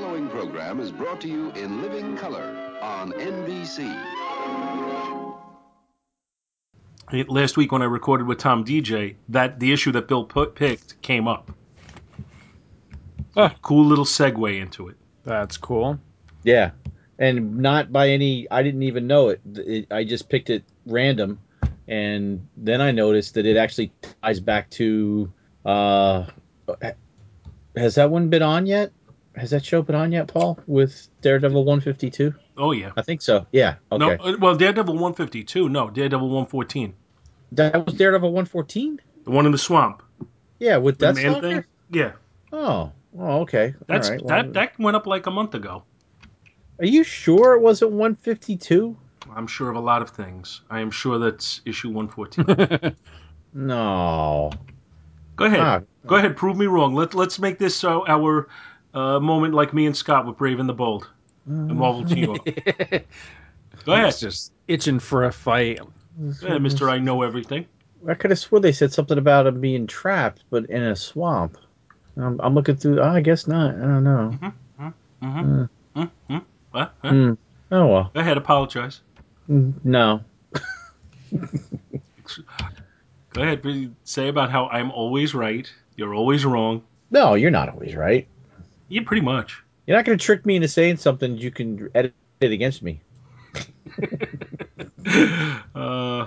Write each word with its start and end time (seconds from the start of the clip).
following 0.00 0.28
program 0.28 0.78
is 0.78 0.92
brought 0.92 1.20
to 1.20 1.26
you 1.26 1.50
in 1.54 1.82
living 1.82 2.16
color 2.16 2.56
on 2.80 3.10
NBC. 3.14 3.92
Last 7.26 7.56
week 7.56 7.72
when 7.72 7.82
I 7.82 7.86
recorded 7.86 8.28
with 8.28 8.38
Tom 8.38 8.64
DJ, 8.64 9.16
that 9.30 9.58
the 9.58 9.72
issue 9.72 9.90
that 9.90 10.06
Bill 10.06 10.22
put, 10.22 10.54
picked 10.54 11.02
came 11.02 11.26
up. 11.26 11.50
Ah. 13.36 13.52
Cool 13.60 13.86
little 13.86 14.04
segue 14.04 14.62
into 14.62 14.86
it. 14.86 14.94
That's 15.24 15.56
cool. 15.56 15.98
Yeah, 16.44 16.70
and 17.18 17.58
not 17.58 17.90
by 17.90 18.10
any. 18.10 18.48
I 18.52 18.62
didn't 18.62 18.84
even 18.84 19.08
know 19.08 19.30
it. 19.30 19.40
it. 19.52 19.90
I 19.90 20.04
just 20.04 20.28
picked 20.28 20.48
it 20.48 20.62
random, 20.86 21.40
and 21.88 22.46
then 22.56 22.80
I 22.80 22.92
noticed 22.92 23.34
that 23.34 23.46
it 23.46 23.56
actually 23.56 23.90
ties 24.22 24.38
back 24.38 24.70
to. 24.70 25.32
Uh, 25.64 26.26
has 27.74 27.96
that 27.96 28.12
one 28.12 28.28
been 28.28 28.42
on 28.42 28.64
yet? 28.66 28.92
Has 29.38 29.50
that 29.50 29.64
show 29.64 29.82
been 29.82 29.94
on 29.94 30.12
yet, 30.12 30.28
Paul? 30.28 30.58
With 30.66 31.08
Daredevil 31.22 31.64
152? 31.64 32.34
Oh 32.56 32.72
yeah. 32.72 32.90
I 32.96 33.02
think 33.02 33.22
so. 33.22 33.46
Yeah. 33.52 33.76
Okay. 33.92 33.98
No, 33.98 34.10
uh, 34.12 34.36
well, 34.38 34.56
Daredevil 34.56 34.94
152. 34.94 35.68
No, 35.68 35.90
Daredevil 35.90 36.26
114. 36.28 36.94
That 37.52 37.86
was 37.86 37.94
Daredevil 37.94 38.28
114. 38.30 39.00
The 39.24 39.30
one 39.30 39.46
in 39.46 39.52
the 39.52 39.58
swamp. 39.58 40.02
Yeah, 40.58 40.76
with 40.78 40.98
that 40.98 41.14
man 41.14 41.40
thing. 41.40 41.64
Yeah, 41.90 42.12
Oh. 42.52 42.92
Oh, 43.18 43.40
okay. 43.40 43.74
that's 43.86 44.08
All 44.08 44.14
right. 44.14 44.24
well, 44.24 44.42
that. 44.42 44.52
That 44.52 44.78
went 44.78 44.96
up 44.96 45.06
like 45.06 45.26
a 45.26 45.30
month 45.30 45.54
ago. 45.54 45.84
Are 46.78 46.86
you 46.86 47.02
sure 47.04 47.54
it 47.54 47.60
wasn't 47.60 47.92
152? 47.92 48.96
I'm 49.34 49.46
sure 49.46 49.70
of 49.70 49.76
a 49.76 49.80
lot 49.80 50.02
of 50.02 50.10
things. 50.10 50.62
I 50.70 50.80
am 50.80 50.90
sure 50.90 51.18
that's 51.18 51.60
issue 51.64 51.90
114. 51.90 52.96
No. 53.54 54.50
Go 55.36 55.44
ahead. 55.46 55.60
Ah. 55.60 55.80
Go 56.06 56.16
ahead. 56.16 56.36
Prove 56.36 56.56
me 56.56 56.66
wrong. 56.66 56.94
Let 56.94 57.14
Let's 57.14 57.38
make 57.38 57.58
this 57.58 57.82
uh, 57.84 58.00
our 58.06 58.48
uh, 58.94 59.20
moment, 59.20 59.54
like 59.54 59.72
me 59.74 59.86
and 59.86 59.96
Scott 59.96 60.26
with 60.26 60.36
Brave 60.36 60.60
and 60.60 60.68
the 60.68 60.74
Bold, 60.74 61.08
and 61.46 61.74
Marvel 61.76 62.04
Team 62.04 62.30
Up. 62.30 62.44
Go 63.84 63.92
ahead. 63.92 64.08
It's 64.08 64.20
just 64.20 64.52
itching 64.66 64.98
for 64.98 65.24
a 65.24 65.32
fight. 65.32 65.80
Yeah, 66.42 66.58
Mister, 66.58 66.90
I 66.90 66.98
know 66.98 67.22
everything. 67.22 67.66
I 68.08 68.14
could 68.14 68.30
have 68.30 68.38
swore 68.38 68.60
they 68.60 68.72
said 68.72 68.92
something 68.92 69.18
about 69.18 69.46
him 69.46 69.60
being 69.60 69.86
trapped, 69.86 70.44
but 70.50 70.66
in 70.66 70.82
a 70.82 70.96
swamp. 70.96 71.56
I'm, 72.16 72.40
I'm 72.40 72.54
looking 72.54 72.76
through. 72.76 73.00
Oh, 73.00 73.08
I 73.08 73.20
guess 73.20 73.46
not. 73.46 73.74
I 73.74 73.80
don't 73.80 74.04
know. 74.04 74.38
Mm-hmm. 75.22 76.38
What? 76.70 76.92
Huh? 77.02 77.10
Hmm. 77.10 77.32
Oh 77.70 77.86
well. 77.86 78.10
Go 78.14 78.20
ahead. 78.20 78.36
Apologize. 78.36 79.00
Mm, 79.48 79.74
No. 79.84 80.22
Go 83.32 83.42
ahead. 83.42 83.94
Say 84.04 84.28
about 84.28 84.50
how 84.50 84.68
I'm 84.68 84.90
always 84.90 85.34
right. 85.34 85.70
You're 85.96 86.14
always 86.14 86.44
wrong. 86.44 86.82
No, 87.10 87.34
you're 87.34 87.50
not 87.50 87.68
always 87.68 87.94
right. 87.94 88.26
Yeah, 88.88 89.02
pretty 89.04 89.22
much. 89.22 89.62
You're 89.86 89.96
not 89.96 90.04
going 90.04 90.18
to 90.18 90.24
trick 90.24 90.44
me 90.44 90.56
into 90.56 90.68
saying 90.68 90.98
something 90.98 91.38
you 91.38 91.50
can 91.50 91.88
edit 91.94 92.14
it 92.40 92.52
against 92.52 92.82
me. 92.82 93.00
Uh, 95.74 96.26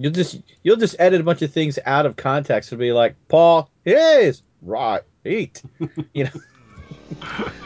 You'll 0.00 0.12
just 0.12 0.40
you'll 0.62 0.76
just 0.76 0.96
edit 0.98 1.20
a 1.20 1.24
bunch 1.24 1.42
of 1.42 1.52
things 1.52 1.78
out 1.84 2.06
of 2.06 2.16
context 2.16 2.72
and 2.72 2.78
be 2.78 2.92
like, 2.92 3.16
Paul 3.28 3.70
is 3.84 4.42
right. 4.62 5.02
Eat. 5.24 5.62
you 6.14 6.24
know. 6.24 6.30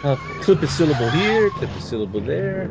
Uh, 0.03 0.17
clip 0.41 0.63
a 0.63 0.67
syllable 0.67 1.11
here, 1.11 1.51
clip 1.51 1.71
a 1.71 1.81
syllable 1.81 2.21
there. 2.21 2.69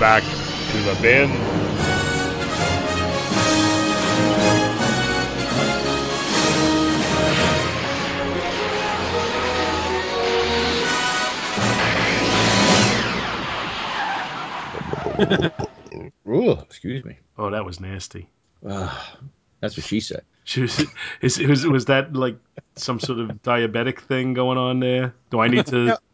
Back 0.00 0.22
to 0.88 0.94
the 0.94 1.02
bin. 1.02 1.30
Ooh, 16.28 16.52
excuse 16.52 17.04
me. 17.04 17.18
oh, 17.38 17.50
that 17.50 17.64
was 17.64 17.80
nasty. 17.80 18.28
Ah, 18.66 19.18
that's 19.60 19.76
what 19.76 19.84
she 19.84 20.00
said. 20.00 20.22
She 20.44 20.62
was, 20.62 20.84
is, 21.20 21.38
was, 21.38 21.66
was 21.66 21.84
that 21.86 22.14
like 22.14 22.36
some 22.76 23.00
sort 23.00 23.18
of 23.18 23.42
diabetic 23.42 24.00
thing 24.00 24.32
going 24.32 24.56
on 24.56 24.80
there? 24.80 25.14
Do 25.30 25.40
I 25.40 25.48
need 25.48 25.66
to? 25.66 25.98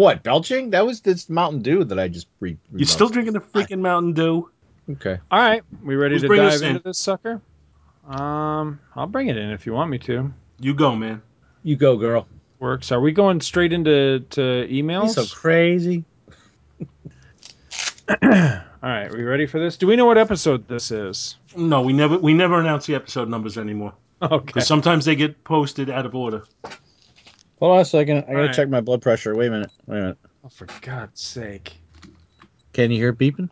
What 0.00 0.22
belching? 0.22 0.70
That 0.70 0.86
was 0.86 1.02
this 1.02 1.28
Mountain 1.28 1.60
Dew 1.60 1.84
that 1.84 1.98
I 1.98 2.08
just 2.08 2.26
re. 2.40 2.56
You 2.74 2.86
still 2.86 3.10
drinking 3.10 3.34
the 3.34 3.40
freaking 3.40 3.80
Mountain 3.80 4.14
Dew? 4.14 4.48
okay? 4.92 5.18
All 5.30 5.38
right, 5.38 5.62
we 5.84 5.94
ready 5.94 6.14
Who's 6.14 6.22
to 6.22 6.28
bringing 6.28 6.46
dive 6.46 6.54
us 6.54 6.60
in? 6.62 6.68
into 6.76 6.82
this 6.84 6.96
sucker? 6.96 7.42
Um, 8.08 8.80
I'll 8.96 9.06
bring 9.06 9.28
it 9.28 9.36
in 9.36 9.50
if 9.50 9.66
you 9.66 9.74
want 9.74 9.90
me 9.90 9.98
to. 9.98 10.32
You 10.58 10.72
go, 10.72 10.96
man. 10.96 11.20
You 11.64 11.76
go, 11.76 11.98
girl. 11.98 12.26
Works. 12.60 12.92
Are 12.92 13.00
we 13.02 13.12
going 13.12 13.42
straight 13.42 13.74
into 13.74 14.20
to 14.20 14.42
You're 14.42 14.84
emails? 14.84 15.10
so 15.10 15.26
crazy. 15.26 16.02
All 18.22 18.38
right, 18.82 19.12
we 19.12 19.22
ready 19.22 19.44
for 19.44 19.58
this? 19.60 19.76
Do 19.76 19.86
we 19.86 19.96
know 19.96 20.06
what 20.06 20.16
episode 20.16 20.66
this 20.66 20.90
is? 20.90 21.36
No, 21.54 21.82
we 21.82 21.92
never 21.92 22.16
we 22.16 22.32
never 22.32 22.58
announce 22.58 22.86
the 22.86 22.94
episode 22.94 23.28
numbers 23.28 23.58
anymore 23.58 23.92
Okay. 24.22 24.46
because 24.46 24.66
sometimes 24.66 25.04
they 25.04 25.14
get 25.14 25.44
posted 25.44 25.90
out 25.90 26.06
of 26.06 26.14
order. 26.14 26.44
Hold 27.60 27.74
on 27.74 27.80
a 27.80 27.84
second. 27.84 28.18
I 28.18 28.20
gotta 28.20 28.32
All 28.38 28.46
right. 28.46 28.54
check 28.54 28.68
my 28.68 28.80
blood 28.80 29.02
pressure. 29.02 29.34
Wait 29.36 29.46
a 29.48 29.50
minute. 29.50 29.70
Wait 29.86 29.98
a 29.98 30.00
minute. 30.00 30.18
Oh, 30.44 30.48
for 30.48 30.66
God's 30.80 31.20
sake. 31.20 31.74
Can 32.72 32.90
you 32.90 32.96
hear 32.96 33.10
it 33.10 33.18
beeping? 33.18 33.50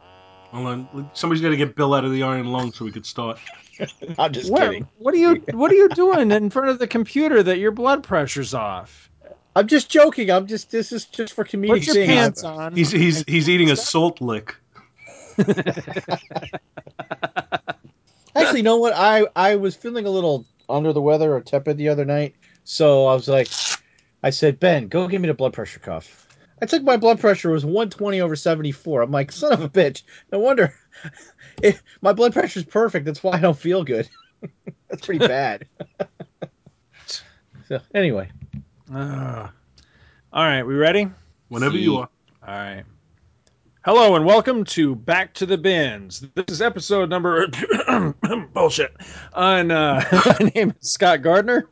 Hold 0.53 0.67
on, 0.67 1.11
somebody's 1.13 1.43
got 1.43 1.51
to 1.51 1.57
get 1.59 1.77
Bill 1.77 1.93
out 1.93 2.07
of 2.07 2.13
the 2.13 2.23
iron 2.23 2.47
lung 2.47 2.73
so 2.73 2.87
we 2.87 2.91
could 2.91 3.05
start. 3.05 3.39
I'm 4.19 4.33
just 4.33 4.51
What, 4.51 4.63
kidding. 4.63 4.89
what 4.97 5.13
are 5.13 5.19
you 5.19 5.43
What 5.53 5.71
are 5.71 5.75
you 5.75 5.91
doing 5.91 6.31
in 6.31 6.49
front 6.49 6.71
of 6.71 6.79
the 6.79 6.87
computer 6.87 7.43
that 7.43 7.59
your 7.59 7.71
blood 7.71 8.03
pressure's 8.03 8.55
off? 8.55 9.11
I'm 9.55 9.67
just 9.67 9.91
joking. 9.91 10.31
I'm 10.31 10.47
just. 10.47 10.71
This 10.71 10.91
is 10.93 11.05
just 11.07 11.35
for 11.35 11.45
comedic 11.45 11.69
Put 11.71 11.87
your 11.87 11.95
thing. 11.97 12.07
pants 12.07 12.45
on. 12.45 12.75
He's 12.75 12.91
he's 12.91 13.25
he's 13.27 13.49
eating 13.49 13.71
a 13.71 13.77
salt 13.77 14.21
lick. 14.23 14.55
Actually, 18.35 18.59
you 18.59 18.63
know 18.63 18.77
what? 18.79 18.95
I 18.95 19.27
I 19.37 19.57
was 19.57 19.75
feeling 19.77 20.07
a 20.07 20.11
little 20.11 20.47
under 20.69 20.93
the 20.93 21.03
weather 21.03 21.35
or 21.35 21.41
tepid 21.41 21.77
the 21.77 21.89
other 21.89 22.05
night, 22.05 22.35
so 22.65 23.07
I 23.07 23.15
was 23.15 23.29
like, 23.29 23.49
I 24.23 24.31
said, 24.31 24.59
Ben, 24.59 24.89
go 24.89 25.07
give 25.07 25.21
me 25.21 25.29
the 25.29 25.35
blood 25.35 25.53
pressure 25.53 25.79
cuff. 25.79 26.27
I 26.61 26.67
took 26.67 26.83
my 26.83 26.97
blood 26.97 27.21
pressure 27.21 27.51
it 27.51 27.53
was 27.53 27.65
120 27.65 28.21
over 28.21 28.35
74. 28.35 29.03
I'm 29.03 29.11
like, 29.13 29.31
son 29.31 29.53
of 29.53 29.61
a 29.63 29.69
bitch. 29.69 30.03
No 30.33 30.39
wonder. 30.41 30.75
It, 31.61 31.81
my 32.01 32.13
blood 32.13 32.33
pressure's 32.33 32.65
perfect. 32.65 33.05
That's 33.05 33.21
why 33.21 33.33
I 33.33 33.41
don't 33.41 33.59
feel 33.59 33.83
good. 33.83 34.09
That's 34.89 35.05
pretty 35.05 35.19
bad. 35.27 35.67
so 37.67 37.81
anyway, 37.93 38.31
Ugh. 38.95 39.51
all 40.33 40.45
right, 40.45 40.63
we 40.63 40.75
ready? 40.77 41.11
Whenever 41.49 41.75
See. 41.75 41.83
you 41.83 41.97
are. 41.97 42.09
All 42.47 42.55
right. 42.55 42.85
Hello 43.85 44.15
and 44.15 44.25
welcome 44.25 44.63
to 44.67 44.95
Back 44.95 45.35
to 45.35 45.47
the 45.47 45.59
Bins. 45.59 46.25
This 46.35 46.45
is 46.49 46.63
episode 46.63 47.11
number 47.11 47.49
bullshit. 48.55 48.95
On 49.33 49.73
uh, 49.73 50.05
my 50.41 50.51
name 50.55 50.75
is 50.81 50.91
Scott 50.91 51.23
Gardner. 51.23 51.69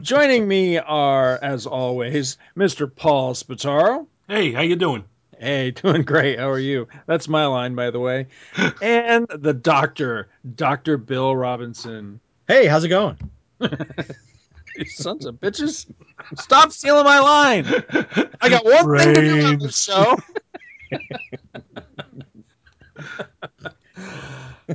Joining 0.00 0.46
me 0.46 0.78
are, 0.78 1.38
as 1.42 1.66
always, 1.66 2.38
Mr. 2.56 2.94
Paul 2.94 3.34
Spataro. 3.34 4.06
Hey, 4.28 4.52
how 4.52 4.62
you 4.62 4.76
doing? 4.76 5.04
Hey, 5.38 5.70
doing 5.72 6.02
great. 6.02 6.38
How 6.38 6.48
are 6.50 6.58
you? 6.58 6.86
That's 7.06 7.28
my 7.28 7.46
line, 7.46 7.74
by 7.74 7.90
the 7.90 8.00
way. 8.00 8.28
And 8.82 9.26
the 9.28 9.52
doctor, 9.52 10.28
Dr. 10.54 10.96
Bill 10.96 11.34
Robinson. 11.34 12.20
hey, 12.48 12.66
how's 12.66 12.84
it 12.84 12.88
going? 12.88 13.16
You 14.76 14.84
sons 14.86 15.26
of 15.26 15.34
bitches. 15.34 15.86
Stop 16.36 16.70
stealing 16.70 17.04
my 17.04 17.18
line. 17.18 17.66
I 18.40 18.48
got 18.48 18.64
one 18.64 18.88
thing 18.96 19.14
to 19.14 19.20
do 19.20 19.44
on 19.44 19.58
this 19.58 19.76
show. 19.76 20.16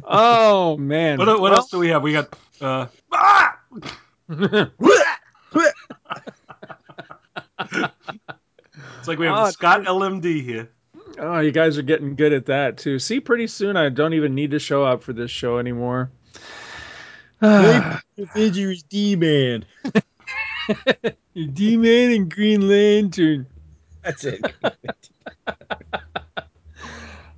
oh 0.04 0.78
man. 0.78 1.18
What, 1.18 1.28
what 1.28 1.42
Well, 1.42 1.54
else 1.54 1.70
do 1.72 1.80
we 1.80 1.88
have? 1.90 2.04
We 2.04 2.12
got 2.12 2.36
uh 2.60 2.88
ah! 3.12 3.58
It's 4.30 4.72
like 9.07 9.19
we 9.19 9.25
have 9.27 9.36
Ah, 9.38 9.50
Scott 9.51 9.83
LMD 9.83 10.44
here. 10.44 10.69
Oh, 11.19 11.39
you 11.39 11.51
guys 11.51 11.77
are 11.77 11.81
getting 11.83 12.16
good 12.16 12.33
at 12.33 12.45
that 12.48 12.77
too. 12.77 13.00
See, 13.00 13.19
pretty 13.19 13.48
soon 13.48 13.77
I 13.77 13.89
don't 13.89 14.13
even 14.13 14.36
need 14.36 14.51
to 14.51 14.60
show 14.60 14.83
up 14.83 15.04
for 15.04 15.13
this 15.13 15.31
show 15.31 15.57
anymore. 15.60 16.12
Avengers 17.42 18.83
D-Man. 18.89 19.66
D-Man 21.54 22.12
and 22.12 22.33
Green 22.33 22.68
Lantern. 22.68 23.45
That's 24.04 24.25
it. 24.25 24.42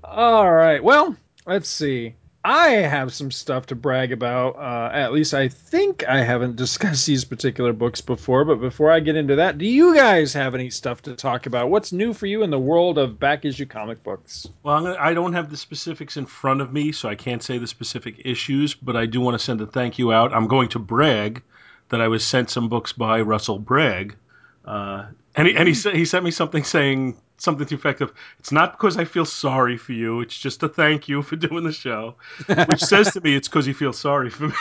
All 0.04 0.52
right. 0.52 0.84
Well, 0.84 1.16
let's 1.46 1.70
see. 1.70 2.16
I 2.50 2.70
have 2.70 3.14
some 3.14 3.30
stuff 3.30 3.66
to 3.66 3.76
brag 3.76 4.14
about. 4.14 4.56
Uh, 4.56 4.90
at 4.94 5.12
least 5.12 5.34
I 5.34 5.50
think 5.50 6.08
I 6.08 6.24
haven't 6.24 6.56
discussed 6.56 7.06
these 7.06 7.26
particular 7.26 7.74
books 7.74 8.00
before. 8.00 8.46
But 8.46 8.62
before 8.62 8.90
I 8.90 9.02
get 9.02 9.18
into 9.18 9.36
that, 9.36 9.58
do 9.58 9.66
you 9.66 9.94
guys 9.94 10.32
have 10.32 10.56
any 10.56 10.70
stuff 10.70 11.02
to 11.02 11.16
talk 11.18 11.46
about? 11.46 11.70
What's 11.70 11.92
new 11.92 12.14
for 12.14 12.26
you 12.26 12.44
in 12.44 12.50
the 12.50 12.58
world 12.58 12.98
of 12.98 13.20
back 13.20 13.44
issue 13.44 13.66
comic 13.66 14.02
books? 14.02 14.48
Well, 14.64 14.82
gonna, 14.82 14.96
I 14.98 15.14
don't 15.14 15.34
have 15.34 15.50
the 15.50 15.58
specifics 15.58 16.16
in 16.16 16.26
front 16.26 16.62
of 16.62 16.72
me, 16.72 16.94
so 16.94 17.10
I 17.10 17.16
can't 17.16 17.44
say 17.44 17.58
the 17.58 17.68
specific 17.68 18.22
issues, 18.24 18.74
but 18.74 18.96
I 18.96 19.08
do 19.08 19.20
want 19.20 19.38
to 19.38 19.44
send 19.44 19.60
a 19.60 19.66
thank 19.66 20.00
you 20.00 20.14
out. 20.14 20.34
I'm 20.34 20.48
going 20.48 20.70
to 20.70 20.80
brag 20.80 21.44
that 21.90 22.00
I 22.00 22.08
was 22.08 22.26
sent 22.26 22.50
some 22.50 22.70
books 22.70 22.94
by 22.94 23.20
Russell 23.20 23.60
Bragg. 23.60 24.16
Uh, 24.64 25.08
and 25.38 25.48
he, 25.48 25.56
and 25.56 25.68
he, 25.68 25.74
sa- 25.74 25.92
he 25.92 26.06
sent 26.06 26.26
me 26.26 26.32
something 26.32 26.64
saying 26.64 27.16
something 27.38 27.66
to 27.68 27.76
the 27.76 27.80
effect 27.80 28.02
of, 28.02 28.12
It's 28.40 28.52
not 28.52 28.74
because 28.74 28.98
I 28.98 29.06
feel 29.06 29.26
sorry 29.26 29.78
for 29.78 29.94
you, 29.94 30.22
it's 30.22 30.38
just 30.38 30.64
a 30.64 30.68
thank 30.70 31.08
you 31.08 31.22
for 31.22 31.36
doing 31.36 31.64
the 31.64 31.72
show. 31.72 32.16
Which 32.48 32.84
says 32.84 33.12
to 33.14 33.22
me 33.22 33.36
it's 33.36 33.48
because 33.48 33.66
he 33.66 33.74
feels 33.74 33.98
sorry 33.98 34.30
for 34.30 34.48
me. 34.48 34.54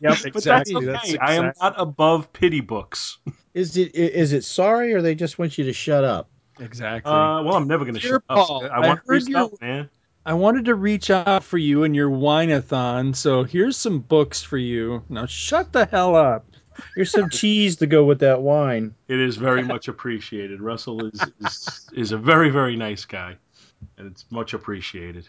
Yep, 0.00 0.18
But 0.34 0.44
that's 0.44 0.74
okay. 0.74 1.18
I 1.20 1.34
am 1.34 1.52
not 1.60 1.74
above 1.80 2.32
pity 2.32 2.60
books. 2.60 3.18
Is 3.54 3.76
it 3.76 3.92
i- 3.94 3.98
is 4.00 4.32
it 4.32 4.44
sorry 4.44 4.92
or 4.94 5.00
they 5.02 5.14
just 5.14 5.38
want 5.38 5.56
you 5.58 5.64
to 5.64 5.72
shut 5.72 6.04
up? 6.04 6.28
exactly. 6.60 7.10
Uh, 7.12 7.42
well, 7.44 7.54
I'm 7.54 7.68
never 7.68 7.84
going 7.84 7.94
to 7.94 8.00
Dear 8.00 8.10
shut 8.14 8.22
up. 8.28 8.46
Paul, 8.46 8.64
I 8.64 8.68
I 8.68 8.78
want 8.88 9.00
to 9.00 9.06
heard 9.06 9.14
reach 9.22 9.28
you- 9.28 9.36
out, 9.38 9.60
man. 9.60 9.88
I 10.26 10.34
wanted 10.34 10.66
to 10.66 10.74
reach 10.74 11.08
out 11.10 11.42
for 11.42 11.56
you 11.56 11.84
in 11.84 11.94
your 11.94 12.10
whine-a-thon, 12.10 13.14
so 13.14 13.44
here's 13.44 13.78
some 13.78 14.00
books 14.00 14.42
for 14.42 14.58
you. 14.58 15.02
Now 15.08 15.24
shut 15.26 15.72
the 15.72 15.86
hell 15.86 16.16
up. 16.16 16.44
Here's 16.94 17.10
some 17.10 17.28
cheese 17.30 17.76
to 17.76 17.86
go 17.86 18.04
with 18.04 18.18
that 18.20 18.42
wine. 18.42 18.94
It 19.08 19.20
is 19.20 19.36
very 19.36 19.62
much 19.62 19.88
appreciated. 19.88 20.60
Russell 20.60 21.04
is, 21.06 21.20
is 21.40 21.90
is 21.92 22.12
a 22.12 22.18
very 22.18 22.50
very 22.50 22.76
nice 22.76 23.04
guy, 23.04 23.36
and 23.96 24.06
it's 24.06 24.24
much 24.30 24.54
appreciated. 24.54 25.28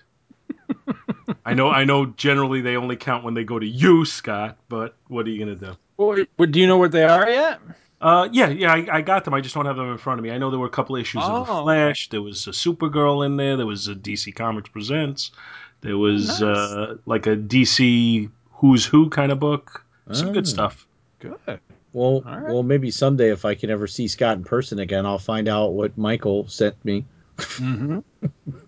I 1.46 1.54
know 1.54 1.70
I 1.70 1.84
know. 1.84 2.08
Generally, 2.08 2.62
they 2.62 2.76
only 2.76 2.96
count 2.96 3.24
when 3.24 3.34
they 3.34 3.44
go 3.44 3.60
to 3.60 3.66
you, 3.66 4.06
Scott. 4.06 4.58
But 4.70 4.96
what 5.08 5.26
are 5.26 5.30
you 5.30 5.40
gonna 5.40 5.56
do? 5.56 5.76
Well, 5.98 6.48
do 6.50 6.60
you 6.60 6.68
know 6.68 6.78
what 6.78 6.92
they 6.92 7.04
are 7.04 7.30
yet? 7.30 7.60
Uh, 8.02 8.30
yeah, 8.32 8.48
yeah, 8.48 8.72
I, 8.74 8.88
I 8.94 9.02
got 9.02 9.26
them. 9.26 9.34
I 9.34 9.42
just 9.42 9.54
don't 9.54 9.66
have 9.66 9.76
them 9.76 9.92
in 9.92 9.98
front 9.98 10.20
of 10.20 10.24
me. 10.24 10.32
I 10.32 10.38
know 10.38 10.50
there 10.50 10.60
were 10.60 10.68
a 10.68 10.70
couple 10.72 10.96
issues 10.96 11.22
of 11.22 11.46
the 11.48 11.52
Oh. 11.52 11.64
Flash. 11.64 12.08
There 12.10 12.22
was 12.22 12.48
a 12.48 12.52
Supergirl 12.52 13.26
in 13.26 13.36
there. 13.36 13.58
There 13.58 13.66
was 13.66 13.90
a 13.90 13.94
DC 13.96 14.34
Comics 14.34 14.70
Presents. 14.70 15.32
There 15.82 15.98
was 15.98 16.40
Nice. 16.40 16.42
uh, 16.42 16.96
like 17.06 17.28
a 17.28 17.36
DC 17.36 18.30
Who's 18.54 18.86
Who 18.86 19.10
kind 19.10 19.34
of 19.34 19.40
book. 19.42 19.84
Some 20.14 20.30
Oh. 20.30 20.32
good 20.34 20.48
stuff. 20.48 20.88
Good. 21.20 21.60
Well, 21.92 22.06
All 22.06 22.22
right. 22.24 22.44
well, 22.44 22.64
maybe 22.64 22.92
someday 22.92 23.32
if 23.32 23.46
I 23.46 23.56
can 23.56 23.70
ever 23.70 23.88
see 23.88 24.08
Scott 24.08 24.38
in 24.38 24.44
person 24.44 24.80
again, 24.80 25.06
I'll 25.06 25.20
find 25.20 25.48
out 25.48 25.74
what 25.74 25.98
Michael 25.98 26.48
sent 26.48 26.84
me. 26.86 27.06
Mm-hmm. 27.38 28.00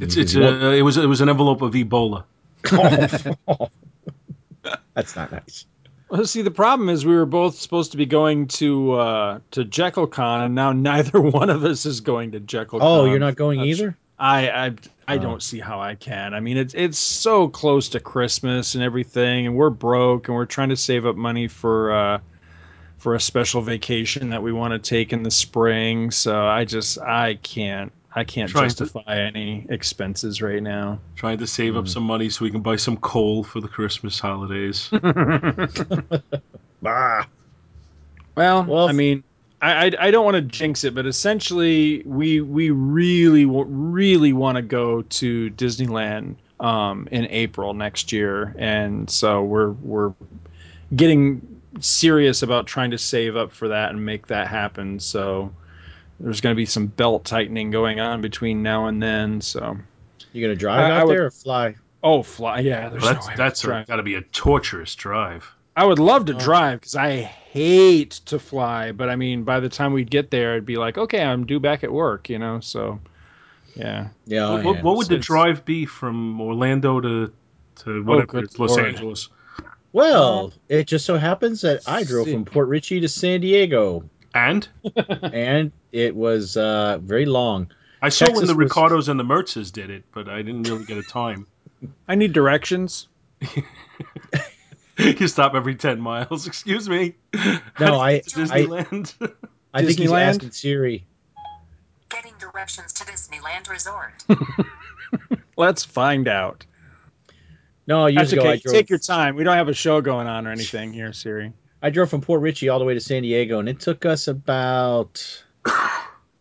It's 0.00 0.16
it's 0.16 0.34
uh, 0.34 0.72
it 0.74 0.80
was 0.80 0.96
it 0.96 1.04
was 1.04 1.20
an 1.20 1.28
envelope 1.28 1.60
of 1.60 1.74
Ebola. 1.74 2.24
That's 4.94 5.14
not 5.14 5.30
nice. 5.30 5.66
Well, 6.08 6.24
see, 6.24 6.40
the 6.42 6.50
problem 6.50 6.88
is 6.88 7.04
we 7.04 7.14
were 7.14 7.26
both 7.26 7.54
supposed 7.56 7.92
to 7.92 7.98
be 7.98 8.06
going 8.06 8.48
to 8.48 8.92
uh, 8.94 9.40
to 9.52 9.64
JekyllCon, 9.64 10.46
and 10.46 10.54
now 10.54 10.72
neither 10.72 11.20
one 11.20 11.50
of 11.50 11.64
us 11.64 11.84
is 11.86 12.00
going 12.00 12.32
to 12.32 12.40
JekyllCon. 12.40 12.78
Oh, 12.80 13.04
you're 13.04 13.18
not 13.18 13.36
going 13.36 13.58
That's- 13.58 13.78
either? 13.78 13.96
I 14.20 14.50
I 14.50 14.74
I 15.08 15.16
Oh. 15.16 15.18
don't 15.18 15.42
see 15.42 15.58
how 15.58 15.80
I 15.80 15.94
can. 15.96 16.34
I 16.34 16.40
mean, 16.40 16.56
it's 16.56 16.74
it's 16.74 16.98
so 16.98 17.48
close 17.48 17.88
to 17.90 18.00
Christmas 18.00 18.74
and 18.76 18.84
everything, 18.84 19.46
and 19.46 19.56
we're 19.56 19.70
broke, 19.70 20.28
and 20.28 20.36
we're 20.36 20.44
trying 20.46 20.68
to 20.68 20.76
save 20.76 21.06
up 21.06 21.16
money 21.16 21.48
for 21.48 21.92
uh, 21.92 22.18
for 22.98 23.14
a 23.14 23.20
special 23.20 23.62
vacation 23.62 24.28
that 24.30 24.42
we 24.42 24.52
want 24.52 24.72
to 24.72 24.78
take 24.78 25.12
in 25.12 25.22
the 25.22 25.30
spring. 25.30 26.10
So 26.10 26.46
I 26.46 26.64
just 26.64 26.98
I 27.00 27.34
can't 27.36 27.90
I 28.14 28.24
can't 28.24 28.50
Trying 28.50 28.68
to- 28.68 28.76
justify 28.84 29.16
any 29.18 29.66
expenses 29.70 30.42
right 30.42 30.62
now. 30.62 30.98
Trying 31.16 31.38
to 31.38 31.46
save 31.46 31.72
Hmm. 31.74 31.78
up 31.80 31.88
some 31.88 32.02
money 32.02 32.28
so 32.28 32.44
we 32.44 32.50
can 32.50 32.60
buy 32.60 32.76
some 32.76 32.96
coal 32.98 33.42
for 33.42 33.60
the 33.60 33.68
Christmas 33.68 34.20
holidays. 34.20 34.90
Bah. 36.82 37.24
Well, 38.36 38.64
Well, 38.64 38.88
I 38.88 38.92
mean, 38.92 39.22
I 39.60 39.86
I, 39.86 39.92
I 40.00 40.10
don't 40.10 40.24
want 40.24 40.36
to 40.36 40.40
jinx 40.42 40.84
it, 40.84 40.94
but 40.94 41.06
essentially, 41.06 42.02
we 42.04 42.40
we 42.40 42.70
really 42.70 43.44
really 43.46 44.32
want 44.32 44.56
to 44.56 44.62
go 44.62 45.02
to 45.02 45.50
Disneyland 45.50 46.36
um, 46.60 47.08
in 47.10 47.26
April 47.30 47.74
next 47.74 48.12
year, 48.12 48.54
and 48.58 49.08
so 49.10 49.42
we're 49.42 49.70
we're 49.82 50.12
getting 50.96 51.40
serious 51.80 52.42
about 52.42 52.66
trying 52.66 52.90
to 52.90 52.98
save 52.98 53.36
up 53.36 53.52
for 53.52 53.68
that 53.68 53.90
and 53.90 54.04
make 54.04 54.26
that 54.26 54.48
happen. 54.48 54.98
So 54.98 55.52
there's 56.18 56.40
going 56.40 56.54
to 56.54 56.56
be 56.56 56.66
some 56.66 56.86
belt 56.88 57.24
tightening 57.24 57.70
going 57.70 58.00
on 58.00 58.20
between 58.20 58.62
now 58.62 58.86
and 58.86 59.02
then. 59.02 59.40
So 59.40 59.76
you're 60.32 60.48
gonna 60.48 60.56
drive 60.58 60.80
I- 60.80 60.84
out 60.90 61.00
I 61.00 61.04
would- 61.04 61.12
there 61.16 61.26
or 61.26 61.30
fly? 61.30 61.76
oh, 62.02 62.22
fly! 62.22 62.60
Yeah, 62.60 62.88
there's 62.88 63.02
Well, 63.02 63.14
that's 63.14 63.28
way 63.28 63.34
that's 63.36 63.60
to 63.60 63.66
drive. 63.68 63.86
got 63.86 63.96
to 63.96 64.02
be 64.02 64.14
a 64.16 64.22
torturous 64.22 64.94
drive. 64.94 65.46
I 65.80 65.84
would 65.84 65.98
love 65.98 66.26
to 66.26 66.34
Oh. 66.34 66.38
drive 66.38 66.80
because 66.80 66.94
I 66.94 67.16
hate 67.22 68.10
to 68.26 68.38
fly, 68.38 68.92
but 68.92 69.08
I 69.08 69.16
mean, 69.16 69.44
by 69.44 69.60
the 69.60 69.70
time 69.70 69.94
we'd 69.94 70.10
get 70.10 70.30
there, 70.30 70.52
it'd 70.52 70.66
be 70.66 70.76
like, 70.76 70.98
okay, 70.98 71.22
I'm 71.22 71.46
due 71.46 71.58
back 71.58 71.82
at 71.84 71.90
work, 71.90 72.28
you 72.28 72.38
know. 72.38 72.60
So, 72.60 73.00
yeah, 73.74 74.08
Yeah. 74.26 74.50
what, 74.52 74.64
what, 74.64 74.76
am. 74.76 74.84
what 74.84 74.96
would 74.98 75.08
the 75.08 75.16
drive 75.16 75.64
be 75.64 75.86
from 75.86 76.38
Orlando 76.38 77.00
to 77.00 77.32
to 77.76 78.04
whatever 78.04 78.26
good 78.26 78.44
it's 78.44 78.58
Los 78.58 78.76
Lord. 78.76 78.84
Angeles? 78.88 79.30
Well, 79.94 80.52
it 80.68 80.86
just 80.86 81.06
so 81.06 81.16
happens 81.16 81.62
that 81.62 81.88
I 81.88 82.04
drove 82.04 82.28
from 82.28 82.44
Port 82.44 82.68
Richey 82.68 83.00
to 83.00 83.08
San 83.08 83.40
Diego, 83.40 84.04
And 84.34 84.68
and 85.22 85.72
it 85.92 86.14
was 86.14 86.58
uh, 86.58 86.98
very 87.02 87.24
long. 87.24 87.70
I 88.02 88.10
saw 88.10 88.26
when 88.26 88.34
the 88.46 88.54
was- 88.54 88.68
Ricardos 88.68 89.08
and 89.08 89.18
the 89.18 89.24
Mertzes 89.24 89.72
did 89.72 89.88
it, 89.88 90.04
but 90.12 90.28
I 90.28 90.42
didn't 90.42 90.64
really 90.64 90.84
get 90.84 90.98
a 90.98 91.02
time. 91.02 91.46
I 92.08 92.16
need 92.16 92.34
directions. 92.34 93.08
you 95.20 95.28
stop 95.28 95.54
every 95.54 95.74
ten 95.76 96.00
miles. 96.00 96.46
Excuse 96.48 96.88
me. 96.88 97.14
No, 97.78 98.00
I- 98.00 98.20
To 98.20 98.40
I- 98.40 98.44
Disneyland. 98.44 99.34
I 99.72 99.84
think 99.84 99.98
he's 99.98 100.10
Disneyland? 100.10 100.20
asking 100.26 100.50
Siri. 100.50 101.06
Getting 102.08 102.34
directions 102.40 102.92
to 102.94 103.04
Disneyland 103.04 103.68
Resort. 103.70 104.24
Let's 105.56 105.84
find 105.84 106.26
out. 106.26 106.66
No, 107.86 108.06
years 108.06 108.30
That's 108.30 108.32
ago 108.32 108.42
okay. 108.42 108.50
I 108.52 108.56
drove. 108.56 108.74
Take 108.74 108.90
your 108.90 108.98
time. 108.98 109.36
We 109.36 109.44
don't 109.44 109.56
have 109.56 109.68
a 109.68 109.74
show 109.74 110.00
going 110.00 110.26
on 110.26 110.46
or 110.46 110.50
anything 110.50 110.92
here, 110.92 111.12
Siri. 111.12 111.52
I 111.82 111.90
drove 111.90 112.10
from 112.10 112.20
Port 112.20 112.40
Richey 112.40 112.68
all 112.68 112.78
the 112.78 112.84
way 112.84 112.94
to 112.94 113.00
San 113.00 113.22
Diego, 113.22 113.58
and 113.58 113.68
it 113.68 113.80
took 113.80 114.04
us 114.04 114.28
about 114.28 115.42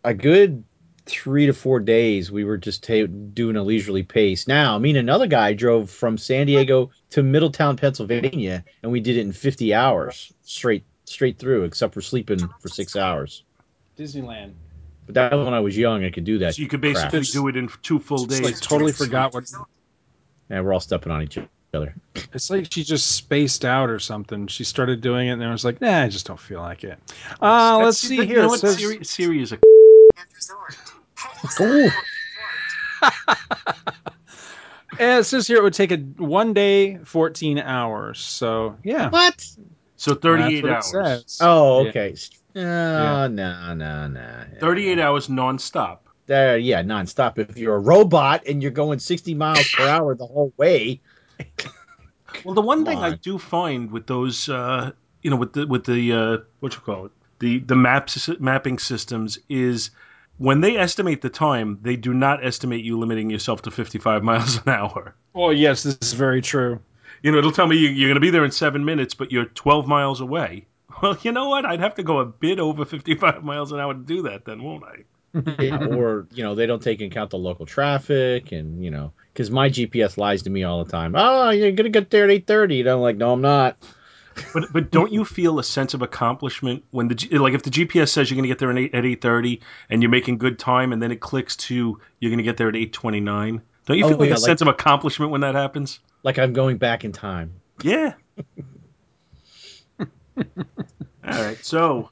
a 0.04 0.14
good 0.14 0.64
three 1.10 1.48
to 1.48 1.54
four 1.54 1.80
days. 1.80 2.32
We 2.32 2.44
were 2.44 2.58
just 2.58 2.84
ta- 2.84 3.08
doing 3.34 3.56
a 3.56 3.64
leisurely 3.64 4.04
pace. 4.04 4.48
Now, 4.48 4.78
me 4.78 4.90
and 4.92 5.00
another 5.00 5.28
guy 5.28 5.54
drove 5.54 5.90
from 5.90 6.18
San 6.18 6.48
Diego 6.48 6.92
to 7.12 7.24
Middletown, 7.24 7.78
Pennsylvania, 7.78 8.64
and 8.84 8.92
we 8.92 9.00
did 9.00 9.18
it 9.18 9.22
in 9.22 9.32
50 9.34 9.74
hours 9.74 10.32
straight 10.44 10.84
straight 11.06 11.40
through, 11.40 11.64
except 11.64 11.94
for 11.96 12.02
sleeping 12.02 12.40
for 12.60 12.68
six 12.70 12.96
hours. 12.96 13.44
Disneyland. 13.98 14.54
But 15.08 15.16
that 15.16 15.33
was 15.33 15.45
when 15.45 15.56
I 15.56 15.60
was 15.60 15.76
young. 15.76 16.06
I 16.06 16.12
could 16.12 16.24
do 16.24 16.38
that. 16.40 16.56
so 16.56 16.62
you 16.62 16.68
could 16.68 16.81
basically 16.81 17.22
crap. 17.22 17.31
do 17.31 17.48
it 17.48 17.57
in 17.57 17.68
two 17.81 18.00
full 18.00 18.26
days. 18.26 18.42
like 18.42 18.60
totally 18.62 18.92
forgot 18.92 19.33
what. 19.33 19.52
Yeah, 20.50 20.62
we're 20.62 20.72
all 20.74 20.80
stepping 20.80 21.12
on 21.12 21.24
each 21.24 21.38
other. 21.74 21.95
It's 22.33 22.50
like 22.50 22.72
she 22.72 22.83
just 22.83 23.12
spaced 23.16 23.66
out 23.66 23.90
or 23.90 24.00
something. 24.00 24.48
She 24.48 24.64
started 24.64 25.02
doing 25.02 25.28
it, 25.28 25.31
and 25.33 25.44
I 25.44 25.52
was 25.52 25.66
like, 25.66 25.81
"Nah, 25.81 26.04
I 26.04 26.10
just 26.10 26.28
don't 26.28 26.40
feel 26.40 26.60
like 26.62 26.83
it." 26.83 27.00
Uh, 27.42 27.80
let's 27.83 27.98
see 27.98 28.18
you 28.18 28.24
here. 28.24 28.42
know 28.42 28.50
what? 28.50 28.60
says- 28.60 28.78
Siri, 28.78 29.04
Siri 29.04 29.42
is 29.42 29.52
a 29.52 29.60
Resort. 30.36 30.78
Ooh. 31.61 31.90
Yeah, 34.99 35.19
it 35.19 35.23
says 35.23 35.47
here 35.47 35.57
it 35.59 35.64
would 35.64 35.73
take 35.73 35.92
a 35.94 35.97
one 36.18 36.54
day, 36.54 36.97
fourteen 37.06 37.57
hours. 37.57 38.19
So 38.19 38.76
yeah, 38.83 39.09
What? 39.09 39.45
so 39.95 40.14
thirty-eight 40.14 40.66
That's 40.66 40.92
what 40.94 41.02
it 41.06 41.07
hours. 41.07 41.21
says. 41.23 41.38
Oh, 41.42 41.83
Yeah. 41.83 41.90
okay. 41.90 42.16
No, 42.56 43.28
no, 43.28 43.73
no, 43.73 44.07
no. 44.07 44.44
38 44.59 44.99
hours 44.99 45.28
nonstop. 45.28 45.99
Uh, 46.30 46.56
yeah, 46.56 46.83
nonstop. 46.83 47.38
If 47.38 47.57
you're 47.57 47.76
a 47.76 47.80
robot 47.80 48.44
and 48.45 48.61
you're 48.61 48.71
going 48.71 48.99
60 48.99 49.33
miles 49.35 49.69
per 49.69 49.88
hour 49.88 50.16
the 50.16 50.26
whole 50.26 50.52
way, 50.57 50.99
Well, 52.44 52.56
the 52.56 52.61
one 52.61 52.80
Come 52.80 52.85
thing 52.85 52.97
I 53.04 53.11
do 53.11 53.38
find 53.38 53.92
with 53.92 54.07
those, 54.07 54.49
uh, 54.49 54.92
you 55.21 55.30
know, 55.30 55.38
with 55.38 55.54
the 55.54 55.66
with 55.68 55.85
the 55.85 56.11
uh, 56.11 56.38
what 56.59 56.73
you 56.73 56.81
call 56.81 57.06
it, 57.06 57.11
the 57.40 57.59
the 57.59 57.76
maps 57.76 58.30
mapping 58.40 58.80
systems 58.80 59.40
is 59.49 59.92
when 60.40 60.62
they 60.62 60.76
estimate 60.78 61.22
the 61.22 61.30
time, 61.30 61.78
they 61.84 61.96
do 61.96 62.14
not 62.14 62.44
estimate 62.44 62.84
you 62.84 62.98
limiting 62.98 63.30
yourself 63.30 63.62
to 63.64 63.72
55 63.72 64.24
miles 64.31 64.58
an 64.66 64.69
hour. 64.69 65.14
Oh 65.36 65.52
yes, 65.52 65.84
this 65.84 65.98
is 66.02 66.14
very 66.14 66.42
true. 66.42 66.80
You 67.22 67.31
know, 67.31 67.38
it'll 67.38 67.52
tell 67.52 67.68
me 67.68 67.78
you- 67.78 67.90
you're 67.90 68.10
going 68.10 68.16
to 68.16 68.22
be 68.22 68.31
there 68.31 68.46
in 68.46 68.52
seven 68.52 68.84
minutes, 68.84 69.14
but 69.14 69.31
you're 69.31 69.46
12 69.46 69.88
miles 69.88 70.22
away. 70.22 70.66
Well, 71.02 71.18
you 71.22 71.31
know 71.31 71.48
what? 71.50 71.66
I'd 71.66 71.80
have 71.80 71.96
to 71.96 72.04
go 72.04 72.19
a 72.19 72.26
bit 72.26 72.60
over 72.60 72.84
55 72.84 73.44
miles 73.52 73.72
an 73.72 73.80
hour 73.80 73.94
to 73.94 74.00
do 74.00 74.24
that, 74.24 74.46
then, 74.46 74.64
won't 74.64 74.84
I? 74.84 75.04
Yeah, 75.60 75.86
or 75.86 76.28
you 76.34 76.44
know 76.44 76.56
they 76.56 76.66
don't 76.66 76.81
take 76.81 77.02
into 77.02 77.14
account 77.14 77.30
the 77.30 77.38
local 77.38 77.68
traffic 77.68 78.52
and 78.52 78.84
you 78.84 78.90
know 78.90 79.12
because 79.31 79.52
my 79.52 79.69
GPS 79.69 80.18
lies 80.18 80.42
to 80.42 80.50
me 80.50 80.64
all 80.64 80.84
the 80.84 80.92
time. 80.92 81.14
Oh, 81.16 81.52
you're 81.52 81.72
gonna 81.72 81.90
get 81.90 82.10
there 82.10 82.24
at 82.24 82.31
8:30. 82.48 82.78
You 82.78 82.84
know, 82.86 82.96
I'm 82.96 83.02
like 83.02 83.18
no, 83.18 83.34
I'm 83.34 83.42
not. 83.42 83.78
But 84.54 84.72
but 84.74 84.92
don't 84.92 85.12
you 85.12 85.26
feel 85.26 85.60
a 85.60 85.64
sense 85.64 85.94
of 85.94 86.02
accomplishment 86.02 86.84
when 86.92 87.08
the 87.08 87.16
G- 87.16 87.38
like 87.38 87.54
if 87.54 87.64
the 87.64 87.69
GPS 87.69 88.10
says 88.10 88.30
you're 88.30 88.36
going 88.36 88.44
to 88.44 88.48
get 88.50 88.60
there 88.60 88.69
at 88.72 88.78
eight, 88.78 88.94
at 88.96 89.06
eight 89.06 89.22
thirty 89.22 89.62
and 89.90 90.02
you're 90.02 90.10
making 90.12 90.38
good 90.38 90.58
time 90.60 90.92
and 90.94 91.02
then 91.02 91.12
it 91.12 91.19
clicks 91.19 91.56
to 91.58 92.00
you're 92.19 92.30
going 92.30 92.38
to 92.38 92.44
get 92.44 92.58
there 92.58 92.68
at 92.69 92.76
eight 92.76 92.94
twenty 92.94 93.19
nine? 93.19 93.62
Don't 93.86 93.98
you 93.98 94.06
Oh, 94.06 94.10
feel 94.10 94.18
like 94.18 94.30
yeah, 94.30 94.36
a 94.36 94.38
like- 94.38 94.46
sense 94.46 94.62
of 94.62 94.68
accomplishment 94.68 95.31
when 95.31 95.42
that 95.42 95.56
happens? 95.56 96.00
like 96.24 96.38
I'm 96.38 96.54
going 96.54 96.78
back 96.78 97.04
in 97.06 97.12
time. 97.12 97.54
Yeah. 97.81 98.14
All 100.38 100.46
right. 101.26 101.58
So 101.64 102.10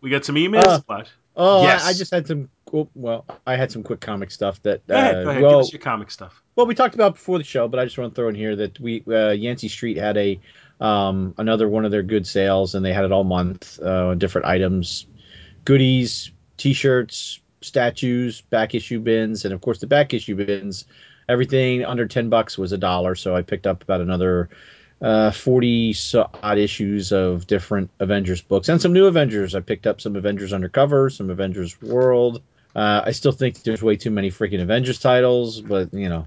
we 0.00 0.10
got 0.10 0.24
some 0.24 0.36
emails. 0.36 0.64
Uh, 0.66 0.80
What? 0.86 1.10
Oh, 1.36 1.62
Yes. 1.62 1.84
I, 1.84 1.90
I 1.90 1.92
just 1.92 2.10
had 2.12 2.26
some. 2.26 2.48
Well, 2.94 3.24
I 3.46 3.54
had 3.56 3.70
some 3.70 3.82
quick 3.84 4.00
comic 4.00 4.30
stuff 4.32 4.60
that. 4.62 4.84
Go 4.86 4.94
ahead. 4.94 5.14
uh, 5.16 5.24
Go 5.24 5.30
ahead. 5.30 5.42
well, 5.42 5.50
Give 5.52 5.60
us 5.66 5.72
your 5.72 5.80
comic 5.80 6.10
stuff. 6.10 6.42
well, 6.56 6.66
we 6.66 6.74
talked 6.74 6.94
about 6.94 7.14
before 7.14 7.38
the 7.38 7.44
show, 7.44 7.68
but 7.68 7.78
I 7.78 7.84
just 7.84 7.96
want 7.98 8.12
to 8.12 8.20
throw 8.20 8.28
in 8.28 8.34
here 8.34 8.56
that 8.56 8.80
we 8.80 9.02
uh, 9.08 9.30
Yancey 9.30 9.68
Street 9.68 9.96
had 9.96 10.16
a 10.16 10.40
um, 10.80 11.34
another 11.38 11.68
one 11.68 11.84
of 11.84 11.90
their 11.90 12.02
good 12.02 12.26
sales, 12.26 12.74
and 12.74 12.84
they 12.84 12.92
had 12.92 13.04
it 13.04 13.12
all 13.12 13.24
month 13.24 13.80
uh, 13.80 14.14
different 14.14 14.46
items, 14.46 15.06
goodies, 15.64 16.30
T-shirts, 16.56 17.40
statues, 17.60 18.42
back 18.42 18.74
issue 18.74 19.00
bins, 19.00 19.44
and 19.44 19.54
of 19.54 19.60
course 19.60 19.78
the 19.78 19.86
back 19.86 20.14
issue 20.14 20.36
bins. 20.36 20.84
Everything 21.28 21.84
under 21.84 22.06
ten 22.06 22.28
bucks 22.28 22.58
was 22.58 22.72
a 22.72 22.78
dollar, 22.78 23.14
so 23.14 23.34
I 23.34 23.42
picked 23.42 23.66
up 23.66 23.82
about 23.82 24.00
another 24.00 24.50
uh, 25.00 25.30
40 25.30 25.92
so 25.92 26.30
odd 26.42 26.58
issues 26.58 27.12
of 27.12 27.46
different 27.46 27.90
Avengers 28.00 28.40
books 28.40 28.68
and 28.68 28.80
some 28.80 28.92
new 28.92 29.06
Avengers. 29.06 29.54
I 29.54 29.60
picked 29.60 29.86
up 29.86 30.00
some 30.00 30.16
Avengers 30.16 30.52
Undercover, 30.52 31.10
some 31.10 31.30
Avengers 31.30 31.80
World. 31.82 32.42
Uh, 32.74 33.02
I 33.04 33.12
still 33.12 33.32
think 33.32 33.62
there's 33.62 33.82
way 33.82 33.96
too 33.96 34.10
many 34.10 34.30
freaking 34.30 34.60
Avengers 34.60 34.98
titles, 34.98 35.60
but 35.60 35.92
you 35.94 36.08
know, 36.08 36.26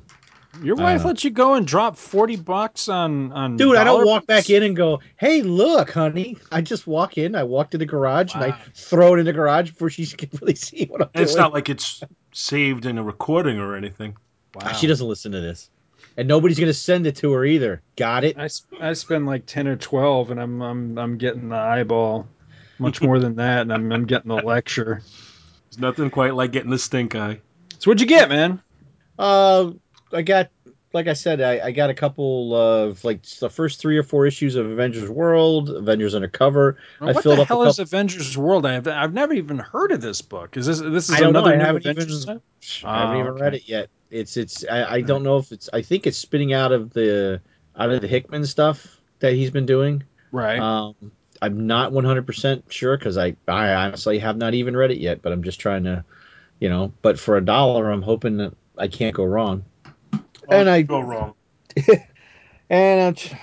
Your 0.64 0.76
wife 0.76 1.02
know. 1.02 1.08
let 1.08 1.24
you 1.24 1.30
go 1.30 1.54
and 1.56 1.66
drop 1.68 1.98
forty 1.98 2.36
bucks 2.36 2.90
on 2.90 3.32
on. 3.32 3.58
dude, 3.58 3.76
I 3.76 3.84
don't 3.84 4.06
walk 4.06 4.26
back 4.26 4.50
in 4.50 4.64
and 4.64 4.76
go, 4.76 5.00
"Hey, 5.18 5.42
look, 5.42 5.92
honey." 5.92 6.38
I 6.52 6.62
just 6.62 6.88
walk 6.88 7.18
in. 7.18 7.36
I 7.36 7.44
walk 7.44 7.72
to 7.72 7.78
the 7.78 7.86
garage 7.86 8.34
and 8.34 8.44
I 8.44 8.58
throw 8.74 9.16
it 9.16 9.20
in 9.20 9.26
the 9.26 9.34
garage 9.34 9.72
before 9.72 9.90
she 9.90 10.06
can 10.06 10.30
really 10.42 10.56
see 10.56 10.86
what 10.86 11.02
I'm 11.02 11.10
And 11.14 11.24
it's 11.24 11.36
not 11.36 11.54
like 11.54 11.70
it's 11.70 12.04
saved 12.32 12.86
in 12.86 12.98
a 12.98 13.04
recording 13.04 13.60
or 13.60 13.76
anything. 13.76 14.16
Wow. 14.56 14.72
She 14.74 14.88
doesn't 14.88 15.08
listen 15.08 15.32
to 15.34 15.42
this, 15.42 15.70
and 16.16 16.28
nobody's 16.28 16.60
gonna 16.60 16.74
send 16.74 17.08
it 17.08 17.16
to 17.18 17.32
her 17.34 17.46
either. 17.46 17.82
Got 17.96 18.24
it? 18.24 18.38
I 18.38 18.94
spend 18.94 19.26
like 19.26 19.46
ten 19.46 19.68
or 19.68 19.76
twelve, 19.76 20.32
and 20.32 20.40
I'm 20.40 20.62
I'm 20.62 20.98
I'm 20.98 21.18
getting 21.18 21.50
the 21.50 21.58
eyeball, 21.58 22.28
much 22.80 23.02
more 23.02 23.20
than 23.20 23.36
that, 23.36 23.62
and 23.62 23.74
I'm 23.74 23.92
I'm 23.92 24.06
getting 24.06 24.30
the 24.30 24.36
lecture. 24.36 25.02
There's 25.70 25.80
nothing 25.80 26.10
quite 26.10 26.34
like 26.34 26.52
getting 26.52 26.72
the 26.72 26.80
stink 26.80 27.16
eye. 27.16 27.40
So 27.80 27.92
what'd 27.92 28.02
you 28.02 28.08
get, 28.08 28.30
man? 28.30 28.62
Uh, 29.20 29.72
I 30.14 30.22
got, 30.22 30.50
like 30.94 31.08
I 31.08 31.14
said, 31.14 31.42
I, 31.42 31.68
I 31.68 31.72
got 31.72 31.90
a 31.90 31.94
couple 31.94 32.56
of 32.56 33.04
like 33.04 33.24
the 33.24 33.50
first 33.50 33.80
three 33.80 33.98
or 33.98 34.04
four 34.04 34.26
issues 34.26 34.56
of 34.56 34.66
Avengers 34.66 35.10
World, 35.10 35.70
Avengers 35.70 36.16
Undercover. 36.16 36.78
I 37.02 37.12
what 37.12 37.24
filled 37.24 37.38
the 37.38 37.42
up 37.44 37.46
a 37.46 37.54
hell 37.54 37.64
is 37.64 37.80
Avengers 37.80 38.38
World? 38.38 38.66
I've 38.66 38.88
I've 38.88 39.14
never 39.14 39.34
even 39.34 39.60
heard 39.60 39.92
of 39.92 40.02
this 40.02 40.22
book. 40.22 40.58
Is 40.58 40.66
this 40.66 40.80
this 40.80 41.10
is 41.10 41.16
I 41.16 41.20
don't 41.20 41.34
know, 41.34 41.40
another 41.40 41.62
I 41.62 41.66
haven't 41.66 41.86
Avengers? 41.86 42.24
even-? 42.24 42.42
I 42.84 43.00
haven't 43.00 43.20
even 43.20 43.32
okay. 43.34 43.42
read 43.42 43.54
it 43.56 43.68
yet. 43.68 43.90
It's 44.10 44.38
it's 44.38 44.66
I, 44.66 44.96
I 44.96 45.02
don't 45.02 45.24
know 45.24 45.38
if 45.38 45.52
it's 45.52 45.70
I 45.74 45.82
think 45.82 46.08
it's 46.08 46.18
spitting 46.18 46.54
out 46.54 46.72
of 46.72 46.94
the 46.94 47.42
out 47.78 47.92
of 47.92 48.02
the 48.02 48.08
Hickman 48.08 48.46
stuff 48.46 48.98
that 49.20 49.34
he's 49.34 49.52
been 49.52 49.66
doing. 49.66 50.04
Right. 50.32 50.60
Um, 50.60 50.96
I'm 51.42 51.68
not 51.68 51.92
100% 51.92 52.72
sure 52.72 52.98
because 52.98 53.18
I, 53.18 53.36
I 53.48 53.74
honestly 53.74 54.20
have 54.20 54.38
not 54.38 54.54
even 54.54 54.76
read 54.76 54.92
it 54.92 54.98
yet, 54.98 55.22
but 55.22 55.32
I'm 55.32 55.44
just 55.44 55.60
trying 55.60 55.84
to, 55.84 56.04
you 56.60 56.70
know, 56.70 56.92
but 57.02 57.20
for 57.20 57.38
a 57.38 57.46
dollar, 57.46 57.92
I'm 57.92 58.02
hoping 58.02 58.38
that 58.38 58.54
I 58.78 58.88
can't 58.88 59.16
go 59.16 59.24
wrong. 59.24 59.64
And 60.50 60.70
I- 60.70 60.82
go 60.82 61.00
wrong. 61.00 61.34
And 62.70 63.16
t- 63.16 63.36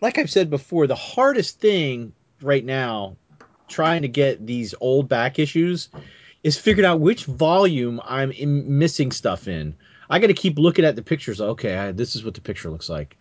like 0.00 0.18
I've 0.18 0.30
said 0.30 0.50
before, 0.50 0.86
the 0.86 0.94
hardest 0.94 1.60
thing 1.60 2.12
right 2.42 2.64
now, 2.64 3.16
trying 3.68 4.02
to 4.02 4.08
get 4.08 4.44
these 4.44 4.74
old 4.80 5.08
back 5.08 5.38
issues, 5.38 5.88
is 6.42 6.58
figuring 6.58 6.86
out 6.86 7.00
which 7.00 7.24
volume 7.24 8.00
I'm 8.04 8.30
in, 8.30 8.78
missing 8.78 9.12
stuff 9.12 9.48
in. 9.48 9.76
I 10.10 10.18
got 10.18 10.28
to 10.28 10.34
keep 10.34 10.58
looking 10.58 10.84
at 10.84 10.96
the 10.96 11.02
pictures. 11.02 11.40
Okay, 11.40 11.76
I, 11.76 11.92
this 11.92 12.16
is 12.16 12.24
what 12.24 12.34
the 12.34 12.40
picture 12.40 12.70
looks 12.70 12.88
like. 12.88 13.17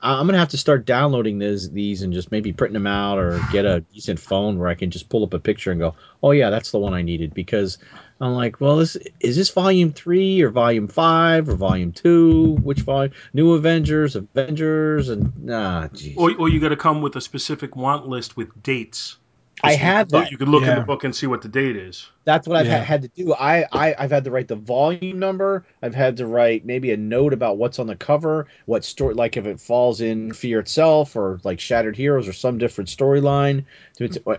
I'm 0.00 0.26
gonna 0.26 0.38
have 0.38 0.50
to 0.50 0.58
start 0.58 0.86
downloading 0.86 1.38
these 1.38 1.70
these 1.70 2.02
and 2.02 2.12
just 2.12 2.30
maybe 2.30 2.52
printing 2.52 2.74
them 2.74 2.86
out 2.86 3.18
or 3.18 3.40
get 3.50 3.64
a 3.64 3.80
decent 3.80 4.20
phone 4.20 4.58
where 4.58 4.68
I 4.68 4.74
can 4.74 4.90
just 4.90 5.08
pull 5.08 5.24
up 5.24 5.34
a 5.34 5.38
picture 5.38 5.70
and 5.70 5.80
go, 5.80 5.94
oh 6.22 6.30
yeah, 6.30 6.50
that's 6.50 6.70
the 6.70 6.78
one 6.78 6.94
I 6.94 7.02
needed 7.02 7.34
because 7.34 7.78
I'm 8.20 8.34
like, 8.34 8.60
well, 8.60 8.80
is 8.80 8.96
this 9.20 9.50
volume 9.50 9.92
three 9.92 10.40
or 10.42 10.50
volume 10.50 10.88
five 10.88 11.48
or 11.48 11.54
volume 11.54 11.92
two? 11.92 12.56
Which 12.62 12.80
volume? 12.80 13.12
New 13.32 13.54
Avengers, 13.54 14.16
Avengers, 14.16 15.08
and 15.08 15.32
nah, 15.44 15.88
jeez. 15.88 16.16
Or, 16.16 16.34
or 16.36 16.48
you 16.48 16.60
got 16.60 16.70
to 16.70 16.76
come 16.76 17.02
with 17.02 17.16
a 17.16 17.20
specific 17.20 17.76
want 17.76 18.06
list 18.06 18.36
with 18.36 18.62
dates. 18.62 19.16
I 19.62 19.74
have 19.74 20.08
that. 20.10 20.30
You 20.30 20.38
can 20.38 20.50
look 20.50 20.62
in 20.64 20.74
the 20.74 20.80
book 20.82 21.04
and 21.04 21.14
see 21.14 21.26
what 21.26 21.42
the 21.42 21.48
date 21.48 21.76
is. 21.76 22.08
That's 22.24 22.46
what 22.46 22.56
I've 22.56 22.66
Yeah. 22.66 22.78
ha- 22.78 22.84
had 22.84 23.02
to 23.02 23.08
do. 23.08 23.34
I, 23.34 23.64
I 23.72 23.94
I've 23.98 24.10
had 24.10 24.24
to 24.24 24.30
write 24.30 24.48
the 24.48 24.56
volume 24.56 25.18
number. 25.18 25.64
I've 25.82 25.94
had 25.94 26.16
to 26.18 26.26
write 26.26 26.64
maybe 26.64 26.92
a 26.92 26.96
note 26.96 27.32
about 27.32 27.56
what's 27.58 27.78
on 27.78 27.86
the 27.86 27.96
cover, 27.96 28.46
what 28.66 28.84
story, 28.84 29.14
like 29.14 29.36
if 29.36 29.46
it 29.46 29.60
falls 29.60 30.00
in 30.00 30.32
Fear 30.32 30.60
itself 30.60 31.16
or 31.16 31.40
like 31.44 31.58
Shattered 31.60 31.96
Heroes 31.96 32.28
or 32.28 32.32
some 32.32 32.58
different 32.58 32.88
storyline, 32.90 33.64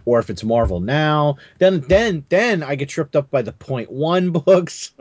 or 0.06 0.20
if 0.20 0.30
it's 0.30 0.44
Marvel 0.44 0.80
now. 0.80 1.38
Then 1.58 1.82
then 1.82 2.26
then 2.30 2.64
I 2.64 2.76
get 2.76 2.90
tripped 2.90 3.16
up 3.16 3.30
by 3.32 3.42
the 3.42 3.54
point 3.54 3.92
one 3.92 4.32
books. 4.46 4.92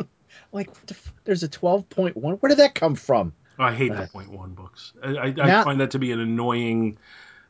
like 0.52 0.68
what 0.70 0.87
the 0.87 0.94
f- 0.94 1.12
there's 1.25 1.42
a 1.42 1.48
twelve 1.48 1.88
point 1.90 2.16
one. 2.16 2.34
Where 2.34 2.48
did 2.48 2.58
that 2.58 2.75
come 2.75 2.94
from? 2.94 3.32
I 3.60 3.75
hate 3.75 3.90
Uh, 3.92 4.02
the 4.02 4.06
point 4.06 4.30
one 4.30 4.54
books. 4.54 4.92
I, 5.02 5.08
I, 5.08 5.34
I 5.60 5.64
find 5.64 5.80
that 5.80 5.90
to 5.90 5.98
be 5.98 6.12
an 6.12 6.20
annoying, 6.20 6.96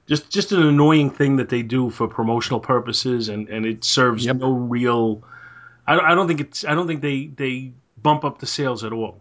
just 0.08 0.30
just 0.30 0.50
an 0.52 0.62
annoying 0.62 1.10
thing 1.10 1.36
that 1.36 1.48
they 1.50 1.62
do 1.62 1.90
for 1.90 2.08
promotional 2.08 2.58
purposes, 2.60 3.28
and, 3.28 3.48
and 3.48 3.64
it 3.66 3.84
serves 3.84 4.24
Yep. 4.24 4.36
no 4.36 4.50
real. 4.52 5.22
I, 5.86 5.94
don't- 5.94 6.04
I 6.04 6.14
don't 6.16 6.26
think 6.26 6.40
it's. 6.40 6.64
I 6.64 6.74
don't 6.74 6.86
think 6.88 7.02
they 7.02 7.26
they 7.26 7.72
bump 8.02 8.24
up 8.24 8.38
the 8.40 8.46
sales 8.46 8.82
at 8.84 8.92
all. 8.92 9.20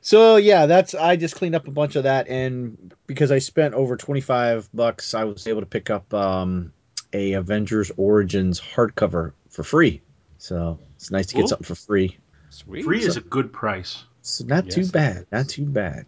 So 0.00 0.36
yeah, 0.36 0.66
that's 0.66 0.94
I 0.94 1.16
just 1.16 1.34
cleaned 1.34 1.54
up 1.56 1.66
a 1.66 1.72
bunch 1.72 1.96
of 1.96 2.04
that, 2.04 2.28
and 2.28 2.94
because 3.08 3.32
I 3.32 3.38
spent 3.40 3.74
over 3.74 3.96
twenty 3.96 4.20
five 4.20 4.68
bucks, 4.72 5.14
I 5.14 5.24
was 5.24 5.46
able 5.48 5.60
to 5.62 5.66
pick 5.66 5.90
up 5.90 6.12
um, 6.14 6.72
a 7.12 7.32
Avengers 7.32 7.90
Origins 7.96 8.60
hardcover 8.60 9.32
for 9.50 9.62
free. 9.64 10.02
So 10.38 10.78
it's 10.94 11.10
nice 11.10 11.26
to 11.28 11.34
get 11.34 11.40
Cool. 11.40 11.48
something 11.48 11.64
for 11.66 11.74
free. 11.74 12.16
Sweet. 12.50 12.84
Free 12.84 13.02
is 13.02 13.16
a 13.16 13.20
good 13.20 13.52
price. 13.52 14.04
So 14.22 14.44
not 14.44 14.68
too 14.70 14.80
Yes, 14.82 14.88
it 14.90 14.92
bad, 14.92 15.26
not 15.32 15.48
too 15.48 15.64
bad. 15.66 16.06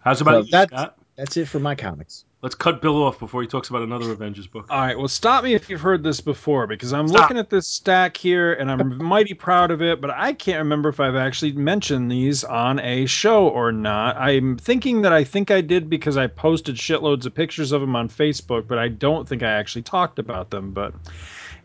How's 0.00 0.20
about 0.20 0.32
So 0.32 0.38
you, 0.46 0.50
that's- 0.52 0.68
Scott? 0.80 0.98
That's 1.16 1.36
it 1.36 1.48
for 1.48 1.58
my 1.58 1.74
comics. 1.74 2.24
Let's 2.40 2.54
cut 2.54 2.80
Bill 2.80 3.02
off 3.02 3.18
before 3.18 3.42
he 3.42 3.48
talks 3.48 3.68
about 3.68 3.82
another 3.82 4.12
Avengers 4.12 4.46
book. 4.46 4.66
All 4.70 4.78
right, 4.78 4.96
well, 4.96 5.08
stop 5.08 5.42
me 5.42 5.54
if 5.54 5.68
you've 5.68 5.80
heard 5.80 6.04
this 6.04 6.20
before 6.20 6.68
because 6.68 6.92
I'm 6.92 7.08
Stop. 7.08 7.22
looking 7.22 7.36
at 7.36 7.50
this 7.50 7.66
stack 7.66 8.16
here 8.16 8.52
and 8.52 8.70
I'm 8.70 9.02
mighty 9.02 9.34
proud 9.34 9.72
of 9.72 9.82
it, 9.82 10.00
but 10.00 10.10
I 10.10 10.34
can't 10.34 10.58
remember 10.58 10.88
if 10.88 11.00
I've 11.00 11.16
actually 11.16 11.50
mentioned 11.52 12.12
these 12.12 12.44
on 12.44 12.78
a 12.78 13.06
show 13.06 13.48
or 13.48 13.72
not. 13.72 14.16
I'm 14.18 14.56
thinking 14.56 15.02
that 15.02 15.12
I 15.12 15.24
think 15.24 15.50
I 15.50 15.60
did 15.60 15.90
because 15.90 16.16
I 16.16 16.28
posted 16.28 16.76
shitloads 16.76 17.26
of 17.26 17.34
pictures 17.34 17.72
of 17.72 17.80
them 17.80 17.96
on 17.96 18.08
Facebook, 18.08 18.68
but 18.68 18.78
I 18.78 18.86
don't 18.86 19.28
think 19.28 19.42
I 19.42 19.50
actually 19.50 19.82
talked 19.82 20.20
about 20.20 20.50
them. 20.50 20.70
But 20.70 20.94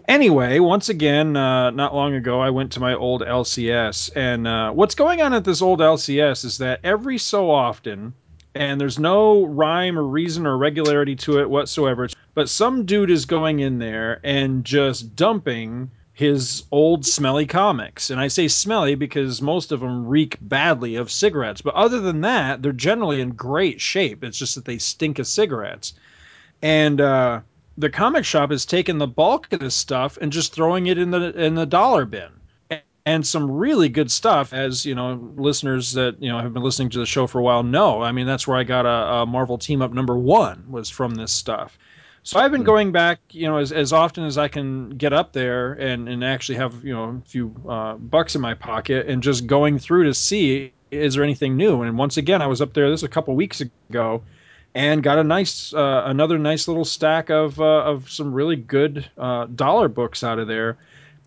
anyway, 0.07 0.57
once 0.57 0.89
again, 0.89 1.37
uh, 1.37 1.69
not 1.69 1.93
long 1.93 2.15
ago, 2.15 2.41
I 2.41 2.49
went 2.49 2.71
to 2.71 2.79
my 2.79 2.95
old 2.95 3.21
LCS, 3.21 4.09
and 4.15 4.47
uh, 4.47 4.71
what's 4.71 4.95
going 4.95 5.21
on 5.21 5.33
at 5.33 5.43
this 5.43 5.61
old 5.61 5.81
LCS 5.81 6.43
is 6.45 6.57
that 6.57 6.79
every 6.83 7.19
so 7.19 7.51
often, 7.51 8.15
and 8.55 8.79
there's 8.79 8.99
no 8.99 9.45
rhyme 9.45 9.97
or 9.97 10.03
reason 10.03 10.45
or 10.45 10.57
regularity 10.57 11.15
to 11.15 11.39
it 11.39 11.49
whatsoever. 11.49 12.07
But 12.33 12.49
some 12.49 12.85
dude 12.85 13.11
is 13.11 13.25
going 13.25 13.59
in 13.59 13.79
there 13.79 14.19
and 14.23 14.63
just 14.63 15.15
dumping 15.15 15.89
his 16.13 16.63
old 16.71 17.05
smelly 17.05 17.47
comics. 17.47 18.11
And 18.11 18.19
I 18.21 18.27
say 18.27 18.47
smelly 18.47 18.93
because 18.93 19.41
most 19.41 19.71
of 19.71 19.79
them 19.79 20.07
reek 20.07 20.37
badly 20.41 20.95
of 20.95 21.11
cigarettes. 21.11 21.61
But 21.61 21.73
other 21.73 21.99
than 21.99 22.21
that, 22.21 22.61
they're 22.61 22.71
generally 22.71 23.19
in 23.19 23.31
great 23.31 23.81
shape. 23.81 24.23
It's 24.23 24.37
just 24.37 24.55
that 24.55 24.65
they 24.65 24.77
stink 24.77 25.17
of 25.17 25.25
cigarettes. 25.25 25.93
And 26.61 27.01
uh, 27.01 27.41
the 27.77 27.89
comic 27.89 28.25
shop 28.25 28.51
is 28.51 28.65
taking 28.65 28.99
the 28.99 29.07
bulk 29.07 29.51
of 29.51 29.59
this 29.59 29.75
stuff 29.75 30.17
and 30.21 30.31
just 30.31 30.53
throwing 30.53 30.85
it 30.87 30.99
in 30.99 31.09
the 31.09 31.31
in 31.31 31.55
the 31.55 31.65
dollar 31.65 32.05
bin 32.05 32.29
and 33.05 33.25
some 33.25 33.51
really 33.51 33.89
good 33.89 34.09
stuff 34.11 34.53
as 34.53 34.85
you 34.85 34.95
know 34.95 35.31
listeners 35.35 35.93
that 35.93 36.21
you 36.21 36.29
know 36.29 36.39
have 36.39 36.53
been 36.53 36.63
listening 36.63 36.89
to 36.89 36.99
the 36.99 37.05
show 37.05 37.27
for 37.27 37.39
a 37.39 37.43
while 37.43 37.63
know. 37.63 38.01
I 38.01 38.11
mean 38.11 38.25
that's 38.25 38.47
where 38.47 38.57
i 38.57 38.63
got 38.63 38.85
a, 38.85 39.21
a 39.21 39.25
marvel 39.25 39.57
team 39.57 39.81
up 39.81 39.91
number 39.91 40.17
one 40.17 40.71
was 40.71 40.89
from 40.89 41.15
this 41.15 41.31
stuff. 41.31 41.77
So 42.23 42.39
i've 42.39 42.51
been 42.51 42.63
going 42.63 42.91
back 42.91 43.19
you 43.31 43.47
know 43.47 43.57
as, 43.57 43.71
as 43.71 43.91
often 43.91 44.23
as 44.23 44.37
i 44.37 44.47
can 44.47 44.91
get 44.91 45.11
up 45.11 45.33
there 45.33 45.73
and, 45.73 46.07
and 46.07 46.23
actually 46.23 46.55
have 46.55 46.83
you 46.83 46.93
know 46.93 47.21
a 47.25 47.29
few 47.29 47.53
uh, 47.67 47.95
bucks 47.95 48.35
in 48.35 48.41
my 48.41 48.53
pocket 48.53 49.07
and 49.07 49.21
just 49.21 49.47
going 49.47 49.79
through 49.79 50.05
to 50.05 50.13
see 50.13 50.73
is 50.91 51.15
there 51.15 51.23
anything 51.23 51.57
new? 51.57 51.81
And 51.81 51.97
once 51.97 52.17
again 52.17 52.41
i 52.41 52.47
was 52.47 52.61
up 52.61 52.73
there 52.73 52.89
this 52.89 53.03
a 53.03 53.09
couple 53.09 53.35
weeks 53.35 53.61
ago 53.61 54.23
and 54.75 55.03
got 55.03 55.19
a 55.19 55.23
nice 55.23 55.73
uh, 55.73 56.03
another 56.05 56.37
nice 56.37 56.67
little 56.67 56.85
stack 56.85 57.29
of 57.29 57.59
uh, 57.59 57.83
of 57.83 58.09
some 58.09 58.33
really 58.33 58.55
good 58.55 59.09
uh, 59.17 59.45
dollar 59.47 59.87
books 59.87 60.23
out 60.23 60.39
of 60.39 60.47
there 60.47 60.77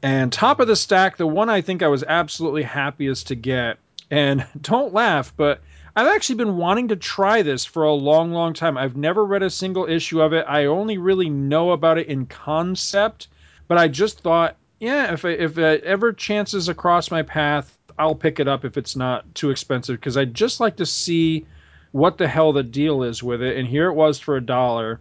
and 0.03 0.33
top 0.33 0.61
of 0.61 0.69
the 0.69 0.77
stack, 0.77 1.17
the 1.17 1.27
one 1.27 1.49
I 1.49 1.61
think 1.61 1.83
I 1.83 1.89
was 1.89 2.05
absolutely 2.05 2.63
happiest 2.63 3.29
to 3.29 3.35
get, 3.35 3.79
and 4.11 4.47
don't 4.61 4.93
laugh, 4.93 5.33
but 5.37 5.61
I've 5.95 6.09
actually 6.09 6.37
been 6.37 6.59
wanting 6.59 6.89
to 6.89 6.97
try 6.97 7.41
this 7.41 7.65
for 7.65 7.85
a 7.85 7.93
long, 7.93 8.31
long 8.33 8.53
time. 8.53 8.77
I've 8.77 8.97
never 8.97 9.25
read 9.25 9.43
a 9.43 9.49
single 9.49 9.87
issue 9.87 10.21
of 10.21 10.35
it. 10.35 10.45
I 10.47 10.67
only 10.67 10.99
really 10.99 11.31
know 11.31 11.71
about 11.71 11.97
it 11.97 12.09
in 12.09 12.27
concept, 12.27 13.29
but 13.67 13.79
I 13.79 13.89
just 13.89 14.21
thought, 14.21 14.57
yeah, 14.79 15.15
if 15.15 15.25
it, 15.25 15.41
if 15.41 15.57
it 15.57 15.83
ever 15.85 16.13
chances 16.13 16.69
across 16.69 17.11
my 17.11 17.23
path, 17.23 17.77
I'll 17.99 18.15
pick 18.15 18.41
it 18.41 18.47
up 18.47 18.67
if 18.67 18.77
it's 18.77 18.95
not 18.95 19.35
too 19.35 19.49
expensive 19.49 19.99
because 19.99 20.19
I'd 20.19 20.35
just 20.35 20.61
like 20.61 20.77
to 20.77 20.87
see 20.87 21.47
what 21.93 22.19
the 22.19 22.29
hell 22.29 22.53
the 22.53 22.63
deal 22.63 23.03
is 23.03 23.23
with 23.23 23.41
it. 23.41 23.57
And 23.57 23.67
here 23.67 23.89
it 23.89 23.95
was 23.95 24.19
for 24.19 24.37
a 24.37 24.45
dollar. 24.45 25.01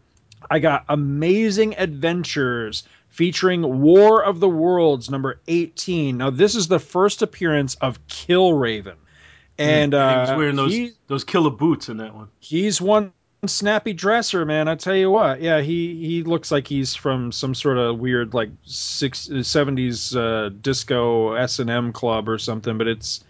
I 0.49 0.59
got 0.59 0.85
Amazing 0.87 1.75
Adventures 1.77 2.83
featuring 3.15 3.81
War 3.81 4.21
of 4.21 4.41
the 4.41 4.49
Worlds 4.49 5.09
number 5.09 5.39
18. 5.47 6.17
Now, 6.17 6.29
this 6.31 6.53
is 6.53 6.67
the 6.67 6.79
first 6.79 7.21
appearance 7.21 7.75
of 7.75 8.05
Killraven. 8.07 8.95
And 9.57 9.93
he 9.93 9.97
uh, 9.97 10.19
was 10.19 10.37
wearing 10.37 10.55
those 10.57 10.73
he- 10.73 10.91
those 11.07 11.23
killer 11.23 11.49
boots 11.49 11.87
in 11.87 11.97
that 11.97 12.13
one. 12.13 12.27
he's 12.39 12.81
one 12.81 13.13
snappy 13.45 13.93
dresser, 13.93 14.43
man. 14.43 14.67
I 14.67 14.75
tell 14.75 14.95
you 14.95 15.09
what. 15.09 15.39
Yeah, 15.41 15.61
he 15.61 15.95
he 16.05 16.23
looks 16.23 16.51
like 16.51 16.67
he's 16.67 16.93
from 16.93 17.31
some 17.31 17.55
sort 17.55 17.77
of 17.77 17.97
weird 17.99 18.33
like 18.33 18.49
six, 18.63 19.29
70s 19.29 20.13
uh, 20.17 20.49
disco 20.61 21.33
S&M 21.35 21.93
club 21.93 22.27
or 22.27 22.37
something, 22.37 22.77
but 22.77 22.87
it's 22.87 23.23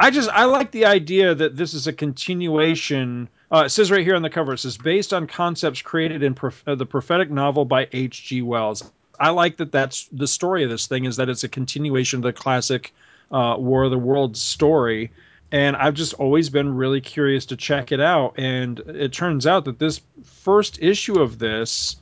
I 0.00 0.10
just 0.10 0.30
I 0.30 0.46
like 0.46 0.72
the 0.72 0.86
idea 0.86 1.32
that 1.32 1.56
this 1.56 1.74
is 1.74 1.86
a 1.86 1.92
continuation. 1.92 3.28
Uh, 3.52 3.64
it 3.66 3.68
says 3.68 3.92
right 3.92 4.02
here 4.02 4.16
on 4.16 4.22
the 4.22 4.30
cover, 4.30 4.54
it 4.54 4.58
says 4.58 4.76
based 4.78 5.12
on 5.12 5.28
concepts 5.28 5.80
created 5.80 6.24
in 6.24 6.34
prof- 6.34 6.64
uh, 6.66 6.74
the 6.74 6.86
prophetic 6.86 7.30
novel 7.30 7.64
by 7.64 7.86
H.G. 7.92 8.42
Wells. 8.42 8.90
I 9.22 9.30
like 9.30 9.56
that. 9.58 9.70
That's 9.70 10.08
the 10.10 10.26
story 10.26 10.64
of 10.64 10.70
this 10.70 10.88
thing 10.88 11.04
is 11.04 11.16
that 11.16 11.28
it's 11.28 11.44
a 11.44 11.48
continuation 11.48 12.18
of 12.18 12.24
the 12.24 12.32
classic 12.32 12.92
uh, 13.30 13.54
War 13.56 13.84
of 13.84 13.92
the 13.92 13.98
Worlds 13.98 14.42
story, 14.42 15.12
and 15.52 15.76
I've 15.76 15.94
just 15.94 16.14
always 16.14 16.50
been 16.50 16.74
really 16.74 17.00
curious 17.00 17.46
to 17.46 17.56
check 17.56 17.92
it 17.92 18.00
out. 18.00 18.34
And 18.36 18.80
it 18.80 19.12
turns 19.12 19.46
out 19.46 19.64
that 19.66 19.78
this 19.78 20.00
first 20.24 20.82
issue 20.82 21.20
of 21.20 21.38
this 21.38 21.96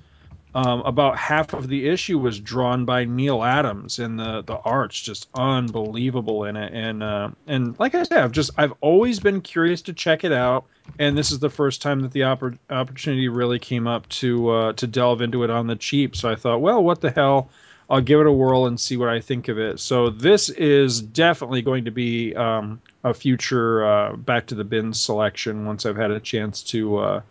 um, 0.54 0.80
about 0.80 1.16
half 1.16 1.52
of 1.52 1.68
the 1.68 1.88
issue 1.88 2.18
was 2.18 2.40
drawn 2.40 2.84
by 2.84 3.04
Neal 3.04 3.42
Adams, 3.44 3.98
and 3.98 4.18
the 4.18 4.42
the 4.42 4.56
art's 4.56 5.00
just 5.00 5.28
unbelievable 5.34 6.44
in 6.44 6.56
it. 6.56 6.72
And 6.72 7.02
uh, 7.02 7.30
and 7.46 7.78
like 7.78 7.94
I 7.94 8.02
said, 8.02 8.18
I've 8.18 8.32
just 8.32 8.50
I've 8.56 8.72
always 8.80 9.20
been 9.20 9.40
curious 9.40 9.82
to 9.82 9.92
check 9.92 10.24
it 10.24 10.32
out, 10.32 10.64
and 10.98 11.16
this 11.16 11.30
is 11.30 11.38
the 11.38 11.50
first 11.50 11.82
time 11.82 12.00
that 12.00 12.12
the 12.12 12.20
oppor- 12.20 12.58
opportunity 12.68 13.28
really 13.28 13.58
came 13.60 13.86
up 13.86 14.08
to 14.08 14.48
uh, 14.50 14.72
to 14.74 14.86
delve 14.86 15.22
into 15.22 15.44
it 15.44 15.50
on 15.50 15.68
the 15.68 15.76
cheap. 15.76 16.16
So 16.16 16.28
I 16.28 16.34
thought, 16.34 16.60
well, 16.60 16.82
what 16.82 17.00
the 17.00 17.10
hell. 17.10 17.50
I'll 17.88 18.00
give 18.00 18.20
it 18.20 18.26
a 18.28 18.32
whirl 18.32 18.66
and 18.66 18.78
see 18.78 18.96
what 18.96 19.08
I 19.08 19.20
think 19.20 19.48
of 19.48 19.58
it. 19.58 19.80
So 19.80 20.10
this 20.10 20.48
is 20.48 21.00
definitely 21.00 21.60
going 21.60 21.86
to 21.86 21.90
be 21.90 22.32
um, 22.36 22.80
a 23.02 23.12
future 23.12 23.84
uh, 23.84 24.14
back 24.14 24.46
to 24.46 24.54
the 24.54 24.62
bins 24.62 25.00
selection 25.00 25.66
once 25.66 25.84
I've 25.84 25.96
had 25.96 26.12
a 26.12 26.20
chance 26.20 26.62
to 26.64 26.98
uh, 26.98 27.22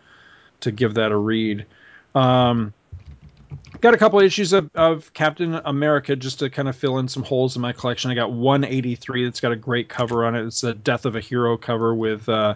to 0.59 0.71
give 0.71 0.95
that 0.95 1.13
a 1.13 1.17
read. 1.17 1.65
Um, 2.13 2.73
got 3.81 3.93
a 3.93 3.97
couple 3.97 4.19
issues 4.19 4.53
of, 4.53 4.69
of 4.75 5.13
Captain 5.13 5.55
America 5.65 6.15
just 6.15 6.39
to 6.39 6.49
kind 6.49 6.67
of 6.67 6.75
fill 6.75 6.99
in 6.99 7.07
some 7.07 7.23
holes 7.23 7.55
in 7.55 7.61
my 7.61 7.71
collection. 7.71 8.11
I 8.11 8.15
got 8.15 8.31
183 8.31 9.25
that's 9.25 9.39
got 9.39 9.51
a 9.51 9.55
great 9.55 9.89
cover 9.89 10.25
on 10.25 10.35
it. 10.35 10.45
It's 10.45 10.61
the 10.61 10.73
Death 10.73 11.05
of 11.05 11.15
a 11.15 11.21
Hero 11.21 11.57
cover 11.57 11.93
with 11.93 12.27
uh, 12.27 12.55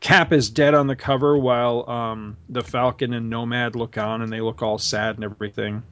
Cap 0.00 0.32
is 0.32 0.50
dead 0.50 0.74
on 0.74 0.86
the 0.86 0.96
cover 0.96 1.36
while 1.36 1.88
um, 1.90 2.36
the 2.48 2.62
Falcon 2.62 3.12
and 3.12 3.30
Nomad 3.30 3.74
look 3.74 3.98
on 3.98 4.22
and 4.22 4.32
they 4.32 4.40
look 4.40 4.62
all 4.62 4.78
sad 4.78 5.16
and 5.16 5.24
everything. 5.24 5.82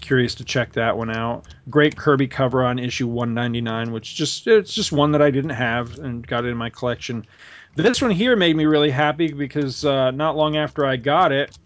Curious 0.00 0.34
to 0.36 0.44
check 0.44 0.72
that 0.72 0.98
one 0.98 1.10
out. 1.10 1.46
Great 1.70 1.96
Kirby 1.96 2.26
cover 2.26 2.62
on 2.62 2.78
issue 2.78 3.06
199, 3.06 3.92
which 3.92 4.14
just 4.14 4.46
it's 4.46 4.74
just 4.74 4.92
one 4.92 5.12
that 5.12 5.22
I 5.22 5.30
didn't 5.30 5.50
have 5.50 5.98
and 5.98 6.26
got 6.26 6.44
it 6.44 6.48
in 6.48 6.56
my 6.56 6.68
collection. 6.68 7.26
This 7.76 8.02
one 8.02 8.10
here 8.10 8.36
made 8.36 8.56
me 8.56 8.66
really 8.66 8.90
happy 8.90 9.32
because 9.32 9.84
uh, 9.84 10.10
not 10.10 10.36
long 10.36 10.56
after 10.56 10.84
I 10.84 10.96
got 10.96 11.32
it, 11.32 11.56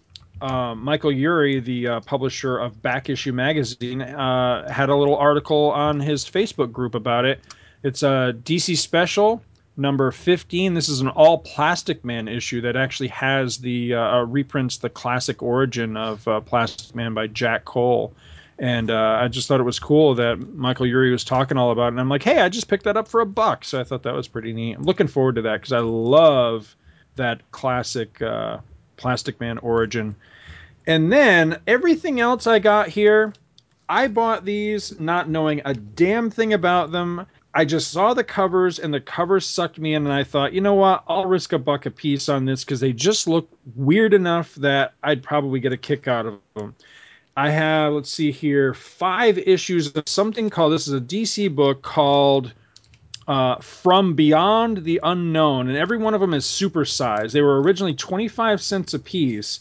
uh, 0.41 0.75
Michael 0.75 1.11
Eury, 1.11 1.63
the 1.63 1.87
uh, 1.87 2.01
publisher 2.01 2.59
of 2.59 2.81
Back 2.83 3.09
Issue 3.09 3.33
Magazine, 3.33 4.03
uh, 4.03 4.71
had 4.71 4.89
a 4.89 4.97
little 4.97 5.17
article 5.17 5.71
on 5.71 6.01
his 6.01 6.25
Facebook 6.25 6.73
group 6.73 6.95
about 6.95 7.25
it. 7.25 7.41
It's 7.83 8.03
a 8.03 8.35
DC 8.45 8.77
special 8.77 9.43
number 9.77 10.11
15. 10.11 10.75
This 10.75 10.89
is 10.89 11.01
an 11.01 11.09
all 11.09 11.39
Plastic 11.39 12.05
Man 12.05 12.29
issue 12.29 12.61
that 12.61 12.77
actually 12.77 13.09
has 13.09 13.59
the 13.59 13.95
uh, 13.95 14.21
reprints 14.25 14.79
the 14.79 14.91
classic 14.91 15.43
origin 15.43 15.97
of 15.97 16.27
uh, 16.29 16.41
Plastic 16.41 16.95
Man 16.95 17.15
by 17.15 17.27
Jack 17.27 17.65
Cole. 17.65 18.13
And 18.59 18.91
uh, 18.91 19.19
I 19.21 19.29
just 19.29 19.49
thought 19.49 19.59
it 19.59 19.65
was 19.65 19.79
cool 19.79 20.15
that 20.17 20.39
Michael 20.55 20.85
Eury 20.85 21.11
was 21.11 21.25
talking 21.25 21.57
all 21.57 21.71
about 21.71 21.87
it. 21.87 21.89
And 21.93 22.01
I'm 22.01 22.11
like, 22.11 22.23
hey, 22.23 22.41
I 22.41 22.51
just 22.51 22.69
picked 22.69 22.85
that 22.85 22.97
up 22.97 23.09
for 23.09 23.23
a 23.23 23.27
buck. 23.27 23.65
So 23.65 23.81
I 23.81 23.85
thought 23.85 24.03
that 24.03 24.15
was 24.15 24.29
pretty 24.29 24.53
neat. 24.53 24.77
I'm 24.77 24.83
looking 24.83 25.09
forward 25.09 25.37
to 25.37 25.43
that 25.43 25.61
because 25.61 25.73
I 25.73 25.79
love 25.79 26.77
that 27.17 27.51
classic 27.53 28.21
uh, 28.21 28.59
Plastic 29.01 29.41
Man 29.41 29.59
origin. 29.59 30.15
And 30.87 31.13
then 31.13 31.59
everything 31.67 32.21
else 32.21 32.47
I 32.47 32.59
got 32.59 32.89
here, 32.89 33.33
I 33.89 34.07
bought 34.07 34.45
these 34.45 34.99
not 35.01 35.29
knowing 35.29 35.61
a 35.65 35.75
damn 35.75 36.31
thing 36.31 36.53
about 36.53 36.93
them. 36.93 37.27
I 37.53 37.65
just 37.65 37.91
saw 37.91 38.15
the 38.15 38.23
covers 38.23 38.79
and 38.79 38.95
the 38.95 39.01
covers 39.01 39.45
sucked 39.45 39.79
me 39.79 39.95
in, 39.95 40.05
and 40.05 40.13
I 40.13 40.23
thought, 40.23 40.53
you 40.53 40.61
know 40.61 40.75
what? 40.75 41.03
I'll 41.09 41.27
risk 41.27 41.53
a 41.53 41.59
buck 41.59 41.87
a 41.87 41.91
piece 41.91 42.29
on 42.29 42.45
this 42.45 42.65
because 42.65 42.79
they 42.79 42.93
just 42.93 43.27
look 43.27 43.49
weird 43.75 44.15
enough 44.15 44.55
that 44.57 44.95
I'd 45.03 45.23
probably 45.23 45.59
get 45.59 45.73
a 45.73 45.77
kick 45.77 46.07
out 46.07 46.27
of 46.27 46.39
them. 46.55 46.75
I 47.37 47.51
have, 47.51 47.95
let's 47.95 48.13
see 48.13 48.31
here, 48.31 48.75
five 48.75 49.39
issues 49.39 49.95
of 49.95 50.09
something 50.09 50.51
called 50.51 50.73
this 50.73 50.87
is 50.87 50.95
a 50.95 51.01
DC 51.01 51.53
book 51.55 51.83
called 51.83 52.53
uh, 53.31 53.57
From 53.61 54.15
Beyond 54.15 54.85
the 54.85 55.01
Unknown, 55.03 55.69
and 55.69 55.79
every 55.79 55.99
one 55.99 56.15
of 56.15 56.21
them 56.21 56.35
is 56.35 56.45
supersized. 56.45 57.33
They 57.33 57.43
were 57.43 57.63
originally 57.63 57.95
25 57.95 58.61
cents 58.61 58.93
a 58.95 58.99
piece 58.99 59.61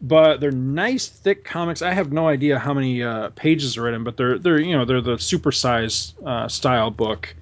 but 0.00 0.40
they're 0.40 0.50
nice 0.50 1.08
thick 1.08 1.44
comics. 1.44 1.82
I 1.82 1.92
have 1.92 2.12
no 2.12 2.28
idea 2.28 2.58
how 2.58 2.74
many 2.74 3.02
uh, 3.02 3.30
pages 3.30 3.76
are 3.78 3.88
in 3.88 3.94
them, 3.94 4.04
but 4.04 4.16
they're 4.16 4.38
they're 4.38 4.60
you 4.60 4.76
know 4.76 4.84
they're 4.84 5.00
the 5.00 5.16
supersize 5.16 6.12
uh, 6.26 6.48
style 6.48 6.90
book, 6.90 7.34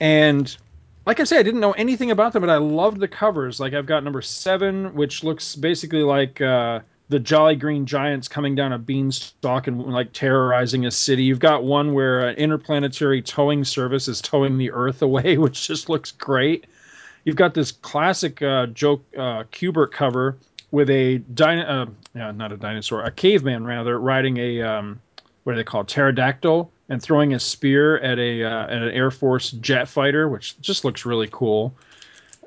and 0.00 0.56
like 1.04 1.20
I 1.20 1.24
say, 1.24 1.38
I 1.38 1.42
didn't 1.42 1.60
know 1.60 1.72
anything 1.72 2.10
about 2.10 2.32
them, 2.32 2.42
but 2.42 2.50
I 2.50 2.56
loved 2.56 3.00
the 3.00 3.08
covers. 3.08 3.60
Like 3.60 3.74
I've 3.74 3.86
got 3.86 4.04
number 4.04 4.22
seven, 4.22 4.94
which 4.94 5.22
looks 5.24 5.54
basically 5.56 6.02
like 6.02 6.40
uh, 6.40 6.80
the 7.12 7.20
Jolly 7.20 7.56
Green 7.56 7.84
Giants 7.84 8.26
coming 8.26 8.54
down 8.54 8.72
a 8.72 8.78
beanstalk 8.78 9.66
and 9.66 9.78
like 9.92 10.14
terrorizing 10.14 10.86
a 10.86 10.90
city. 10.90 11.24
You've 11.24 11.40
got 11.40 11.62
one 11.62 11.92
where 11.92 12.26
an 12.26 12.36
interplanetary 12.36 13.20
towing 13.20 13.64
service 13.64 14.08
is 14.08 14.22
towing 14.22 14.56
the 14.56 14.70
Earth 14.70 15.02
away, 15.02 15.36
which 15.38 15.66
just 15.66 15.90
looks 15.90 16.10
great. 16.10 16.66
You've 17.24 17.36
got 17.36 17.52
this 17.52 17.70
classic 17.70 18.40
uh, 18.40 18.66
Joe 18.66 19.02
uh, 19.14 19.44
Kubert 19.52 19.92
cover 19.92 20.38
with 20.70 20.88
a 20.88 21.18
dino- 21.18 21.66
uh, 21.66 21.86
yeah, 22.14 22.30
not 22.30 22.50
a 22.50 22.56
dinosaur, 22.56 23.04
a 23.04 23.10
caveman 23.10 23.66
rather, 23.66 24.00
riding 24.00 24.38
a 24.38 24.62
um, 24.62 24.98
what 25.44 25.52
do 25.52 25.56
they 25.58 25.64
call 25.64 25.84
pterodactyl, 25.84 26.72
and 26.88 27.02
throwing 27.02 27.34
a 27.34 27.38
spear 27.38 27.98
at 27.98 28.18
a 28.18 28.42
uh, 28.42 28.64
at 28.64 28.82
an 28.82 28.90
Air 28.90 29.10
Force 29.10 29.50
jet 29.50 29.86
fighter, 29.86 30.30
which 30.30 30.58
just 30.62 30.82
looks 30.82 31.04
really 31.04 31.28
cool. 31.30 31.74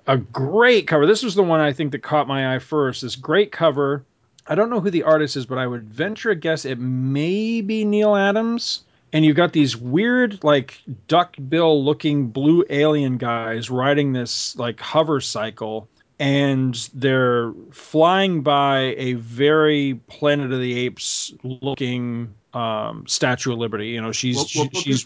A 0.07 0.17
great 0.17 0.87
cover. 0.87 1.05
This 1.05 1.21
was 1.21 1.35
the 1.35 1.43
one 1.43 1.59
I 1.59 1.71
think 1.71 1.91
that 1.91 1.99
caught 1.99 2.27
my 2.27 2.55
eye 2.55 2.59
first. 2.59 3.03
This 3.03 3.15
great 3.15 3.51
cover. 3.51 4.03
I 4.47 4.55
don't 4.55 4.69
know 4.69 4.79
who 4.79 4.91
the 4.91 5.03
artist 5.03 5.35
is, 5.35 5.45
but 5.45 5.57
I 5.57 5.65
would 5.67 5.83
venture 5.83 6.29
a 6.29 6.35
guess 6.35 6.65
it 6.65 6.79
may 6.79 7.61
be 7.61 7.83
Neal 7.85 8.15
Adams. 8.15 8.83
And 9.13 9.23
you've 9.23 9.37
got 9.37 9.53
these 9.53 9.77
weird, 9.77 10.43
like 10.43 10.81
duck 11.07 11.35
bill 11.47 11.83
looking 11.83 12.27
blue 12.27 12.65
alien 12.69 13.17
guys 13.17 13.69
riding 13.69 14.11
this 14.13 14.55
like 14.57 14.79
hover 14.79 15.21
cycle 15.21 15.87
and 16.19 16.89
they're 16.93 17.53
flying 17.71 18.41
by 18.41 18.95
a 18.97 19.13
very 19.13 19.99
Planet 20.07 20.51
of 20.51 20.59
the 20.59 20.77
Apes 20.79 21.33
looking 21.43 22.33
um, 22.53 23.05
Statue 23.07 23.53
of 23.53 23.59
Liberty. 23.59 23.87
You 23.89 24.01
know, 24.01 24.11
she's 24.11 24.37
What, 24.37 24.73
what 24.73 24.77
she's 24.77 25.05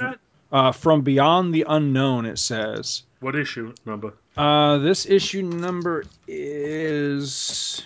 uh, 0.51 0.71
from 0.71 1.01
Beyond 1.01 1.53
the 1.53 1.65
Unknown. 1.67 2.25
It 2.25 2.37
says 2.39 3.03
What 3.19 3.35
issue 3.35 3.73
number? 3.85 4.13
uh, 4.37 4.77
this 4.79 5.05
issue 5.07 5.41
number 5.43 6.05
is, 6.27 7.83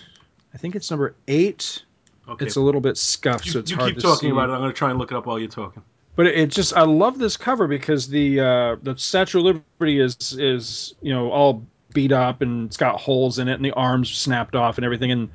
I 0.54 0.56
think 0.56 0.76
it's 0.76 0.90
number 0.90 1.14
eight. 1.28 1.82
Okay. 2.28 2.46
It's 2.46 2.56
a 2.56 2.60
little 2.60 2.80
bit 2.80 2.96
scuffed, 2.96 3.46
you 3.46 3.52
so 3.52 3.58
it's 3.58 3.70
hard 3.70 3.70
to 3.70 3.70
see. 3.70 3.74
you 3.74 3.80
hard 3.80 3.94
keep 3.94 3.96
to 3.96 4.02
talking 4.02 4.28
see. 4.28 4.32
about 4.32 4.48
it. 4.48 4.52
I'm 4.52 4.60
going 4.60 4.70
to 4.70 4.76
try 4.76 4.90
and 4.90 4.98
look 4.98 5.10
it 5.10 5.16
up 5.16 5.26
while 5.26 5.38
you're 5.38 5.48
talking. 5.48 5.82
But 6.16 6.26
it 6.26 6.50
just 6.50 6.74
I 6.74 6.82
love 6.82 7.18
this 7.18 7.36
cover 7.36 7.66
because 7.66 8.08
the 8.08 8.40
uh, 8.40 8.76
the 8.82 8.96
Statue 8.96 9.38
of 9.38 9.44
Liberty 9.44 10.00
is 10.00 10.16
is 10.38 10.94
you 11.02 11.12
know 11.12 11.30
all 11.32 11.66
beat 11.92 12.12
up 12.12 12.40
and 12.40 12.66
it's 12.66 12.76
got 12.76 13.00
holes 13.00 13.38
in 13.38 13.48
it 13.48 13.54
and 13.54 13.64
the 13.64 13.72
arms 13.72 14.10
snapped 14.10 14.54
off 14.54 14.78
and 14.78 14.84
everything 14.84 15.12
and 15.12 15.28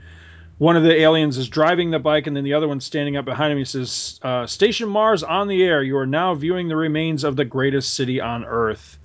one 0.57 0.75
of 0.75 0.83
the 0.83 0.93
aliens 0.93 1.37
is 1.37 1.47
driving 1.47 1.89
the 1.89 1.99
bike 1.99 2.27
and 2.27 2.35
then 2.35 2.43
the 2.43 2.53
other 2.53 2.67
one's 2.67 2.83
standing 2.83 3.15
up 3.15 3.23
behind 3.23 3.51
him. 3.53 3.57
He 3.57 3.65
says, 3.65 4.19
uh, 4.23 4.45
"Station 4.45 4.89
Mars 4.89 5.23
on 5.23 5.47
the 5.47 5.63
air. 5.63 5.83
You 5.83 5.97
are 5.97 6.07
now 6.07 6.33
viewing 6.35 6.67
the 6.67 6.75
remains 6.75 7.23
of 7.23 7.35
the 7.35 7.45
greatest 7.45 7.95
city 7.95 8.21
on 8.21 8.45
Earth." 8.45 8.98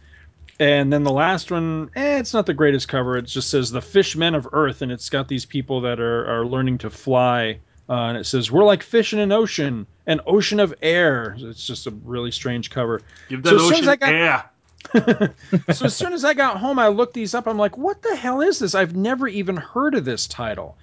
And 0.61 0.93
then 0.93 1.03
the 1.03 1.12
last 1.12 1.51
one, 1.51 1.90
eh, 1.97 2.19
it's 2.19 2.33
not 2.33 2.47
the 2.47 2.55
greatest 2.55 2.87
cover. 2.88 3.17
It 3.17 3.23
just 3.23 3.51
says 3.51 3.71
the 3.71 3.83
Fishmen 3.83 4.35
of 4.35 4.49
Earth, 4.53 4.83
and 4.83 4.93
it's 4.93 5.11
got 5.11 5.27
these 5.29 5.45
people 5.45 5.81
that 5.83 5.99
are 6.01 6.27
are 6.40 6.47
learning 6.47 6.79
to 6.79 6.90
fly. 6.90 7.59
Uh, 7.88 7.93
and 7.93 8.17
it 8.19 8.25
says 8.25 8.51
we're 8.51 8.64
like 8.64 8.83
fish 8.83 9.12
in 9.12 9.19
an 9.19 9.33
ocean, 9.33 9.87
an 10.07 10.21
ocean 10.27 10.61
of 10.61 10.73
air. 10.81 11.35
It's 11.38 11.67
just 11.67 11.87
a 11.87 11.90
really 11.90 12.31
strange 12.31 12.71
cover. 12.71 13.03
Give 13.29 13.43
that 13.43 13.51
So 13.51 13.57
as 13.57 13.62
soon 13.62 13.73
as 13.73 13.79
ocean 13.81 13.88
I 13.88 13.97
got- 13.97 14.14
air. 14.14 14.51
so 15.73 15.87
as 15.87 15.97
soon 15.97 16.12
as 16.12 16.25
I 16.25 16.35
got 16.35 16.59
home, 16.59 16.79
I 16.79 16.88
looked 16.88 17.14
these 17.14 17.35
up. 17.35 17.47
I'm 17.49 17.57
like, 17.59 17.77
what 17.79 18.03
the 18.03 18.14
hell 18.14 18.43
is 18.43 18.59
this? 18.59 18.75
I've 18.75 18.95
never 18.95 19.27
even 19.27 19.57
heard 19.57 19.95
of 19.95 20.05
this 20.05 20.27
title. 20.27 20.77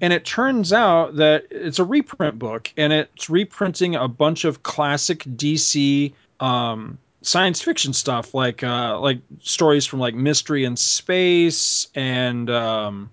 And 0.00 0.12
it 0.12 0.26
turns 0.26 0.74
out 0.74 1.16
that 1.16 1.46
it's 1.50 1.78
a 1.78 1.84
reprint 1.84 2.38
book, 2.38 2.70
and 2.76 2.92
it's 2.92 3.30
reprinting 3.30 3.96
a 3.96 4.08
bunch 4.08 4.44
of 4.44 4.62
classic 4.62 5.20
DC 5.24 6.12
um, 6.38 6.98
science 7.22 7.60
fiction 7.62 7.92
stuff, 7.92 8.34
like 8.34 8.62
uh, 8.62 8.98
like 9.00 9.20
stories 9.40 9.86
from 9.86 10.00
like 10.00 10.14
Mystery 10.14 10.64
in 10.64 10.76
Space 10.76 11.88
and 11.94 12.48
um, 12.50 13.10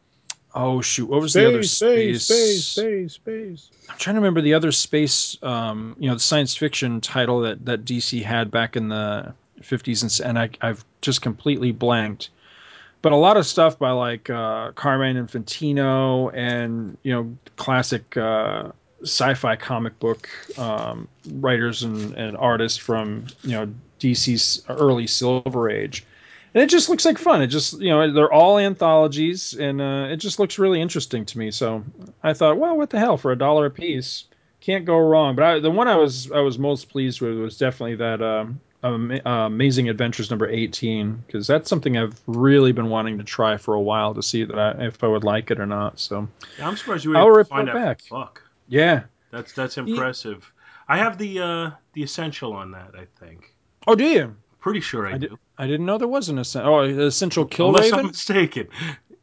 Oh 0.56 0.82
shoot, 0.82 1.10
what 1.10 1.20
was 1.20 1.34
the 1.34 1.48
other 1.48 1.64
Space, 1.64 2.24
space? 2.24 2.26
space, 2.26 2.66
space, 2.66 3.14
space, 3.14 3.14
space. 3.14 3.70
I'm 3.90 3.98
trying 3.98 4.16
to 4.16 4.20
remember 4.20 4.42
the 4.42 4.54
other 4.54 4.72
space, 4.72 5.38
um, 5.42 5.96
you 6.00 6.08
know, 6.08 6.14
the 6.14 6.20
science 6.20 6.56
fiction 6.56 7.02
title 7.02 7.42
that, 7.42 7.66
that 7.66 7.86
DC 7.86 8.24
had 8.24 8.52
back 8.52 8.76
in 8.76 8.90
the 8.90 9.34
50s, 9.62 10.04
and, 10.04 10.30
and 10.30 10.40
I, 10.40 10.50
I've 10.62 10.86
just 11.02 11.22
completely 11.24 11.72
blanked. 11.72 12.30
But 13.02 13.12
a 13.14 13.16
lot 13.18 13.36
of 13.36 13.48
stuff 13.48 13.80
by 13.80 13.92
like 13.92 14.30
uh, 14.30 14.72
Carmine 14.74 15.16
Infantino 15.16 16.32
and 16.34 16.98
you 17.04 17.12
know 17.14 17.36
classic 17.58 18.16
uh, 18.16 18.72
sci-fi 19.02 19.56
comic 19.56 20.00
book 20.00 20.30
um, 20.58 21.08
writers 21.32 21.82
and, 21.84 22.14
and 22.14 22.38
artists 22.38 22.78
from 22.78 23.26
you 23.44 23.52
know 23.52 23.74
DC's 24.04 24.64
early 24.70 25.08
Silver 25.08 25.70
Age. 25.70 26.06
And 26.54 26.62
it 26.62 26.70
just 26.70 26.88
looks 26.90 27.06
like 27.06 27.18
fun. 27.18 27.42
It 27.42 27.48
just, 27.48 27.80
you 27.80 27.90
know, 27.90 28.12
they're 28.14 28.32
all 28.32 28.60
anthologies, 28.60 29.56
and 29.56 29.82
uh, 29.82 30.08
it 30.12 30.18
just 30.18 30.38
looks 30.38 30.60
really 30.60 30.82
interesting 30.82 31.26
to 31.26 31.40
me. 31.40 31.50
So 31.50 31.84
I 32.22 32.34
thought, 32.34 32.60
well, 32.60 32.78
what 32.78 32.92
the 32.92 33.00
hell, 33.00 33.18
for 33.18 33.32
a 33.32 33.36
dollar 33.36 33.66
a 33.66 33.72
piece, 33.72 34.26
can't 34.62 34.86
go 34.86 34.98
wrong. 35.00 35.36
But 35.36 35.46
I, 35.46 35.60
the 35.60 35.72
one 35.72 35.88
I 35.88 35.96
was 35.96 36.32
I 36.32 36.42
was 36.42 36.60
most 36.60 36.90
pleased 36.90 37.22
with 37.22 37.38
was 37.38 37.58
definitely 37.58 37.96
that 37.96 38.22
um, 38.22 38.60
um, 38.84 39.12
uh, 39.26 39.30
Amazing 39.48 39.90
Adventures 39.90 40.30
number 40.30 40.48
eighteen, 40.48 41.24
because 41.26 41.48
that's 41.48 41.70
something 41.70 41.98
I've 41.98 42.22
really 42.28 42.72
been 42.72 42.90
wanting 42.90 43.18
to 43.18 43.24
try 43.24 43.58
for 43.58 43.74
a 43.74 43.82
while 43.82 44.14
to 44.14 44.22
see 44.22 44.44
that 44.44 44.60
I, 44.60 44.86
if 44.86 45.04
I 45.04 45.08
would 45.08 45.24
like 45.24 45.50
it 45.50 45.60
or 45.60 45.66
not. 45.66 46.00
So 46.00 46.28
Yeah, 46.60 46.68
I'm 46.68 46.78
surprised 46.78 47.04
you 47.04 47.12
were 47.12 47.18
able 47.18 47.36
to 47.38 47.46
find 47.46 47.70
out. 47.70 47.76
back. 47.76 48.02
Fuck, 48.04 48.44
yeah. 48.68 49.04
that's 49.32 49.54
that's 49.54 49.78
impressive. 49.78 50.52
I 50.88 50.98
have 50.98 51.18
the 51.18 51.40
uh, 51.40 51.72
the 51.94 52.04
essential 52.04 52.54
on 52.54 52.72
that. 52.72 52.92
I 52.94 53.06
think. 53.20 53.53
Oh, 53.88 53.96
do 53.96 54.04
you? 54.06 54.36
Pretty 54.60 54.80
sure 54.80 55.08
I, 55.08 55.12
I 55.12 55.18
do. 55.18 55.28
did- 55.30 55.38
I 55.58 55.68
didn't 55.68 55.86
know 55.86 55.98
there 56.00 56.08
was 56.08 56.30
an 56.30 56.40
essen- 56.40 56.64
oh 56.66 56.80
an 56.80 57.00
essential 57.00 57.46
kill 57.46 57.68
Unless 57.68 57.94
I'm 57.94 58.08
mistaken. 58.08 58.68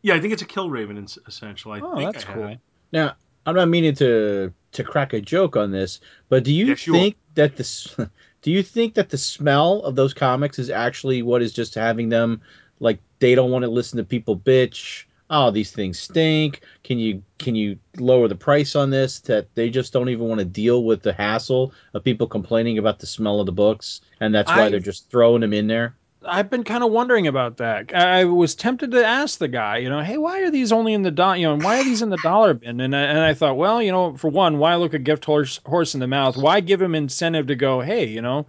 Yeah, 0.02 0.14
I 0.14 0.20
think 0.20 0.32
it's 0.32 0.42
a 0.42 0.46
Killraven 0.46 0.96
in- 0.96 1.08
essential. 1.26 1.72
I 1.72 1.80
Oh, 1.80 1.96
think 1.96 2.12
that's 2.12 2.24
I 2.26 2.32
cool. 2.34 2.46
it. 2.48 2.58
Now, 2.92 3.14
I'm 3.46 3.56
not 3.56 3.68
meaning 3.68 3.94
to 3.96 4.52
to 4.72 4.84
crack 4.84 5.12
a 5.12 5.20
joke 5.20 5.56
on 5.56 5.72
this, 5.72 6.00
but 6.28 6.44
do 6.44 6.52
you 6.54 6.66
Yeah, 6.66 6.74
sure. 6.74 6.94
think 6.94 7.16
that 7.34 7.56
this 7.56 7.96
do 8.42 8.50
you 8.50 8.62
think 8.62 8.94
that 8.94 9.08
the 9.10 9.18
smell 9.18 9.80
of 9.82 9.96
those 9.96 10.14
comics 10.14 10.58
is 10.58 10.70
actually 10.70 11.22
what 11.22 11.42
is 11.42 11.52
just 11.52 11.74
having 11.74 12.08
them 12.10 12.40
like 12.78 13.00
they 13.18 13.34
don't 13.34 13.50
want 13.50 13.64
to 13.64 13.70
listen 13.70 13.96
to 13.96 14.04
people 14.04 14.36
bitch? 14.36 15.04
Oh, 15.30 15.50
these 15.52 15.70
things 15.70 15.98
stink. 15.98 16.60
Can 16.82 16.98
you 16.98 17.22
can 17.38 17.54
you 17.54 17.78
lower 17.98 18.26
the 18.28 18.34
price 18.34 18.74
on 18.74 18.90
this? 18.90 19.20
That 19.20 19.46
they 19.54 19.70
just 19.70 19.92
don't 19.92 20.08
even 20.08 20.26
want 20.28 20.40
to 20.40 20.44
deal 20.44 20.84
with 20.84 21.02
the 21.02 21.12
hassle 21.12 21.72
of 21.94 22.02
people 22.04 22.26
complaining 22.26 22.78
about 22.78 22.98
the 22.98 23.06
smell 23.06 23.38
of 23.40 23.46
the 23.46 23.52
books, 23.52 24.00
and 24.20 24.34
that's 24.34 24.50
why 24.50 24.62
I've- 24.62 24.70
they're 24.72 24.80
just 24.80 25.08
throwing 25.10 25.40
them 25.40 25.52
in 25.52 25.68
there. 25.68 25.94
I've 26.22 26.50
been 26.50 26.64
kind 26.64 26.84
of 26.84 26.90
wondering 26.90 27.26
about 27.28 27.56
that. 27.58 27.92
I 27.94 28.20
I 28.20 28.24
was 28.24 28.54
tempted 28.54 28.90
to 28.90 29.06
ask 29.06 29.38
the 29.38 29.48
guy, 29.48 29.78
you 29.78 29.88
know, 29.88 30.00
hey, 30.00 30.18
why 30.18 30.42
are 30.42 30.50
these 30.50 30.70
only 30.70 30.92
in 30.92 31.02
the 31.02 31.10
do- 31.10 31.34
you 31.36 31.46
know, 31.46 31.56
why 31.56 31.80
are 31.80 31.84
these 31.84 32.02
in 32.02 32.10
the 32.10 32.18
dollar 32.18 32.52
bin? 32.52 32.78
And 32.80 32.94
I, 32.94 33.00
and 33.02 33.18
I 33.20 33.32
thought, 33.32 33.56
well, 33.56 33.80
you 33.80 33.90
know, 33.90 34.16
for 34.18 34.28
one, 34.28 34.58
why 34.58 34.74
look 34.74 34.92
a 34.92 34.98
gift 34.98 35.24
horse 35.24 35.60
horse 35.64 35.94
in 35.94 36.00
the 36.00 36.06
mouth? 36.06 36.36
Why 36.36 36.60
give 36.60 36.82
him 36.82 36.94
incentive 36.94 37.46
to 37.46 37.54
go, 37.54 37.80
hey, 37.80 38.06
you 38.06 38.20
know, 38.20 38.46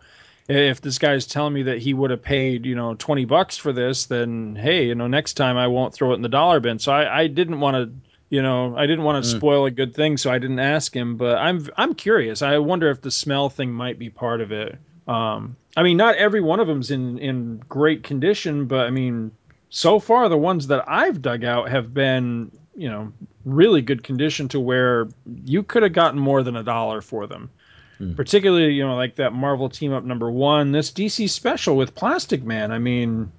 if 0.48 0.82
this 0.82 0.98
guy's 1.00 1.26
telling 1.26 1.54
me 1.54 1.64
that 1.64 1.80
he 1.80 1.94
would 1.94 2.12
have 2.12 2.22
paid, 2.22 2.66
you 2.66 2.76
know, 2.76 2.96
twenty 2.96 3.26
bucks 3.26 3.58
for 3.58 3.72
this, 3.74 4.06
then 4.06 4.56
hey, 4.56 4.86
you 4.88 4.96
know, 4.96 5.08
next 5.08 5.34
time 5.34 5.58
I 5.58 5.68
won't 5.68 5.94
throw 5.94 6.12
it 6.12 6.16
in 6.16 6.22
the 6.22 6.30
dollar 6.30 6.60
bin. 6.60 6.80
So 6.80 6.92
I, 6.92 7.22
I 7.22 7.28
didn't 7.28 7.60
want 7.60 7.76
to. 7.76 7.94
You 8.30 8.42
know, 8.42 8.78
I 8.78 8.86
didn't 8.88 9.04
want 9.04 9.22
to 9.22 9.30
Mm. 9.30 9.38
spoil 9.38 9.66
a 9.66 9.72
good 9.72 9.94
thing, 9.94 10.16
so 10.16 10.32
I 10.32 10.40
didn't 10.40 10.60
ask 10.60 10.96
him. 10.96 11.18
But 11.18 11.38
I'm 11.38 11.68
I'm 11.76 11.94
curious. 11.94 12.42
I 12.42 12.60
wonder 12.60 12.90
if 12.90 13.02
the 13.02 13.12
smell 13.12 13.50
thing 13.50 13.74
might 13.74 14.00
be 14.00 14.10
part 14.10 14.40
of 14.40 14.54
it. 14.54 14.78
Um, 15.06 15.58
I 15.76 15.84
mean, 15.84 15.98
not 15.98 16.16
every 16.16 16.40
one 16.40 16.62
of 16.62 16.68
them's 16.68 16.92
in 16.92 17.20
in 17.20 17.58
great 17.68 18.04
condition, 18.04 18.68
but 18.68 18.88
I 18.88 18.90
mean, 18.90 19.32
so 19.70 20.00
far 20.00 20.30
the 20.30 20.38
ones 20.38 20.68
that 20.68 20.86
I've 20.88 21.22
dug 21.22 21.44
out 21.44 21.70
have 21.70 21.94
been, 21.94 22.52
you 22.74 22.88
know, 22.88 23.12
really 23.44 23.82
good 23.82 24.02
condition 24.02 24.48
to 24.50 24.62
where 24.62 25.10
you 25.44 25.62
could 25.62 25.84
have 25.84 25.92
gotten 25.92 26.18
more 26.20 26.42
than 26.42 26.56
a 26.56 26.64
dollar 26.64 27.02
for 27.02 27.28
them. 27.28 27.50
Hmm. 28.02 28.14
Particularly, 28.14 28.74
you 28.74 28.86
know, 28.86 28.96
like 28.96 29.16
that 29.18 29.32
Marvel 29.32 29.70
team 29.70 29.94
up 29.94 30.04
number 30.04 30.32
one, 30.32 30.72
this 30.72 30.92
DC 30.92 31.30
special 31.30 31.78
with 31.78 31.94
Plastic 31.94 32.44
Man. 32.44 32.72
I 32.72 32.80
mean, 32.80 33.32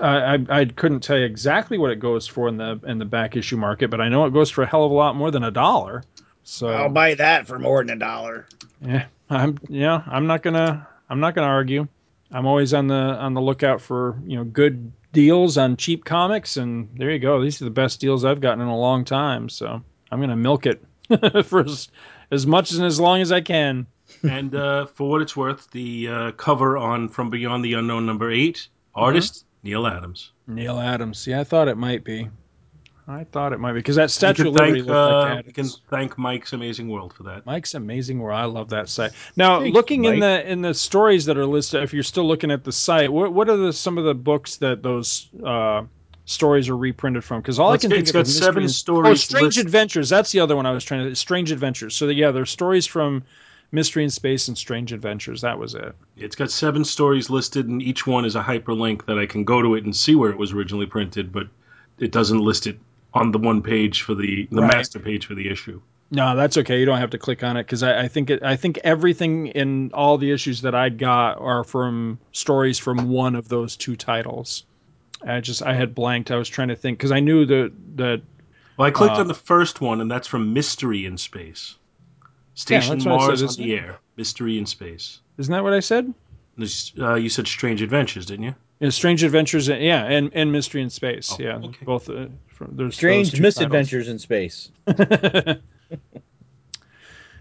I, 0.00 0.34
I 0.34 0.38
I 0.48 0.64
couldn't 0.64 1.00
tell 1.00 1.16
you 1.16 1.24
exactly 1.24 1.78
what 1.78 1.92
it 1.92 2.00
goes 2.00 2.26
for 2.26 2.48
in 2.48 2.56
the 2.56 2.80
in 2.84 2.98
the 2.98 3.04
back 3.04 3.36
issue 3.36 3.56
market, 3.56 3.90
but 3.90 4.00
I 4.00 4.08
know 4.08 4.24
it 4.24 4.32
goes 4.32 4.50
for 4.50 4.62
a 4.62 4.66
hell 4.66 4.84
of 4.84 4.90
a 4.90 4.94
lot 4.94 5.14
more 5.14 5.30
than 5.30 5.44
a 5.44 5.52
dollar. 5.52 6.02
So 6.42 6.68
I'll 6.68 6.88
buy 6.88 7.14
that 7.14 7.46
for 7.46 7.60
more 7.60 7.84
than 7.84 7.96
a 7.96 7.98
dollar. 7.98 8.48
yeah, 8.80 9.06
I'm 9.30 9.58
yeah, 9.68 10.02
I'm 10.08 10.26
not 10.26 10.42
gonna 10.42 10.86
I'm 11.08 11.20
not 11.20 11.36
gonna 11.36 11.46
argue. 11.46 11.86
I'm 12.32 12.44
always 12.46 12.74
on 12.74 12.88
the 12.88 12.94
on 12.94 13.34
the 13.34 13.40
lookout 13.40 13.80
for 13.80 14.18
you 14.26 14.36
know 14.36 14.42
good 14.42 14.90
deals 15.12 15.56
on 15.58 15.76
cheap 15.76 16.04
comics, 16.04 16.56
and 16.56 16.88
there 16.96 17.12
you 17.12 17.20
go. 17.20 17.40
These 17.40 17.62
are 17.62 17.66
the 17.66 17.70
best 17.70 18.00
deals 18.00 18.24
I've 18.24 18.40
gotten 18.40 18.60
in 18.60 18.66
a 18.66 18.76
long 18.76 19.04
time. 19.04 19.48
So 19.48 19.80
I'm 20.10 20.20
gonna 20.20 20.34
milk 20.34 20.66
it 20.66 20.82
for 21.44 21.60
as, 21.60 21.88
as 22.32 22.48
much 22.48 22.72
and 22.72 22.84
as 22.84 22.98
long 22.98 23.20
as 23.20 23.30
I 23.30 23.40
can. 23.42 23.86
And 24.22 24.54
uh, 24.54 24.86
for 24.86 25.08
what 25.10 25.22
it's 25.22 25.36
worth, 25.36 25.70
the 25.72 26.08
uh, 26.08 26.32
cover 26.32 26.76
on 26.78 27.08
From 27.08 27.28
Beyond 27.30 27.64
the 27.64 27.74
Unknown 27.74 28.06
number 28.06 28.30
eight, 28.30 28.68
Mm-hmm. 28.94 29.00
artist 29.04 29.46
Neal 29.62 29.86
Adams. 29.86 30.32
Neal 30.46 30.78
Adams. 30.78 31.26
Yeah, 31.26 31.40
I 31.40 31.44
thought 31.44 31.66
it 31.68 31.76
might 31.78 32.04
be. 32.04 32.28
I 33.08 33.24
thought 33.24 33.52
it 33.54 33.58
might 33.58 33.72
be 33.72 33.78
because 33.78 33.96
that 33.96 34.10
Statue 34.10 34.48
of 34.48 34.54
Liberty 34.54 34.80
thank, 34.80 34.86
looked 34.88 35.28
like 35.28 35.38
uh, 35.38 35.42
you 35.46 35.52
can 35.52 35.66
thank 35.90 36.18
Mike's 36.18 36.52
Amazing 36.52 36.88
World 36.88 37.12
for 37.14 37.22
that. 37.24 37.44
Mike's 37.46 37.72
Amazing 37.74 38.18
World. 38.20 38.38
I 38.38 38.44
love 38.44 38.68
that 38.70 38.88
site. 38.90 39.12
Now, 39.34 39.60
Thanks, 39.60 39.74
looking 39.74 40.04
in 40.04 40.20
the 40.20 40.48
in 40.50 40.60
the 40.62 40.74
stories 40.74 41.24
that 41.24 41.36
are 41.38 41.46
listed, 41.46 41.82
if 41.82 41.92
you're 41.94 42.02
still 42.02 42.26
looking 42.28 42.50
at 42.50 42.64
the 42.64 42.70
site, 42.72 43.10
what 43.12 43.32
what 43.32 43.48
are 43.48 43.56
the 43.56 43.72
some 43.72 43.96
of 43.98 44.04
the 44.04 44.14
books 44.14 44.56
that 44.58 44.82
those 44.82 45.28
uh, 45.44 45.82
stories 46.26 46.68
are 46.68 46.76
reprinted 46.76 47.24
from? 47.24 47.40
Because 47.40 47.58
all 47.58 47.72
I 47.72 47.78
can 47.78 47.88
got- 47.90 47.96
think 47.96 48.00
it's 48.02 48.10
of 48.10 48.14
got 48.14 48.26
is 48.26 48.38
seven 48.38 48.62
Mystery 48.64 48.74
stories 48.78 49.10
Oh, 49.10 49.14
Strange 49.14 49.44
list- 49.56 49.58
Adventures. 49.58 50.08
That's 50.10 50.30
the 50.32 50.40
other 50.40 50.54
one 50.54 50.66
I 50.66 50.72
was 50.72 50.84
trying 50.84 51.08
to. 51.08 51.16
Strange 51.16 51.50
Adventures. 51.50 51.96
So 51.96 52.08
yeah, 52.08 52.30
there's 52.30 52.50
stories 52.50 52.86
from 52.86 53.24
Mystery 53.72 54.04
in 54.04 54.10
Space 54.10 54.48
and 54.48 54.56
Strange 54.56 54.92
Adventures. 54.92 55.40
That 55.40 55.58
was 55.58 55.74
it. 55.74 55.94
It's 56.16 56.36
got 56.36 56.50
seven 56.50 56.84
stories 56.84 57.30
listed, 57.30 57.66
and 57.68 57.82
each 57.82 58.06
one 58.06 58.24
is 58.26 58.36
a 58.36 58.42
hyperlink 58.42 59.06
that 59.06 59.18
I 59.18 59.24
can 59.26 59.44
go 59.44 59.62
to 59.62 59.74
it 59.74 59.84
and 59.84 59.96
see 59.96 60.14
where 60.14 60.30
it 60.30 60.36
was 60.36 60.52
originally 60.52 60.86
printed, 60.86 61.32
but 61.32 61.48
it 61.98 62.12
doesn't 62.12 62.38
list 62.38 62.66
it 62.66 62.78
on 63.14 63.32
the 63.32 63.38
one 63.38 63.62
page 63.62 64.02
for 64.02 64.14
the 64.14 64.46
the 64.50 64.60
Right. 64.62 64.74
master 64.76 64.98
page 64.98 65.26
for 65.26 65.34
the 65.34 65.48
issue. 65.48 65.80
No, 66.10 66.36
that's 66.36 66.58
okay. 66.58 66.78
You 66.78 66.84
don't 66.84 66.98
have 66.98 67.10
to 67.10 67.18
click 67.18 67.42
on 67.42 67.56
it 67.56 67.62
because 67.64 67.82
I, 67.82 68.02
I 68.02 68.08
think 68.08 68.28
it, 68.28 68.42
I 68.42 68.56
think 68.56 68.78
everything 68.84 69.46
in 69.46 69.90
all 69.94 70.18
the 70.18 70.30
issues 70.30 70.60
that 70.60 70.74
I 70.74 70.90
got 70.90 71.38
are 71.40 71.64
from 71.64 72.18
stories 72.32 72.78
from 72.78 73.08
one 73.08 73.34
of 73.34 73.48
those 73.48 73.76
two 73.76 73.96
titles. 73.96 74.64
I 75.26 75.40
just 75.40 75.62
I 75.62 75.72
had 75.72 75.94
blanked. 75.94 76.30
I 76.30 76.36
was 76.36 76.50
trying 76.50 76.68
to 76.68 76.76
think 76.76 76.98
because 76.98 77.12
I 77.12 77.20
knew 77.20 77.46
that 77.46 77.72
that 77.96 78.20
Well, 78.76 78.88
I 78.88 78.90
clicked 78.90 79.16
Uh, 79.16 79.20
on 79.20 79.28
the 79.28 79.34
first 79.34 79.80
one, 79.80 80.02
and 80.02 80.10
that's 80.10 80.28
from 80.28 80.52
Mystery 80.52 81.06
in 81.06 81.16
Space. 81.16 81.76
Station 82.54 82.98
that's 82.98 83.06
what 83.06 83.14
I 83.14 83.18
said, 83.18 83.26
Mars 83.28 83.42
on 83.42 83.64
the 83.64 83.74
it? 83.74 83.78
air. 83.78 83.98
Mystery 84.16 84.58
in 84.58 84.66
Space. 84.66 85.20
isn't 85.38 85.52
that 85.52 85.62
what 85.62 85.72
I 85.72 85.80
said? 85.80 86.12
Uh, 87.00 87.14
you 87.14 87.28
said 87.30 87.46
Strange 87.46 87.80
Adventures, 87.80 88.26
didn't 88.26 88.44
you? 88.44 88.54
Yeah, 88.80 88.90
Strange 88.90 89.22
Adventures, 89.22 89.68
and, 89.68 89.82
yeah, 89.82 90.04
and, 90.04 90.30
and 90.34 90.52
Mystery 90.52 90.82
in 90.82 90.90
Space. 90.90 91.32
Oh, 91.32 91.36
yeah, 91.40 91.56
okay. 91.56 91.84
both. 91.84 92.10
Uh, 92.10 92.26
from, 92.48 92.76
there's 92.76 92.94
Strange 92.94 93.30
those 93.30 93.38
two 93.38 93.42
misadventures 93.42 94.08
in 94.08 94.18
space. 94.18 94.70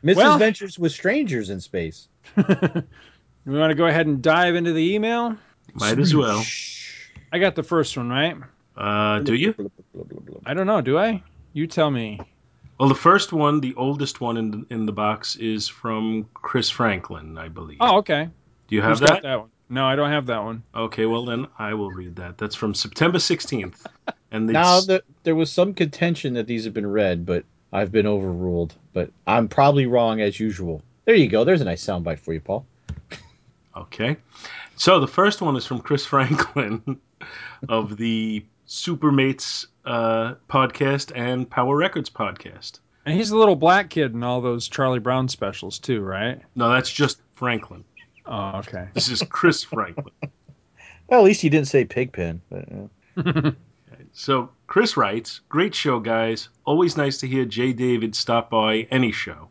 titles. 0.01 0.17
Misadventures 0.17 0.79
with 0.79 0.91
strangers 0.91 1.49
in 1.49 1.59
space. 1.59 2.07
we 2.35 2.43
want 3.45 3.71
to 3.71 3.75
go 3.75 3.85
ahead 3.85 4.07
and 4.07 4.21
dive 4.21 4.55
into 4.55 4.73
the 4.73 4.93
email. 4.93 5.35
Might 5.73 5.99
as 5.99 6.15
well. 6.15 6.43
I 7.31 7.39
got 7.39 7.55
the 7.55 7.63
first 7.63 7.95
one 7.97 8.09
right. 8.09 8.35
Uh, 8.75 9.19
do 9.19 9.35
you? 9.35 9.53
I 10.45 10.53
don't 10.53 10.67
know. 10.67 10.81
Do 10.81 10.97
I? 10.97 11.23
You 11.53 11.67
tell 11.67 11.91
me. 11.91 12.19
Well, 12.81 12.89
the 12.89 12.95
first 12.95 13.31
one, 13.31 13.59
the 13.59 13.75
oldest 13.75 14.21
one 14.21 14.37
in 14.37 14.49
the, 14.49 14.65
in 14.71 14.87
the 14.87 14.91
box, 14.91 15.35
is 15.35 15.67
from 15.67 16.27
Chris 16.33 16.67
Franklin, 16.67 17.37
I 17.37 17.47
believe. 17.47 17.77
Oh, 17.79 17.97
okay. 17.97 18.27
do 18.67 18.75
you 18.75 18.81
have 18.81 18.93
Who's 18.93 19.01
that? 19.01 19.09
got 19.09 19.21
that 19.21 19.39
one? 19.41 19.49
No, 19.69 19.85
I 19.85 19.95
don't 19.95 20.09
have 20.09 20.25
that 20.25 20.43
one. 20.43 20.63
Okay, 20.73 21.05
well 21.05 21.23
then 21.23 21.45
I 21.59 21.75
will 21.75 21.91
read 21.91 22.15
that. 22.15 22.39
That's 22.39 22.55
from 22.55 22.73
September 22.73 23.19
sixteenth, 23.19 23.85
and 24.31 24.49
it's, 24.49 24.53
Now 24.53 24.81
the, 24.81 25.03
there 25.21 25.35
was 25.35 25.51
some 25.51 25.75
contention 25.75 26.33
that 26.33 26.47
these 26.47 26.65
have 26.65 26.73
been 26.73 26.87
read, 26.87 27.23
but 27.23 27.45
I've 27.71 27.91
been 27.91 28.07
overruled. 28.07 28.73
But 28.93 29.11
I'm 29.27 29.47
probably 29.47 29.85
wrong 29.85 30.19
as 30.19 30.39
usual. 30.39 30.81
There 31.05 31.13
you 31.13 31.27
go. 31.27 31.43
There's 31.43 31.61
a 31.61 31.65
nice 31.65 31.85
soundbite 31.85 32.17
for 32.17 32.33
you, 32.33 32.41
Paul. 32.41 32.65
Okay. 33.77 34.17
So 34.75 34.99
the 34.99 35.07
first 35.07 35.39
one 35.41 35.55
is 35.55 35.67
from 35.67 35.81
Chris 35.81 36.03
Franklin 36.07 36.99
of 37.69 37.95
the 37.97 38.43
Supermates 38.67 39.67
uh, 39.85 40.35
podcast 40.49 41.11
and 41.15 41.49
Power 41.49 41.75
Records 41.75 42.09
podcast. 42.09 42.79
And 43.05 43.15
he's 43.15 43.29
the 43.29 43.37
little 43.37 43.55
black 43.55 43.89
kid 43.89 44.13
in 44.13 44.23
all 44.23 44.41
those 44.41 44.67
Charlie 44.67 44.99
Brown 44.99 45.27
specials 45.27 45.79
too, 45.79 46.01
right? 46.01 46.39
No, 46.55 46.69
that's 46.69 46.91
just 46.91 47.21
Franklin. 47.35 47.83
Oh, 48.25 48.57
okay. 48.59 48.89
This 48.93 49.09
is 49.09 49.23
Chris 49.29 49.63
Franklin. 49.73 50.13
Well, 51.07 51.19
at 51.21 51.25
least 51.25 51.41
he 51.41 51.49
didn't 51.49 51.67
say 51.67 51.85
pigpen. 51.85 52.41
But, 52.49 52.69
uh, 53.17 53.51
So 54.13 54.49
Chris 54.67 54.97
writes, 54.97 55.39
"Great 55.47 55.73
show, 55.73 55.99
guys. 55.99 56.49
Always 56.65 56.97
nice 56.97 57.17
to 57.19 57.27
hear 57.27 57.45
Jay 57.45 57.71
David 57.71 58.13
stop 58.13 58.49
by 58.49 58.87
any 58.91 59.11
show. 59.13 59.47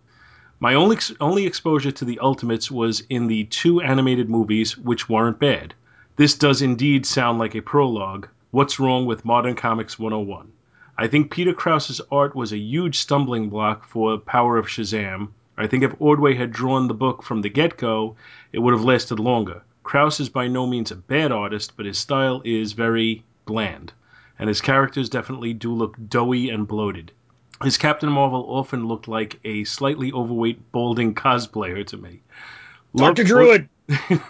My 0.59 0.75
only 0.75 0.99
only 1.21 1.47
exposure 1.47 1.91
to 1.91 2.05
the 2.05 2.19
Ultimates 2.21 2.71
was 2.71 3.01
in 3.09 3.27
the 3.27 3.45
two 3.45 3.81
animated 3.81 4.29
movies, 4.29 4.77
which 4.77 5.09
weren't 5.09 5.39
bad. 5.39 5.73
This 6.17 6.35
does 6.35 6.61
indeed 6.61 7.07
sound 7.07 7.39
like 7.39 7.55
a 7.55 7.63
prologue. 7.63 8.29
What's 8.53 8.81
wrong 8.81 9.07
with 9.07 9.25
Modern 9.25 9.55
Comics 9.55 9.97
101? 9.97 10.51
I 10.99 11.07
think 11.07 11.31
Peter 11.31 11.53
Krause's 11.53 12.01
art 12.11 12.35
was 12.35 12.53
a 12.53 12.59
huge 12.59 12.99
stumbling 12.99 13.49
block 13.49 13.85
for 13.85 14.19
Power 14.19 14.59
of 14.59 14.67
Shazam. 14.67 15.29
I 15.57 15.69
think 15.69 15.85
if 15.85 15.95
Ordway 16.01 16.35
had 16.35 16.51
drawn 16.51 16.89
the 16.89 16.95
book 16.95 17.23
from 17.23 17.43
the 17.43 17.49
get 17.49 17.77
go, 17.77 18.17
it 18.53 18.59
would 18.59 18.75
have 18.75 18.83
lasted 18.83 19.21
longer. 19.21 19.63
Krause 19.85 20.19
is 20.19 20.29
by 20.29 20.49
no 20.49 20.67
means 20.67 20.91
a 20.91 20.97
bad 20.97 21.31
artist, 21.31 21.77
but 21.77 21.87
his 21.87 21.99
style 21.99 22.43
is 22.45 22.73
very 22.73 23.23
bland, 23.45 23.93
and 24.37 24.49
his 24.49 24.61
characters 24.61 25.09
definitely 25.09 25.55
do 25.55 25.73
look 25.73 25.95
doughy 26.09 26.51
and 26.51 26.67
bloated. 26.67 27.13
His 27.63 27.79
Captain 27.79 28.11
Marvel 28.11 28.45
often 28.49 28.89
looked 28.89 29.07
like 29.07 29.39
a 29.45 29.63
slightly 29.63 30.11
overweight, 30.11 30.73
balding 30.73 31.15
cosplayer 31.15 31.87
to 31.87 31.97
me. 31.97 32.21
Loved- 32.95 33.17
Dr. 33.19 33.29
Druid. 33.29 33.69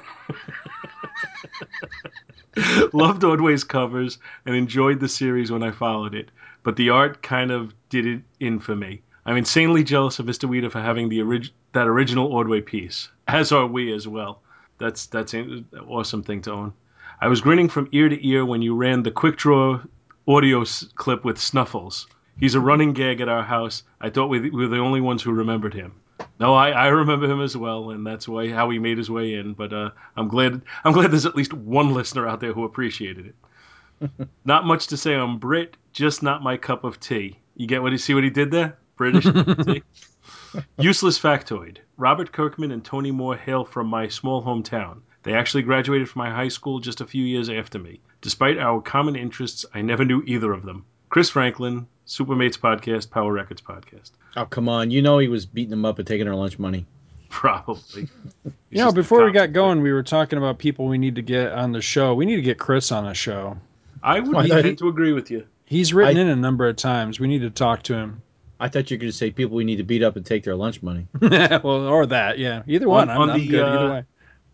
Loved 2.92 3.24
Ordway's 3.24 3.64
covers 3.64 4.18
and 4.46 4.54
enjoyed 4.54 5.00
the 5.00 5.08
series 5.08 5.50
when 5.50 5.62
I 5.62 5.70
followed 5.70 6.14
it, 6.14 6.30
but 6.62 6.76
the 6.76 6.90
art 6.90 7.22
kind 7.22 7.50
of 7.50 7.72
did 7.88 8.06
it 8.06 8.22
in 8.40 8.58
for 8.58 8.74
me. 8.74 9.02
I'm 9.26 9.36
insanely 9.36 9.84
jealous 9.84 10.18
of 10.18 10.26
Mr. 10.26 10.48
Weeder 10.48 10.70
for 10.70 10.80
having 10.80 11.08
the 11.08 11.20
orig- 11.22 11.50
that 11.72 11.86
original 11.86 12.26
Ordway 12.26 12.60
piece, 12.60 13.08
as 13.28 13.52
are 13.52 13.66
we 13.66 13.92
as 13.92 14.08
well. 14.08 14.42
That's 14.78 15.06
that's 15.06 15.34
an 15.34 15.66
awesome 15.88 16.22
thing 16.22 16.42
to 16.42 16.52
own. 16.52 16.72
I 17.20 17.28
was 17.28 17.40
grinning 17.42 17.68
from 17.68 17.88
ear 17.92 18.08
to 18.08 18.26
ear 18.26 18.44
when 18.44 18.62
you 18.62 18.74
ran 18.74 19.02
the 19.02 19.10
quick 19.10 19.36
draw 19.36 19.80
audio 20.26 20.62
s- 20.62 20.86
clip 20.94 21.24
with 21.24 21.38
Snuffles. 21.38 22.06
He's 22.38 22.54
a 22.54 22.60
running 22.60 22.94
gag 22.94 23.20
at 23.20 23.28
our 23.28 23.42
house. 23.42 23.82
I 24.00 24.08
thought 24.08 24.28
we, 24.28 24.40
we 24.40 24.50
were 24.50 24.68
the 24.68 24.78
only 24.78 25.02
ones 25.02 25.22
who 25.22 25.32
remembered 25.32 25.74
him. 25.74 25.92
No, 26.38 26.54
I, 26.54 26.70
I 26.70 26.86
remember 26.88 27.30
him 27.30 27.40
as 27.40 27.56
well, 27.56 27.90
and 27.90 28.06
that's 28.06 28.26
why 28.26 28.48
how 28.48 28.70
he 28.70 28.78
made 28.78 28.98
his 28.98 29.10
way 29.10 29.34
in. 29.34 29.52
But 29.52 29.72
uh, 29.72 29.90
I'm 30.16 30.28
glad 30.28 30.62
I'm 30.84 30.92
glad 30.92 31.10
there's 31.10 31.26
at 31.26 31.36
least 31.36 31.52
one 31.52 31.92
listener 31.94 32.26
out 32.26 32.40
there 32.40 32.52
who 32.52 32.64
appreciated 32.64 33.26
it. 33.26 34.28
not 34.44 34.64
much 34.64 34.86
to 34.88 34.96
say 34.96 35.14
on 35.14 35.38
Brit, 35.38 35.76
just 35.92 36.22
not 36.22 36.42
my 36.42 36.56
cup 36.56 36.84
of 36.84 36.98
tea. 37.00 37.38
You 37.56 37.66
get 37.66 37.82
what 37.82 37.92
you 37.92 37.98
see 37.98 38.14
what 38.14 38.24
he 38.24 38.30
did 38.30 38.50
there? 38.50 38.78
British 38.96 39.24
tea. 39.64 39.82
Useless 40.78 41.18
factoid. 41.18 41.78
Robert 41.96 42.32
Kirkman 42.32 42.72
and 42.72 42.84
Tony 42.84 43.10
Moore 43.10 43.36
hail 43.36 43.64
from 43.64 43.86
my 43.86 44.08
small 44.08 44.42
hometown. 44.42 45.00
They 45.22 45.34
actually 45.34 45.62
graduated 45.62 46.08
from 46.08 46.20
my 46.20 46.30
high 46.30 46.48
school 46.48 46.80
just 46.80 47.00
a 47.00 47.06
few 47.06 47.24
years 47.24 47.50
after 47.50 47.78
me. 47.78 48.00
Despite 48.22 48.58
our 48.58 48.80
common 48.80 49.16
interests, 49.16 49.66
I 49.74 49.82
never 49.82 50.04
knew 50.04 50.22
either 50.26 50.52
of 50.52 50.64
them. 50.64 50.84
Chris 51.10 51.28
Franklin, 51.28 51.86
Supermates 52.10 52.58
Podcast, 52.58 53.08
Power 53.08 53.32
Records 53.32 53.62
Podcast. 53.62 54.10
Oh, 54.36 54.44
come 54.44 54.68
on. 54.68 54.90
You 54.90 55.00
know 55.00 55.18
he 55.18 55.28
was 55.28 55.46
beating 55.46 55.70
them 55.70 55.84
up 55.84 56.00
and 56.00 56.08
taking 56.08 56.26
our 56.26 56.34
lunch 56.34 56.58
money. 56.58 56.84
Probably. 57.28 58.08
You 58.44 58.84
know, 58.84 58.90
before 58.90 59.24
we 59.24 59.30
got 59.30 59.52
going, 59.52 59.80
we 59.80 59.92
were 59.92 60.02
talking 60.02 60.36
about 60.36 60.58
people 60.58 60.86
we 60.86 60.98
need 60.98 61.14
to 61.14 61.22
get 61.22 61.52
on 61.52 61.70
the 61.70 61.80
show. 61.80 62.12
We 62.16 62.26
need 62.26 62.34
to 62.34 62.42
get 62.42 62.58
Chris 62.58 62.90
on 62.90 63.04
the 63.04 63.14
show. 63.14 63.56
I 64.02 64.18
would 64.18 64.34
Why 64.34 64.42
be 64.42 64.48
tend 64.48 64.78
to 64.78 64.88
agree 64.88 65.12
with 65.12 65.30
you. 65.30 65.46
He's 65.64 65.94
written 65.94 66.16
I- 66.16 66.22
in 66.22 66.28
a 66.28 66.34
number 66.34 66.68
of 66.68 66.74
times. 66.74 67.20
We 67.20 67.28
need 67.28 67.42
to 67.42 67.50
talk 67.50 67.84
to 67.84 67.94
him. 67.94 68.22
I 68.58 68.68
thought 68.68 68.90
you 68.90 68.96
were 68.96 69.02
going 69.02 69.12
to 69.12 69.16
say 69.16 69.30
people 69.30 69.56
we 69.56 69.64
need 69.64 69.76
to 69.76 69.84
beat 69.84 70.02
up 70.02 70.16
and 70.16 70.26
take 70.26 70.42
their 70.42 70.56
lunch 70.56 70.82
money. 70.82 71.06
well, 71.20 71.86
or 71.86 72.06
that, 72.06 72.40
yeah. 72.40 72.62
Either 72.66 72.88
one. 72.88 73.08
I'm, 73.08 73.20
on 73.20 73.30
I'm 73.30 73.40
the, 73.40 73.46
good 73.46 73.62
either 73.62 73.78
uh, 73.78 73.90
way. 73.90 74.04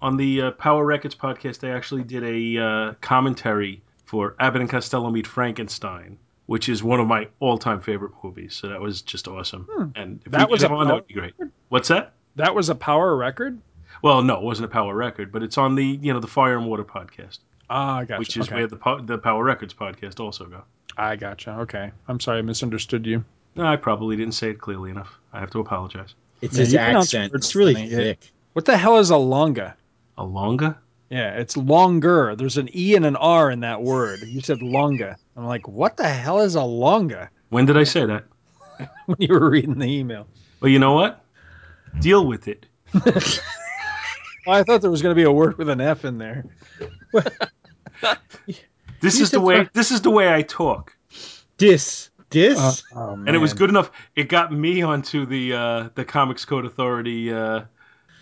On 0.02 0.16
the 0.18 0.42
uh, 0.42 0.50
Power 0.52 0.84
Records 0.84 1.14
podcast, 1.14 1.60
they 1.60 1.72
actually 1.72 2.02
did 2.04 2.22
a 2.22 2.62
uh, 2.62 2.94
commentary 3.00 3.80
for 4.04 4.36
Abbott 4.38 4.60
and 4.60 4.70
Costello 4.70 5.10
Meet 5.10 5.26
Frankenstein, 5.26 6.18
which 6.46 6.68
is 6.68 6.82
one 6.82 7.00
of 7.00 7.06
my 7.06 7.28
all-time 7.40 7.80
favorite 7.80 8.12
movies. 8.22 8.54
So 8.54 8.68
that 8.68 8.80
was 8.80 9.02
just 9.02 9.28
awesome. 9.28 9.92
And 9.96 10.20
if 10.20 10.26
Hmm. 10.26 10.30
That 10.38 10.48
we 10.48 10.52
was 10.52 10.62
a 10.62 10.66
him 10.66 10.72
on, 10.74 10.86
that 10.86 10.90
Power 10.90 10.94
would 11.00 11.06
be 11.08 11.14
great. 11.14 11.34
What's 11.68 11.88
that? 11.88 12.12
That 12.36 12.54
was 12.54 12.68
a 12.68 12.74
power 12.74 13.16
record. 13.16 13.58
Well, 14.02 14.22
no, 14.22 14.36
it 14.36 14.42
wasn't 14.42 14.66
a 14.66 14.68
Power 14.68 14.94
Record, 14.94 15.32
but 15.32 15.42
it's 15.42 15.56
on 15.56 15.74
the 15.74 15.84
you 15.84 16.12
know 16.12 16.20
the 16.20 16.26
Fire 16.26 16.56
and 16.58 16.66
Water 16.66 16.84
podcast, 16.84 17.38
Ah, 17.70 17.98
I 17.98 18.04
gotcha. 18.04 18.18
which 18.18 18.36
is 18.36 18.46
okay. 18.46 18.54
where 18.56 18.66
the 18.66 18.76
Po- 18.76 19.00
the 19.00 19.16
Power 19.16 19.42
Records 19.42 19.72
podcast 19.72 20.20
also 20.20 20.44
go. 20.44 20.62
I 20.98 21.16
gotcha. 21.16 21.52
Okay, 21.60 21.90
I'm 22.06 22.20
sorry, 22.20 22.38
I 22.38 22.42
misunderstood 22.42 23.06
you. 23.06 23.24
No, 23.54 23.64
I 23.64 23.76
probably 23.76 24.14
didn't 24.16 24.34
say 24.34 24.50
it 24.50 24.60
clearly 24.60 24.90
enough. 24.90 25.18
I 25.32 25.40
have 25.40 25.50
to 25.52 25.60
apologize. 25.60 26.14
It's 26.42 26.56
Yeah, 26.58 26.64
his 26.64 26.74
accent. 26.74 27.32
It's 27.34 27.54
really 27.54 27.72
funny, 27.74 27.88
thick. 27.88 28.30
What 28.52 28.66
the 28.66 28.76
hell 28.76 28.98
is 28.98 29.08
a 29.08 29.16
longa? 29.16 29.74
A 30.18 30.24
longa? 30.24 30.78
Yeah, 31.08 31.34
it's 31.38 31.56
longer. 31.56 32.36
There's 32.36 32.58
an 32.58 32.68
e 32.76 32.94
and 32.96 33.06
an 33.06 33.16
r 33.16 33.50
in 33.50 33.60
that 33.60 33.80
word. 33.82 34.20
You 34.26 34.42
said 34.42 34.60
longa. 34.60 35.16
I'm 35.36 35.44
like, 35.46 35.68
what 35.68 35.96
the 35.96 36.08
hell 36.08 36.40
is 36.40 36.54
a 36.54 36.62
longa? 36.62 37.30
When 37.50 37.66
did 37.66 37.76
I 37.76 37.84
say 37.84 38.04
that? 38.06 38.24
When 39.06 39.16
you 39.20 39.28
were 39.32 39.48
reading 39.50 39.78
the 39.78 39.86
email. 39.86 40.26
Well, 40.60 40.70
you 40.70 40.78
know 40.78 40.92
what? 40.92 41.24
Deal 42.00 42.26
with 42.26 42.48
it. 42.48 42.66
Well, 44.46 44.54
I 44.54 44.62
thought 44.62 44.80
there 44.80 44.92
was 44.92 45.02
going 45.02 45.10
to 45.10 45.18
be 45.20 45.24
a 45.24 45.32
word 45.32 45.58
with 45.58 45.68
an 45.68 45.80
f 45.80 46.04
in 46.04 46.18
there. 46.18 46.44
This 49.00 49.18
You 49.18 49.24
is 49.24 49.30
the 49.32 49.40
way. 49.40 49.64
fir- 49.64 49.70
This 49.74 49.90
is 49.90 50.00
the 50.02 50.10
way 50.10 50.32
I 50.32 50.42
talk. 50.42 50.96
Dis. 51.58 52.10
Dis? 52.30 52.82
oh, 52.94 53.12
and 53.14 53.28
it 53.30 53.38
was 53.38 53.52
good 53.54 53.70
enough. 53.70 53.90
It 54.14 54.28
got 54.28 54.52
me 54.52 54.82
onto 54.82 55.26
the 55.26 55.52
uh, 55.52 55.88
the 55.96 56.04
Comics 56.04 56.44
Code 56.44 56.64
Authority 56.64 57.32
uh, 57.32 57.62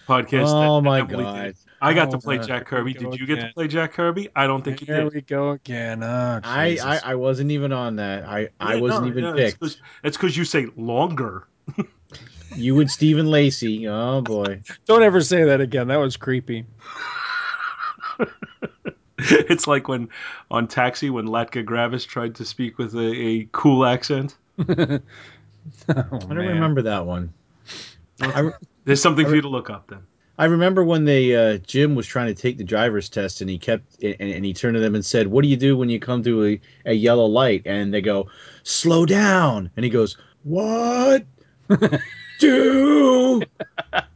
podcast. 0.08 0.46
oh, 0.48 0.76
that- 0.80 0.82
my 0.82 1.00
that 1.02 1.10
Emily 1.12 1.24
God. 1.24 1.54
Did. 1.84 1.90
I 1.90 1.94
got 1.94 2.10
to 2.10 2.16
Oh, 2.16 2.20
play 2.20 2.36
God. 2.38 2.46
Jack 2.46 2.66
Kirby. 2.66 2.94
Did 2.94 3.18
you 3.18 3.26
get 3.26 3.40
to 3.40 3.52
play 3.54 3.68
Jack 3.68 3.92
Kirby? 3.92 4.28
I 4.34 4.46
don't 4.46 4.62
think 4.64 4.80
you 4.80 4.86
did. 4.86 4.96
There 4.96 5.08
we 5.08 5.20
go 5.20 5.50
again. 5.50 6.02
Oh, 6.02 6.40
I, 6.42 6.70
Jesus. 6.70 6.84
I, 6.84 7.00
I 7.04 7.14
wasn't 7.14 7.50
even 7.50 7.72
on 7.72 7.96
that. 7.96 8.24
I, 8.24 8.48
I 8.60 8.76
wasn't 8.76 9.04
no, 9.04 9.10
even 9.10 9.24
no, 9.24 9.34
picked. 9.34 9.62
It's 10.02 10.16
because 10.16 10.36
you 10.36 10.44
say 10.44 10.66
longer. 10.76 11.46
You 12.56 12.78
and 12.80 12.90
Stephen 12.90 13.26
Lacey. 13.30 13.88
Oh, 13.88 14.20
boy. 14.20 14.62
Don't 14.86 15.02
ever 15.02 15.20
say 15.20 15.44
that 15.44 15.60
again. 15.60 15.88
That 15.88 15.96
was 15.96 16.16
creepy. 16.16 16.64
it's 19.18 19.66
like 19.66 19.88
when 19.88 20.08
on 20.50 20.68
Taxi 20.68 21.10
when 21.10 21.26
Latka 21.26 21.64
Gravas 21.64 22.06
tried 22.06 22.36
to 22.36 22.44
speak 22.44 22.78
with 22.78 22.94
a, 22.94 23.00
a 23.00 23.48
cool 23.52 23.84
accent. 23.84 24.36
Oh, 25.88 25.94
I 25.96 26.02
don't 26.18 26.36
man. 26.36 26.48
remember 26.48 26.82
that 26.82 27.06
one. 27.06 27.32
I, 28.20 28.40
re- 28.40 28.52
There's 28.84 29.00
something 29.00 29.26
for 29.26 29.34
you 29.34 29.40
to 29.40 29.48
look 29.48 29.70
up 29.70 29.86
then. 29.88 30.00
I 30.36 30.46
remember 30.46 30.82
when 30.82 31.04
they 31.04 31.36
uh, 31.36 31.58
Jim 31.58 31.94
was 31.94 32.08
trying 32.08 32.26
to 32.26 32.34
take 32.34 32.58
the 32.58 32.64
driver's 32.64 33.08
test, 33.08 33.40
and 33.40 33.48
he 33.48 33.56
kept 33.56 34.02
and, 34.02 34.16
and 34.20 34.44
he 34.44 34.52
turned 34.52 34.74
to 34.74 34.80
them 34.80 34.96
and 34.96 35.06
said, 35.06 35.28
"What 35.28 35.42
do 35.42 35.48
you 35.48 35.56
do 35.56 35.76
when 35.76 35.88
you 35.88 36.00
come 36.00 36.24
to 36.24 36.44
a, 36.44 36.60
a 36.86 36.92
yellow 36.92 37.26
light?" 37.26 37.62
And 37.66 37.94
they 37.94 38.00
go, 38.00 38.28
"Slow 38.64 39.06
down." 39.06 39.70
And 39.76 39.84
he 39.84 39.90
goes, 39.90 40.16
"What 40.42 41.24
do 42.40 43.42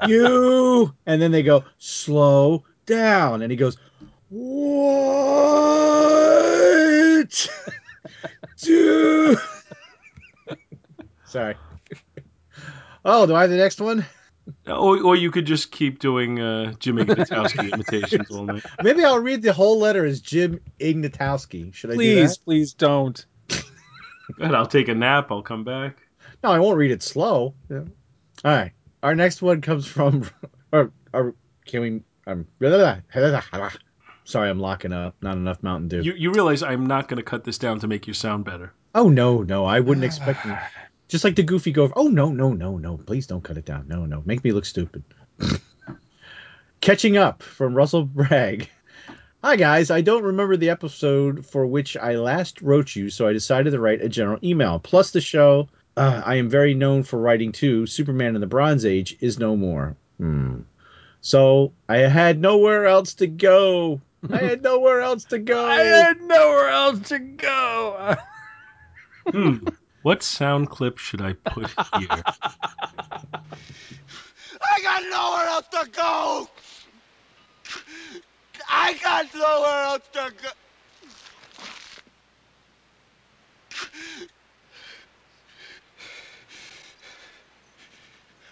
you?" 0.09 0.93
And 1.07 1.23
then 1.23 1.31
they 1.31 1.45
go, 1.45 1.65
"Slow 1.79 2.65
down." 2.87 3.43
And 3.43 3.53
he 3.53 3.57
goes, 3.57 3.79
"What 4.29 4.49
do?" 8.61 9.37
Sorry. 11.25 11.55
Oh, 13.05 13.27
do 13.27 13.37
I 13.37 13.43
have 13.43 13.51
the 13.51 13.57
next 13.57 13.81
one? 13.81 14.05
Or, 14.67 15.03
or 15.03 15.17
you 15.17 15.31
could 15.31 15.47
just 15.47 15.73
keep 15.73 15.99
doing 15.99 16.41
uh, 16.41 16.73
Jimmy 16.79 17.05
Gutowski 17.07 17.73
imitations 17.73 18.31
all 18.31 18.45
night. 18.45 18.65
Maybe 18.83 19.05
I'll 19.05 19.19
read 19.19 19.43
the 19.43 19.53
whole 19.53 19.79
letter 19.79 20.05
as 20.05 20.21
Jim 20.21 20.61
Ignatowski. 20.81 21.73
Should 21.75 21.91
I 21.91 21.95
Please, 21.95 22.37
that? 22.37 22.45
please 22.45 22.73
don't. 22.75 23.25
Good, 23.49 24.55
I'll 24.55 24.67
take 24.67 24.89
a 24.89 24.95
nap. 24.95 25.31
I'll 25.31 25.43
come 25.43 25.65
back. 25.65 25.99
No, 26.43 26.51
I 26.51 26.59
won't 26.59 26.77
read 26.79 26.91
it 26.91 27.03
slow. 27.03 27.55
All 27.71 27.85
right. 28.45 28.73
Our 29.03 29.15
next 29.15 29.43
one 29.43 29.61
comes 29.61 29.87
from. 29.87 30.29
Or, 30.71 30.93
or 31.15 31.35
can 31.65 31.81
we? 31.81 32.03
Um, 32.27 32.47
sorry, 34.25 34.51
I'm 34.51 34.61
locking 34.61 34.93
up. 34.93 35.17
Not 35.23 35.39
enough 35.39 35.63
Mountain 35.63 35.89
Dew. 35.89 36.03
You 36.03 36.13
you 36.13 36.31
realize 36.31 36.63
I'm 36.63 36.85
not 36.85 37.09
going 37.09 37.17
to 37.17 37.23
cut 37.23 37.45
this 37.45 37.57
down 37.57 37.81
to 37.81 37.87
make 37.87 38.07
you 38.07 38.13
sound 38.13 38.45
better. 38.45 38.75
oh 38.95 39.09
no, 39.09 39.43
no, 39.43 39.65
I 39.65 39.81
wouldn't 39.81 40.05
expect. 40.05 40.47
you- 41.09 41.13
Just 41.13 41.25
like 41.25 41.37
the 41.37 41.43
Goofy 41.43 41.73
go. 41.73 41.93
Oh 41.97 42.09
no, 42.09 42.31
no, 42.31 42.53
no, 42.53 42.77
no! 42.79 42.97
Please 42.99 43.27
don't 43.27 43.43
cut 43.45 43.57
it 43.59 43.65
down. 43.65 43.87
No, 43.89 44.05
no, 44.07 44.23
make 44.27 44.45
me 44.45 44.53
look 44.53 44.65
stupid. 44.65 45.03
Catching 46.81 47.17
up 47.17 47.43
from 47.43 47.75
Russell 47.75 48.05
Bragg. 48.05 48.69
Hi 49.43 49.57
guys, 49.57 49.91
I 49.91 50.01
don't 50.01 50.25
remember 50.25 50.57
the 50.57 50.71
episode 50.71 51.47
for 51.47 51.67
which 51.67 51.97
I 51.97 52.17
last 52.17 52.61
wrote 52.61 52.95
you, 52.97 53.09
so 53.11 53.27
I 53.29 53.33
decided 53.33 53.71
to 53.71 53.81
write 53.81 54.03
a 54.03 54.09
general 54.09 54.39
email. 54.43 54.79
Plus 54.81 55.13
the 55.13 55.21
show, 55.21 55.69
uh, 55.97 56.23
I 56.25 56.37
am 56.37 56.49
very 56.49 56.75
known 56.75 57.05
for 57.05 57.19
writing 57.21 57.53
too. 57.53 57.87
Superman 57.87 58.35
in 58.35 58.41
the 58.41 58.47
Bronze 58.49 58.85
Age 58.85 59.17
is 59.21 59.39
no 59.39 59.57
more. 59.57 59.97
Hmm. 60.19 60.61
So 61.21 61.73
I 61.89 61.99
had 61.99 62.41
nowhere 62.41 62.87
else 62.87 63.15
to 63.15 63.27
go. 63.29 64.01
I 64.29 64.39
had 64.39 64.63
nowhere 64.63 65.01
else 65.03 65.25
to 65.27 65.39
go. 65.39 65.65
I 65.69 65.83
had 65.83 66.21
nowhere 66.21 66.69
else 66.71 67.09
to 67.09 67.19
go. 67.19 68.17
Hmm. 69.31 69.59
What 70.09 70.23
sound 70.23 70.71
clip 70.71 70.97
should 70.97 71.21
I 71.21 71.35
put 71.35 71.67
here? 71.67 72.09
I 74.63 74.81
got 74.83 75.03
nowhere 75.03 75.47
else 75.49 75.69
to 75.71 75.87
go. 75.95 76.49
I 78.71 78.95
got 79.05 79.27
nowhere 79.35 79.83
else 79.85 80.09
to 80.15 80.33
go. 80.43 80.49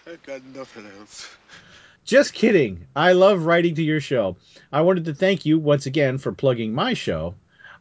I 0.05 0.15
got 0.27 0.45
nothing 0.53 0.85
else. 0.99 1.27
Just 2.05 2.35
kidding. 2.35 2.85
I 2.95 3.13
love 3.13 3.47
writing 3.47 3.73
to 3.73 3.83
your 3.83 3.99
show. 3.99 4.37
I 4.71 4.81
wanted 4.81 5.05
to 5.05 5.15
thank 5.15 5.47
you 5.47 5.57
once 5.57 5.87
again 5.87 6.19
for 6.19 6.31
plugging 6.31 6.75
my 6.75 6.93
show. 6.93 7.33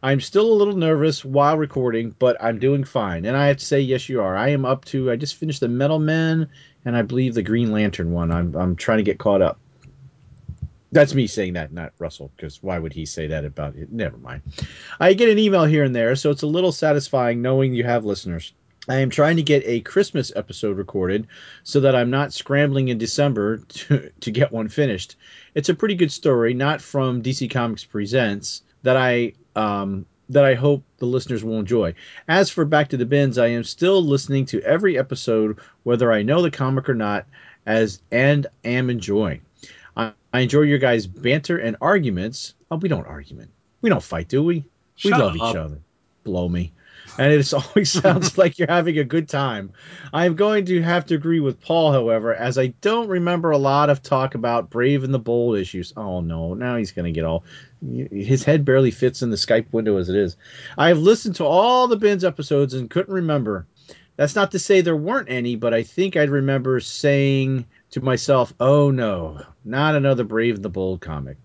I'm 0.03 0.21
still 0.21 0.53
a 0.53 0.55
little 0.55 0.77
nervous 0.77 1.25
while 1.25 1.57
recording, 1.57 2.15
but 2.19 2.37
I'm 2.43 2.59
doing 2.59 2.85
fine. 2.85 3.25
And 3.25 3.37
I 3.37 3.49
have 3.49 3.57
to 3.59 3.65
say, 3.65 3.81
yes, 3.81 4.09
you 4.09 4.21
are. 4.23 4.37
I 4.37 4.51
am 4.51 4.65
up 4.65 4.85
to. 4.87 5.11
I 5.11 5.17
just 5.17 5.37
finished 5.37 5.61
the 5.61 5.69
Metal 5.69 5.99
Men, 5.99 6.49
and 6.85 6.97
I 6.97 7.03
believe 7.03 7.35
the 7.35 7.43
Green 7.43 7.73
Lantern 7.73 8.13
one. 8.13 8.31
I'm 8.31 8.55
I'm 8.55 8.77
trying 8.77 8.99
to 8.99 9.05
get 9.05 9.19
caught 9.19 9.43
up. 9.43 9.59
That's 10.93 11.15
me 11.15 11.27
saying 11.27 11.55
that, 11.55 11.73
not 11.73 11.93
Russell, 11.99 12.31
because 12.37 12.63
why 12.63 12.79
would 12.79 12.93
he 12.93 13.07
say 13.07 13.27
that 13.27 13.45
about 13.45 13.77
it? 13.77 13.93
Never 13.93 14.17
mind. 14.17 14.43
I 15.01 15.15
get 15.15 15.29
an 15.29 15.39
email 15.39 15.65
here 15.65 15.85
and 15.85 15.95
there, 15.95 16.15
so 16.17 16.31
it's 16.31 16.43
a 16.43 16.47
little 16.47 16.73
satisfying 16.73 17.43
knowing 17.43 17.75
you 17.75 17.85
have 17.85 18.05
listeners. 18.05 18.53
I 18.89 18.97
am 18.97 19.11
trying 19.11 19.37
to 19.37 19.43
get 19.43 19.65
a 19.67 19.81
Christmas 19.81 20.33
episode 20.37 20.79
recorded 20.79 21.27
so 21.65 21.81
that 21.81 21.97
I'm 21.97 22.11
not 22.11 22.33
scrambling 22.33 22.89
in 22.89 22.99
December 22.99 23.59
to, 23.69 24.11
to 24.21 24.31
get 24.31 24.53
one 24.53 24.69
finished. 24.69 25.17
It's 25.55 25.69
a 25.69 25.75
pretty 25.75 25.97
good 25.97 26.13
story, 26.13 26.55
not 26.55 26.81
from 26.81 27.23
DC 27.23 27.51
Comics 27.51 27.85
Presents, 27.85 28.63
that 28.87 28.97
I 28.97 29.33
um, 29.57 30.07
that 30.29 30.45
I 30.45 30.55
hope 30.55 30.85
the 30.99 31.07
listeners 31.07 31.43
will 31.43 31.59
enjoy. 31.59 31.95
As 32.29 32.51
for 32.51 32.65
Back 32.65 32.89
to 32.91 32.97
the 32.97 33.05
Bins, 33.05 33.37
I 33.37 33.49
am 33.49 33.65
still 33.65 34.01
listening 34.01 34.47
to 34.47 34.63
every 34.63 34.97
episode, 34.97 35.59
whether 35.83 36.13
I 36.13 36.23
know 36.23 36.41
the 36.41 36.53
comic 36.53 36.89
or 36.89 36.95
not, 36.95 37.27
as 37.67 38.01
and 38.13 38.47
am 38.65 38.89
enjoying. 38.89 39.41
I, 39.97 40.13
I 40.33 40.41
enjoy 40.41 40.63
your 40.63 40.79
guys' 40.79 41.09
banter 41.09 41.59
and 41.59 41.77
arguments. 41.81 42.55
Oh, 42.71 42.77
we 42.77 42.89
don't 42.89 43.07
argument. 43.09 43.51
We 43.83 43.91
don't 43.91 44.03
fight, 44.03 44.29
do 44.29 44.45
we? 44.45 44.65
We 45.05 45.11
love 45.11 45.33
up. 45.33 45.37
each 45.37 45.57
other. 45.57 45.81
Blow 46.23 46.49
me. 46.49 46.73
And 47.19 47.33
it 47.33 47.53
always 47.55 47.91
sounds 47.91 48.37
like 48.39 48.59
you're 48.59 48.69
having 48.69 48.99
a 48.99 49.05
good 49.05 49.29
time. 49.29 49.73
I 50.13 50.27
am 50.27 50.37
going 50.37 50.67
to 50.67 50.83
have 50.83 51.07
to 51.07 51.15
agree 51.15 51.41
with 51.41 51.61
Paul, 51.61 51.93
however, 51.93 52.35
as 52.35 52.59
I 52.59 52.69
don't 52.81 53.09
remember 53.09 53.51
a 53.51 53.59
lot 53.59 53.91
of 53.91 54.03
talk 54.03 54.35
about 54.35 54.71
Brave 54.71 55.05
and 55.05 55.15
the 55.15 55.19
Bold 55.19 55.59
issues. 55.59 55.93
Oh 55.97 56.21
no, 56.21 56.55
now 56.55 56.77
he's 56.77 56.93
going 56.93 57.07
to 57.07 57.13
get 57.13 57.25
all. 57.25 57.45
His 58.11 58.45
head 58.45 58.65
barely 58.65 58.91
fits 58.91 59.23
in 59.23 59.31
the 59.31 59.37
Skype 59.37 59.67
window 59.73 59.97
as 59.97 60.09
it 60.09 60.17
is. 60.17 60.37
I 60.77 60.89
have 60.89 60.99
listened 60.99 61.37
to 61.37 61.45
all 61.45 61.89
the 61.89 61.97
Bins 61.97 62.25
episodes 62.25 62.75
and 62.75 62.91
couldn't 62.91 63.15
remember. 63.15 63.67
That's 64.17 64.35
not 64.35 64.51
to 64.53 64.59
say 64.59 64.81
there 64.81 64.97
weren't 64.97 65.31
any, 65.31 65.57
but 65.57 65.75
I 65.75 65.83
think 65.83 66.17
I'd 66.17 66.31
remember 66.31 66.81
saying 66.81 67.67
to 67.91 68.01
myself, 68.01 68.55
"Oh 68.59 68.91
no, 68.91 69.43
not 69.65 69.95
another 69.95 70.25
Brave 70.25 70.57
and 70.57 70.65
the 70.65 70.71
Bold 70.71 71.01
comic." 71.01 71.37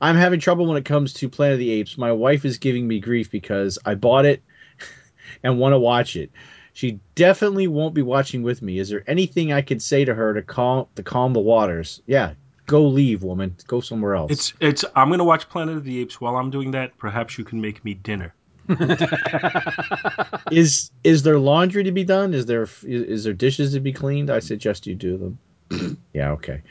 I'm 0.00 0.16
having 0.16 0.40
trouble 0.40 0.66
when 0.66 0.76
it 0.76 0.84
comes 0.84 1.12
to 1.14 1.28
Planet 1.28 1.54
of 1.54 1.58
the 1.60 1.70
Apes. 1.70 1.98
My 1.98 2.12
wife 2.12 2.44
is 2.44 2.58
giving 2.58 2.88
me 2.88 2.98
grief 2.98 3.30
because 3.30 3.78
I 3.84 3.94
bought 3.94 4.24
it 4.24 4.42
and 5.44 5.58
want 5.58 5.74
to 5.74 5.78
watch 5.78 6.16
it. 6.16 6.30
She 6.72 6.98
definitely 7.14 7.68
won't 7.68 7.94
be 7.94 8.02
watching 8.02 8.42
with 8.42 8.62
me. 8.62 8.78
Is 8.78 8.88
there 8.88 9.04
anything 9.06 9.52
I 9.52 9.62
could 9.62 9.82
say 9.82 10.04
to 10.04 10.14
her 10.14 10.34
to 10.34 10.42
calm 10.42 10.86
to 10.96 11.02
calm 11.02 11.32
the 11.32 11.40
waters? 11.40 12.02
Yeah, 12.06 12.32
go 12.66 12.82
leave, 12.86 13.22
woman. 13.22 13.56
Go 13.66 13.80
somewhere 13.80 14.14
else. 14.14 14.32
It's 14.32 14.52
it's. 14.60 14.84
I'm 14.96 15.10
gonna 15.10 15.24
watch 15.24 15.48
Planet 15.48 15.76
of 15.76 15.84
the 15.84 16.00
Apes. 16.00 16.20
While 16.20 16.36
I'm 16.36 16.50
doing 16.50 16.70
that, 16.72 16.96
perhaps 16.98 17.38
you 17.38 17.44
can 17.44 17.60
make 17.60 17.84
me 17.84 17.94
dinner. 17.94 18.34
is 20.50 20.90
is 21.02 21.22
there 21.22 21.38
laundry 21.38 21.82
to 21.84 21.92
be 21.92 22.04
done? 22.04 22.32
Is 22.32 22.46
there 22.46 22.62
is, 22.62 22.82
is 22.84 23.24
there 23.24 23.32
dishes 23.32 23.72
to 23.72 23.80
be 23.80 23.92
cleaned? 23.92 24.30
I 24.30 24.38
suggest 24.38 24.86
you 24.86 24.94
do 24.94 25.18
them. 25.18 25.98
yeah, 26.12 26.30
okay. 26.32 26.62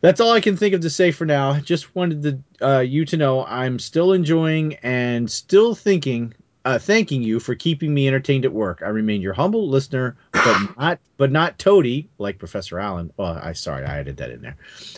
That's 0.00 0.20
all 0.20 0.32
I 0.32 0.40
can 0.40 0.56
think 0.56 0.74
of 0.74 0.80
to 0.82 0.90
say 0.90 1.10
for 1.10 1.24
now. 1.24 1.58
Just 1.58 1.94
wanted 1.94 2.22
to, 2.60 2.66
uh, 2.66 2.80
you 2.80 3.04
to 3.06 3.16
know 3.16 3.44
I'm 3.44 3.80
still 3.80 4.12
enjoying 4.12 4.74
and 4.76 5.28
still 5.28 5.74
thinking, 5.74 6.34
uh, 6.64 6.78
thanking 6.78 7.22
you 7.22 7.40
for 7.40 7.54
keeping 7.54 7.92
me 7.94 8.08
entertained 8.08 8.44
at 8.44 8.52
work. 8.52 8.82
I 8.84 8.88
remain 8.88 9.20
your 9.20 9.32
humble 9.32 9.68
listener, 9.68 10.16
but 10.32 10.68
not 10.78 10.98
but 11.16 11.30
not 11.30 11.58
toady 11.58 12.08
like 12.18 12.38
Professor 12.38 12.78
Allen. 12.78 13.12
Oh, 13.18 13.24
I 13.24 13.52
sorry 13.52 13.84
I 13.84 13.98
added 13.98 14.18
that 14.18 14.30
in 14.30 14.42
there. 14.42 14.56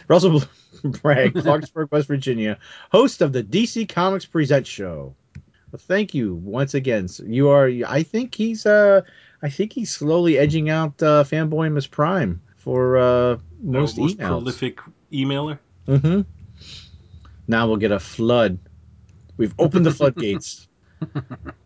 Russell 0.08 0.42
Bragg, 0.84 1.34
Clarksburg, 1.34 1.90
West 1.90 2.08
Virginia, 2.08 2.58
host 2.90 3.22
of 3.22 3.32
the 3.32 3.42
DC 3.42 3.88
Comics 3.88 4.24
Present 4.24 4.66
Show. 4.66 5.14
Well, 5.70 5.80
thank 5.80 6.14
you 6.14 6.34
once 6.34 6.74
again. 6.74 7.08
So 7.08 7.24
You 7.24 7.50
are. 7.50 7.70
I 7.86 8.02
think 8.02 8.34
he's. 8.34 8.66
Uh, 8.66 9.02
I 9.42 9.48
think 9.48 9.72
he's 9.72 9.90
slowly 9.90 10.36
edging 10.36 10.68
out 10.68 11.02
uh, 11.02 11.24
fanboy 11.24 11.72
Miss 11.72 11.86
Prime 11.86 12.42
for 12.56 12.98
uh, 12.98 13.38
most, 13.62 13.96
most 13.96 14.18
emails. 14.18 14.26
prolific 14.26 14.80
emailer. 15.12 15.58
Mm-hmm. 15.86 16.22
Now 17.48 17.66
we'll 17.66 17.78
get 17.78 17.90
a 17.90 18.00
flood. 18.00 18.58
We've 19.36 19.54
opened 19.58 19.86
the 19.86 19.92
floodgates. 19.92 20.66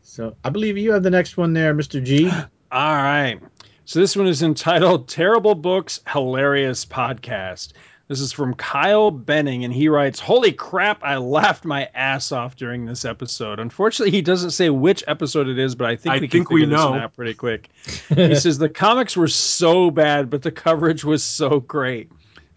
so 0.03 0.37
I 0.44 0.51
believe 0.51 0.77
you 0.79 0.92
have 0.92 1.03
the 1.03 1.11
next 1.11 1.37
one 1.37 1.53
there, 1.53 1.75
Mr. 1.75 2.03
G. 2.03 2.29
All 2.73 2.94
right. 2.94 3.38
So 3.85 4.01
this 4.01 4.16
one 4.16 4.27
is 4.27 4.42
entitled 4.42 5.09
Terrible 5.09 5.55
Books, 5.55 6.01
Hilarious 6.09 6.87
Podcast. 6.87 7.73
This 8.09 8.20
is 8.20 8.33
from 8.33 8.53
Kyle 8.55 9.11
Benning, 9.11 9.64
and 9.64 9.73
he 9.73 9.88
writes, 9.88 10.20
Holy 10.20 10.53
crap, 10.53 11.03
I 11.03 11.16
laughed 11.16 11.64
my 11.64 11.88
ass 11.94 12.33
off 12.33 12.55
during 12.55 12.85
this 12.85 13.05
episode. 13.05 13.59
Unfortunately, 13.59 14.11
he 14.11 14.20
doesn't 14.20 14.51
say 14.51 14.68
which 14.68 15.03
episode 15.07 15.49
it 15.49 15.59
is, 15.59 15.75
but 15.75 15.88
I 15.88 15.97
think 15.97 16.12
I 16.12 16.16
we 16.16 16.20
think 16.29 16.33
can 16.33 16.44
figure 16.47 16.66
this 16.66 16.79
know. 16.79 16.90
one 16.90 17.01
out 17.01 17.14
pretty 17.14 17.33
quick. 17.33 17.70
he 18.14 18.35
says, 18.35 18.59
The 18.59 18.68
comics 18.68 19.16
were 19.16 19.29
so 19.29 19.90
bad, 19.90 20.29
but 20.29 20.42
the 20.42 20.51
coverage 20.51 21.03
was 21.03 21.23
so 21.23 21.61
great. 21.61 22.11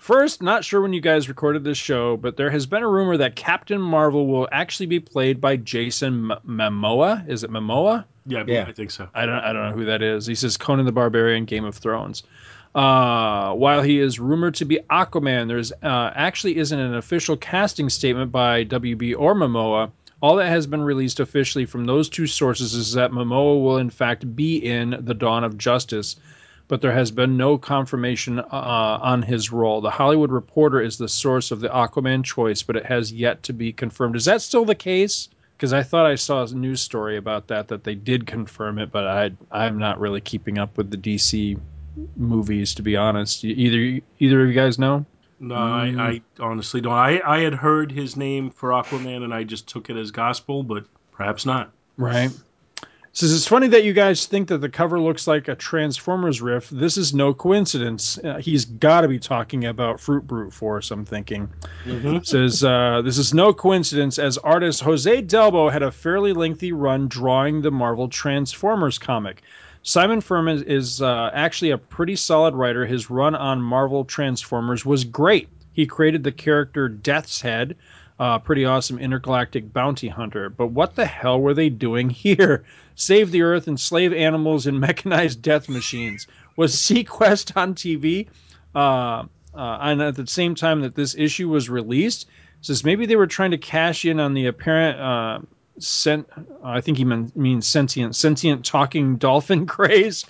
First, 0.07 0.41
not 0.41 0.63
sure 0.63 0.79
when 0.79 0.93
you 0.93 1.01
guys 1.01 1.27
recorded 1.27 1.65
this 1.65 1.77
show, 1.77 2.15
but 2.15 2.37
there 2.37 2.49
has 2.49 2.65
been 2.65 2.81
a 2.81 2.87
rumor 2.87 3.17
that 3.17 3.35
Captain 3.35 3.81
Marvel 3.81 4.25
will 4.25 4.47
actually 4.53 4.85
be 4.85 5.01
played 5.01 5.41
by 5.41 5.57
Jason 5.57 6.31
M- 6.31 6.39
Momoa. 6.47 7.27
Is 7.27 7.43
it 7.43 7.51
Momoa? 7.51 8.05
Yeah, 8.25 8.45
Yeah. 8.47 8.63
I 8.65 8.71
think 8.71 8.89
so. 8.89 9.09
I 9.13 9.25
don't 9.25 9.39
I 9.39 9.51
don't 9.51 9.69
know 9.69 9.75
who 9.75 9.83
that 9.83 10.01
is. 10.01 10.25
He 10.25 10.33
says 10.33 10.55
Conan 10.55 10.85
the 10.85 10.93
Barbarian, 10.93 11.43
Game 11.43 11.65
of 11.65 11.75
Thrones. 11.75 12.23
Uh, 12.73 13.51
while 13.55 13.81
he 13.81 13.99
is 13.99 14.17
rumored 14.17 14.55
to 14.55 14.63
be 14.63 14.79
Aquaman, 14.89 15.49
there's 15.49 15.73
uh, 15.83 16.11
actually 16.15 16.55
isn't 16.55 16.79
an 16.79 16.95
official 16.95 17.35
casting 17.35 17.89
statement 17.89 18.31
by 18.31 18.63
WB 18.63 19.13
or 19.19 19.35
Momoa. 19.35 19.91
All 20.21 20.37
that 20.37 20.47
has 20.47 20.65
been 20.67 20.83
released 20.83 21.19
officially 21.19 21.65
from 21.65 21.83
those 21.83 22.07
two 22.07 22.27
sources 22.27 22.73
is 22.73 22.93
that 22.93 23.11
Momoa 23.11 23.61
will 23.61 23.77
in 23.77 23.89
fact 23.89 24.37
be 24.37 24.55
in 24.55 24.95
The 25.01 25.13
Dawn 25.13 25.43
of 25.43 25.57
Justice, 25.57 26.15
but 26.67 26.81
there 26.81 26.91
has 26.91 27.11
been 27.11 27.37
no 27.37 27.57
confirmation 27.57 28.39
uh, 28.39 28.99
on 29.01 29.21
his 29.21 29.51
role. 29.51 29.81
The 29.81 29.89
Hollywood 29.89 30.31
Reporter 30.31 30.81
is 30.81 30.97
the 30.97 31.07
source 31.07 31.51
of 31.51 31.59
the 31.59 31.69
Aquaman 31.69 32.23
choice, 32.23 32.61
but 32.61 32.75
it 32.75 32.85
has 32.85 33.11
yet 33.13 33.43
to 33.43 33.53
be 33.53 33.71
confirmed. 33.71 34.15
Is 34.15 34.25
that 34.25 34.41
still 34.41 34.65
the 34.65 34.75
case? 34.75 35.29
Because 35.55 35.73
I 35.73 35.81
thought 35.81 36.05
I 36.05 36.15
saw 36.15 36.43
a 36.43 36.53
news 36.53 36.81
story 36.81 37.17
about 37.17 37.47
that 37.47 37.67
that 37.69 37.83
they 37.83 37.95
did 37.95 38.27
confirm 38.27 38.77
it, 38.77 38.91
but 38.91 39.07
I 39.07 39.31
I'm 39.51 39.79
not 39.79 39.99
really 39.99 40.21
keeping 40.21 40.59
up 40.59 40.77
with 40.77 40.91
the 40.91 40.97
DC 40.97 41.59
movies 42.15 42.75
to 42.75 42.83
be 42.83 42.95
honest. 42.95 43.43
Either 43.43 44.01
either 44.19 44.41
of 44.41 44.47
you 44.47 44.53
guys 44.53 44.77
know? 44.77 45.05
No, 45.39 45.55
I, 45.55 45.93
I 45.97 46.21
honestly 46.39 46.81
don't. 46.81 46.93
I, 46.93 47.21
I 47.23 47.39
had 47.39 47.53
heard 47.53 47.91
his 47.91 48.17
name 48.17 48.49
for 48.49 48.69
Aquaman, 48.69 49.23
and 49.23 49.33
I 49.33 49.43
just 49.43 49.67
took 49.67 49.89
it 49.89 49.95
as 49.95 50.09
gospel, 50.09 50.63
but 50.63 50.85
perhaps 51.11 51.45
not. 51.45 51.71
Right. 51.95 52.31
Says 53.17 53.33
it's 53.33 53.47
funny 53.47 53.67
that 53.69 53.83
you 53.83 53.93
guys 53.93 54.27
think 54.27 54.47
that 54.49 54.59
the 54.59 54.69
cover 54.69 54.99
looks 54.99 55.25
like 55.25 55.47
a 55.47 55.55
Transformers 55.55 56.39
riff. 56.39 56.69
This 56.69 56.97
is 56.97 57.15
no 57.15 57.33
coincidence. 57.33 58.19
Uh, 58.19 58.37
he's 58.37 58.63
got 58.63 59.01
to 59.01 59.07
be 59.07 59.17
talking 59.17 59.65
about 59.65 59.99
Fruit 59.99 60.27
Brute 60.27 60.53
Force. 60.53 60.91
I'm 60.91 61.03
thinking. 61.03 61.49
Says 62.27 62.63
uh, 62.63 63.01
this 63.03 63.17
is 63.17 63.33
no 63.33 63.55
coincidence, 63.55 64.19
as 64.19 64.37
artist 64.37 64.81
Jose 64.81 65.23
Delbo 65.23 65.71
had 65.71 65.81
a 65.81 65.89
fairly 65.89 66.31
lengthy 66.31 66.71
run 66.71 67.07
drawing 67.07 67.63
the 67.63 67.71
Marvel 67.71 68.07
Transformers 68.07 68.99
comic. 68.99 69.41
Simon 69.81 70.21
Furman 70.21 70.61
is 70.67 71.01
uh, 71.01 71.31
actually 71.33 71.71
a 71.71 71.77
pretty 71.79 72.15
solid 72.15 72.53
writer. 72.53 72.85
His 72.85 73.09
run 73.09 73.33
on 73.33 73.59
Marvel 73.59 74.05
Transformers 74.05 74.85
was 74.85 75.03
great. 75.03 75.49
He 75.73 75.87
created 75.87 76.23
the 76.23 76.31
character 76.31 76.87
Death's 76.87 77.41
Head, 77.41 77.77
uh, 78.19 78.37
pretty 78.37 78.65
awesome 78.65 78.99
intergalactic 78.99 79.73
bounty 79.73 80.07
hunter. 80.07 80.49
But 80.49 80.67
what 80.67 80.95
the 80.95 81.07
hell 81.07 81.41
were 81.41 81.55
they 81.55 81.69
doing 81.69 82.09
here? 82.11 82.63
Save 82.97 83.29
the 83.29 83.43
Earth, 83.43 83.67
enslave 83.67 84.11
animals, 84.11 84.65
and 84.65 84.79
mechanized 84.79 85.41
death 85.41 85.69
machines. 85.69 86.27
Was 86.57 86.75
SeaQuest 86.75 87.55
on 87.55 87.75
TV? 87.75 88.27
Uh, 88.75 89.23
uh, 89.53 89.77
and 89.81 90.01
at 90.01 90.15
the 90.15 90.27
same 90.27 90.55
time 90.55 90.81
that 90.81 90.95
this 90.95 91.15
issue 91.15 91.47
was 91.47 91.69
released, 91.69 92.27
says 92.61 92.83
maybe 92.83 93.05
they 93.05 93.15
were 93.15 93.27
trying 93.27 93.51
to 93.51 93.57
cash 93.57 94.03
in 94.03 94.19
on 94.19 94.33
the 94.33 94.47
apparent. 94.47 94.99
Uh, 94.99 95.39
Sent, 95.79 96.27
I 96.63 96.81
think 96.81 96.97
he 96.97 97.05
mean, 97.05 97.31
means 97.35 97.67
sentient, 97.67 98.15
sentient 98.15 98.65
talking 98.65 99.17
dolphin 99.17 99.65
craze. 99.67 100.25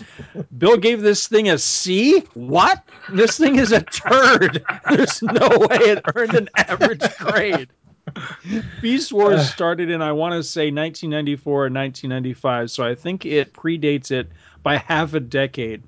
Bill 0.58 0.76
gave 0.76 1.02
this 1.02 1.30
thing 1.30 1.48
a 1.48 1.58
C. 1.58 2.20
What? 2.34 2.84
This 3.14 3.38
thing 3.38 3.56
is 3.56 3.72
a 3.72 3.80
turd. 3.82 4.62
There's 4.90 5.22
no 5.24 5.48
way 5.48 5.78
it 5.78 6.02
earned 6.16 6.34
an 6.34 6.50
average 6.58 7.16
grade. 7.18 7.70
Beast 8.82 9.12
Wars 9.12 9.50
started 9.50 9.90
in, 9.90 10.02
I 10.02 10.12
want 10.12 10.34
to 10.34 10.44
say, 10.44 10.72
1994 10.72 11.54
or 11.54 11.56
1995, 11.64 12.72
so 12.72 12.84
I 12.84 12.96
think 12.96 13.26
it 13.26 13.54
predates 13.54 14.12
it 14.12 14.30
by 14.64 14.78
half 14.88 15.14
a 15.14 15.20
decade. 15.20 15.84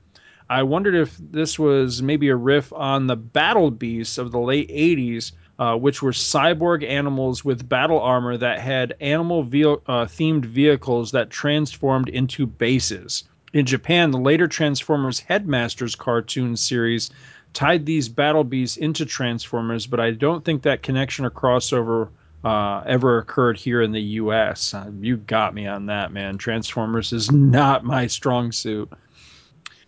I 0.50 0.64
wondered 0.64 0.96
if 0.96 1.16
this 1.18 1.60
was 1.60 2.02
maybe 2.02 2.30
a 2.30 2.36
riff 2.36 2.74
on 2.74 3.08
the 3.08 3.16
Battle 3.16 3.70
Beasts 3.70 4.18
of 4.18 4.32
the 4.32 4.40
late 4.40 4.70
80s, 4.70 5.32
uh, 5.60 5.76
which 5.76 6.02
were 6.02 6.12
cyborg 6.12 6.84
animals 6.84 7.46
with 7.46 7.70
battle 7.70 8.00
armor 8.00 8.36
that 8.38 8.60
had 8.60 8.96
animal 9.00 9.44
ve- 9.44 9.66
uh, 9.66 10.06
themed 10.06 10.46
vehicles 10.46 11.12
that 11.12 11.30
transformed 11.30 12.10
into 12.10 12.48
bases. 12.48 13.26
In 13.52 13.66
Japan, 13.66 14.12
the 14.12 14.20
later 14.20 14.48
Transformers 14.48 15.20
Headmasters 15.20 15.96
cartoon 15.96 16.56
series 16.56 17.12
tied 17.54 17.86
these 17.86 18.10
battle 18.10 18.44
beasts 18.44 18.78
into 18.78 19.06
Transformers, 19.06 19.88
but 19.88 20.00
I 20.00 20.12
don't 20.12 20.44
think 20.46 20.62
that 20.64 20.84
connection 20.84 21.26
or 21.26 21.32
crossover 21.32 22.10
uh, 22.44 22.84
ever 22.86 23.18
occurred 23.18 23.58
here 23.58 23.82
in 23.82 23.92
the 23.92 24.02
U.S. 24.02 24.74
Uh, 24.74 24.90
you 25.02 25.18
got 25.18 25.54
me 25.54 25.68
on 25.68 25.88
that, 25.88 26.12
man. 26.14 26.38
Transformers 26.38 27.12
is 27.12 27.32
not 27.32 27.84
my 27.84 28.08
strong 28.08 28.52
suit. 28.52 28.90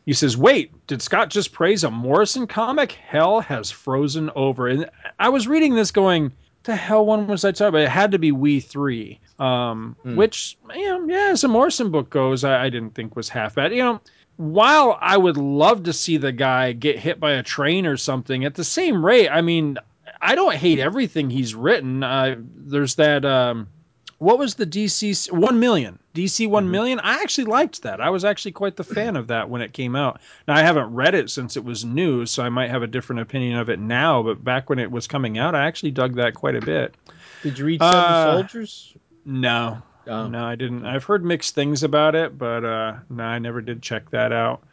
He 0.05 0.14
says, 0.14 0.36
"Wait, 0.36 0.72
did 0.88 1.01
Scott 1.01 1.30
just 1.30 1.53
praise 1.53 1.84
a 1.84 1.91
Morrison 1.91 2.47
comic? 2.47 2.93
Hell 2.93 3.39
has 3.39 3.70
frozen 3.72 4.32
over." 4.36 4.68
And 4.68 4.89
I 5.20 5.30
was 5.30 5.47
reading 5.47 5.76
this, 5.76 5.91
going, 5.91 6.32
"The 6.64 6.76
hell 6.76 7.05
one 7.05 7.28
was 7.28 7.45
I 7.45 7.51
talking 7.51 7.70
about?" 7.70 7.82
It 7.84 7.89
had 7.89 8.12
to 8.12 8.20
be 8.20 8.32
We 8.32 8.59
Three, 8.59 9.20
um, 9.39 9.95
Hmm. 10.03 10.16
which, 10.16 10.57
you 10.76 10.86
know, 10.89 11.05
yeah, 11.05 11.30
as 11.32 11.43
a 11.43 11.47
Morrison 11.47 11.91
book 11.91 12.09
goes, 12.09 12.43
I, 12.43 12.66
I 12.66 12.70
didn't 12.70 12.95
think 12.95 13.16
was 13.16 13.30
half 13.30 13.55
bad. 13.55 13.72
You 13.72 13.84
know, 13.84 14.01
while 14.42 14.98
I 15.00 15.18
would 15.18 15.38
love 15.38 15.84
to 15.84 15.94
see 15.94 16.18
the 16.18 16.32
guy 16.32 16.74
get 16.74 16.98
hit 16.98 17.20
by 17.20 17.34
a 17.34 17.44
train 17.44 17.86
or 17.86 17.96
something, 17.96 18.44
at 18.44 18.56
the 18.56 18.64
same 18.64 19.06
rate, 19.06 19.30
I 19.30 19.42
mean, 19.42 19.78
I 20.20 20.34
don't 20.34 20.56
hate 20.56 20.80
everything 20.80 21.30
he's 21.30 21.54
written. 21.54 22.04
Uh, 22.04 22.36
there's 22.56 22.96
that. 22.96 23.24
Um, 23.24 23.68
what 24.18 24.38
was 24.38 24.56
the 24.56 24.68
DC 24.68 25.32
one 25.32 25.60
million? 25.60 25.98
DC 26.14 26.48
one 26.48 26.70
million? 26.70 27.00
I 27.00 27.14
actually 27.14 27.46
liked 27.46 27.82
that. 27.84 28.02
I 28.02 28.10
was 28.10 28.24
actually 28.24 28.52
quite 28.52 28.76
the 28.76 28.84
fan 28.84 29.16
of 29.16 29.28
that 29.28 29.50
when 29.50 29.62
it 29.62 29.74
came 29.74 29.96
out. 29.96 30.20
Now 30.48 30.56
I 30.56 30.62
haven't 30.62 30.94
read 30.94 31.16
it 31.16 31.30
since 31.32 31.58
it 31.58 31.64
was 31.64 31.86
new, 31.86 32.26
so 32.28 32.44
I 32.44 32.50
might 32.50 32.70
have 32.70 32.84
a 32.84 32.88
different 32.88 33.22
opinion 33.22 33.58
of 33.58 33.70
it 33.70 33.80
now. 33.80 34.22
But 34.22 34.44
back 34.44 34.70
when 34.70 34.78
it 34.80 34.92
was 34.92 35.08
coming 35.08 35.38
out, 35.39 35.56
I 35.56 35.66
actually 35.66 35.92
dug 35.92 36.16
that 36.16 36.34
quite 36.36 36.56
a 36.56 36.62
bit. 36.62 36.94
Did 37.42 37.58
you 37.58 37.66
read 37.66 37.82
Seven 37.82 37.96
Uh, 37.96 38.34
Soldiers? 38.34 38.94
No, 39.26 39.82
Oh. 40.08 40.28
no, 40.28 40.43
I 40.45 40.56
didn't. 40.56 40.86
I've 40.86 41.04
heard 41.04 41.24
mixed 41.24 41.54
things 41.56 41.84
about 41.84 42.16
it, 42.16 42.38
but 42.38 42.64
uh, 42.66 42.95
no, 43.10 43.24
I 43.24 43.39
never 43.39 43.62
did 43.62 43.82
check 43.82 44.10
that 44.12 44.32
out. 44.32 44.64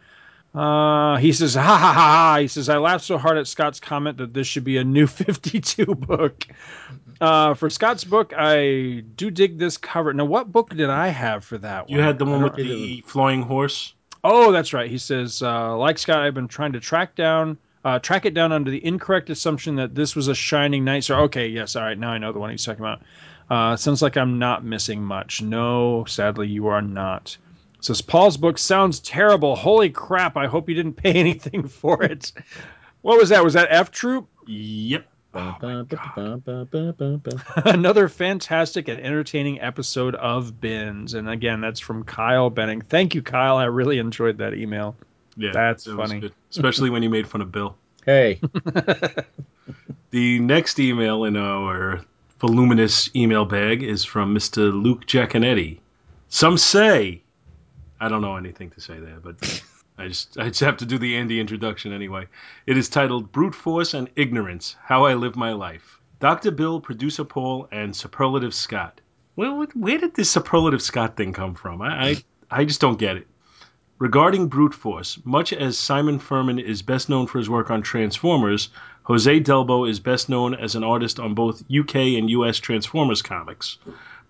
Uh, 0.54 1.16
he 1.18 1.32
says, 1.32 1.54
ha 1.54 1.60
ha 1.62 1.76
ha 1.76 1.92
ha. 1.92 2.38
He 2.40 2.48
says, 2.48 2.68
I 2.68 2.78
laughed 2.78 3.04
so 3.04 3.18
hard 3.18 3.36
at 3.36 3.46
Scott's 3.46 3.78
comment 3.78 4.16
that 4.16 4.32
this 4.32 4.46
should 4.46 4.64
be 4.64 4.78
a 4.78 4.84
new 4.84 5.06
52 5.08 5.84
book. 5.94 6.46
Uh, 7.20 7.52
for 7.54 7.68
Scott's 7.68 8.04
book, 8.04 8.32
I 8.36 9.02
do 9.16 9.30
dig 9.30 9.58
this 9.58 9.76
cover. 9.76 10.12
Now, 10.14 10.24
what 10.24 10.50
book 10.50 10.70
did 10.70 10.88
I 10.88 11.08
have 11.08 11.44
for 11.44 11.58
that 11.58 11.90
You 11.90 11.98
one? 11.98 12.06
had 12.06 12.18
the 12.18 12.24
one 12.24 12.42
with 12.42 12.56
the 12.56 13.02
flying 13.06 13.42
horse. 13.42 13.92
Oh, 14.24 14.50
that's 14.50 14.72
right. 14.72 14.90
He 14.90 14.98
says, 14.98 15.42
uh, 15.42 15.76
like 15.76 15.98
Scott, 15.98 16.22
I've 16.22 16.34
been 16.34 16.48
trying 16.48 16.72
to 16.72 16.80
track 16.80 17.14
down, 17.14 17.58
uh, 17.84 17.98
track 17.98 18.24
it 18.24 18.34
down 18.34 18.50
under 18.50 18.70
the 18.70 18.84
incorrect 18.84 19.30
assumption 19.30 19.76
that 19.76 19.94
this 19.94 20.16
was 20.16 20.28
a 20.28 20.34
Shining 20.34 20.84
Knight. 20.84 21.04
So, 21.04 21.16
okay, 21.24 21.46
yes, 21.48 21.76
all 21.76 21.84
right, 21.84 21.98
now 21.98 22.10
I 22.10 22.18
know 22.18 22.32
the 22.32 22.40
one 22.40 22.50
he's 22.50 22.64
talking 22.64 22.80
about. 22.80 23.02
Uh, 23.50 23.76
sounds 23.76 24.02
like 24.02 24.16
I'm 24.16 24.38
not 24.38 24.64
missing 24.64 25.02
much. 25.02 25.40
No, 25.42 26.04
sadly, 26.06 26.48
you 26.48 26.66
are 26.68 26.82
not. 26.82 27.36
Says 27.80 28.00
Paul's 28.02 28.36
book 28.36 28.58
sounds 28.58 29.00
terrible. 29.00 29.56
Holy 29.56 29.88
crap! 29.90 30.36
I 30.36 30.46
hope 30.46 30.68
you 30.68 30.74
didn't 30.74 30.94
pay 30.94 31.12
anything 31.14 31.66
for 31.68 32.02
it. 32.02 32.32
what 33.02 33.18
was 33.18 33.28
that? 33.30 33.42
Was 33.44 33.54
that 33.54 33.68
F 33.70 33.90
Troop? 33.90 34.26
Yep. 34.46 35.06
Another 37.56 38.08
fantastic 38.08 38.88
and 38.88 38.98
entertaining 39.00 39.60
episode 39.60 40.14
of 40.16 40.60
Bins. 40.60 41.14
And 41.14 41.28
again, 41.28 41.60
that's 41.60 41.78
from 41.80 42.02
Kyle 42.04 42.50
Benning. 42.50 42.80
Thank 42.80 43.14
you, 43.14 43.22
Kyle. 43.22 43.56
I 43.56 43.64
really 43.66 43.98
enjoyed 43.98 44.38
that 44.38 44.54
email. 44.54 44.96
Yeah, 45.36 45.52
That's 45.52 45.84
funny. 45.84 46.32
Especially 46.50 46.90
when 46.90 47.02
you 47.04 47.10
made 47.10 47.28
fun 47.28 47.40
of 47.42 47.52
Bill. 47.52 47.76
Hey, 48.04 48.40
The 50.10 50.38
next 50.40 50.80
email 50.80 51.24
in 51.24 51.36
our 51.36 52.00
voluminous 52.40 53.14
email 53.16 53.44
bag 53.44 53.82
is 53.82 54.04
from 54.04 54.34
Mr. 54.34 54.72
Luke 54.72 55.06
Giaconetti. 55.06 55.78
Some 56.28 56.56
say, 56.56 57.22
I 58.00 58.08
don't 58.08 58.22
know 58.22 58.36
anything 58.36 58.70
to 58.70 58.80
say 58.80 59.00
there, 59.00 59.18
but 59.20 59.62
I 59.98 60.08
just 60.08 60.38
I 60.38 60.48
just 60.48 60.60
have 60.60 60.76
to 60.78 60.86
do 60.86 60.98
the 60.98 61.16
Andy 61.16 61.40
introduction 61.40 61.92
anyway. 61.92 62.26
It 62.66 62.76
is 62.76 62.88
titled 62.88 63.32
"Brute 63.32 63.54
Force 63.54 63.94
and 63.94 64.08
Ignorance: 64.14 64.76
How 64.84 65.04
I 65.04 65.14
Live 65.14 65.36
My 65.36 65.52
Life." 65.52 66.00
Dr. 66.20 66.50
Bill, 66.50 66.80
producer 66.80 67.24
Paul, 67.24 67.68
and 67.72 67.94
superlative 67.94 68.54
Scott. 68.54 69.00
Well, 69.36 69.66
where 69.74 69.98
did 69.98 70.14
this 70.14 70.30
superlative 70.30 70.82
Scott 70.82 71.16
thing 71.16 71.32
come 71.32 71.54
from? 71.54 71.82
I 71.82 72.10
I, 72.10 72.16
I 72.50 72.64
just 72.64 72.80
don't 72.80 72.98
get 72.98 73.16
it. 73.16 73.26
Regarding 73.98 74.46
brute 74.46 74.74
force, 74.74 75.18
much 75.24 75.52
as 75.52 75.76
Simon 75.76 76.20
Furman 76.20 76.60
is 76.60 76.82
best 76.82 77.08
known 77.08 77.26
for 77.26 77.38
his 77.38 77.50
work 77.50 77.68
on 77.68 77.82
Transformers, 77.82 78.70
Jose 79.08 79.40
Delbo 79.40 79.88
is 79.88 80.00
best 80.00 80.28
known 80.28 80.54
as 80.54 80.74
an 80.74 80.84
artist 80.84 81.18
on 81.18 81.32
both 81.32 81.64
UK 81.74 81.96
and 82.18 82.28
US 82.28 82.58
Transformers 82.58 83.22
comics. 83.22 83.78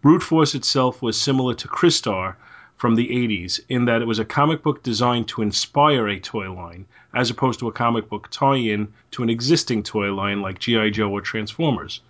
Brute 0.02 0.22
Force 0.22 0.54
itself 0.54 1.02
was 1.02 1.20
similar 1.20 1.52
to 1.54 1.66
Crystar 1.66 2.36
from 2.76 2.94
the 2.94 3.08
80s 3.08 3.58
in 3.68 3.86
that 3.86 4.02
it 4.02 4.06
was 4.06 4.20
a 4.20 4.24
comic 4.24 4.62
book 4.62 4.84
designed 4.84 5.26
to 5.26 5.42
inspire 5.42 6.06
a 6.06 6.20
toy 6.20 6.52
line, 6.52 6.86
as 7.12 7.28
opposed 7.28 7.58
to 7.58 7.66
a 7.66 7.72
comic 7.72 8.08
book 8.08 8.28
tie 8.30 8.54
in 8.54 8.86
to 9.10 9.24
an 9.24 9.28
existing 9.28 9.82
toy 9.82 10.14
line 10.14 10.42
like 10.42 10.60
G.I. 10.60 10.90
Joe 10.90 11.10
or 11.10 11.22
Transformers. 11.22 12.00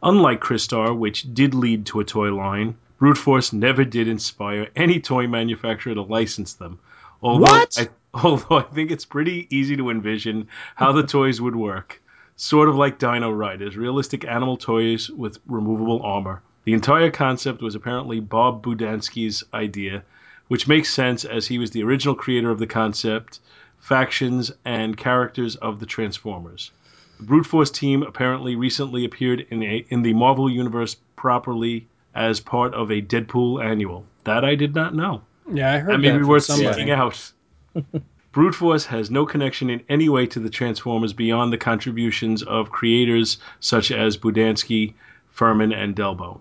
Unlike 0.00 0.42
Crystar, 0.42 0.96
which 0.96 1.34
did 1.34 1.54
lead 1.54 1.86
to 1.86 1.98
a 1.98 2.04
toy 2.04 2.32
line, 2.32 2.76
Brute 3.00 3.18
Force 3.18 3.52
never 3.52 3.84
did 3.84 4.06
inspire 4.06 4.68
any 4.76 5.00
toy 5.00 5.26
manufacturer 5.26 5.94
to 5.94 6.02
license 6.02 6.52
them. 6.52 6.78
Although 7.20 7.42
What? 7.42 7.76
I, 7.76 7.88
although 8.14 8.58
I 8.58 8.62
think 8.62 8.92
it's 8.92 9.04
pretty 9.04 9.48
easy 9.50 9.76
to 9.76 9.90
envision 9.90 10.46
how 10.76 10.92
the 10.92 11.02
toys 11.02 11.40
would 11.40 11.56
work. 11.56 11.98
Sort 12.42 12.68
of 12.68 12.74
like 12.74 12.98
Dino 12.98 13.30
Riders, 13.30 13.76
realistic 13.76 14.24
animal 14.24 14.56
toys 14.56 15.08
with 15.08 15.38
removable 15.46 16.02
armor. 16.02 16.42
The 16.64 16.72
entire 16.72 17.08
concept 17.08 17.62
was 17.62 17.76
apparently 17.76 18.18
Bob 18.18 18.64
Budiansky's 18.64 19.44
idea, 19.54 20.02
which 20.48 20.66
makes 20.66 20.90
sense 20.92 21.24
as 21.24 21.46
he 21.46 21.60
was 21.60 21.70
the 21.70 21.84
original 21.84 22.16
creator 22.16 22.50
of 22.50 22.58
the 22.58 22.66
concept, 22.66 23.38
factions, 23.78 24.50
and 24.64 24.96
characters 24.96 25.54
of 25.54 25.78
the 25.78 25.86
Transformers. 25.86 26.72
The 27.18 27.26
Brute 27.26 27.46
Force 27.46 27.70
team 27.70 28.02
apparently 28.02 28.56
recently 28.56 29.04
appeared 29.04 29.46
in 29.50 29.62
a, 29.62 29.86
in 29.90 30.02
the 30.02 30.12
Marvel 30.12 30.50
Universe 30.50 30.96
properly 31.14 31.86
as 32.12 32.40
part 32.40 32.74
of 32.74 32.90
a 32.90 33.00
Deadpool 33.00 33.64
annual. 33.64 34.04
That 34.24 34.44
I 34.44 34.56
did 34.56 34.74
not 34.74 34.96
know. 34.96 35.22
Yeah, 35.48 35.74
I 35.74 35.78
heard 35.78 35.92
That 35.94 35.98
may 35.98 36.08
that 36.08 36.14
be 36.14 36.20
from 36.22 36.28
worth 36.28 36.42
somebody. 36.42 36.72
seeking 36.74 36.90
out. 36.90 37.32
Brute 38.32 38.54
Force 38.54 38.86
has 38.86 39.10
no 39.10 39.26
connection 39.26 39.68
in 39.68 39.82
any 39.90 40.08
way 40.08 40.26
to 40.28 40.40
the 40.40 40.48
Transformers 40.48 41.12
beyond 41.12 41.52
the 41.52 41.58
contributions 41.58 42.42
of 42.42 42.72
creators 42.72 43.36
such 43.60 43.90
as 43.90 44.16
Budiansky, 44.16 44.94
Furman, 45.28 45.70
and 45.70 45.94
Delbo. 45.94 46.40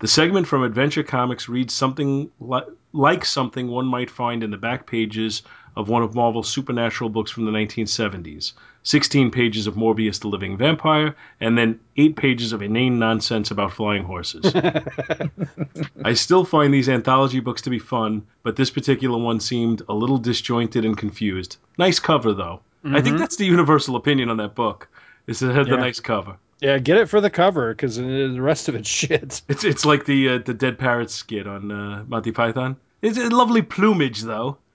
The 0.00 0.06
segment 0.06 0.46
from 0.46 0.62
Adventure 0.62 1.02
Comics 1.02 1.48
reads 1.48 1.72
something 1.72 2.30
li- 2.40 2.60
like 2.92 3.24
something 3.24 3.68
one 3.68 3.86
might 3.86 4.10
find 4.10 4.42
in 4.42 4.50
the 4.50 4.58
back 4.58 4.86
pages 4.86 5.42
of 5.76 5.88
one 5.88 6.02
of 6.02 6.14
Marvel's 6.14 6.48
supernatural 6.48 7.10
books 7.10 7.30
from 7.30 7.44
the 7.44 7.50
1970s 7.50 8.52
16 8.86 9.30
pages 9.30 9.66
of 9.66 9.76
Morbius 9.76 10.20
the 10.20 10.28
Living 10.28 10.58
Vampire, 10.58 11.16
and 11.40 11.56
then 11.56 11.80
8 11.96 12.16
pages 12.16 12.52
of 12.52 12.60
inane 12.60 12.98
nonsense 12.98 13.50
about 13.50 13.72
flying 13.72 14.04
horses. 14.04 14.54
I 16.04 16.12
still 16.14 16.44
find 16.44 16.72
these 16.72 16.88
anthology 16.88 17.40
books 17.40 17.62
to 17.62 17.70
be 17.70 17.78
fun, 17.78 18.26
but 18.42 18.56
this 18.56 18.70
particular 18.70 19.18
one 19.18 19.40
seemed 19.40 19.82
a 19.88 19.94
little 19.94 20.18
disjointed 20.18 20.84
and 20.84 20.96
confused. 20.96 21.56
Nice 21.78 21.98
cover, 21.98 22.32
though. 22.34 22.60
I 22.86 23.00
think 23.00 23.16
that's 23.18 23.36
the 23.36 23.46
universal 23.46 23.96
opinion 23.96 24.28
on 24.28 24.36
that 24.36 24.54
book. 24.54 24.88
Is 25.26 25.40
it 25.40 25.54
had 25.54 25.64
the 25.66 25.70
Yeah. 25.70 25.76
nice 25.76 26.00
cover. 26.00 26.36
Yeah, 26.60 26.78
get 26.78 26.98
it 26.98 27.08
for 27.08 27.20
the 27.22 27.30
cover 27.30 27.72
because 27.72 27.96
the 27.96 28.36
rest 28.38 28.68
of 28.68 28.74
it's 28.74 28.88
shit. 29.00 29.40
It's 29.48 29.64
it's 29.64 29.86
like 29.86 30.04
the 30.04 30.28
uh, 30.28 30.38
the 30.44 30.52
Dead 30.52 30.78
Parrot 30.78 31.10
skit 31.10 31.46
on 31.46 31.70
uh, 31.72 32.04
Monty 32.06 32.30
Python. 32.32 32.76
It's 33.04 33.18
a 33.18 33.28
lovely 33.28 33.60
plumage, 33.62 34.22
though. 34.22 34.56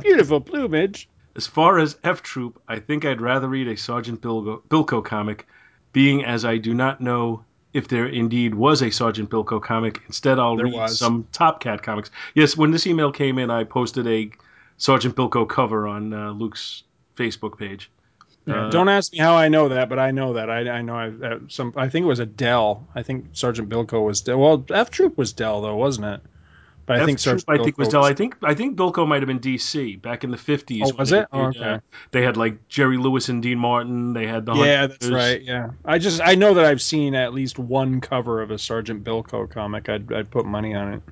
Beautiful 0.00 0.40
plumage. 0.40 1.08
As 1.36 1.46
far 1.46 1.78
as 1.78 1.98
F 2.02 2.22
Troop, 2.22 2.60
I 2.66 2.78
think 2.78 3.04
I'd 3.04 3.20
rather 3.20 3.46
read 3.48 3.68
a 3.68 3.76
Sergeant 3.76 4.22
Bilko, 4.22 4.62
Bilko 4.68 5.04
comic, 5.04 5.46
being 5.92 6.24
as 6.24 6.44
I 6.46 6.56
do 6.56 6.72
not 6.72 7.00
know 7.00 7.44
if 7.74 7.88
there 7.88 8.06
indeed 8.06 8.54
was 8.54 8.82
a 8.82 8.90
Sergeant 8.90 9.28
Bilko 9.28 9.62
comic. 9.62 10.00
Instead, 10.06 10.38
I'll 10.38 10.56
There 10.56 10.64
read 10.64 10.74
was. 10.74 10.98
some 10.98 11.26
Top 11.32 11.60
Cat 11.60 11.82
comics. 11.82 12.10
Yes, 12.34 12.56
when 12.56 12.70
this 12.70 12.86
email 12.86 13.12
came 13.12 13.38
in, 13.38 13.50
I 13.50 13.64
posted 13.64 14.06
a 14.06 14.30
Sergeant 14.78 15.14
Bilko 15.14 15.46
cover 15.46 15.86
on 15.86 16.12
uh, 16.14 16.30
Luke's 16.30 16.84
Facebook 17.16 17.58
page. 17.58 17.90
Yeah, 18.46 18.66
Uh, 18.68 18.70
don't 18.70 18.88
ask 18.88 19.12
me 19.12 19.18
how 19.18 19.34
I 19.36 19.48
know 19.48 19.68
that, 19.68 19.90
but 19.90 19.98
I 19.98 20.10
know 20.10 20.32
that. 20.34 20.48
I, 20.48 20.60
I 20.70 20.80
know 20.80 20.94
I, 20.96 21.08
uh, 21.08 21.38
some. 21.48 21.74
I 21.76 21.90
think 21.90 22.04
it 22.04 22.08
was 22.08 22.20
a 22.20 22.26
Dell. 22.26 22.86
I 22.94 23.02
think 23.02 23.26
Sergeant 23.32 23.68
Bilko 23.68 24.02
was 24.06 24.22
Dell. 24.22 24.38
Well, 24.38 24.64
F 24.70 24.90
Troop 24.90 25.18
was 25.18 25.34
Dell 25.34 25.60
though, 25.60 25.76
wasn't 25.76 26.06
it? 26.06 26.20
But 26.86 26.98
I 26.98 27.00
F 27.00 27.06
think 27.06 27.18
Sergeant 27.18 27.44
I 27.48 27.56
think 27.62 27.74
Bilko 27.74 27.78
was 27.78 27.88
Del. 27.88 28.04
I 28.04 28.14
think 28.14 28.36
I 28.44 28.54
think 28.54 28.76
Bilko 28.76 29.06
might 29.06 29.20
have 29.20 29.26
been 29.26 29.40
DC 29.40 30.00
back 30.00 30.22
in 30.22 30.30
the 30.30 30.36
fifties. 30.36 30.92
Oh, 30.92 30.96
was 30.96 31.10
it? 31.10 31.26
Oh, 31.32 31.46
okay. 31.46 31.58
Uh, 31.60 31.78
they 32.12 32.22
had 32.22 32.36
like 32.36 32.68
Jerry 32.68 32.96
Lewis 32.96 33.28
and 33.28 33.42
Dean 33.42 33.58
Martin. 33.58 34.12
They 34.12 34.26
had 34.26 34.46
the 34.46 34.54
yeah, 34.54 34.86
that's 34.86 35.08
right. 35.08 35.42
Yeah, 35.42 35.70
I 35.84 35.98
just 35.98 36.20
I 36.22 36.36
know 36.36 36.54
that 36.54 36.64
I've 36.64 36.80
seen 36.80 37.16
at 37.16 37.34
least 37.34 37.58
one 37.58 38.00
cover 38.00 38.40
of 38.40 38.52
a 38.52 38.58
Sergeant 38.58 39.02
Bilko 39.02 39.50
comic. 39.50 39.88
I'd 39.88 40.12
I'd 40.12 40.30
put 40.30 40.46
money 40.46 40.74
on 40.74 40.94
it. 40.94 41.02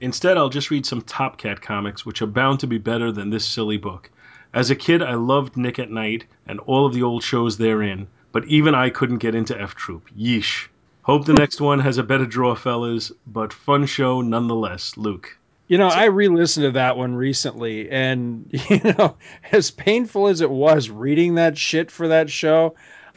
Instead, 0.00 0.36
I'll 0.36 0.48
just 0.48 0.70
read 0.70 0.86
some 0.86 1.02
Top 1.02 1.38
Cat 1.38 1.60
comics, 1.60 2.06
which 2.06 2.22
are 2.22 2.26
bound 2.26 2.60
to 2.60 2.68
be 2.68 2.78
better 2.78 3.10
than 3.10 3.30
this 3.30 3.44
silly 3.44 3.78
book. 3.78 4.10
As 4.54 4.70
a 4.70 4.76
kid, 4.76 5.02
I 5.02 5.14
loved 5.14 5.56
Nick 5.56 5.80
at 5.80 5.90
Night 5.90 6.24
and 6.46 6.60
all 6.60 6.86
of 6.86 6.94
the 6.94 7.02
old 7.02 7.24
shows 7.24 7.58
therein, 7.58 8.06
but 8.30 8.44
even 8.46 8.76
I 8.76 8.90
couldn't 8.90 9.18
get 9.18 9.34
into 9.34 9.60
F 9.60 9.74
Troop. 9.74 10.08
Yeesh. 10.16 10.68
Hope 11.08 11.24
the 11.24 11.32
next 11.32 11.58
one 11.58 11.78
has 11.78 11.96
a 11.96 12.02
better 12.02 12.26
draw, 12.26 12.54
fellas, 12.54 13.10
but 13.26 13.50
fun 13.50 13.86
show 13.86 14.20
nonetheless. 14.20 14.94
Luke. 14.98 15.38
You 15.66 15.78
know, 15.78 15.88
I 15.88 16.04
re-listened 16.04 16.64
to 16.64 16.72
that 16.72 16.98
one 16.98 17.14
recently, 17.14 17.88
and 17.88 18.46
you 18.68 18.80
know, 18.82 19.16
as 19.50 19.70
painful 19.70 20.26
as 20.28 20.42
it 20.42 20.50
was 20.50 20.90
reading 20.90 21.36
that 21.36 21.56
shit 21.56 21.90
for 21.90 22.08
that 22.08 22.28
show, 22.28 22.74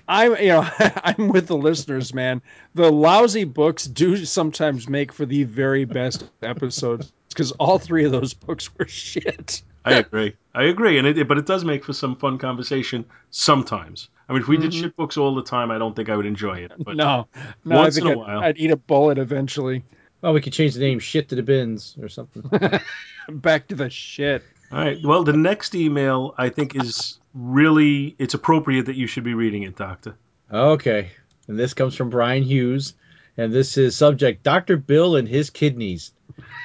I'm 0.08 0.38
you 0.38 0.48
know 0.48 0.70
I'm 0.80 1.28
with 1.28 1.48
the 1.48 1.58
listeners, 1.58 2.14
man. 2.14 2.42
The 2.76 2.89
lousy 2.89 3.44
books 3.44 3.88
do 3.88 4.24
sometimes 4.24 4.88
make 4.88 5.12
for 5.12 5.26
the 5.26 5.44
very 5.44 5.84
best 5.84 6.24
episodes 6.42 7.12
because 7.28 7.52
all 7.54 7.78
three 7.78 8.06
of 8.06 8.14
those 8.14 8.34
books 8.34 8.74
were 8.78 8.88
shit. 8.88 9.64
I 9.84 9.96
agree. 9.96 10.34
I 10.56 10.64
agree, 10.64 10.98
and 10.98 11.08
it, 11.08 11.28
but 11.28 11.38
it 11.38 11.46
does 11.46 11.66
make 11.66 11.84
for 11.84 11.92
some 11.92 12.16
fun 12.16 12.38
conversation 12.38 13.04
sometimes. 13.32 14.08
I 14.32 14.34
mean, 14.34 14.44
if 14.44 14.48
we 14.48 14.56
did 14.56 14.72
mm-hmm. 14.72 14.82
shit 14.84 14.96
books 14.96 15.18
all 15.18 15.36
the 15.36 15.44
time, 15.44 15.72
I 15.72 15.78
don't 15.78 15.94
think 15.94 16.08
I 16.08 16.16
would 16.16 16.26
enjoy 16.26 16.60
it. 16.60 16.72
But 16.80 16.96
no, 16.96 17.28
no, 17.66 17.76
once 17.76 17.98
I 17.98 18.00
think 18.00 18.12
in 18.14 18.18
a 18.18 18.22
I'd, 18.22 18.28
while. 18.28 18.40
I'd 18.40 18.58
eat 18.58 18.72
a 18.72 18.78
bullet 18.78 19.18
eventually. 19.18 19.84
Well, 20.22 20.32
we 20.32 20.40
could 20.40 20.54
change 20.54 20.74
the 20.74 20.80
name 20.80 21.00
"Shit 21.00 21.28
to 21.30 21.36
the 21.36 21.44
Bins" 21.44 21.98
or 22.02 22.08
something. 22.08 22.50
Back 23.30 23.68
to 23.68 23.76
the 23.76 23.90
shit. 23.90 24.44
All 24.72 24.80
right. 24.80 24.98
Well, 25.04 25.26
the 25.26 25.34
next 25.34 25.76
email 25.76 26.34
I 26.38 26.48
think 26.48 26.78
is 26.78 27.20
really 27.34 28.16
it's 28.20 28.34
appropriate 28.34 28.86
that 28.86 28.96
you 28.96 29.06
should 29.06 29.26
be 29.26 29.34
reading 29.34 29.64
it, 29.64 29.76
Doctor. 29.76 30.16
okay, 30.50 31.12
and 31.50 31.60
this 31.60 31.74
comes 31.74 31.94
from 31.94 32.10
Brian 32.10 32.44
Hughes, 32.44 32.94
and 33.36 33.52
this 33.52 33.78
is 33.78 33.98
subject: 33.98 34.44
Doctor 34.44 34.78
Bill 34.78 35.18
and 35.18 35.28
his 35.28 35.50
kidneys. 35.50 36.14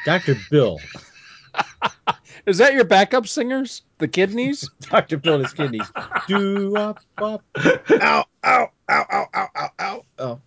Doctor 0.05 0.37
Bill, 0.53 0.79
Is 2.47 2.59
that 2.59 2.75
your 2.75 2.85
backup 2.85 3.27
singers? 3.27 3.83
The 3.99 4.07
kidneys? 4.07 4.71
Doctor 4.81 5.17
Bill 5.17 5.35
and 5.35 5.45
his 5.45 5.53
kidneys. 5.53 5.91
Do 6.29 6.77
uh, 6.77 6.91
up 6.91 7.01
up. 7.19 7.43
Ow! 7.91 8.25
Ow! 8.45 8.71
Ow! 8.89 9.07
Ow! 9.11 9.29
Ow! 9.35 9.49
Ow! 9.57 9.71
Ow! 9.81 10.05
Oh. 10.19 10.41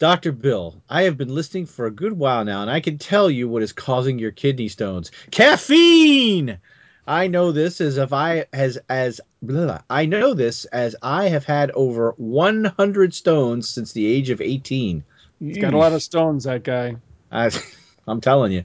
Dr. 0.00 0.32
Bill, 0.32 0.82
I 0.90 1.02
have 1.02 1.16
been 1.16 1.32
listening 1.32 1.66
for 1.66 1.86
a 1.86 1.92
good 1.92 2.14
while 2.14 2.44
now, 2.44 2.62
and 2.62 2.70
I 2.70 2.80
can 2.80 2.98
tell 2.98 3.30
you 3.30 3.48
what 3.48 3.62
is 3.62 3.72
causing 3.72 4.18
your 4.18 4.32
kidney 4.32 4.66
stones. 4.66 5.12
Caffeine! 5.30 6.58
I 7.06 7.28
know 7.28 7.52
this 7.52 7.80
as 7.80 7.98
if 7.98 8.12
I 8.12 8.46
as 8.52 8.78
as 8.88 9.20
blah, 9.40 9.78
I 9.88 10.06
know 10.06 10.34
this 10.34 10.64
as 10.66 10.96
I 11.02 11.28
have 11.28 11.44
had 11.44 11.70
over 11.72 12.14
100 12.16 13.14
stones 13.14 13.68
since 13.68 13.92
the 13.92 14.06
age 14.06 14.30
of 14.30 14.40
18. 14.40 15.04
He's 15.38 15.58
got 15.58 15.74
a 15.74 15.78
lot 15.78 15.92
of 15.92 16.02
stones, 16.02 16.44
that 16.44 16.64
guy. 16.64 16.96
I, 17.30 17.50
I'm 18.08 18.20
telling 18.20 18.50
you. 18.50 18.64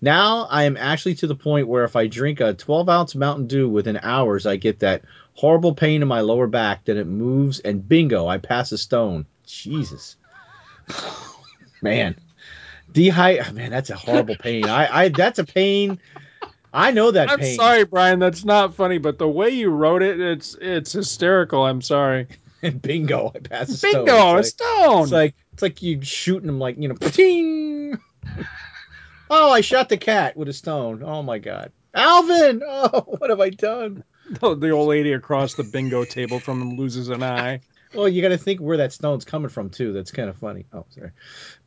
Now 0.00 0.46
I 0.50 0.64
am 0.64 0.76
actually 0.76 1.16
to 1.16 1.26
the 1.26 1.34
point 1.34 1.66
where 1.68 1.84
if 1.84 1.96
I 1.96 2.06
drink 2.06 2.40
a 2.40 2.54
12 2.54 2.88
ounce 2.88 3.14
Mountain 3.14 3.46
Dew 3.48 3.68
within 3.68 3.98
hours, 4.02 4.46
I 4.46 4.56
get 4.56 4.80
that 4.80 5.02
horrible 5.34 5.74
pain 5.74 6.02
in 6.02 6.08
my 6.08 6.20
lower 6.20 6.46
back. 6.46 6.84
Then 6.84 6.96
it 6.98 7.06
moves, 7.06 7.60
and 7.60 7.86
bingo, 7.86 8.26
I 8.26 8.38
pass 8.38 8.70
a 8.72 8.78
stone. 8.78 9.26
Jesus, 9.46 10.16
man, 11.82 12.16
dehy. 12.92 13.44
Oh, 13.48 13.52
man, 13.52 13.70
that's 13.70 13.90
a 13.90 13.96
horrible 13.96 14.36
pain. 14.36 14.66
I, 14.66 15.04
I, 15.04 15.08
that's 15.08 15.38
a 15.38 15.44
pain. 15.44 15.98
I 16.72 16.90
know 16.90 17.10
that 17.10 17.30
I'm 17.30 17.38
pain. 17.38 17.56
sorry, 17.56 17.84
Brian. 17.84 18.18
That's 18.18 18.44
not 18.44 18.74
funny, 18.74 18.98
but 18.98 19.18
the 19.18 19.28
way 19.28 19.50
you 19.50 19.70
wrote 19.70 20.02
it, 20.02 20.20
it's 20.20 20.54
it's 20.60 20.92
hysterical. 20.92 21.64
I'm 21.64 21.82
sorry. 21.82 22.26
And 22.60 22.82
bingo, 22.82 23.30
I 23.32 23.38
pass 23.38 23.68
a 23.68 23.76
stone. 23.76 24.04
Bingo, 24.04 24.34
a 24.34 24.38
It's 24.40 24.48
stone. 24.48 24.90
like, 24.90 25.02
it's 25.02 25.12
like 25.12 25.34
it's 25.52 25.62
like 25.62 25.82
you 25.82 26.02
shooting 26.02 26.48
them 26.48 26.58
like 26.58 26.76
you 26.76 26.88
know, 26.88 26.94
ting. 27.00 27.96
Oh, 29.30 29.50
I 29.50 29.60
shot 29.60 29.88
the 29.88 29.96
cat 29.96 30.36
with 30.36 30.48
a 30.48 30.52
stone. 30.52 31.02
Oh 31.02 31.22
my 31.22 31.38
god, 31.38 31.72
Alvin! 31.94 32.62
Oh, 32.66 33.04
what 33.18 33.30
have 33.30 33.40
I 33.40 33.50
done? 33.50 34.04
the, 34.30 34.70
old 34.70 34.88
lady 34.88 35.12
across 35.12 35.54
the 35.54 35.64
bingo 35.64 36.04
table 36.04 36.38
from 36.38 36.60
him 36.60 36.76
loses 36.76 37.08
an 37.08 37.22
eye. 37.22 37.60
Well, 37.94 38.06
you 38.06 38.20
got 38.20 38.28
to 38.28 38.36
think 38.36 38.60
where 38.60 38.76
that 38.76 38.92
stone's 38.92 39.24
coming 39.24 39.48
from 39.48 39.70
too. 39.70 39.94
That's 39.94 40.10
kind 40.10 40.28
of 40.28 40.36
funny. 40.36 40.66
Oh, 40.74 40.84
sorry. 40.90 41.12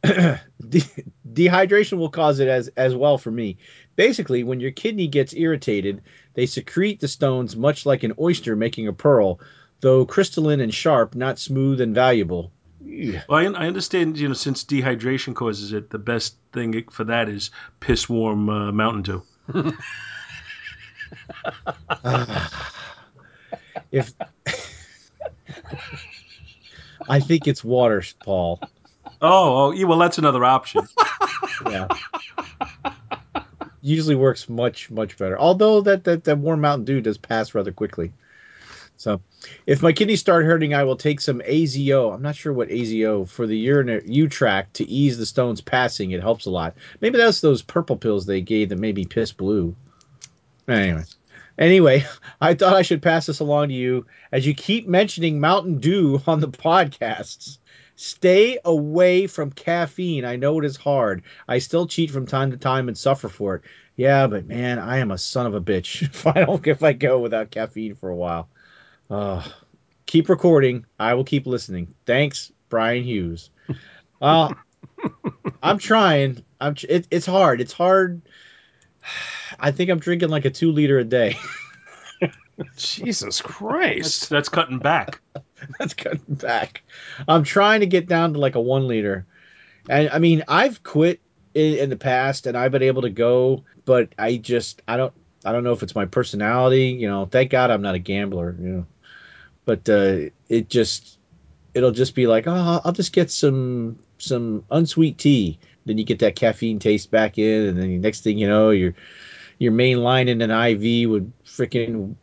De- 0.70 1.06
dehydration 1.28 1.98
will 1.98 2.12
cause 2.12 2.40
it 2.40 2.48
as 2.48 2.68
as 2.78 2.94
well 2.94 3.18
for 3.18 3.32
me. 3.32 3.58
Basically, 3.96 4.44
when 4.44 4.60
your 4.60 4.70
kidney 4.70 5.08
gets 5.08 5.34
irritated, 5.34 6.04
they 6.36 6.46
secrete 6.46 7.00
the 7.00 7.08
stones 7.08 7.56
much 7.56 7.88
like 7.88 8.04
an 8.04 8.14
oyster 8.20 8.56
making 8.56 8.88
a 8.88 8.94
pearl, 8.94 9.40
though 9.80 10.06
crystalline 10.06 10.62
and 10.62 10.72
sharp, 10.72 11.16
not 11.16 11.40
smooth 11.40 11.82
and 11.82 11.96
valuable. 11.96 12.52
Well, 12.84 13.24
I, 13.30 13.44
I 13.44 13.68
understand. 13.68 14.18
You 14.18 14.28
know, 14.30 14.34
since 14.34 14.64
dehydration 14.64 15.36
causes 15.36 15.74
it, 15.74 15.90
the 15.90 16.00
best 16.00 16.36
thing 16.54 16.84
for 16.90 17.04
that 17.06 17.30
is 17.30 17.52
piss 17.80 18.10
warm 18.10 18.50
uh, 18.50 18.72
Mountain 18.72 19.02
Dew. 19.04 19.24
If 23.92 24.14
I 27.10 27.20
think 27.20 27.48
it's 27.48 27.64
water, 27.64 28.04
Paul. 28.24 28.60
Oh, 29.22 29.68
oh, 29.68 29.72
yeah, 29.72 29.86
well, 29.86 30.00
that's 30.00 30.18
another 30.18 30.46
option. 30.46 30.88
Yeah. 31.70 31.88
Usually 33.82 34.16
works 34.16 34.48
much 34.48 34.90
much 34.92 35.18
better. 35.18 35.38
Although 35.38 35.82
that 35.82 36.04
that 36.06 36.24
that 36.26 36.38
warm 36.38 36.62
Mountain 36.62 36.86
Dew 36.86 37.02
does 37.02 37.18
pass 37.18 37.54
rather 37.54 37.72
quickly. 37.72 38.14
So, 39.02 39.20
if 39.66 39.82
my 39.82 39.94
kidneys 39.94 40.20
start 40.20 40.46
hurting, 40.46 40.76
I 40.76 40.84
will 40.84 40.96
take 40.96 41.22
some 41.22 41.42
AZO. 41.44 42.12
I'm 42.14 42.22
not 42.22 42.36
sure 42.36 42.54
what 42.54 42.70
AZO 42.70 43.26
for 43.26 43.48
the 43.48 43.58
urinary 43.58 44.04
U 44.06 44.28
tract 44.28 44.76
to 44.76 44.88
ease 44.88 45.18
the 45.18 45.26
stones 45.26 45.60
passing. 45.60 46.12
It 46.12 46.22
helps 46.22 46.46
a 46.46 46.52
lot. 46.52 46.76
Maybe 47.00 47.18
that's 47.18 47.42
those 47.42 47.64
purple 47.64 47.98
pills 47.98 48.28
they 48.28 48.42
gave 48.42 48.70
that 48.70 48.78
made 48.78 48.94
me 48.94 49.06
piss 49.06 49.32
blue. 49.32 49.76
Anyway, 50.68 51.04
anyway, 51.58 52.06
I 52.42 52.54
thought 52.54 52.76
I 52.76 52.84
should 52.84 53.02
pass 53.02 53.26
this 53.26 53.40
along 53.40 53.70
to 53.70 53.74
you 53.74 54.06
as 54.32 54.46
you 54.46 54.54
keep 54.54 54.88
mentioning 54.88 55.40
Mountain 55.40 55.80
Dew 55.80 56.22
on 56.28 56.40
the 56.40 56.50
podcasts. 56.50 57.58
Stay 57.96 58.60
away 58.64 59.26
from 59.26 59.50
caffeine. 59.50 60.26
I 60.26 60.36
know 60.36 60.60
it 60.60 60.66
is 60.66 60.78
hard. 60.78 61.24
I 61.48 61.58
still 61.58 61.88
cheat 61.88 62.12
from 62.12 62.28
time 62.28 62.52
to 62.52 62.58
time 62.58 62.88
and 62.88 62.96
suffer 62.96 63.30
for 63.30 63.56
it. 63.56 63.62
Yeah, 63.96 64.28
but 64.28 64.46
man, 64.46 64.78
I 64.78 65.00
am 65.00 65.10
a 65.10 65.18
son 65.18 65.48
of 65.48 65.56
a 65.56 65.62
bitch 65.62 66.04
if 66.04 66.28
I 66.28 66.46
don't 66.46 66.68
if 66.68 66.84
I 66.84 66.94
go 66.94 67.18
without 67.18 67.50
caffeine 67.50 67.96
for 67.96 68.10
a 68.10 68.16
while. 68.16 68.48
Uh, 69.12 69.44
keep 70.06 70.30
recording. 70.30 70.86
I 70.98 71.16
will 71.16 71.26
keep 71.26 71.46
listening. 71.46 71.94
Thanks, 72.06 72.52
Brian 72.70 73.04
Hughes. 73.04 73.50
Well, 74.22 74.56
I'm 75.64 75.78
trying. 75.78 76.46
I'm. 76.62 76.76
tr- 76.76 76.86
It, 76.90 77.08
it's 77.12 77.26
hard. 77.26 77.60
It's 77.60 77.74
hard. 77.74 78.22
I 79.60 79.72
think 79.72 79.90
I'm 79.90 80.00
drinking 80.00 80.30
like 80.30 80.46
a 80.46 80.50
two 80.50 80.72
liter 80.72 80.98
a 80.98 81.04
day. 81.04 81.38
Jesus 82.78 83.42
That's, 83.42 83.42
Christ. 83.42 84.30
that's 84.30 84.50
cutting 84.50 84.80
back. 84.80 85.20
That's 85.80 85.94
cutting 85.94 86.36
back. 86.36 86.84
I'm 87.28 87.44
trying 87.44 87.82
to 87.82 87.86
get 87.86 88.08
down 88.08 88.34
to 88.34 88.40
like 88.40 88.56
a 88.56 88.62
one 88.62 88.88
liter. 88.88 89.26
And 89.90 90.10
I 90.10 90.20
mean, 90.20 90.44
I've 90.48 90.82
quit 90.84 91.22
in, 91.54 91.76
in 91.76 91.90
the 91.90 91.98
past 91.98 92.48
and 92.48 92.58
I've 92.58 92.72
been 92.72 92.82
able 92.84 93.04
to 93.04 93.10
go, 93.10 93.64
but 93.86 94.14
I 94.18 94.38
just 94.38 94.82
I 94.88 94.98
don't 94.98 95.14
I 95.46 95.52
don't 95.52 95.64
know 95.64 95.72
if 95.74 95.84
it's 95.84 95.96
my 95.96 96.06
personality. 96.06 96.88
You 96.90 97.08
know, 97.10 97.26
thank 97.26 97.52
God 97.52 97.72
I'm 97.72 97.82
not 97.82 97.96
a 97.96 98.00
gambler. 98.00 98.56
You 98.60 98.68
know, 98.68 98.86
but 99.72 99.88
uh, 99.88 100.30
it 100.50 100.70
just 100.70 101.18
it'll 101.74 101.94
just 101.94 102.14
be 102.14 102.28
like, 102.28 102.46
oh, 102.46 102.82
I'll 102.84 102.92
just 102.92 103.14
get 103.14 103.32
some 103.32 103.98
some 104.18 104.66
unsweet 104.70 105.18
tea. 105.18 105.60
Then 105.86 105.98
you 105.98 106.04
get 106.04 106.20
that 106.20 106.36
caffeine 106.36 106.78
taste 106.78 107.10
back 107.10 107.38
in, 107.38 107.70
and 107.70 107.78
then 107.78 107.88
the 107.88 107.98
next 107.98 108.22
thing 108.22 108.38
you 108.38 108.50
know, 108.50 108.72
your 108.72 108.94
your 109.60 109.72
main 109.72 110.00
line 110.00 110.28
mainlining 110.28 110.44
an 110.44 110.52
IV 110.52 111.10
with 111.10 111.34
freaking 111.46 112.16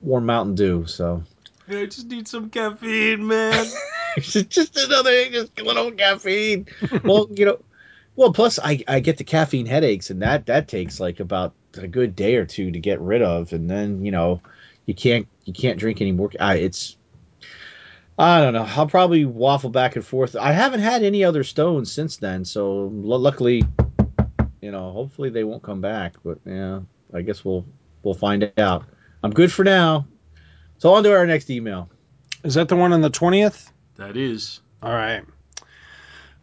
warm 0.00 0.26
Mountain 0.26 0.56
Dew. 0.56 0.86
So 0.86 1.22
I 1.68 1.86
just 1.86 2.08
need 2.08 2.26
some 2.26 2.50
caffeine, 2.50 3.24
man. 3.24 3.66
it's 4.16 4.32
just 4.32 4.76
another 4.76 5.30
just 5.30 5.60
a 5.60 5.62
little 5.62 5.92
caffeine. 5.92 6.66
well, 7.04 7.28
you 7.30 7.46
know, 7.46 7.60
well, 8.16 8.32
plus 8.32 8.58
I, 8.58 8.82
I 8.88 8.98
get 8.98 9.18
the 9.18 9.22
caffeine 9.24 9.66
headaches, 9.66 10.10
and 10.10 10.22
that 10.22 10.46
that 10.46 10.66
takes 10.66 10.98
like 10.98 11.20
about 11.20 11.54
a 11.78 11.86
good 11.86 12.16
day 12.16 12.34
or 12.34 12.46
two 12.46 12.72
to 12.72 12.80
get 12.80 13.00
rid 13.00 13.22
of, 13.22 13.52
and 13.52 13.70
then 13.70 14.04
you 14.04 14.10
know 14.10 14.40
you 14.86 14.94
can't 14.94 15.28
you 15.46 15.52
can't 15.52 15.78
drink 15.78 16.00
any 16.02 16.12
more. 16.12 16.30
I, 16.38 16.56
it's 16.56 16.96
I 18.18 18.42
don't 18.42 18.52
know. 18.52 18.66
I'll 18.68 18.86
probably 18.86 19.24
waffle 19.24 19.70
back 19.70 19.96
and 19.96 20.04
forth. 20.04 20.36
I 20.36 20.52
haven't 20.52 20.80
had 20.80 21.02
any 21.02 21.24
other 21.24 21.44
stones 21.44 21.90
since 21.90 22.16
then, 22.16 22.44
so 22.44 22.90
lu 22.92 23.16
luckily, 23.16 23.64
you 24.60 24.70
know, 24.70 24.90
hopefully 24.90 25.30
they 25.30 25.44
won't 25.44 25.62
come 25.62 25.80
back. 25.80 26.14
But 26.24 26.38
yeah, 26.44 26.80
I 27.14 27.22
guess 27.22 27.44
we'll 27.44 27.64
we'll 28.02 28.14
find 28.14 28.52
out. 28.58 28.84
I'm 29.22 29.32
good 29.32 29.52
for 29.52 29.64
now. 29.64 30.06
So 30.78 30.92
on 30.92 31.02
to 31.04 31.12
our 31.12 31.26
next 31.26 31.48
email. 31.48 31.88
Is 32.44 32.54
that 32.54 32.68
the 32.68 32.76
one 32.76 32.92
on 32.92 33.00
the 33.00 33.10
20th? 33.10 33.70
that 33.96 34.16
is. 34.16 34.60
All 34.82 34.92
right. 34.92 35.24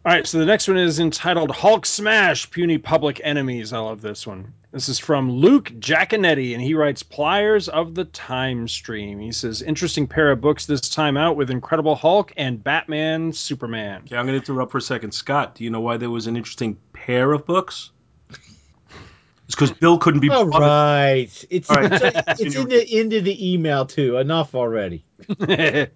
All 0.06 0.12
right, 0.12 0.28
so 0.28 0.38
the 0.38 0.46
next 0.46 0.68
one 0.68 0.76
is 0.76 1.00
entitled 1.00 1.50
Hulk 1.52 1.86
Smash 1.86 2.52
Puny 2.52 2.78
Public 2.78 3.22
Enemies. 3.24 3.72
I 3.72 3.80
love 3.80 4.02
this 4.02 4.28
one. 4.28 4.54
This 4.74 4.90
is 4.90 5.00
from 5.00 5.32
Luke 5.32 5.72
Giaconetti, 5.80 6.54
and 6.54 6.62
he 6.62 6.74
writes 6.74 7.02
Pliers 7.02 7.70
of 7.70 7.96
the 7.96 8.04
Time 8.06 8.68
Stream. 8.68 9.18
He 9.18 9.32
says, 9.32 9.62
Interesting 9.62 10.06
pair 10.06 10.30
of 10.32 10.42
books 10.42 10.66
this 10.66 10.90
time 10.90 11.16
out 11.16 11.38
with 11.38 11.50
Incredible 11.50 11.96
Hulk 11.96 12.34
and 12.36 12.62
Batman 12.62 13.32
Superman. 13.32 14.02
Okay, 14.06 14.18
I'm 14.18 14.26
going 14.26 14.38
to 14.38 14.46
interrupt 14.46 14.74
for 14.74 14.80
a 14.80 14.82
second. 14.82 15.14
Scott, 15.14 15.56
do 15.56 15.64
you 15.64 15.70
know 15.70 15.80
why 15.80 15.96
there 15.96 16.10
was 16.10 16.28
an 16.28 16.36
interesting 16.36 16.76
pair 16.92 17.32
of 17.32 17.46
books? 17.46 17.92
It's 18.30 19.56
because 19.56 19.72
Bill 19.72 19.98
couldn't 19.98 20.20
be 20.20 20.30
All 20.30 20.46
bothered. 20.46 20.68
right, 20.68 21.46
it's 21.50 21.70
All 21.70 21.78
right. 21.78 21.92
it's, 21.94 22.42
it's 22.42 22.56
in 22.56 22.68
the 22.68 23.00
into 23.00 23.22
the 23.22 23.54
email 23.54 23.86
too. 23.86 24.18
Enough 24.18 24.54
already. 24.54 25.06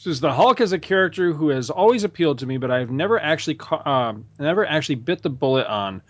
says 0.00 0.18
the 0.18 0.32
Hulk 0.32 0.62
is 0.62 0.72
a 0.72 0.78
character 0.78 1.30
who 1.30 1.50
has 1.50 1.68
always 1.68 2.04
appealed 2.04 2.38
to 2.38 2.46
me, 2.46 2.56
but 2.56 2.70
I've 2.70 2.90
never 2.90 3.20
actually 3.20 3.60
um, 3.84 4.24
never 4.38 4.64
actually 4.64 4.94
bit 4.94 5.20
the 5.20 5.28
bullet 5.28 5.66
on 5.66 6.00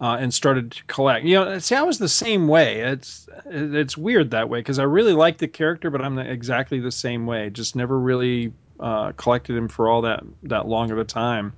uh, 0.00 0.18
and 0.20 0.32
started 0.32 0.70
to 0.70 0.84
collect. 0.84 1.24
You 1.26 1.34
know, 1.34 1.58
see, 1.58 1.74
I 1.74 1.82
was 1.82 1.98
the 1.98 2.08
same 2.08 2.46
way. 2.46 2.80
It's 2.80 3.28
it's 3.46 3.96
weird 3.96 4.30
that 4.30 4.48
way 4.48 4.60
because 4.60 4.78
I 4.78 4.84
really 4.84 5.14
like 5.14 5.38
the 5.38 5.48
character, 5.48 5.90
but 5.90 6.00
I'm 6.00 6.16
exactly 6.20 6.78
the 6.78 6.92
same 6.92 7.26
way. 7.26 7.50
Just 7.50 7.74
never 7.74 7.98
really 7.98 8.52
uh, 8.78 9.12
collected 9.12 9.56
him 9.56 9.66
for 9.66 9.88
all 9.88 10.02
that 10.02 10.22
that 10.44 10.68
long 10.68 10.92
of 10.92 10.98
a 10.98 11.04
time. 11.04 11.52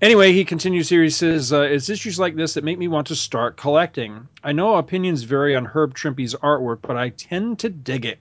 Anyway, 0.00 0.32
he 0.32 0.44
continues 0.44 0.88
here. 0.88 1.02
He 1.02 1.10
says, 1.10 1.52
uh, 1.52 1.60
"It's 1.60 1.90
issues 1.90 2.18
like 2.18 2.34
this 2.34 2.54
that 2.54 2.64
make 2.64 2.78
me 2.78 2.88
want 2.88 3.08
to 3.08 3.14
start 3.14 3.58
collecting. 3.58 4.26
I 4.42 4.52
know 4.52 4.76
opinions 4.76 5.24
vary 5.24 5.54
on 5.54 5.66
Herb 5.66 5.92
Trimpe's 5.92 6.34
artwork, 6.36 6.78
but 6.80 6.96
I 6.96 7.10
tend 7.10 7.58
to 7.58 7.68
dig 7.68 8.06
it. 8.06 8.18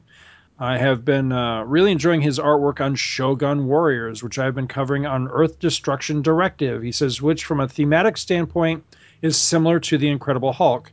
I 0.63 0.77
have 0.77 1.03
been 1.03 1.33
uh, 1.33 1.65
really 1.65 1.91
enjoying 1.91 2.21
his 2.21 2.39
artwork 2.39 2.79
on 2.79 2.95
Shogun 2.95 3.65
Warriors, 3.65 4.23
which 4.23 4.39
I've 4.39 4.55
been 4.55 4.69
covering 4.69 5.05
on 5.05 5.27
Earth 5.27 5.59
Destruction 5.59 6.21
Directive. 6.21 6.81
He 6.81 6.93
says, 6.93 7.21
which 7.21 7.43
from 7.43 7.59
a 7.59 7.67
thematic 7.67 8.15
standpoint 8.15 8.85
is 9.21 9.35
similar 9.35 9.81
to 9.81 9.97
The 9.97 10.07
Incredible 10.07 10.53
Hulk. 10.53 10.89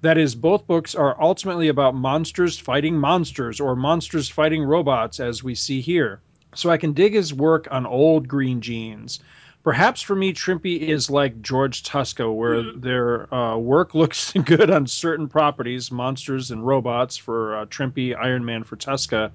That 0.00 0.18
is, 0.18 0.34
both 0.34 0.66
books 0.66 0.96
are 0.96 1.16
ultimately 1.22 1.68
about 1.68 1.94
monsters 1.94 2.58
fighting 2.58 2.96
monsters 2.96 3.60
or 3.60 3.76
monsters 3.76 4.28
fighting 4.28 4.64
robots, 4.64 5.20
as 5.20 5.44
we 5.44 5.54
see 5.54 5.80
here. 5.80 6.18
So 6.56 6.70
I 6.70 6.76
can 6.76 6.92
dig 6.92 7.14
his 7.14 7.32
work 7.32 7.68
on 7.70 7.86
old 7.86 8.26
green 8.26 8.60
genes. 8.60 9.20
Perhaps 9.64 10.02
for 10.02 10.16
me, 10.16 10.32
Trimpy 10.32 10.80
is 10.80 11.08
like 11.08 11.40
George 11.40 11.84
Tuska, 11.84 12.34
where 12.34 12.72
their 12.72 13.32
uh, 13.32 13.56
work 13.56 13.94
looks 13.94 14.32
good 14.32 14.70
on 14.70 14.88
certain 14.88 15.28
properties, 15.28 15.92
monsters 15.92 16.50
and 16.50 16.66
robots 16.66 17.16
for 17.16 17.56
uh, 17.56 17.66
Trimpy, 17.66 18.16
Iron 18.16 18.44
Man 18.44 18.64
for 18.64 18.76
Tuska, 18.76 19.30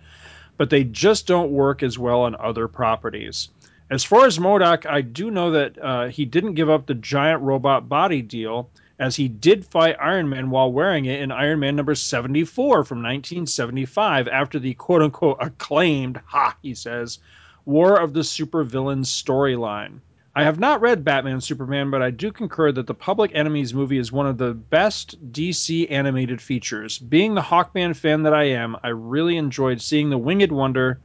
but 0.58 0.70
they 0.70 0.84
just 0.84 1.28
don't 1.28 1.52
work 1.52 1.82
as 1.82 1.98
well 1.98 2.24
on 2.24 2.36
other 2.36 2.68
properties. 2.68 3.48
As 3.90 4.04
far 4.04 4.26
as 4.26 4.38
MODOK, 4.38 4.86
I 4.86 5.00
do 5.00 5.32
know 5.32 5.52
that 5.52 5.82
uh, 5.82 6.08
he 6.08 6.26
didn't 6.26 6.56
give 6.56 6.70
up 6.70 6.88
the 6.88 6.94
giant 6.94 7.42
robot 7.42 7.88
body 7.88 8.22
deal, 8.22 8.70
as 9.00 9.16
he 9.16 9.30
did 9.30 9.66
fight 9.66 9.96
Iron 9.98 10.28
Man 10.28 10.50
while 10.50 10.70
wearing 10.70 11.06
it 11.06 11.22
in 11.22 11.32
Iron 11.32 11.62
Man 11.62 11.78
number 11.78 11.96
74 11.96 12.84
from 12.84 12.98
1975 12.98 14.28
after 14.28 14.60
the 14.60 14.74
quote 14.74 15.02
unquote 15.02 15.38
acclaimed, 15.40 16.20
ha, 16.26 16.58
he 16.62 16.74
says, 16.74 17.20
War 17.64 17.98
of 17.98 18.12
the 18.12 18.22
Supervillains 18.22 19.08
storyline. 19.08 20.02
I 20.38 20.44
have 20.44 20.60
not 20.60 20.82
read 20.82 21.04
Batman 21.04 21.42
Superman, 21.42 21.90
but 21.90 22.04
I 22.04 22.12
do 22.12 22.32
concur 22.32 22.72
that 22.72 22.86
the 22.86 22.94
Public 22.94 23.32
Enemies 23.34 23.74
movie 23.74 23.98
is 23.98 24.12
one 24.12 24.28
of 24.28 24.38
the 24.38 24.54
best 24.54 25.32
DC 25.32 25.90
animated 25.90 26.40
features. 26.40 27.00
Being 27.00 27.34
the 27.34 27.42
Hawkman 27.42 27.96
fan 27.96 28.22
that 28.22 28.36
I 28.36 28.44
am, 28.44 28.78
I 28.84 28.90
really 28.90 29.36
enjoyed 29.38 29.82
seeing 29.82 30.12
the 30.12 30.18
Winged 30.20 30.52
Wonder 30.52 31.00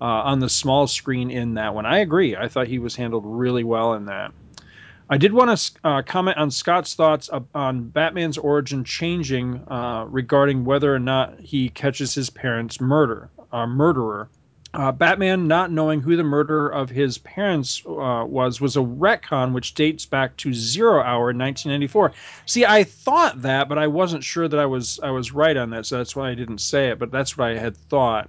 uh, 0.00 0.04
on 0.04 0.38
the 0.38 0.48
small 0.48 0.86
screen 0.86 1.32
in 1.32 1.54
that 1.54 1.74
one. 1.74 1.84
I 1.84 1.98
agree. 1.98 2.36
I 2.36 2.46
thought 2.46 2.68
he 2.68 2.78
was 2.78 2.94
handled 2.94 3.24
really 3.26 3.64
well 3.64 3.94
in 3.94 4.04
that. 4.04 4.30
I 5.10 5.18
did 5.18 5.32
want 5.32 5.58
to 5.58 5.72
uh, 5.82 6.02
comment 6.02 6.36
on 6.36 6.52
Scott's 6.52 6.94
thoughts 6.94 7.28
on 7.56 7.88
Batman's 7.88 8.38
origin 8.38 8.84
changing 8.84 9.64
uh, 9.66 10.06
regarding 10.08 10.64
whether 10.64 10.94
or 10.94 11.00
not 11.00 11.40
he 11.40 11.70
catches 11.70 12.14
his 12.14 12.30
parents' 12.30 12.80
murder, 12.80 13.30
uh, 13.50 13.66
murderer. 13.66 14.28
Uh, 14.76 14.92
Batman 14.92 15.48
not 15.48 15.72
knowing 15.72 16.02
who 16.02 16.16
the 16.16 16.22
murderer 16.22 16.68
of 16.68 16.90
his 16.90 17.16
parents 17.16 17.82
uh, 17.86 18.26
was 18.28 18.60
was 18.60 18.76
a 18.76 18.80
retcon 18.80 19.54
which 19.54 19.72
dates 19.72 20.04
back 20.04 20.36
to 20.36 20.52
Zero 20.52 21.02
Hour 21.02 21.30
in 21.30 21.38
1994. 21.38 22.12
See, 22.44 22.66
I 22.66 22.84
thought 22.84 23.40
that, 23.40 23.70
but 23.70 23.78
I 23.78 23.86
wasn't 23.86 24.22
sure 24.22 24.46
that 24.46 24.60
I 24.60 24.66
was 24.66 25.00
I 25.02 25.12
was 25.12 25.32
right 25.32 25.56
on 25.56 25.70
that, 25.70 25.86
so 25.86 25.96
that's 25.96 26.14
why 26.14 26.28
I 26.30 26.34
didn't 26.34 26.58
say 26.58 26.90
it. 26.90 26.98
But 26.98 27.10
that's 27.10 27.38
what 27.38 27.48
I 27.48 27.56
had 27.56 27.74
thought. 27.74 28.28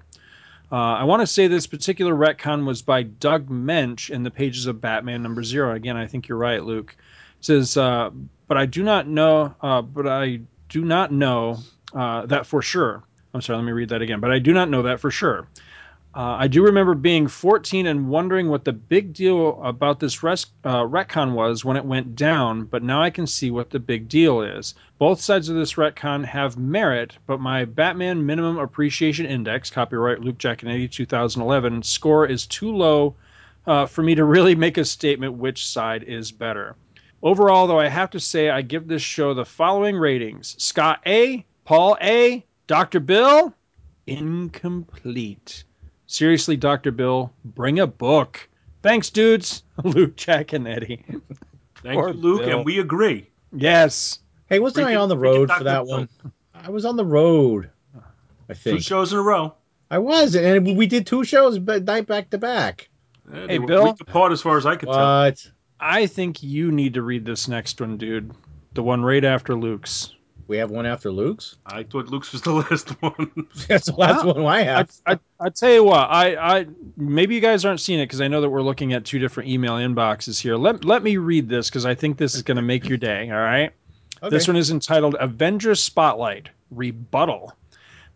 Uh, 0.72 0.76
I 0.76 1.04
want 1.04 1.22
to 1.22 1.28
say 1.28 1.48
this 1.48 1.68
particular 1.68 2.14
retcon 2.14 2.66
was 2.66 2.82
by 2.82 3.04
Doug 3.04 3.50
Moench 3.50 4.10
in 4.10 4.24
the 4.24 4.32
pages 4.32 4.68
of 4.68 4.80
Batman 4.80 5.24
number 5.24 5.44
zero. 5.44 5.74
Again, 5.74 5.98
I 5.98 6.08
think 6.08 6.30
you're 6.30 6.38
right, 6.38 6.64
Luke. 6.64 6.96
It 6.98 7.46
says, 7.46 7.76
uh, 7.76 8.10
but 8.48 8.58
I 8.58 8.68
do 8.68 8.84
not 8.84 9.06
know, 9.06 9.54
uh, 9.62 9.82
but 9.82 10.08
I 10.08 10.40
do 10.70 10.86
not 10.86 11.12
know 11.12 11.58
uh, 11.94 12.26
that 12.28 12.46
for 12.46 12.62
sure. 12.62 13.04
I'm 13.34 13.42
sorry, 13.42 13.58
let 13.58 13.66
me 13.66 13.74
read 13.74 13.90
that 13.90 14.02
again. 14.02 14.22
But 14.22 14.32
I 14.32 14.40
do 14.40 14.54
not 14.54 14.70
know 14.70 14.84
that 14.84 15.02
for 15.02 15.12
sure. 15.12 15.46
Uh, 16.18 16.36
I 16.40 16.48
do 16.48 16.64
remember 16.64 16.96
being 16.96 17.28
14 17.28 17.86
and 17.86 18.10
wondering 18.10 18.50
what 18.50 18.66
the 18.66 18.74
big 18.74 19.14
deal 19.14 19.62
about 19.62 20.00
this 20.00 20.24
res- 20.24 20.48
uh, 20.64 20.82
retcon 20.82 21.34
was 21.34 21.64
when 21.64 21.78
it 21.78 21.86
went 21.86 22.16
down, 22.16 22.64
but 22.66 22.82
now 22.82 23.04
I 23.04 23.12
can 23.12 23.28
see 23.28 23.52
what 23.52 23.70
the 23.70 23.78
big 23.78 24.10
deal 24.10 24.42
is. 24.42 24.74
Both 24.98 25.22
sides 25.22 25.48
of 25.48 25.56
this 25.56 25.74
retcon 25.74 26.26
have 26.26 26.58
merit, 26.58 27.16
but 27.28 27.40
my 27.40 27.66
Batman 27.66 28.26
Minimum 28.26 28.58
Appreciation 28.58 29.28
Index, 29.28 29.70
copyright 29.70 30.22
Luke 30.22 30.40
Giaconetti 30.40 30.90
2011, 30.90 31.84
score 31.84 32.26
is 32.26 32.48
too 32.48 32.76
low 32.76 33.14
uh, 33.68 33.86
for 33.86 34.02
me 34.02 34.16
to 34.16 34.24
really 34.24 34.56
make 34.66 34.80
a 34.80 34.86
statement 34.86 35.34
which 35.34 35.68
side 35.68 36.02
is 36.02 36.32
better. 36.32 36.76
Overall, 37.22 37.68
though, 37.68 37.80
I 37.80 37.90
have 37.90 38.10
to 38.10 38.20
say 38.20 38.50
I 38.50 38.64
give 38.64 38.88
this 38.88 39.04
show 39.04 39.36
the 39.36 39.46
following 39.46 39.96
ratings 39.96 40.56
Scott 40.58 41.00
A, 41.06 41.46
Paul 41.64 41.96
A, 42.02 42.44
Dr. 42.66 43.02
Bill, 43.02 43.54
incomplete. 44.08 45.64
Seriously, 46.08 46.56
Dr. 46.56 46.92
Bill, 46.92 47.32
bring 47.44 47.80
a 47.80 47.88
book. 47.88 48.48
Thanks, 48.82 49.10
dudes. 49.10 49.64
Luke, 49.84 50.16
Jack, 50.16 50.54
and 50.54 50.68
Eddie. 50.68 51.04
Thank 51.84 52.00
Poor 52.00 52.10
you, 52.10 52.14
Luke, 52.14 52.42
Bill. 52.46 52.58
and 52.58 52.66
we 52.66 52.80
agree. 52.80 53.30
Yes. 53.54 54.20
Hey, 54.48 54.60
wasn't 54.60 54.88
I 54.88 54.96
on 54.96 55.10
the 55.10 55.18
road 55.18 55.52
for 55.52 55.64
that 55.64 55.84
Bill. 55.86 55.98
one? 55.98 56.10
I 56.54 56.70
was 56.70 56.86
on 56.86 56.96
the 56.96 57.06
road. 57.06 57.70
I 58.50 58.54
think 58.54 58.78
Two 58.78 58.82
shows 58.84 59.12
in 59.12 59.20
a 59.20 59.22
row. 59.22 59.54
I 59.92 59.98
was, 60.00 60.36
and 60.36 60.78
we 60.78 60.88
did 60.88 61.06
two 61.06 61.24
shows 61.24 61.60
but 61.60 61.84
night 61.84 62.08
back 62.08 62.30
to 62.32 62.38
back. 62.38 62.90
Yeah, 63.34 63.48
Hey, 63.48 63.58
Bill. 63.58 63.82
a 63.82 63.86
week 63.86 64.02
apart 64.02 64.32
as 64.32 64.42
far 64.42 64.58
as 64.58 64.66
I 64.66 64.76
could 64.78 64.88
tell. 64.90 64.98
What? 64.98 65.52
I 65.80 66.08
think 66.08 66.42
you 66.42 66.72
need 66.72 66.94
to 66.96 67.02
read 67.02 67.26
this 67.26 67.48
next 67.48 67.80
one, 67.82 67.98
dude. 67.98 68.32
The 68.74 68.84
one 68.84 69.04
right 69.04 69.24
after 69.24 69.56
Luke's. 69.56 70.14
We 70.48 70.58
have 70.58 70.72
one 70.72 70.86
after 70.86 71.12
Luke's. 71.12 71.58
I 71.66 71.84
thought 71.84 72.08
Luke's 72.08 72.32
was 72.32 72.42
the 72.42 72.52
last 72.70 72.90
one. 73.02 73.48
That's 73.68 73.88
the 73.88 73.96
last 73.96 74.26
Wow. 74.26 74.34
one 74.34 74.46
I 74.46 74.60
I, 74.60 74.64
have. 74.64 74.92
I, 75.06 75.20
I 75.40 75.50
tell 75.50 75.72
you 75.74 75.84
what, 75.84 76.10
I, 76.10 76.36
I 76.60 76.68
maybe 76.96 77.36
you 77.36 77.42
guys 77.42 77.66
aren't 77.66 77.82
seeing 77.82 78.00
it 78.00 78.06
because 78.06 78.22
I 78.22 78.28
know 78.28 78.40
that 78.42 78.50
we're 78.50 78.62
looking 78.62 78.94
at 78.94 79.04
two 79.04 79.20
different 79.20 79.50
email 79.50 79.74
inboxes 79.74 80.40
here. 80.40 80.56
Let, 80.56 80.86
let 80.86 81.04
me 81.04 81.18
read 81.18 81.50
this 81.50 81.70
because 81.70 81.86
I 81.86 81.96
think 81.96 82.18
this 82.18 82.34
is 82.36 82.44
going 82.44 82.56
to 82.56 82.62
make 82.62 82.88
your 82.88 82.98
day. 82.98 83.30
All 83.30 83.38
right. 83.38 83.72
Okay. 84.24 84.30
This 84.30 84.48
one 84.48 84.56
is 84.58 84.72
entitled 84.72 85.16
Avengers 85.20 85.84
Spotlight 85.84 86.50
Rebuttal. 86.72 87.54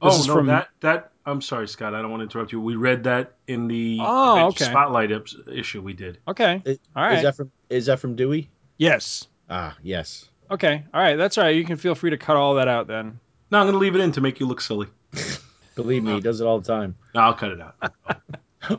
This 0.02 0.14
oh 0.16 0.20
is 0.20 0.28
no, 0.28 0.34
from- 0.36 0.48
that 0.48 0.70
that 0.80 1.12
I'm 1.26 1.42
sorry, 1.42 1.68
Scott. 1.68 1.94
I 1.94 2.02
don't 2.02 2.10
want 2.10 2.22
to 2.22 2.24
interrupt 2.24 2.52
you. 2.52 2.60
We 2.60 2.76
read 2.76 3.04
that 3.04 3.34
in 3.48 3.68
the 3.68 4.00
Oh, 4.02 4.48
okay. 4.48 4.66
Spotlight 4.66 5.12
issue 5.54 5.82
we 5.82 5.94
did. 5.94 6.18
Okay. 6.28 6.62
Is- 6.66 6.80
All 6.96 7.04
right. 7.04 7.18
Is 7.18 7.24
that 7.24 7.36
from 7.36 7.52
Is 7.70 7.86
that 7.88 8.00
from 8.00 8.16
Dewey? 8.16 8.50
yes. 8.78 9.28
Ah, 9.50 9.76
yes. 9.84 10.30
Okay. 10.52 10.84
All 10.94 11.02
right. 11.02 11.16
That's 11.16 11.38
all 11.38 11.46
right. 11.46 11.56
You 11.56 11.64
can 11.66 11.78
feel 11.78 11.96
free 11.96 12.10
to 12.12 12.18
cut 12.18 12.36
all 12.36 12.56
that 12.56 12.68
out 12.68 12.88
then. 12.88 13.20
No, 13.52 13.60
I'm 13.60 13.66
going 13.66 13.74
to 13.74 13.80
leave 13.80 13.96
it 13.96 14.02
in 14.02 14.12
to 14.14 14.22
make 14.22 14.40
you 14.40 14.46
look 14.46 14.62
silly. 14.62 14.88
Believe 15.76 16.04
me, 16.04 16.16
he 16.16 16.20
does 16.20 16.42
it 16.42 16.46
all 16.46 16.60
the 16.60 16.68
time. 16.68 16.96
No, 17.16 17.22
I'll 17.22 17.34
cut 17.34 17.52
it 17.52 17.62
out. 17.62 17.76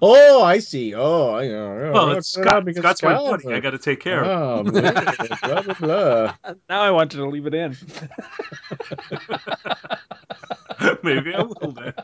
Oh, 0.00 0.44
I 0.44 0.60
see. 0.60 0.94
Oh, 0.94 1.34
I 1.34 1.48
know. 1.48 1.90
Well, 1.92 2.12
it's 2.12 2.28
Scott. 2.28 2.64
Scott's 2.72 3.02
my 3.02 3.14
buddy. 3.14 3.52
I 3.52 3.58
got 3.58 3.70
to 3.72 3.78
take 3.78 3.98
care 3.98 4.24
of. 4.24 4.64
Oh, 4.68 4.70
blah, 4.70 5.62
blah, 5.62 5.74
blah. 5.74 6.34
Now 6.68 6.82
I 6.82 6.92
want 6.92 7.12
you 7.14 7.18
to 7.20 7.26
leave 7.28 7.46
it 7.46 7.54
in. 7.54 7.76
Maybe 11.02 11.34
I 11.34 11.42
will 11.42 11.72
then. 11.72 11.94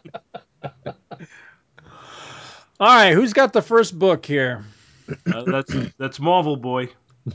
All 2.81 2.89
right. 2.89 3.15
Who's 3.15 3.33
got 3.33 3.53
the 3.53 3.63
first 3.63 3.97
book 3.97 4.27
here? 4.27 4.65
Uh, 5.33 5.45
that's 5.45 5.73
that's 5.99 6.19
Marvel 6.19 6.57
Boy. 6.57 6.89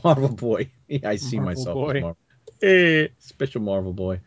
Marvel 0.04 0.28
Boy. 0.28 0.70
Yeah, 0.88 1.08
I 1.08 1.16
see 1.16 1.38
Marvel 1.38 1.54
myself 1.54 1.74
Boy. 1.74 1.96
as 1.96 2.02
Marvel. 2.02 2.18
Eh, 2.62 3.08
special 3.18 3.60
Marvel 3.60 3.92
Boy. 3.92 4.20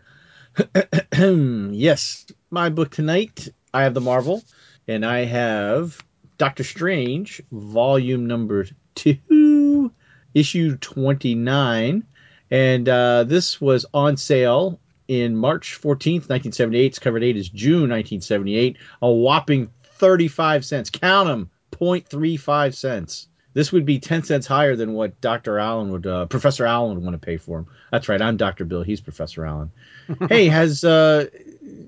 yes, 1.18 2.26
my 2.50 2.70
book 2.70 2.92
tonight. 2.92 3.50
I 3.74 3.84
have 3.84 3.94
the 3.94 4.02
Marvel, 4.02 4.44
and 4.88 5.06
I 5.06 5.26
have 5.26 6.02
Doctor 6.38 6.64
Strange, 6.64 7.42
volume 7.52 8.28
number 8.28 8.66
two, 8.96 9.92
issue 10.34 10.78
twenty 10.78 11.36
nine, 11.36 12.04
and 12.50 12.90
uh, 12.90 13.24
this 13.24 13.62
was 13.62 13.86
on 13.94 14.18
sale 14.18 14.80
in 15.08 15.36
March 15.36 15.76
fourteenth, 15.76 16.30
nineteen 16.30 16.52
seventy 16.52 16.80
eight. 16.80 16.88
Its 16.88 17.00
cover 17.00 17.20
date 17.20 17.38
is 17.38 17.50
June 17.50 17.90
nineteen 17.90 18.22
seventy 18.22 18.56
eight. 18.56 18.78
A 19.02 19.12
whopping 19.12 19.70
thirty 19.84 20.28
five 20.28 20.66
cents. 20.66 20.90
Count 20.90 21.28
them, 21.28 21.50
0.35 21.72 22.74
cents. 22.76 23.28
This 23.58 23.72
would 23.72 23.86
be 23.86 23.98
10 23.98 24.22
cents 24.22 24.46
higher 24.46 24.76
than 24.76 24.94
what 24.94 25.20
Dr. 25.20 25.58
Allen 25.58 25.92
would, 25.92 26.06
uh, 26.06 26.28
Professor 26.28 26.68
Allen 26.68 26.94
would 26.94 27.04
want 27.04 27.20
to 27.20 27.26
pay 27.26 27.38
for 27.38 27.58
him. 27.58 27.68
That's 27.92 28.08
right. 28.08 28.22
I'm 28.22 28.38
Dr. 28.38 28.66
Bill. 28.66 28.84
He's 28.84 29.02
Professor 29.02 29.48
Allen. 29.48 29.72
hey, 30.30 30.48
has, 30.48 30.84
uh, 30.84 31.26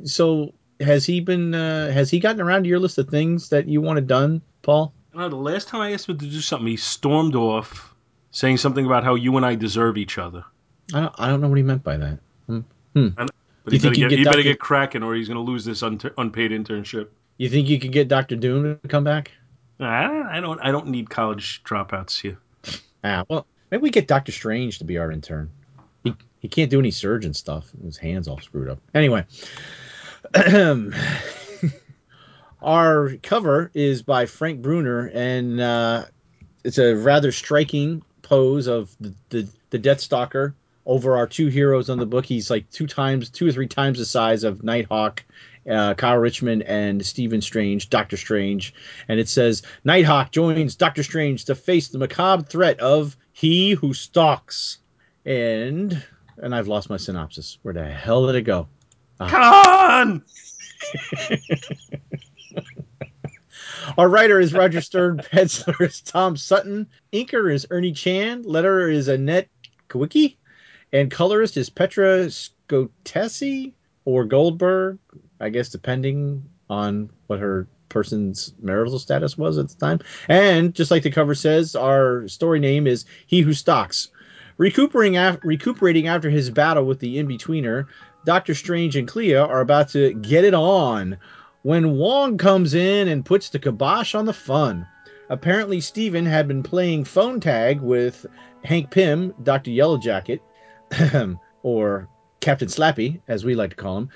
so 0.03 0.55
has 0.79 1.05
he 1.05 1.19
been, 1.19 1.53
uh, 1.53 1.91
has 1.91 2.09
he 2.09 2.19
gotten 2.19 2.41
around 2.41 2.63
to 2.63 2.69
your 2.69 2.79
list 2.79 2.97
of 2.97 3.09
things 3.09 3.49
that 3.49 3.67
you 3.67 3.81
wanted 3.81 4.07
done, 4.07 4.41
Paul? 4.63 4.93
Uh, 5.13 5.29
the 5.29 5.35
last 5.35 5.67
time 5.67 5.81
I 5.81 5.93
asked 5.93 6.09
him 6.09 6.17
to 6.17 6.25
do 6.25 6.41
something, 6.41 6.65
he 6.65 6.75
stormed 6.75 7.35
off, 7.35 7.93
saying 8.31 8.57
something 8.57 8.87
about 8.87 9.03
how 9.03 9.13
you 9.13 9.37
and 9.37 9.45
I 9.45 9.53
deserve 9.53 9.95
each 9.95 10.17
other. 10.17 10.43
I 10.91 11.01
don't, 11.01 11.15
I 11.19 11.27
don't 11.27 11.39
know 11.39 11.49
what 11.49 11.57
he 11.57 11.63
meant 11.63 11.83
by 11.83 11.97
that. 11.97 12.17
But 12.47 13.73
You 13.73 13.77
he 13.77 13.77
better 13.77 13.79
think 13.79 13.97
you 13.97 14.03
get, 14.05 14.09
get 14.09 14.17
he 14.17 14.23
better 14.23 14.41
get 14.41 14.59
cracking, 14.59 15.03
or 15.03 15.13
he's 15.13 15.27
going 15.27 15.35
to 15.35 15.51
lose 15.51 15.65
this 15.65 15.83
un- 15.83 16.01
unpaid 16.17 16.49
internship. 16.49 17.09
You 17.37 17.47
think 17.47 17.69
you 17.69 17.79
could 17.79 17.91
get 17.91 18.07
Dr. 18.07 18.37
Doom 18.37 18.79
to 18.81 18.87
come 18.87 19.03
back? 19.03 19.33
I 19.79 20.39
don't, 20.41 20.59
I 20.59 20.71
don't. 20.71 20.87
Need 20.87 21.09
college 21.09 21.63
dropouts 21.63 22.19
here. 22.19 22.37
Ah, 23.03 23.23
well, 23.29 23.45
maybe 23.71 23.81
we 23.81 23.89
get 23.91 24.07
Doctor 24.07 24.31
Strange 24.31 24.79
to 24.79 24.83
be 24.83 24.97
our 24.97 25.11
intern. 25.11 25.49
He 26.03 26.13
he 26.39 26.47
can't 26.47 26.69
do 26.69 26.79
any 26.79 26.91
surgeon 26.91 27.33
stuff. 27.33 27.69
His 27.83 27.97
hands 27.97 28.27
all 28.27 28.39
screwed 28.39 28.69
up. 28.69 28.79
Anyway, 28.93 29.25
Our 32.61 33.15
cover 33.23 33.71
is 33.73 34.01
by 34.01 34.25
Frank 34.25 34.61
Brunner, 34.61 35.09
and 35.13 35.61
uh, 35.61 36.05
it's 36.63 36.77
a 36.77 36.93
rather 36.95 37.31
striking 37.31 38.03
pose 38.21 38.67
of 38.67 38.93
the, 38.99 39.13
the, 39.29 39.47
the 39.69 39.79
Death 39.79 40.01
Stalker 40.01 40.55
over 40.89 41.15
our 41.15 41.27
two 41.27 41.47
heroes 41.47 41.87
on 41.91 41.99
the 41.99 42.05
book. 42.05 42.25
He's 42.25 42.49
like 42.49 42.67
two 42.71 42.87
times, 42.87 43.29
two 43.29 43.47
or 43.47 43.51
three 43.51 43.67
times 43.67 43.99
the 43.99 44.05
size 44.05 44.43
of 44.43 44.63
Nighthawk, 44.63 45.23
uh, 45.69 45.93
Kyle 45.93 46.17
Richmond, 46.17 46.63
and 46.63 47.05
Stephen 47.05 47.41
Strange, 47.41 47.91
Doctor 47.91 48.17
Strange. 48.17 48.73
And 49.07 49.19
it 49.19 49.29
says 49.29 49.61
Nighthawk 49.83 50.31
joins 50.31 50.75
Doctor 50.75 51.03
Strange 51.03 51.45
to 51.45 51.53
face 51.53 51.89
the 51.89 51.99
macabre 51.99 52.43
threat 52.43 52.79
of 52.79 53.15
He 53.33 53.73
Who 53.73 53.93
Stalks. 53.93 54.79
And 55.25 56.03
and 56.41 56.55
I've 56.55 56.67
lost 56.67 56.89
my 56.89 56.97
synopsis. 56.97 57.59
Where 57.61 57.75
the 57.75 57.85
hell 57.85 58.25
did 58.25 58.33
it 58.35 58.41
go? 58.41 58.67
Con! 59.19 60.23
Our 63.97 64.09
writer 64.09 64.39
is 64.39 64.53
Roger 64.53 64.81
Stern, 64.81 65.17
penciler 65.19 65.81
is 65.81 66.01
Tom 66.01 66.35
Sutton, 66.35 66.87
inker 67.13 67.53
is 67.53 67.67
Ernie 67.69 67.91
Chan, 67.91 68.43
letterer 68.43 68.91
is 68.91 69.07
Annette 69.07 69.49
Kawecki, 69.89 70.37
and 70.91 71.11
colorist 71.11 71.57
is 71.57 71.69
Petra 71.69 72.27
Scotese 72.27 73.73
or 74.05 74.25
Goldberg, 74.25 74.97
I 75.39 75.49
guess 75.49 75.69
depending 75.69 76.43
on 76.69 77.09
what 77.27 77.39
her 77.39 77.67
person's 77.89 78.53
marital 78.61 78.99
status 78.99 79.37
was 79.37 79.57
at 79.57 79.69
the 79.69 79.75
time. 79.75 79.99
And 80.27 80.73
just 80.73 80.91
like 80.91 81.03
the 81.03 81.11
cover 81.11 81.35
says, 81.35 81.75
our 81.75 82.27
story 82.27 82.59
name 82.59 82.87
is 82.87 83.05
He 83.27 83.41
Who 83.41 83.53
Stalks. 83.53 84.09
Recuperating, 84.57 85.17
af- 85.17 85.39
recuperating 85.43 86.07
after 86.07 86.29
his 86.29 86.49
battle 86.49 86.85
with 86.85 86.99
the 86.99 87.17
In-Betweener, 87.17 87.85
Doctor 88.25 88.53
Strange 88.53 88.95
and 88.95 89.07
Clea 89.07 89.35
are 89.35 89.61
about 89.61 89.89
to 89.89 90.13
get 90.15 90.43
it 90.43 90.53
on 90.53 91.17
when 91.63 91.97
Wong 91.97 92.37
comes 92.37 92.73
in 92.73 93.07
and 93.07 93.25
puts 93.25 93.49
the 93.49 93.59
kibosh 93.59 94.15
on 94.15 94.25
the 94.25 94.33
fun. 94.33 94.85
Apparently, 95.29 95.79
Steven 95.79 96.25
had 96.25 96.47
been 96.47 96.63
playing 96.63 97.05
phone 97.05 97.39
tag 97.39 97.79
with 97.79 98.25
Hank 98.63 98.91
Pym, 98.91 99.33
Dr. 99.43 99.71
Yellowjacket, 99.71 100.39
or 101.63 102.07
Captain 102.39 102.67
Slappy, 102.67 103.21
as 103.27 103.43
we 103.43 103.55
like 103.55 103.71
to 103.71 103.75
call 103.75 103.97
him. 103.97 104.09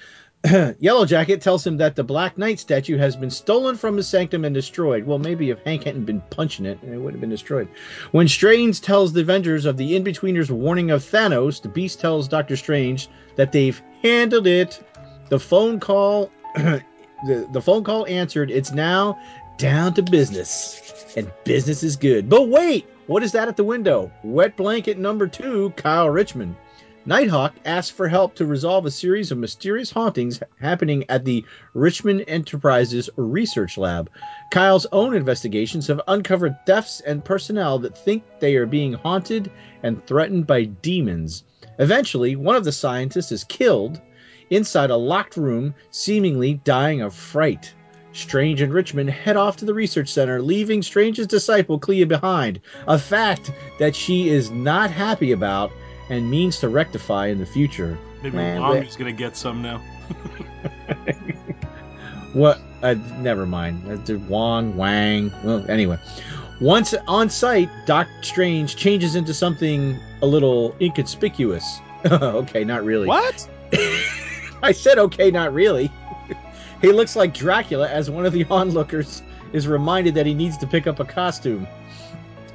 Yellow 0.79 1.05
Jacket 1.05 1.41
tells 1.41 1.65
him 1.65 1.77
that 1.77 1.95
the 1.95 2.03
Black 2.03 2.37
Knight 2.37 2.59
statue 2.59 2.97
has 2.97 3.15
been 3.15 3.29
stolen 3.29 3.77
from 3.77 3.95
his 3.95 4.09
sanctum 4.09 4.43
and 4.43 4.53
destroyed. 4.53 5.05
Well, 5.05 5.17
maybe 5.17 5.49
if 5.51 5.63
Hank 5.63 5.83
hadn't 5.83 6.03
been 6.03 6.21
punching 6.31 6.65
it, 6.65 6.79
it 6.83 6.97
would 6.97 7.13
have 7.13 7.21
been 7.21 7.29
destroyed. 7.29 7.69
When 8.11 8.27
Strange 8.27 8.81
tells 8.81 9.13
the 9.13 9.21
Avengers 9.21 9.65
of 9.65 9.77
the 9.77 9.95
In-Betweener's 9.95 10.51
warning 10.51 10.91
of 10.91 11.01
Thanos, 11.01 11.61
the 11.61 11.69
Beast 11.69 12.01
tells 12.01 12.27
Doctor 12.27 12.57
Strange 12.57 13.07
that 13.37 13.53
they've 13.53 13.81
handled 14.01 14.47
it. 14.47 14.83
The 15.29 15.39
phone 15.39 15.79
call 15.79 16.29
the, 16.55 17.47
the 17.53 17.61
phone 17.61 17.85
call 17.85 18.05
answered. 18.07 18.51
It's 18.51 18.73
now 18.73 19.17
down 19.57 19.93
to 19.93 20.01
business. 20.01 21.13
And 21.15 21.31
business 21.45 21.83
is 21.83 21.95
good. 21.95 22.27
But 22.27 22.49
wait, 22.49 22.85
what 23.07 23.23
is 23.23 23.33
that 23.33 23.47
at 23.47 23.57
the 23.57 23.63
window? 23.63 24.11
Wet 24.23 24.55
blanket 24.55 24.97
number 24.97 25.27
two, 25.27 25.71
Kyle 25.75 26.09
Richmond. 26.09 26.55
Nighthawk 27.05 27.53
asks 27.65 27.91
for 27.91 28.07
help 28.07 28.33
to 28.35 28.45
resolve 28.45 28.85
a 28.85 28.91
series 28.91 29.29
of 29.29 29.37
mysterious 29.37 29.91
hauntings 29.91 30.41
happening 30.61 31.03
at 31.09 31.25
the 31.25 31.43
Richmond 31.73 32.23
Enterprises 32.29 33.09
Research 33.17 33.77
Lab. 33.77 34.09
Kyle's 34.51 34.87
own 34.93 35.13
investigations 35.13 35.87
have 35.87 35.99
uncovered 36.07 36.55
thefts 36.65 37.01
and 37.01 37.25
personnel 37.25 37.77
that 37.79 37.97
think 37.97 38.23
they 38.39 38.55
are 38.55 38.65
being 38.65 38.93
haunted 38.93 39.51
and 39.83 40.05
threatened 40.07 40.47
by 40.47 40.63
demons. 40.63 41.43
Eventually, 41.77 42.37
one 42.37 42.55
of 42.55 42.63
the 42.63 42.71
scientists 42.71 43.33
is 43.33 43.43
killed 43.43 43.99
inside 44.49 44.89
a 44.89 44.95
locked 44.95 45.35
room, 45.35 45.75
seemingly 45.91 46.53
dying 46.63 47.01
of 47.01 47.13
fright. 47.13 47.73
Strange 48.13 48.61
and 48.61 48.73
Richmond 48.73 49.09
head 49.09 49.35
off 49.37 49.57
to 49.57 49.65
the 49.65 49.73
research 49.73 50.09
center, 50.09 50.41
leaving 50.41 50.81
Strange's 50.81 51.27
disciple 51.27 51.79
Clea 51.79 52.05
behind, 52.05 52.59
a 52.87 52.97
fact 52.97 53.51
that 53.79 53.95
she 53.95 54.29
is 54.29 54.51
not 54.51 54.91
happy 54.91 55.31
about 55.31 55.71
and 56.09 56.29
means 56.29 56.59
to 56.59 56.69
rectify 56.69 57.27
in 57.27 57.39
the 57.39 57.45
future. 57.45 57.97
Maybe 58.21 58.37
Man, 58.37 58.61
Wong 58.61 58.77
is 58.77 58.95
going 58.95 59.13
to 59.13 59.17
get 59.17 59.35
some 59.35 59.61
now. 59.61 59.81
What? 62.33 62.59
Uh, 62.81 62.95
never 63.19 63.45
mind. 63.45 64.09
Uh, 64.09 64.17
Wong, 64.27 64.75
Wang. 64.75 65.31
Well, 65.43 65.63
anyway. 65.69 65.97
Once 66.59 66.93
on 67.07 67.29
site, 67.29 67.69
Doc 67.85 68.07
Strange 68.21 68.75
changes 68.75 69.15
into 69.15 69.33
something 69.33 69.99
a 70.21 70.25
little 70.25 70.75
inconspicuous. 70.81 71.79
okay, 72.05 72.63
not 72.63 72.83
really. 72.83 73.07
What? 73.07 73.47
I 74.63 74.71
said 74.71 74.97
okay, 74.97 75.29
not 75.29 75.53
really. 75.53 75.91
He 76.83 76.91
looks 76.91 77.15
like 77.15 77.33
Dracula 77.33 77.89
as 77.89 78.09
one 78.09 78.25
of 78.25 78.33
the 78.33 78.45
onlookers 78.51 79.23
is 79.53 79.69
reminded 79.69 80.15
that 80.15 80.25
he 80.25 80.33
needs 80.33 80.57
to 80.57 80.67
pick 80.67 80.85
up 80.85 80.99
a 80.99 81.05
costume. 81.05 81.65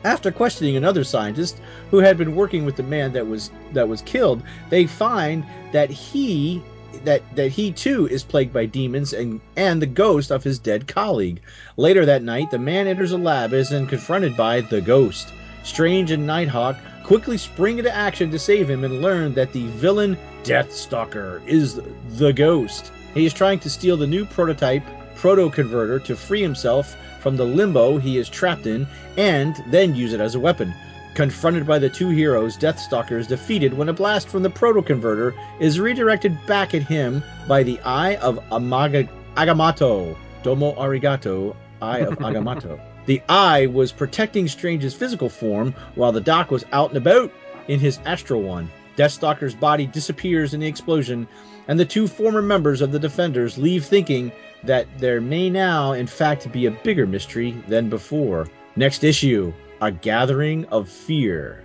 After 0.04 0.30
questioning 0.30 0.76
another 0.76 1.02
scientist 1.02 1.62
who 1.90 1.96
had 1.98 2.18
been 2.18 2.36
working 2.36 2.66
with 2.66 2.76
the 2.76 2.82
man 2.82 3.14
that 3.14 3.26
was 3.26 3.50
that 3.72 3.88
was 3.88 4.02
killed, 4.02 4.42
they 4.68 4.86
find 4.86 5.46
that 5.72 5.88
he 5.88 6.62
that 7.04 7.22
that 7.36 7.48
he 7.48 7.72
too 7.72 8.06
is 8.06 8.22
plagued 8.22 8.52
by 8.52 8.66
demons 8.66 9.14
and 9.14 9.40
and 9.56 9.80
the 9.80 9.86
ghost 9.86 10.30
of 10.30 10.44
his 10.44 10.58
dead 10.58 10.86
colleague. 10.86 11.40
Later 11.78 12.04
that 12.04 12.22
night, 12.22 12.50
the 12.50 12.58
man 12.58 12.86
enters 12.86 13.12
a 13.12 13.18
lab 13.18 13.52
and 13.52 13.60
is 13.60 13.70
then 13.70 13.86
confronted 13.86 14.36
by 14.36 14.60
the 14.60 14.82
ghost. 14.82 15.32
Strange 15.62 16.10
and 16.10 16.26
Nighthawk 16.26 16.76
quickly 17.02 17.38
spring 17.38 17.78
into 17.78 17.94
action 17.94 18.30
to 18.30 18.38
save 18.38 18.68
him 18.68 18.84
and 18.84 19.00
learn 19.00 19.32
that 19.32 19.54
the 19.54 19.66
villain 19.68 20.18
Deathstalker 20.44 21.40
is 21.46 21.80
the 22.10 22.32
ghost. 22.34 22.92
He 23.14 23.26
is 23.26 23.32
trying 23.32 23.58
to 23.60 23.70
steal 23.70 23.96
the 23.96 24.06
new 24.06 24.24
prototype 24.24 24.82
proto 25.14 25.50
converter 25.50 25.98
to 26.00 26.16
free 26.16 26.42
himself 26.42 26.96
from 27.20 27.36
the 27.36 27.44
limbo 27.44 27.98
he 27.98 28.18
is 28.18 28.28
trapped 28.28 28.66
in 28.66 28.86
and 29.16 29.56
then 29.66 29.94
use 29.94 30.12
it 30.12 30.20
as 30.20 30.34
a 30.34 30.40
weapon. 30.40 30.72
Confronted 31.14 31.66
by 31.66 31.80
the 31.80 31.88
two 31.88 32.10
heroes, 32.10 32.56
Deathstalker 32.56 33.18
is 33.18 33.26
defeated 33.26 33.74
when 33.74 33.88
a 33.88 33.92
blast 33.92 34.28
from 34.28 34.44
the 34.44 34.50
proto 34.50 34.82
converter 34.82 35.34
is 35.58 35.80
redirected 35.80 36.38
back 36.46 36.74
at 36.74 36.82
him 36.82 37.24
by 37.48 37.64
the 37.64 37.80
Eye 37.80 38.16
of 38.16 38.38
Amaga- 38.52 39.08
Agamotto. 39.36 40.16
Domo 40.44 40.74
arigato, 40.74 41.56
Eye 41.82 41.98
of 41.98 42.18
Agamotto. 42.18 42.78
The 43.06 43.22
Eye 43.28 43.66
was 43.66 43.90
protecting 43.90 44.46
Strange's 44.46 44.94
physical 44.94 45.30
form 45.30 45.74
while 45.94 46.12
the 46.12 46.20
Doc 46.20 46.50
was 46.50 46.66
out 46.72 46.90
and 46.90 46.98
about 46.98 47.32
in 47.66 47.80
his 47.80 47.98
astral 48.04 48.42
one. 48.42 48.70
Deathstalker's 48.96 49.54
body 49.54 49.86
disappears 49.86 50.52
in 50.52 50.60
the 50.60 50.66
explosion, 50.66 51.26
and 51.68 51.78
the 51.78 51.84
two 51.84 52.08
former 52.08 52.42
members 52.42 52.80
of 52.80 52.92
the 52.92 52.98
Defenders 52.98 53.58
leave 53.58 53.84
thinking 53.84 54.32
that 54.64 54.86
there 54.98 55.20
may 55.20 55.48
now, 55.48 55.92
in 55.92 56.06
fact, 56.06 56.50
be 56.50 56.66
a 56.66 56.70
bigger 56.70 57.06
mystery 57.06 57.52
than 57.68 57.88
before. 57.88 58.48
Next 58.74 59.04
issue 59.04 59.52
A 59.80 59.92
Gathering 59.92 60.64
of 60.66 60.88
Fear. 60.88 61.62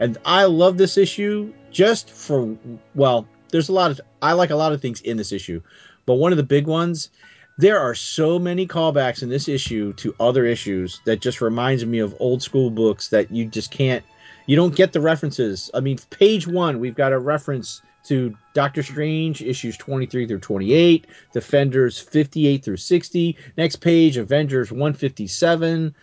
And 0.00 0.18
I 0.24 0.44
love 0.44 0.76
this 0.76 0.98
issue 0.98 1.52
just 1.70 2.10
for, 2.10 2.56
well, 2.94 3.26
there's 3.50 3.68
a 3.68 3.72
lot 3.72 3.90
of, 3.90 4.00
I 4.20 4.32
like 4.32 4.50
a 4.50 4.56
lot 4.56 4.72
of 4.72 4.82
things 4.82 5.00
in 5.00 5.16
this 5.16 5.32
issue, 5.32 5.62
but 6.04 6.14
one 6.14 6.32
of 6.32 6.36
the 6.36 6.42
big 6.42 6.66
ones, 6.66 7.10
there 7.58 7.80
are 7.80 7.94
so 7.94 8.38
many 8.38 8.66
callbacks 8.66 9.22
in 9.22 9.30
this 9.30 9.48
issue 9.48 9.94
to 9.94 10.14
other 10.20 10.44
issues 10.44 11.00
that 11.06 11.20
just 11.20 11.40
reminds 11.40 11.86
me 11.86 12.00
of 12.00 12.14
old 12.20 12.42
school 12.42 12.70
books 12.70 13.08
that 13.08 13.30
you 13.30 13.46
just 13.46 13.70
can't, 13.70 14.04
you 14.46 14.56
don't 14.56 14.76
get 14.76 14.92
the 14.92 15.00
references. 15.00 15.70
I 15.72 15.80
mean, 15.80 15.98
page 16.10 16.46
one, 16.46 16.80
we've 16.80 16.94
got 16.94 17.12
a 17.12 17.18
reference 17.18 17.80
to 18.08 18.36
Doctor 18.54 18.82
Strange 18.82 19.42
issues 19.42 19.76
23 19.76 20.26
through 20.26 20.40
28, 20.40 21.06
Defenders 21.32 21.98
58 21.98 22.64
through 22.64 22.76
60. 22.76 23.36
Next 23.56 23.76
page, 23.76 24.16
Avengers 24.16 24.70
157. 24.70 25.94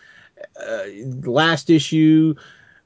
Uh, 0.60 0.84
last 1.24 1.70
issue, 1.70 2.36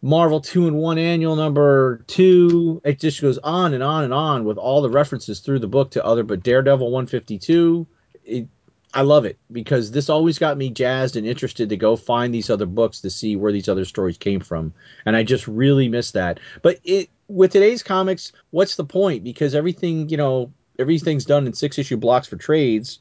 Marvel 0.01 0.39
2 0.39 0.67
and 0.67 0.77
1 0.77 0.97
annual 0.97 1.35
number 1.35 2.03
2. 2.07 2.81
It 2.85 2.99
just 2.99 3.21
goes 3.21 3.37
on 3.39 3.73
and 3.73 3.83
on 3.83 4.03
and 4.03 4.13
on 4.13 4.45
with 4.45 4.57
all 4.57 4.81
the 4.81 4.89
references 4.89 5.39
through 5.39 5.59
the 5.59 5.67
book 5.67 5.91
to 5.91 6.05
other, 6.05 6.23
but 6.23 6.43
Daredevil 6.43 6.91
152. 6.91 7.87
It, 8.25 8.47
I 8.93 9.01
love 9.01 9.25
it 9.25 9.37
because 9.51 9.91
this 9.91 10.09
always 10.09 10.39
got 10.39 10.57
me 10.57 10.69
jazzed 10.69 11.17
and 11.17 11.27
interested 11.27 11.69
to 11.69 11.77
go 11.77 11.95
find 11.95 12.33
these 12.33 12.49
other 12.49 12.65
books 12.65 13.01
to 13.01 13.09
see 13.09 13.35
where 13.35 13.51
these 13.51 13.69
other 13.69 13.85
stories 13.85 14.17
came 14.17 14.39
from. 14.39 14.73
And 15.05 15.15
I 15.15 15.23
just 15.23 15.47
really 15.47 15.89
miss 15.89 16.11
that. 16.11 16.39
But 16.61 16.79
it 16.83 17.09
with 17.27 17.51
today's 17.51 17.83
comics, 17.83 18.31
what's 18.51 18.75
the 18.75 18.85
point? 18.85 19.23
Because 19.23 19.55
everything, 19.55 20.09
you 20.09 20.17
know, 20.17 20.51
everything's 20.79 21.25
done 21.25 21.47
in 21.47 21.53
six 21.53 21.77
issue 21.77 21.97
blocks 21.97 22.27
for 22.27 22.35
trades. 22.37 22.99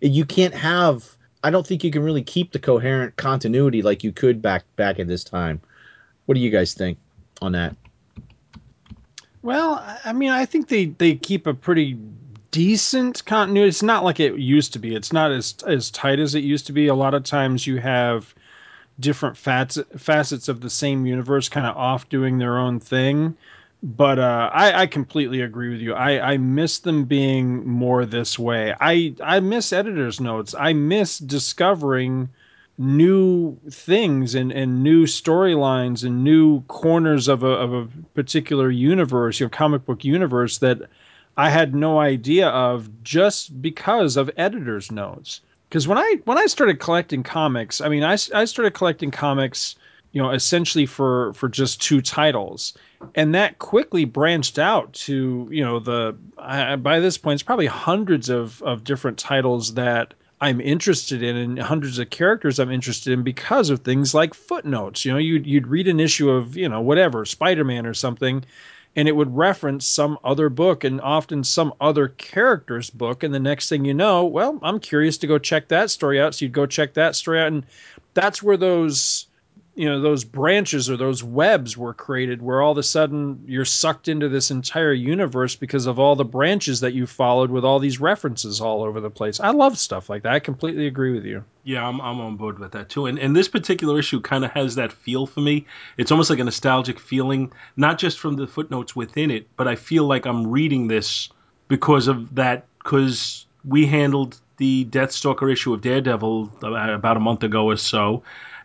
You 0.00 0.24
can't 0.24 0.54
have 0.54 1.16
I 1.42 1.50
don't 1.50 1.66
think 1.66 1.84
you 1.84 1.90
can 1.90 2.02
really 2.02 2.22
keep 2.22 2.52
the 2.52 2.58
coherent 2.58 3.16
continuity 3.16 3.82
like 3.82 4.02
you 4.02 4.12
could 4.12 4.42
back 4.42 4.64
back 4.76 4.98
at 4.98 5.06
this 5.06 5.24
time. 5.24 5.60
What 6.26 6.34
do 6.34 6.40
you 6.40 6.50
guys 6.50 6.74
think 6.74 6.98
on 7.40 7.52
that? 7.52 7.76
Well, 9.42 9.82
I- 10.04 10.12
mean, 10.12 10.30
I 10.30 10.44
think 10.46 10.68
they 10.68 10.86
they 10.86 11.14
keep 11.14 11.46
a 11.46 11.54
pretty 11.54 11.96
decent 12.50 13.24
continuity. 13.24 13.68
It's 13.68 13.82
not 13.82 14.04
like 14.04 14.20
it 14.20 14.36
used 14.36 14.72
to 14.72 14.78
be. 14.78 14.94
It's 14.94 15.12
not 15.12 15.30
as 15.30 15.54
as 15.66 15.90
tight 15.90 16.18
as 16.18 16.34
it 16.34 16.44
used 16.44 16.66
to 16.66 16.72
be. 16.72 16.88
A 16.88 16.94
lot 16.94 17.14
of 17.14 17.22
times 17.22 17.66
you 17.66 17.78
have 17.78 18.34
different 19.00 19.36
facets 19.36 19.88
facets 20.02 20.48
of 20.48 20.60
the 20.60 20.70
same 20.70 21.06
universe 21.06 21.48
kind 21.48 21.66
of 21.66 21.76
off 21.76 22.08
doing 22.08 22.38
their 22.38 22.58
own 22.58 22.80
thing. 22.80 23.36
But 23.82 24.18
uh, 24.18 24.50
I, 24.52 24.82
I 24.82 24.86
completely 24.86 25.40
agree 25.40 25.70
with 25.70 25.80
you. 25.80 25.94
I, 25.94 26.32
I 26.32 26.36
miss 26.36 26.78
them 26.78 27.04
being 27.04 27.66
more 27.66 28.04
this 28.04 28.38
way. 28.38 28.74
I 28.80 29.14
I 29.22 29.40
miss 29.40 29.72
editors' 29.72 30.20
notes. 30.20 30.54
I 30.58 30.72
miss 30.72 31.18
discovering 31.18 32.28
new 32.76 33.56
things 33.70 34.34
and, 34.36 34.52
and 34.52 34.82
new 34.82 35.04
storylines 35.04 36.04
and 36.04 36.22
new 36.22 36.62
corners 36.62 37.28
of 37.28 37.42
a 37.42 37.50
of 37.50 37.72
a 37.72 37.88
particular 38.14 38.70
universe, 38.70 39.40
your 39.40 39.48
comic 39.48 39.84
book 39.84 40.04
universe 40.04 40.58
that 40.58 40.82
I 41.36 41.50
had 41.50 41.74
no 41.74 42.00
idea 42.00 42.48
of 42.48 43.04
just 43.04 43.62
because 43.62 44.16
of 44.16 44.30
editors' 44.36 44.90
notes. 44.90 45.40
Because 45.68 45.86
when 45.86 45.98
I 45.98 46.16
when 46.24 46.38
I 46.38 46.46
started 46.46 46.80
collecting 46.80 47.22
comics, 47.22 47.80
I 47.80 47.88
mean, 47.88 48.02
I, 48.02 48.14
I 48.34 48.44
started 48.44 48.74
collecting 48.74 49.12
comics, 49.12 49.76
you 50.12 50.22
know, 50.22 50.30
essentially 50.30 50.86
for 50.86 51.32
for 51.34 51.48
just 51.48 51.82
two 51.82 52.00
titles, 52.00 52.74
and 53.14 53.34
that 53.34 53.58
quickly 53.58 54.04
branched 54.04 54.58
out 54.58 54.92
to 54.94 55.48
you 55.50 55.64
know 55.64 55.78
the 55.78 56.16
I, 56.38 56.76
by 56.76 57.00
this 57.00 57.18
point 57.18 57.34
it's 57.34 57.42
probably 57.42 57.66
hundreds 57.66 58.28
of 58.28 58.62
of 58.62 58.84
different 58.84 59.18
titles 59.18 59.74
that 59.74 60.14
I'm 60.40 60.60
interested 60.60 61.22
in 61.22 61.36
and 61.36 61.58
hundreds 61.58 61.98
of 61.98 62.10
characters 62.10 62.58
I'm 62.58 62.70
interested 62.70 63.12
in 63.12 63.22
because 63.22 63.70
of 63.70 63.80
things 63.80 64.14
like 64.14 64.34
footnotes. 64.34 65.04
You 65.04 65.12
know, 65.12 65.18
you'd 65.18 65.46
you'd 65.46 65.66
read 65.66 65.88
an 65.88 66.00
issue 66.00 66.30
of 66.30 66.56
you 66.56 66.68
know 66.68 66.80
whatever 66.80 67.24
Spider 67.24 67.64
Man 67.64 67.86
or 67.86 67.94
something, 67.94 68.44
and 68.96 69.08
it 69.08 69.16
would 69.16 69.36
reference 69.36 69.86
some 69.86 70.18
other 70.24 70.48
book 70.48 70.84
and 70.84 71.00
often 71.00 71.44
some 71.44 71.74
other 71.80 72.08
character's 72.08 72.88
book. 72.88 73.22
And 73.22 73.34
the 73.34 73.40
next 73.40 73.68
thing 73.68 73.84
you 73.84 73.94
know, 73.94 74.24
well, 74.24 74.58
I'm 74.62 74.80
curious 74.80 75.18
to 75.18 75.26
go 75.26 75.38
check 75.38 75.68
that 75.68 75.90
story 75.90 76.20
out. 76.20 76.34
So 76.34 76.44
you'd 76.44 76.52
go 76.52 76.66
check 76.66 76.94
that 76.94 77.14
story 77.14 77.40
out, 77.40 77.48
and 77.48 77.66
that's 78.14 78.42
where 78.42 78.56
those 78.56 79.27
you 79.78 79.88
know 79.88 80.00
those 80.00 80.24
branches 80.24 80.90
or 80.90 80.96
those 80.96 81.22
webs 81.22 81.76
were 81.76 81.94
created 81.94 82.42
where 82.42 82.60
all 82.60 82.72
of 82.72 82.78
a 82.78 82.82
sudden 82.82 83.44
you're 83.46 83.64
sucked 83.64 84.08
into 84.08 84.28
this 84.28 84.50
entire 84.50 84.92
universe 84.92 85.54
because 85.54 85.86
of 85.86 85.98
all 85.98 86.16
the 86.16 86.24
branches 86.24 86.80
that 86.80 86.94
you 86.94 87.06
followed 87.06 87.50
with 87.50 87.64
all 87.64 87.78
these 87.78 88.00
references 88.00 88.60
all 88.60 88.82
over 88.82 89.00
the 89.00 89.10
place 89.10 89.38
i 89.40 89.50
love 89.50 89.78
stuff 89.78 90.10
like 90.10 90.24
that 90.24 90.32
i 90.32 90.40
completely 90.40 90.86
agree 90.86 91.12
with 91.12 91.24
you 91.24 91.44
Yeah, 91.64 91.86
I'm 91.86 92.00
I'm 92.00 92.18
on 92.20 92.36
board 92.36 92.58
with 92.58 92.72
that 92.72 92.88
too. 92.88 93.04
And 93.06 93.18
and 93.18 93.36
this 93.36 93.48
particular 93.48 93.98
issue 93.98 94.22
kind 94.22 94.42
of 94.42 94.50
has 94.52 94.76
that 94.76 94.90
feel 94.90 95.26
for 95.26 95.42
me. 95.42 95.66
It's 95.98 96.10
almost 96.10 96.30
like 96.30 96.38
a 96.38 96.44
nostalgic 96.44 96.98
feeling, 96.98 97.52
not 97.76 97.98
just 97.98 98.18
from 98.18 98.36
the 98.36 98.46
footnotes 98.46 98.96
within 98.96 99.30
it, 99.30 99.46
but 99.56 99.68
I 99.68 99.76
feel 99.76 100.04
like 100.04 100.24
I'm 100.24 100.46
reading 100.46 100.88
this 100.88 101.28
because 101.68 102.08
of 102.08 102.36
that 102.36 102.64
because 102.78 103.46
we 103.64 103.86
handled 103.86 104.40
the 104.56 104.86
Deathstalker 104.86 105.52
issue 105.52 105.74
of 105.74 105.82
Daredevil 105.82 106.50
uh, 106.62 106.94
about 106.94 107.18
a 107.18 107.20
month 107.20 107.42
ago 107.42 107.66
or 107.66 107.76
so, 107.76 108.22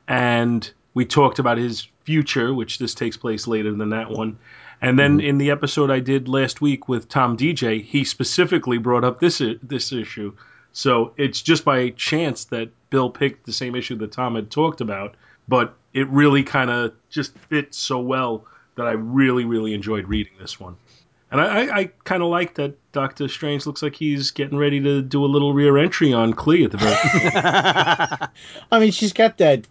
and 0.08 0.72
we 0.94 1.06
talked 1.06 1.40
about 1.40 1.58
his 1.58 1.88
future, 2.04 2.54
which 2.54 2.80
this 2.80 2.94
takes 2.94 3.18
place 3.18 3.48
later 3.48 3.72
than 3.72 3.90
that 3.90 4.10
one. 4.10 4.38
And 4.82 5.00
then 5.00 5.18
mm-hmm. 5.18 5.28
in 5.28 5.38
the 5.38 5.52
episode 5.52 5.90
I 5.90 6.00
did 6.00 6.28
last 6.28 6.62
week 6.62 6.88
with 6.90 7.08
Tom 7.08 7.38
DJ, 7.38 7.84
he 7.84 8.04
specifically 8.04 8.78
brought 8.78 9.04
up 9.04 9.20
this 9.20 9.42
this 9.62 9.92
issue. 9.92 10.34
So 10.74 11.14
it's 11.18 11.42
just 11.42 11.64
by 11.64 11.92
chance 11.92 12.46
that 12.46 12.70
Bill 12.90 13.10
picked 13.10 13.46
the 13.46 13.54
same 13.54 13.76
issue 13.76 13.96
that 13.98 14.12
Tom 14.12 14.36
had 14.36 14.50
talked 14.52 14.82
about, 14.82 15.16
but 15.48 15.76
it 15.94 16.08
really 16.10 16.44
kind 16.44 16.70
of 16.70 16.94
just 17.10 17.38
fits 17.38 17.78
so 17.78 18.00
well 18.00 18.46
that 18.76 18.88
I 18.88 18.94
really, 18.94 19.46
really 19.46 19.74
enjoyed 19.74 20.08
reading 20.08 20.34
this 20.40 20.60
one. 20.60 20.76
And 21.34 21.42
I, 21.42 21.46
I, 21.66 21.78
I 21.80 21.86
kind 22.04 22.22
of 22.22 22.30
like 22.30 22.54
that 22.56 22.76
Doctor 22.92 23.28
Strange 23.28 23.66
looks 23.66 23.82
like 23.82 23.96
he's 23.96 24.30
getting 24.30 24.56
ready 24.58 24.80
to 24.82 25.02
do 25.02 25.26
a 25.26 25.28
little 25.28 25.52
rear 25.54 25.78
entry 25.80 26.14
on 26.14 26.34
Clea 26.34 26.66
at 26.66 26.72
the 26.72 26.78
very. 26.78 26.94
I 28.72 28.80
mean, 28.80 28.92
she's 28.92 29.14
got 29.14 29.40
that. 29.40 29.66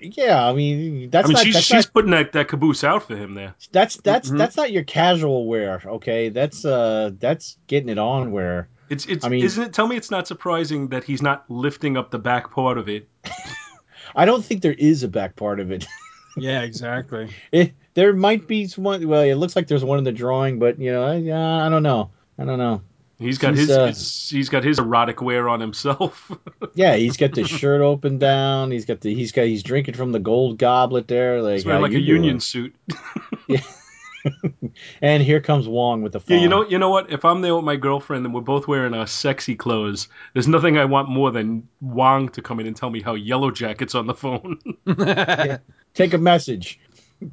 Yeah, 0.00 0.42
I 0.48 0.54
mean, 0.54 1.10
that's 1.10 1.26
I 1.26 1.28
mean, 1.28 1.34
not. 1.34 1.44
she's 1.44 1.54
that's, 1.54 1.66
she's 1.66 1.84
not 1.86 1.92
putting 1.92 2.10
that, 2.12 2.32
that 2.32 2.48
caboose 2.48 2.82
out 2.84 3.02
for 3.06 3.16
him 3.16 3.34
there. 3.34 3.54
that's 3.70 3.96
that's 3.98 4.30
Mhm. 4.30 4.38
that's 4.38 4.56
not 4.56 4.72
your 4.72 4.82
casual 4.84 5.46
wear. 5.46 5.82
Okay, 5.84 6.30
that's 6.30 6.64
uh, 6.64 7.10
that's 7.18 7.58
getting 7.66 7.90
it 7.90 7.98
on 7.98 8.32
wear. 8.32 8.68
It's 8.88 9.04
it's 9.06 9.24
I 9.24 9.28
mean- 9.28 9.44
isn't 9.44 9.62
it? 9.62 9.72
Tell 9.74 9.86
me, 9.86 9.96
it's 9.96 10.10
not 10.10 10.26
surprising 10.26 10.88
that 10.88 11.04
he's 11.04 11.20
not 11.22 11.44
lifting 11.50 11.96
up 11.98 12.10
the 12.12 12.18
back 12.18 12.50
part 12.50 12.78
of 12.78 12.88
it. 12.88 13.08
I 14.16 14.24
don't 14.24 14.44
think 14.44 14.62
there 14.62 14.72
is 14.72 15.02
a 15.02 15.08
back 15.08 15.36
part 15.36 15.60
of 15.60 15.70
it. 15.70 15.84
yeah 16.36 16.62
exactly 16.62 17.30
it 17.52 17.74
there 17.94 18.12
might 18.12 18.46
be 18.46 18.66
one. 18.76 19.06
Well, 19.06 19.22
it 19.22 19.34
looks 19.34 19.56
like 19.56 19.66
there's 19.66 19.84
one 19.84 19.98
in 19.98 20.04
the 20.04 20.12
drawing, 20.12 20.58
but 20.58 20.78
you 20.78 20.92
know, 20.92 21.04
I, 21.04 21.66
I 21.66 21.68
don't 21.68 21.82
know. 21.82 22.10
I 22.38 22.44
don't 22.44 22.58
know. 22.58 22.82
He's 23.18 23.38
got 23.38 23.52
She's, 23.52 23.68
his, 23.68 23.70
uh, 23.70 23.86
his 23.86 24.28
he's 24.28 24.48
got 24.48 24.64
his 24.64 24.78
erotic 24.80 25.22
wear 25.22 25.48
on 25.48 25.60
himself. 25.60 26.30
Yeah, 26.76 26.96
he's 26.96 27.16
got 27.16 27.32
the 27.32 27.44
shirt 27.44 27.82
open 27.82 28.18
down. 28.18 28.72
He's 28.72 28.84
got 28.84 29.00
the 29.00 29.14
he's 29.14 29.30
got 29.30 29.46
he's 29.46 29.62
drinking 29.62 29.94
from 29.94 30.10
the 30.10 30.18
gold 30.18 30.58
goblet 30.58 31.06
there. 31.06 31.40
Like, 31.40 31.52
He's 31.52 31.64
wearing 31.64 31.82
like 31.82 31.92
a 31.92 32.00
you 32.00 32.14
union 32.14 32.38
doing? 32.38 32.40
suit. 32.40 32.74
And 35.02 35.22
here 35.22 35.40
comes 35.40 35.68
Wong 35.68 36.02
with 36.02 36.12
the 36.12 36.20
phone. 36.20 36.38
Yeah, 36.38 36.42
you 36.42 36.48
know, 36.48 36.66
you 36.66 36.78
know 36.78 36.88
what? 36.88 37.12
If 37.12 37.24
I'm 37.24 37.42
there 37.42 37.54
with 37.54 37.64
my 37.64 37.76
girlfriend 37.76 38.24
and 38.24 38.34
we're 38.34 38.40
both 38.40 38.66
wearing 38.66 38.94
our 38.94 39.06
sexy 39.06 39.54
clothes, 39.54 40.08
there's 40.32 40.48
nothing 40.48 40.78
I 40.78 40.86
want 40.86 41.10
more 41.10 41.30
than 41.30 41.68
Wong 41.80 42.30
to 42.30 42.42
come 42.42 42.58
in 42.60 42.66
and 42.66 42.74
tell 42.74 42.88
me 42.90 43.02
how 43.02 43.14
Yellow 43.14 43.50
Jacket's 43.50 43.94
on 43.94 44.06
the 44.06 44.14
phone. 44.14 44.58
take 45.94 46.14
a 46.14 46.18
message. 46.18 46.80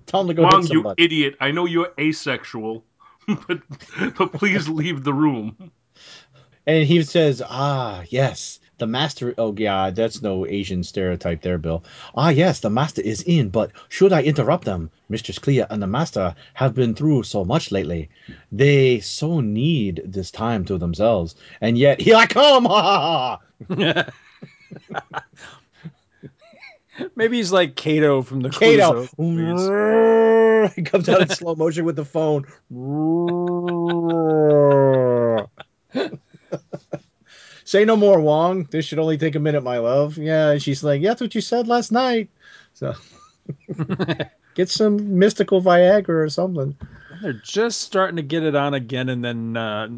Tell 0.05 0.21
him 0.21 0.27
to 0.27 0.33
go 0.33 0.43
Wong, 0.43 0.61
hit 0.61 0.71
you 0.71 0.93
idiot! 0.97 1.35
I 1.39 1.51
know 1.51 1.65
you're 1.65 1.91
asexual, 1.99 2.83
but 3.27 3.61
but 4.17 4.33
please 4.33 4.67
leave 4.81 5.03
the 5.03 5.13
room. 5.13 5.71
And 6.67 6.85
he 6.85 7.01
says, 7.03 7.41
"Ah, 7.45 8.03
yes, 8.09 8.59
the 8.81 8.87
master. 8.87 9.33
Oh, 9.37 9.53
yeah, 9.57 9.91
that's 9.91 10.21
no 10.21 10.45
Asian 10.47 10.83
stereotype 10.83 11.41
there, 11.41 11.57
Bill. 11.59 11.83
Ah, 12.15 12.29
yes, 12.29 12.59
the 12.59 12.69
master 12.69 13.01
is 13.01 13.21
in. 13.21 13.49
But 13.49 13.71
should 13.89 14.11
I 14.11 14.23
interrupt 14.23 14.65
them? 14.65 14.89
Mistress 15.07 15.39
Clea 15.39 15.65
and 15.69 15.81
the 15.81 15.87
master 15.87 16.35
have 16.55 16.73
been 16.73 16.95
through 16.95 17.23
so 17.23 17.45
much 17.45 17.71
lately. 17.71 18.09
They 18.51 18.99
so 18.99 19.39
need 19.39 20.01
this 20.03 20.31
time 20.31 20.65
to 20.65 20.79
themselves. 20.79 21.35
And 21.61 21.77
yet, 21.77 22.01
here 22.01 22.15
I 22.15 22.25
come! 22.25 22.65
Ha 22.65 22.81
ha 22.81 23.39
ha! 23.69 24.05
maybe 27.15 27.37
he's 27.37 27.51
like 27.51 27.75
kato 27.75 28.21
from 28.21 28.41
the 28.41 28.49
Kato. 28.49 29.07
He 30.75 30.83
comes 30.83 31.09
out 31.09 31.21
in 31.21 31.29
slow 31.29 31.55
motion 31.55 31.85
with 31.85 31.95
the 31.95 32.05
phone. 32.05 32.45
Say 37.63 37.83
no 37.83 37.95
more, 37.95 38.19
Wong. 38.19 38.67
This 38.69 38.85
should 38.85 38.99
only 38.99 39.17
take 39.17 39.33
a 39.35 39.39
minute, 39.39 39.63
my 39.63 39.79
love. 39.79 40.17
Yeah, 40.17 40.51
and 40.51 40.61
she's 40.61 40.83
like, 40.83 41.01
yeah, 41.01 41.09
that's 41.09 41.21
what 41.21 41.33
you 41.33 41.41
said 41.41 41.67
last 41.67 41.91
night. 41.91 42.29
So 42.73 42.93
get 44.53 44.69
some 44.69 45.17
mystical 45.17 45.61
Viagra 45.61 46.09
or 46.09 46.29
something. 46.29 46.75
they're 47.21 47.33
just 47.33 47.81
starting 47.81 48.17
to 48.17 48.21
get 48.21 48.43
it 48.43 48.55
on 48.55 48.73
again 48.73 49.09
and 49.09 49.23
then 49.23 49.57
uh 49.57 49.89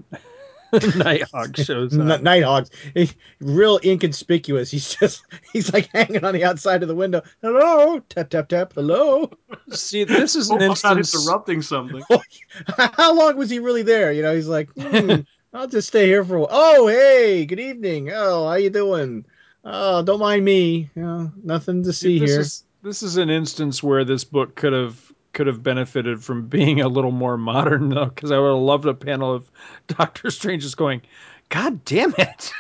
nighthawk 0.96 1.56
shows 1.58 1.94
N- 1.94 2.10
up 2.12 2.22
Nighthawks, 2.22 2.70
he, 2.94 3.10
real 3.40 3.80
inconspicuous. 3.84 4.72
He's 4.72 4.96
just 4.96 5.24
he's 5.54 5.72
like 5.72 5.90
hanging 5.94 6.24
on 6.24 6.34
the 6.34 6.44
outside 6.44 6.82
of 6.82 6.88
the 6.90 6.96
window. 6.96 7.22
Hello, 7.42 8.00
tap 8.10 8.30
tap 8.30 8.50
tap. 8.50 8.74
Hello. 8.74 9.32
see 9.70 10.04
this 10.04 10.36
is 10.36 10.50
Oh, 10.52 10.56
an 10.56 10.62
I'm 10.64 10.68
not 10.70 10.98
instance 10.98 11.16
interrupting 11.16 11.62
something. 11.62 12.04
How 12.78 13.14
long 13.14 13.38
was 13.38 13.50
he 13.50 13.60
really 13.60 13.84
there? 13.84 14.12
You 14.12 14.24
know, 14.24 14.36
he's 14.36 14.48
like, 14.48 14.70
hmm, 14.78 15.22
I'll 15.54 15.68
just 15.68 15.88
stay 15.88 16.08
here 16.08 16.26
for 16.26 16.36
a 16.36 16.40
while. 16.42 16.50
Oh, 16.52 16.88
hey, 16.88 17.46
good 17.46 17.60
evening. 17.60 18.12
Oh, 18.12 18.48
how 18.48 18.56
you 18.56 18.70
doing? 18.72 19.26
Oh, 19.64 20.02
don't 20.02 20.20
mind 20.20 20.44
me. 20.44 20.90
You 20.96 21.02
know, 21.02 21.32
nothing 21.44 21.84
to 21.84 21.94
see 21.94 22.20
this 22.20 22.32
here. 22.32 22.42
is 22.42 22.64
this 22.82 23.04
is 23.04 23.18
an 23.18 23.30
instance 23.30 23.82
where 23.84 24.04
this 24.04 24.24
book 24.24 24.56
could 24.56 24.74
have 24.74 25.13
could 25.34 25.48
have 25.48 25.62
benefited 25.64 26.24
from 26.24 26.48
being 26.48 26.80
a 26.82 26.88
little 26.88 27.12
more 27.12 27.38
modern 27.38 27.90
though 27.90 28.06
because 28.06 28.32
i 28.32 28.38
would 28.40 28.50
have 28.50 28.58
loved 28.60 28.86
a 28.86 28.94
panel 28.94 29.34
of 29.34 29.50
doctor 29.88 30.30
strange 30.32 30.64
just 30.64 30.78
going 30.78 31.02
god 31.50 31.84
damn 31.86 32.14
it 32.18 32.52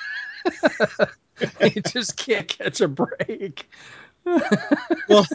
he 1.73 1.81
just 1.81 2.17
can't 2.17 2.47
catch 2.47 2.81
a 2.81 2.87
break 2.87 3.69
Well, 5.09 5.25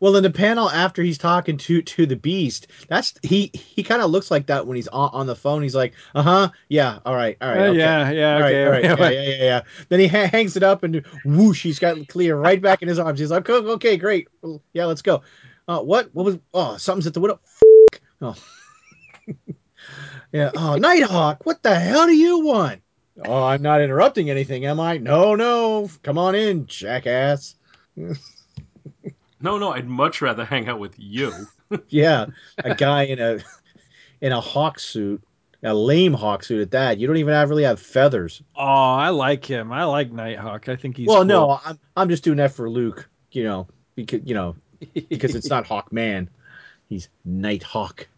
well, 0.00 0.16
in 0.16 0.22
the 0.22 0.30
panel 0.30 0.70
after 0.70 1.02
he's 1.02 1.18
talking 1.18 1.58
to 1.58 1.82
to 1.82 2.06
the 2.06 2.16
beast, 2.16 2.68
that's 2.88 3.12
he 3.22 3.50
he 3.52 3.82
kind 3.82 4.00
of 4.00 4.10
looks 4.10 4.30
like 4.30 4.46
that 4.46 4.66
when 4.66 4.76
he's 4.76 4.88
on, 4.88 5.10
on 5.12 5.26
the 5.26 5.36
phone. 5.36 5.62
He's 5.62 5.74
like, 5.74 5.92
uh 6.14 6.22
huh, 6.22 6.48
yeah, 6.70 7.00
all 7.04 7.14
right, 7.14 7.36
all 7.42 7.48
right, 7.50 7.58
Uh, 7.58 7.64
okay. 7.64 7.78
yeah 7.78 8.10
yeah 8.10 8.34
All 8.34 8.40
right, 8.40 8.54
okay, 8.54 8.64
all 8.64 8.96
right, 8.96 9.14
yeah, 9.14 9.20
yeah, 9.22 9.28
yeah, 9.36 9.44
yeah. 9.44 9.62
Then 9.90 10.00
he 10.00 10.06
ha- 10.06 10.28
hangs 10.28 10.56
it 10.56 10.62
up 10.62 10.82
and 10.82 11.04
whoosh, 11.26 11.62
he's 11.62 11.78
got 11.78 12.08
Clea 12.08 12.30
right 12.30 12.62
back 12.62 12.80
in 12.80 12.88
his 12.88 12.98
arms. 12.98 13.20
He's 13.20 13.30
like, 13.30 13.48
"Oh, 13.50 13.66
okay, 13.72 13.98
great, 13.98 14.28
Well, 14.40 14.62
yeah, 14.72 14.86
let's 14.86 15.02
go. 15.02 15.22
Uh, 15.70 15.80
what? 15.80 16.12
What 16.12 16.24
was? 16.24 16.36
Oh, 16.52 16.76
something's 16.78 17.06
at 17.06 17.14
the 17.14 17.20
window. 17.20 17.38
F- 17.44 18.00
oh, 18.22 18.34
yeah. 20.32 20.50
Oh, 20.56 20.74
Nighthawk, 20.74 21.46
what 21.46 21.62
the 21.62 21.78
hell 21.78 22.06
do 22.06 22.12
you 22.12 22.40
want? 22.40 22.82
Oh, 23.24 23.44
I'm 23.44 23.62
not 23.62 23.80
interrupting 23.80 24.30
anything, 24.30 24.66
am 24.66 24.80
I? 24.80 24.98
No, 24.98 25.36
no. 25.36 25.88
Come 26.02 26.18
on 26.18 26.34
in, 26.34 26.66
jackass. 26.66 27.54
No, 27.96 29.58
no, 29.58 29.70
I'd 29.72 29.86
much 29.86 30.20
rather 30.20 30.44
hang 30.44 30.68
out 30.68 30.80
with 30.80 30.94
you. 30.98 31.32
Yeah, 31.88 32.26
a 32.64 32.74
guy 32.74 33.04
in 33.04 33.20
a 33.20 33.38
in 34.20 34.32
a 34.32 34.40
hawk 34.40 34.80
suit, 34.80 35.22
a 35.62 35.72
lame 35.72 36.14
hawk 36.14 36.42
suit 36.42 36.62
at 36.62 36.72
that. 36.72 36.98
You 36.98 37.06
don't 37.06 37.18
even 37.18 37.32
have 37.32 37.48
really 37.48 37.62
have 37.62 37.78
feathers. 37.78 38.42
oh 38.56 38.64
i 38.64 39.10
like 39.10 39.44
him 39.44 39.70
i 39.70 39.84
like 39.84 40.10
nighthawk 40.10 40.68
i 40.68 40.74
think 40.74 40.96
he's 40.96 41.06
well, 41.06 41.18
cool. 41.18 41.26
no, 41.26 41.60
I'm 41.64 41.78
I'm 41.96 42.08
just 42.08 42.24
doing 42.24 42.38
that 42.38 42.50
for 42.50 42.68
Luke. 42.68 43.08
You 43.30 43.44
know, 43.44 43.68
because 43.94 44.22
you 44.24 44.34
know 44.34 44.56
because 45.08 45.34
it's 45.34 45.48
not 45.50 45.66
Hawkman. 45.66 46.28
He's 46.88 47.08
Night 47.24 47.62
Hawk. 47.62 48.08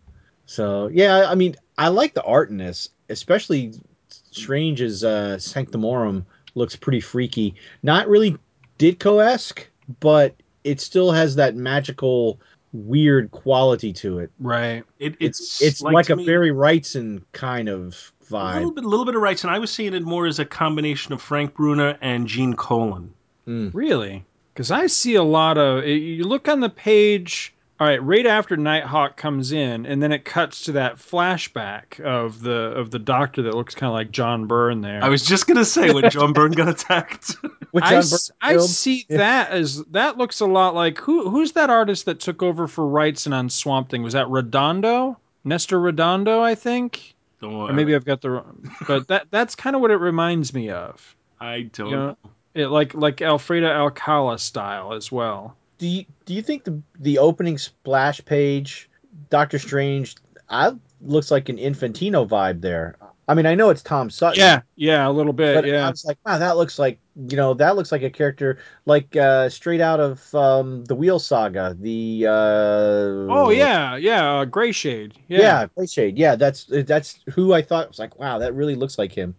So 0.47 0.89
yeah, 0.89 1.27
I 1.29 1.35
mean, 1.35 1.57
I 1.79 1.89
like 1.89 2.15
the 2.15 2.23
art 2.23 2.51
in 2.51 2.57
this, 2.57 2.91
especially 3.09 3.73
Strange's 4.09 5.05
uh, 5.05 5.37
Sanctomorum 5.39 6.25
looks 6.55 6.77
pretty 6.77 7.01
freaky. 7.01 7.55
Not 7.83 8.09
really 8.09 8.37
Ditko 8.79 9.25
esque, 9.25 9.69
but 10.01 10.35
it 10.65 10.81
still 10.81 11.11
has 11.13 11.37
that 11.37 11.55
magical, 11.55 12.39
weird 12.73 13.31
quality 13.31 13.93
to 13.95 14.19
it. 14.19 14.31
Right. 14.39 14.85
It, 14.99 15.17
It's 15.21 15.63
it's 15.63 15.83
like, 15.83 16.07
to 16.07 16.15
a 16.15 16.17
me- 16.17 16.25
very 16.27 16.51
Wrightson 16.51 17.23
kind 17.33 17.69
of 17.69 18.13
a 18.31 18.35
little 18.55 18.71
vibe. 18.71 18.75
bit, 18.77 18.85
a 18.85 18.89
little 18.89 19.05
bit 19.05 19.15
of 19.15 19.23
rights, 19.23 19.45
and 19.45 19.53
I 19.53 19.59
was 19.59 19.71
seeing 19.71 19.95
it 19.95 20.03
more 20.03 20.27
as 20.27 20.39
a 20.39 20.45
combination 20.45 21.13
of 21.13 21.21
Frank 21.21 21.55
Brunner 21.55 21.99
and 22.01 22.27
Gene 22.27 22.55
Colan. 22.55 23.13
Really? 23.47 24.25
Because 24.53 24.71
I 24.71 24.87
see 24.87 25.15
a 25.15 25.23
lot 25.23 25.59
of. 25.59 25.87
You 25.87 26.25
look 26.25 26.49
on 26.49 26.61
the 26.61 26.69
page. 26.71 27.55
All 27.81 27.89
right, 27.89 28.01
right 28.01 28.27
after 28.27 28.57
Nighthawk 28.57 29.17
comes 29.17 29.51
in, 29.51 29.87
and 29.87 30.01
then 30.01 30.13
it 30.13 30.25
cuts 30.25 30.65
to 30.67 30.73
that 30.73 30.99
flashback 30.99 31.99
of 32.01 32.41
the 32.43 32.53
of 32.77 32.93
the 32.93 32.99
doctor 33.01 33.43
that 33.43 33.55
looks 33.55 33.75
kind 33.75 33.89
of 33.89 33.95
like 33.95 34.13
John 34.13 34.47
Byrne 34.47 34.83
there. 34.83 35.03
I 35.03 35.09
was 35.09 35.25
just 35.25 35.49
gonna 35.49 35.65
say 35.65 35.93
when 35.93 36.09
John 36.11 36.33
Byrne 36.33 36.53
got 36.53 36.69
attacked. 36.69 37.35
Which 37.73 37.83
I, 37.83 37.91
John 37.91 37.99
s- 37.99 38.31
Byrne 38.41 38.55
I 38.57 38.59
see 38.59 39.05
Yeah. 39.09 39.17
that 39.17 39.51
as 39.51 39.83
that 39.87 40.17
looks 40.17 40.39
a 40.39 40.47
lot 40.47 40.77
like 40.77 40.99
who 40.99 41.29
who's 41.29 41.53
that 41.53 41.71
artist 41.71 42.05
that 42.05 42.21
took 42.21 42.41
over 42.41 42.69
for 42.69 42.85
Wrightson 42.85 43.33
on 43.35 43.51
Swamp 43.51 43.89
Thing? 43.89 44.03
Was 44.05 44.13
that 44.13 44.29
Redondo? 44.29 45.19
Nestor 45.45 45.81
Redondo, 45.81 46.41
I 46.41 46.55
think. 46.55 47.15
Don't 47.41 47.53
Or 47.55 47.73
maybe 47.73 47.97
I've 47.97 48.05
got 48.05 48.21
the 48.21 48.31
wrong. 48.31 48.71
But 48.87 49.09
that 49.09 49.27
that's 49.33 49.57
kind 49.57 49.75
of 49.75 49.83
what 49.83 49.91
it 49.91 49.97
reminds 49.97 50.55
me 50.55 50.71
of. 50.71 51.17
I 51.41 51.63
don't 51.73 51.91
You 51.91 51.97
know, 51.97 52.07
know. 52.11 52.17
It 52.55 52.69
like 52.69 52.95
like 52.95 53.23
Alfredo 53.23 53.67
Alcala 53.67 54.39
style 54.39 54.93
as 54.93 55.11
well. 55.11 55.57
Do 55.79 55.87
you 55.87 56.05
do 56.27 56.35
you 56.35 56.43
think 56.43 56.65
the 56.65 56.81
the 56.99 57.19
opening 57.19 57.59
splash 57.59 58.25
page, 58.25 58.91
Doctor 59.31 59.59
Strange, 59.59 60.17
I 60.49 60.73
looks 61.01 61.31
like 61.31 61.49
an 61.49 61.57
Infantino 61.57 62.29
vibe 62.29 62.61
there? 62.61 62.97
I 63.29 63.35
mean, 63.35 63.47
I 63.47 63.55
know 63.55 63.71
it's 63.71 63.83
Tom 63.83 64.11
Sutton. 64.11 64.39
Yeah, 64.39 64.63
yeah, 64.75 65.09
a 65.09 65.11
little 65.11 65.33
bit. 65.33 65.65
I 65.65 65.69
yeah, 65.69 65.89
was 65.89 66.05
like, 66.05 66.19
wow, 66.27 66.39
that 66.39 66.57
looks 66.57 66.79
like 66.79 66.99
you 67.17 67.37
know, 67.37 67.55
that 67.55 67.77
looks 67.77 67.93
like 67.93 68.03
a 68.03 68.11
character 68.11 68.59
like 68.85 69.15
uh, 69.17 69.49
straight 69.49 69.81
out 69.81 70.01
of 70.01 70.35
um, 70.35 70.85
the 70.85 70.95
Wheel 70.95 71.19
Saga. 71.19 71.77
The 71.79 72.27
uh, 72.27 73.33
oh 73.33 73.51
yeah, 73.51 73.97
yeah, 73.97 74.41
uh, 74.41 74.45
Gray 74.45 74.73
Shade. 74.73 75.15
Yeah. 75.29 75.39
yeah, 75.39 75.67
Gray 75.75 75.87
Shade. 75.87 76.19
Yeah, 76.19 76.37
that's 76.37 76.65
that's 76.65 77.21
who 77.31 77.53
I 77.53 77.63
thought 77.63 77.89
was 77.89 77.99
like, 77.99 78.19
wow, 78.19 78.39
that 78.39 78.55
really 78.55 78.75
looks 78.75 78.99
like 78.99 79.13
him. 79.13 79.35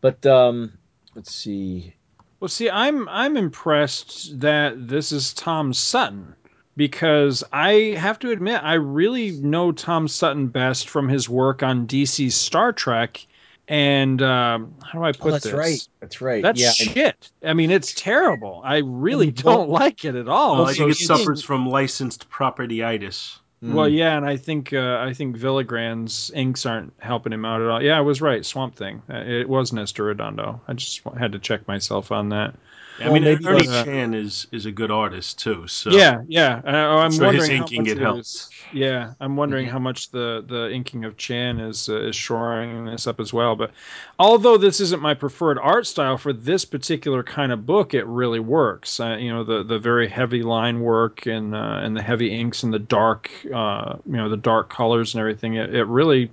But 0.00 0.24
um, 0.26 0.78
let's 1.14 1.34
see. 1.34 1.94
Well, 2.40 2.48
see, 2.48 2.68
I'm 2.70 3.08
I'm 3.08 3.36
impressed 3.36 4.40
that 4.40 4.88
this 4.88 5.12
is 5.12 5.32
Tom 5.34 5.72
Sutton 5.72 6.34
because 6.76 7.44
I 7.52 7.94
have 7.96 8.18
to 8.20 8.30
admit 8.30 8.62
I 8.62 8.74
really 8.74 9.32
know 9.32 9.70
Tom 9.72 10.08
Sutton 10.08 10.48
best 10.48 10.88
from 10.88 11.08
his 11.08 11.28
work 11.28 11.62
on 11.62 11.86
DC's 11.86 12.34
Star 12.34 12.72
Trek. 12.72 13.24
And 13.68 14.22
um, 14.22 14.74
how 14.82 14.98
do 14.98 15.04
I 15.04 15.12
Oh, 15.20 15.30
put 15.30 15.30
that's 15.30 15.44
this? 15.44 15.52
right. 15.52 15.88
That's 16.00 16.20
right. 16.20 16.42
That's 16.42 16.60
yeah, 16.60 16.72
shit. 16.72 17.30
I 17.44 17.52
mean, 17.54 17.70
it's 17.70 17.92
terrible. 17.94 18.60
I 18.64 18.78
really 18.78 19.30
don't 19.30 19.68
like 19.70 20.04
it 20.04 20.14
at 20.14 20.28
all. 20.28 20.56
Well, 20.58 20.66
I 20.66 20.74
So 20.74 20.74
think 20.74 20.90
it 20.90 20.98
suffers 20.98 21.42
from 21.42 21.66
licensed 21.68 22.28
propertyitis. 22.30 23.38
Well, 23.60 23.88
yeah, 23.88 24.16
and 24.16 24.24
I 24.24 24.36
think 24.36 24.72
uh, 24.72 24.98
I 25.00 25.14
think 25.14 25.36
Villagran's 25.36 26.30
inks 26.32 26.64
aren't 26.64 26.92
helping 26.98 27.32
him 27.32 27.44
out 27.44 27.60
at 27.60 27.66
all. 27.68 27.82
Yeah, 27.82 27.98
I 27.98 28.02
was 28.02 28.20
right. 28.20 28.46
Swamp 28.46 28.76
Thing. 28.76 29.02
Uh, 29.10 29.16
It 29.16 29.48
was 29.48 29.72
Nestor 29.72 30.04
Redondo. 30.04 30.60
I 30.68 30.74
just 30.74 31.00
had 31.18 31.32
to 31.32 31.38
check 31.40 31.66
myself 31.66 32.12
on 32.12 32.28
that. 32.28 32.54
I 33.00 33.10
mean, 33.10 33.22
maybe 33.24 33.46
Ernie 33.46 33.70
Chan 33.84 34.14
is 34.14 34.46
is 34.52 34.66
a 34.66 34.72
good 34.72 34.90
artist 34.90 35.38
too. 35.38 35.66
So 35.68 35.90
Yeah, 35.90 36.22
yeah. 36.28 36.60
Uh, 36.66 36.70
I'm 36.98 37.10
his 37.12 37.20
wondering 37.20 37.52
how 37.56 37.68
much 37.70 37.92
it 37.92 37.98
helped. 37.98 38.20
is- 38.20 38.48
Yeah, 38.70 39.14
I'm 39.20 39.36
wondering 39.36 39.66
Mm-hmm. 39.66 39.72
how 39.72 39.78
much 39.78 40.10
the 40.10 40.44
the 40.46 40.70
inking 40.72 41.04
of 41.04 41.16
Chan 41.16 41.60
is 41.60 41.88
uh, 41.88 42.00
is 42.00 42.16
shoring 42.16 42.84
this 42.86 43.06
up 43.06 43.20
as 43.20 43.32
well. 43.32 43.56
But 43.56 43.72
although 44.18 44.56
this 44.56 44.80
isn't 44.80 45.00
my 45.00 45.14
preferred 45.14 45.58
art 45.58 45.86
style 45.86 46.18
for 46.18 46.32
this 46.32 46.64
particular 46.64 47.22
kind 47.22 47.52
of 47.52 47.64
book, 47.66 47.94
it 47.94 48.06
really 48.06 48.40
works. 48.40 49.00
Uh, 49.00 49.16
you 49.18 49.30
know, 49.32 49.44
the 49.44 49.62
the 49.62 49.78
very 49.78 50.08
heavy 50.08 50.42
line 50.42 50.80
work 50.80 51.26
and 51.26 51.54
uh, 51.54 51.80
and 51.82 51.96
the 51.96 52.02
heavy 52.02 52.30
inks 52.38 52.62
and 52.62 52.72
the 52.74 52.78
dark, 52.78 53.30
uh, 53.54 53.96
you 54.06 54.16
know, 54.16 54.28
the 54.28 54.36
dark 54.36 54.68
colors 54.70 55.14
and 55.14 55.20
everything. 55.20 55.54
It, 55.54 55.74
it 55.74 55.84
really 55.84 56.30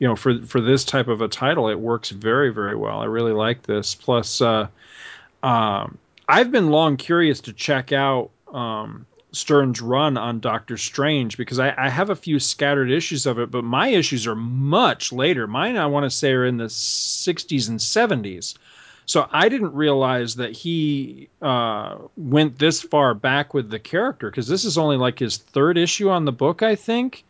you 0.00 0.06
know 0.06 0.14
for 0.16 0.40
for 0.46 0.60
this 0.60 0.84
type 0.84 1.08
of 1.08 1.20
a 1.20 1.28
title 1.28 1.68
it 1.68 1.78
works 1.80 2.10
very 2.10 2.50
very 2.50 2.76
well 2.76 3.00
i 3.00 3.04
really 3.04 3.32
like 3.32 3.62
this 3.64 3.96
plus 3.96 4.40
uh 4.40 4.68
um 5.42 5.98
i've 6.28 6.50
been 6.50 6.70
long 6.70 6.96
curious 6.96 7.40
to 7.40 7.52
check 7.52 7.92
out 7.92 8.30
um 8.52 9.06
stern's 9.32 9.80
run 9.80 10.16
on 10.16 10.40
doctor 10.40 10.76
strange 10.76 11.36
because 11.36 11.58
I, 11.58 11.74
I 11.76 11.90
have 11.90 12.10
a 12.10 12.16
few 12.16 12.38
scattered 12.38 12.90
issues 12.90 13.26
of 13.26 13.38
it 13.38 13.50
but 13.50 13.62
my 13.62 13.88
issues 13.88 14.26
are 14.26 14.34
much 14.34 15.12
later. 15.12 15.46
Mine 15.46 15.76
i 15.76 15.86
want 15.86 16.04
to 16.04 16.10
say 16.10 16.32
are 16.32 16.46
in 16.46 16.56
the 16.56 16.64
60s 16.64 17.68
and 17.68 17.78
70s 17.78 18.56
so 19.04 19.28
i 19.30 19.48
didn't 19.48 19.74
realize 19.74 20.36
that 20.36 20.52
he 20.52 21.28
uh, 21.42 21.98
went 22.16 22.58
this 22.58 22.82
far 22.82 23.12
back 23.14 23.52
with 23.52 23.68
the 23.70 23.78
character 23.78 24.30
because 24.30 24.48
this 24.48 24.64
is 24.64 24.78
only 24.78 24.96
like 24.96 25.18
his 25.18 25.36
third 25.36 25.76
issue 25.76 26.08
on 26.08 26.24
the 26.24 26.32
book 26.32 26.62
i 26.62 26.74
think. 26.74 27.24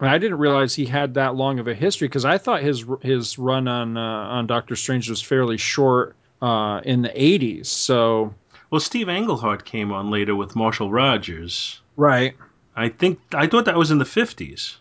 And 0.00 0.10
I 0.10 0.18
didn't 0.18 0.38
realize 0.38 0.74
he 0.74 0.84
had 0.84 1.14
that 1.14 1.36
long 1.36 1.60
of 1.60 1.68
a 1.68 1.74
history 1.74 2.08
because 2.08 2.24
I 2.24 2.38
thought 2.38 2.60
his 2.60 2.84
his 3.02 3.38
run 3.38 3.68
on 3.68 3.96
uh, 3.96 4.00
on 4.00 4.46
Doctor 4.46 4.74
Strange 4.74 5.08
was 5.08 5.22
fairly 5.22 5.58
short 5.58 6.16
uh, 6.42 6.80
in 6.84 7.02
the 7.02 7.10
'80s. 7.10 7.66
So 7.66 8.34
well, 8.70 8.80
Steve 8.80 9.08
Englehart 9.08 9.64
came 9.64 9.92
on 9.92 10.10
later 10.10 10.34
with 10.36 10.54
Marshall 10.56 10.90
Rogers. 10.90 11.80
right, 11.96 12.34
I 12.76 12.88
think 12.88 13.20
I 13.34 13.46
thought 13.46 13.64
that 13.64 13.76
was 13.76 13.90
in 13.90 13.98
the 13.98 14.04
fifties. 14.04 14.76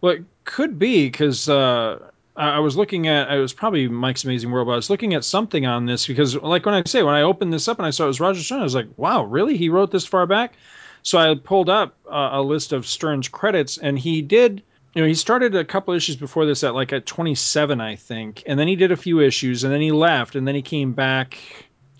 well, 0.00 0.14
it 0.14 0.24
could 0.44 0.78
be 0.78 1.06
because 1.06 1.48
uh, 1.48 1.98
I 2.36 2.56
I 2.56 2.58
was 2.60 2.76
looking 2.76 3.08
at 3.08 3.30
it 3.30 3.38
was 3.38 3.52
probably 3.52 3.88
Mike's 3.88 4.24
Amazing 4.24 4.50
World, 4.50 4.66
but 4.66 4.72
I 4.72 4.76
was 4.76 4.90
looking 4.90 5.14
at 5.14 5.24
something 5.24 5.66
on 5.66 5.86
this 5.86 6.06
because, 6.06 6.36
like 6.36 6.64
when 6.66 6.74
I 6.74 6.82
say 6.86 7.02
when 7.02 7.14
I 7.14 7.22
opened 7.22 7.52
this 7.52 7.68
up 7.68 7.78
and 7.78 7.86
I 7.86 7.90
saw 7.90 8.04
it 8.04 8.08
was 8.08 8.20
Roger 8.20 8.40
Stern, 8.40 8.60
I 8.60 8.64
was 8.64 8.74
like, 8.74 8.88
wow, 8.96 9.24
really? 9.24 9.56
He 9.56 9.68
wrote 9.68 9.90
this 9.90 10.06
far 10.06 10.26
back? 10.26 10.54
So 11.02 11.18
I 11.18 11.34
pulled 11.34 11.68
up 11.68 11.96
uh, 12.10 12.30
a 12.32 12.42
list 12.42 12.72
of 12.72 12.86
Stern's 12.86 13.28
credits, 13.28 13.76
and 13.78 13.98
he 13.98 14.22
did. 14.22 14.62
You 14.94 15.02
know, 15.02 15.08
he 15.08 15.14
started 15.14 15.54
a 15.54 15.64
couple 15.64 15.94
issues 15.94 16.16
before 16.16 16.44
this 16.44 16.62
at 16.64 16.74
like 16.74 16.92
at 16.92 17.06
27, 17.06 17.80
I 17.80 17.96
think, 17.96 18.42
and 18.46 18.58
then 18.58 18.68
he 18.68 18.76
did 18.76 18.92
a 18.92 18.96
few 18.96 19.20
issues, 19.20 19.64
and 19.64 19.72
then 19.72 19.80
he 19.80 19.90
left, 19.90 20.36
and 20.36 20.46
then 20.46 20.54
he 20.54 20.62
came 20.62 20.92
back. 20.92 21.38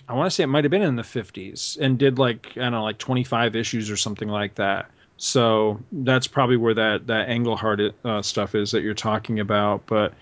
I 0.09 0.15
want 0.15 0.27
to 0.27 0.31
say 0.31 0.45
it 0.45 0.49
might 0.49 0.65
have 0.65 0.71
been 0.71 0.83
in 0.83 0.97
the 0.97 1.03
50s, 1.03 1.79
and 1.81 1.99
did 1.99 2.19
like 2.19 2.49
I 2.57 2.61
don't 2.61 2.73
know, 2.73 2.85
like 2.85 2.99
25 2.99 3.57
issues 3.57 3.91
or 3.91 3.97
something 3.97 4.29
like 4.29 4.57
that. 4.57 4.91
So 5.17 5.81
that's 5.91 6.27
probably 6.27 6.57
where 6.57 6.75
that 6.75 7.07
that 7.07 7.31
Englehart 7.31 7.81
uh, 8.05 8.23
stuff 8.23 8.55
is 8.55 8.73
that 8.73 8.83
you're 8.83 8.95
talking 8.95 9.41
about. 9.41 9.87
But 9.87 10.15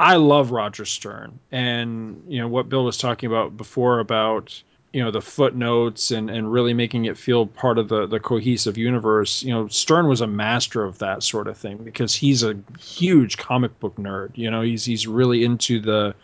I 0.00 0.16
love 0.16 0.50
Roger 0.50 0.84
Stern, 0.84 1.38
and 1.52 2.24
you 2.26 2.40
know 2.40 2.48
what 2.48 2.68
Bill 2.68 2.84
was 2.84 2.96
talking 2.96 3.28
about 3.28 3.56
before 3.56 4.00
about 4.00 4.62
you 4.96 5.04
know 5.04 5.10
the 5.10 5.20
footnotes 5.20 6.10
and 6.10 6.30
and 6.30 6.50
really 6.50 6.74
making 6.74 7.04
it 7.04 7.16
feel 7.16 7.46
part 7.46 7.78
of 7.78 7.88
the 7.88 8.06
the 8.06 8.18
cohesive 8.18 8.78
universe 8.78 9.42
you 9.42 9.52
know 9.52 9.68
stern 9.68 10.08
was 10.08 10.20
a 10.20 10.26
master 10.26 10.84
of 10.84 10.98
that 10.98 11.22
sort 11.22 11.46
of 11.48 11.56
thing 11.56 11.76
because 11.76 12.14
he's 12.14 12.42
a 12.42 12.56
huge 12.78 13.36
comic 13.36 13.78
book 13.78 13.94
nerd 13.96 14.30
you 14.34 14.50
know 14.50 14.62
he's 14.62 14.84
he's 14.84 15.06
really 15.06 15.44
into 15.44 15.78
the 15.80 16.14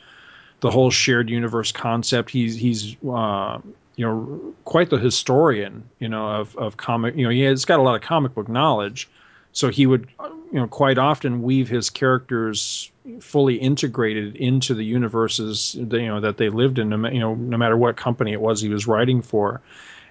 the 0.63 0.71
whole 0.71 0.91
shared 0.91 1.29
universe 1.29 1.71
concept. 1.71 2.31
He's 2.31 2.57
he's 2.57 2.97
uh 3.05 3.59
you 3.97 4.07
know 4.07 4.55
quite 4.65 4.89
the 4.89 4.97
historian 4.97 5.85
you 5.99 6.09
know 6.09 6.27
of 6.27 6.57
of 6.57 6.79
comic 6.79 7.15
you 7.15 7.25
know 7.25 7.31
he 7.31 7.43
has 7.43 7.67
got 7.67 7.79
a 7.79 7.83
lot 7.83 7.95
of 7.95 8.01
comic 8.01 8.35
book 8.35 8.49
knowledge. 8.49 9.11
So 9.53 9.69
he 9.69 9.85
would 9.85 10.09
you 10.53 10.61
know 10.61 10.67
quite 10.67 10.99
often 10.99 11.43
weave 11.43 11.69
his 11.69 11.91
characters 11.91 12.93
fully 13.21 13.57
integrated 13.57 14.37
into 14.37 14.75
the 14.75 14.85
universes 14.85 15.75
that, 15.79 15.99
you 15.99 16.07
know 16.07 16.21
that 16.21 16.37
they 16.37 16.51
lived 16.51 16.79
in 16.79 16.91
you 16.91 17.21
know 17.21 17.35
no 17.35 17.57
matter 17.57 17.77
what 17.77 17.97
company 17.97 18.33
it 18.33 18.41
was 18.41 18.61
he 18.61 18.69
was 18.69 18.87
writing 18.87 19.23
for. 19.23 19.61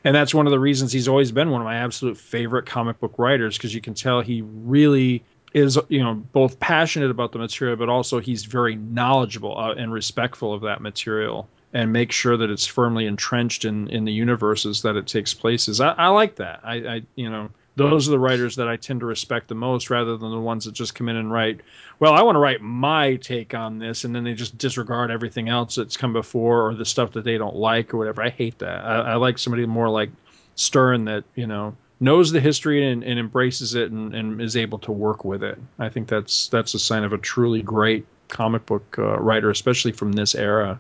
And 0.03 0.15
that's 0.15 0.33
one 0.33 0.47
of 0.47 0.51
the 0.51 0.59
reasons 0.59 0.91
he's 0.91 1.07
always 1.07 1.31
been 1.31 1.51
one 1.51 1.61
of 1.61 1.65
my 1.65 1.75
absolute 1.75 2.17
favorite 2.17 2.65
comic 2.65 2.99
book 2.99 3.13
writers 3.19 3.55
because 3.55 3.75
you 3.75 3.81
can 3.81 3.93
tell 3.93 4.21
he 4.21 4.41
really 4.41 5.23
is 5.53 5.77
you 5.89 6.03
know 6.03 6.15
both 6.15 6.59
passionate 6.59 7.11
about 7.11 7.33
the 7.33 7.37
material 7.37 7.77
but 7.77 7.87
also 7.87 8.19
he's 8.19 8.45
very 8.45 8.75
knowledgeable 8.75 9.57
uh, 9.57 9.73
and 9.73 9.93
respectful 9.93 10.53
of 10.53 10.61
that 10.61 10.81
material 10.81 11.47
and 11.73 11.93
make 11.93 12.11
sure 12.11 12.35
that 12.35 12.49
it's 12.49 12.65
firmly 12.65 13.05
entrenched 13.05 13.63
in 13.63 13.87
in 13.89 14.05
the 14.05 14.11
universes 14.11 14.81
that 14.81 14.95
it 14.95 15.05
takes 15.05 15.35
places. 15.35 15.79
I, 15.79 15.89
I 15.89 16.07
like 16.07 16.35
that. 16.37 16.61
I, 16.63 16.75
I 16.75 17.01
you 17.15 17.29
know 17.29 17.51
those 17.75 18.07
are 18.07 18.11
the 18.11 18.19
writers 18.19 18.55
that 18.57 18.67
I 18.67 18.75
tend 18.75 18.99
to 18.99 19.05
respect 19.05 19.47
the 19.47 19.55
most 19.55 19.89
rather 19.89 20.17
than 20.17 20.31
the 20.31 20.39
ones 20.39 20.65
that 20.65 20.73
just 20.73 20.93
come 20.93 21.07
in 21.07 21.15
and 21.15 21.31
write, 21.31 21.61
well, 21.99 22.13
I 22.13 22.21
want 22.21 22.35
to 22.35 22.39
write 22.39 22.61
my 22.61 23.15
take 23.15 23.53
on 23.53 23.79
this, 23.79 24.03
and 24.03 24.13
then 24.13 24.23
they 24.23 24.33
just 24.33 24.57
disregard 24.57 25.09
everything 25.09 25.47
else 25.47 25.75
that's 25.75 25.95
come 25.95 26.13
before 26.13 26.67
or 26.67 26.75
the 26.75 26.85
stuff 26.85 27.13
that 27.13 27.23
they 27.23 27.37
don't 27.37 27.55
like 27.55 27.93
or 27.93 27.97
whatever. 27.97 28.21
I 28.21 28.29
hate 28.29 28.59
that. 28.59 28.83
I, 28.83 29.13
I 29.13 29.15
like 29.15 29.37
somebody 29.37 29.65
more 29.65 29.89
like 29.89 30.09
Stern 30.55 31.05
that, 31.05 31.23
you 31.35 31.47
know, 31.47 31.75
knows 32.01 32.31
the 32.31 32.41
history 32.41 32.91
and, 32.91 33.03
and 33.03 33.17
embraces 33.17 33.75
it 33.75 33.91
and, 33.91 34.13
and 34.13 34.41
is 34.41 34.57
able 34.57 34.79
to 34.79 34.91
work 34.91 35.23
with 35.23 35.43
it. 35.43 35.57
I 35.79 35.87
think 35.87 36.07
that's 36.07 36.49
that's 36.49 36.73
a 36.73 36.79
sign 36.79 37.03
of 37.03 37.13
a 37.13 37.17
truly 37.17 37.61
great 37.61 38.05
comic 38.27 38.65
book 38.65 38.95
uh, 38.97 39.19
writer, 39.19 39.49
especially 39.49 39.91
from 39.91 40.11
this 40.11 40.35
era. 40.35 40.79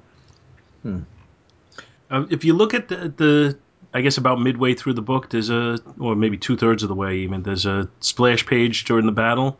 Um, 2.09 2.27
if 2.29 2.43
you 2.43 2.53
look 2.53 2.73
at 2.73 2.89
the, 2.89 3.13
the, 3.15 3.57
I 3.93 4.01
guess 4.01 4.17
about 4.17 4.39
midway 4.39 4.73
through 4.73 4.93
the 4.93 5.01
book, 5.01 5.29
there's 5.29 5.49
a, 5.49 5.77
or 5.99 6.15
maybe 6.15 6.37
two 6.37 6.55
thirds 6.55 6.83
of 6.83 6.89
the 6.89 6.95
way 6.95 7.17
even, 7.19 7.43
there's 7.43 7.65
a 7.65 7.89
splash 7.99 8.45
page 8.45 8.85
during 8.85 9.05
the 9.05 9.11
battle. 9.11 9.59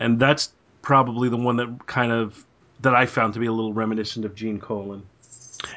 and 0.00 0.18
that's 0.18 0.52
probably 0.82 1.28
the 1.28 1.36
one 1.36 1.56
that 1.56 1.86
kind 1.86 2.12
of 2.12 2.44
that 2.80 2.94
I 2.94 3.06
found 3.06 3.34
to 3.34 3.40
be 3.40 3.46
a 3.46 3.52
little 3.52 3.72
reminiscent 3.72 4.24
of 4.24 4.34
Gene 4.34 4.60
Colan. 4.60 5.02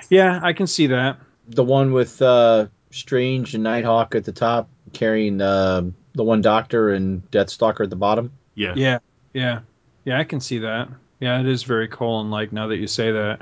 Yeah, 0.09 0.39
I 0.43 0.53
can 0.53 0.67
see 0.67 0.87
that. 0.87 1.17
The 1.47 1.63
one 1.63 1.93
with 1.93 2.21
uh, 2.21 2.67
Strange 2.91 3.55
and 3.55 3.63
Nighthawk 3.63 4.15
at 4.15 4.25
the 4.25 4.31
top, 4.31 4.69
carrying 4.93 5.41
uh, 5.41 5.89
the 6.13 6.23
one 6.23 6.41
Doctor 6.41 6.89
and 6.89 7.29
Deathstalker 7.31 7.85
at 7.85 7.89
the 7.89 7.95
bottom. 7.95 8.33
Yeah, 8.53 8.73
Yeah, 8.75 8.99
yeah, 9.33 9.59
yeah. 10.05 10.19
I 10.19 10.25
can 10.25 10.41
see 10.41 10.59
that. 10.59 10.89
Yeah, 11.19 11.39
it 11.39 11.47
is 11.47 11.63
very 11.63 11.87
Colan 11.87 12.29
like 12.29 12.51
now 12.51 12.67
that 12.67 12.77
you 12.77 12.87
say 12.87 13.11
that. 13.11 13.41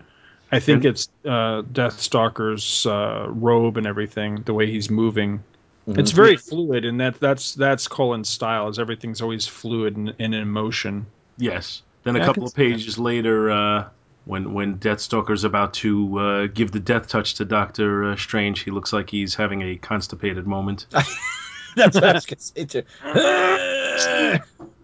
I 0.52 0.60
think 0.60 0.78
And- 0.84 0.86
it's 0.94 1.10
uh, 1.26 1.62
Deathstalker's 1.74 2.86
uh, 2.86 3.26
robe 3.30 3.78
and 3.78 3.86
everything, 3.86 4.42
the 4.46 4.54
way 4.54 4.70
he's 4.72 4.90
moving. 4.90 5.44
Mhm. 5.88 5.98
It's 5.98 6.12
very 6.12 6.36
fluid, 6.38 6.84
and 6.86 7.00
that 7.00 7.20
that's 7.20 7.54
that's 7.56 7.88
Colan's 7.88 8.30
style. 8.30 8.68
Is 8.68 8.78
everything's 8.80 9.22
always 9.22 9.46
fluid 9.48 9.96
and, 9.98 10.14
and 10.20 10.34
in 10.36 10.50
motion. 10.50 11.06
Yes. 11.38 11.82
Then 12.04 12.16
a 12.16 12.20
Yeah, 12.20 12.26
couple 12.26 12.44
of 12.44 12.50
see 12.52 12.56
that. 12.70 12.74
pages 12.78 12.98
later, 13.00 13.50
uh, 13.52 13.86
when 14.26 14.54
when 14.54 14.78
Deathstalker's 14.80 15.44
about 15.46 15.74
to 15.76 16.20
uh, 16.20 16.48
give 16.48 16.72
the 16.72 16.80
death 16.80 17.08
touch 17.08 17.36
to 17.36 17.46
Doctor 17.46 18.04
uh, 18.12 18.16
Strange, 18.18 18.62
he 18.64 18.72
looks 18.72 18.92
like 18.94 19.10
he's 19.10 19.34
having 19.36 19.62
a 19.62 19.76
constipated 19.78 20.46
moment. 20.48 20.88
That's 21.76 21.96
what 21.96 22.04
I 22.06 22.14
was 22.14 22.26
gonna 22.26 22.40
say 22.42 22.66
too. 22.66 22.84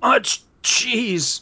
Much 0.01 0.43
cheese. 0.61 1.41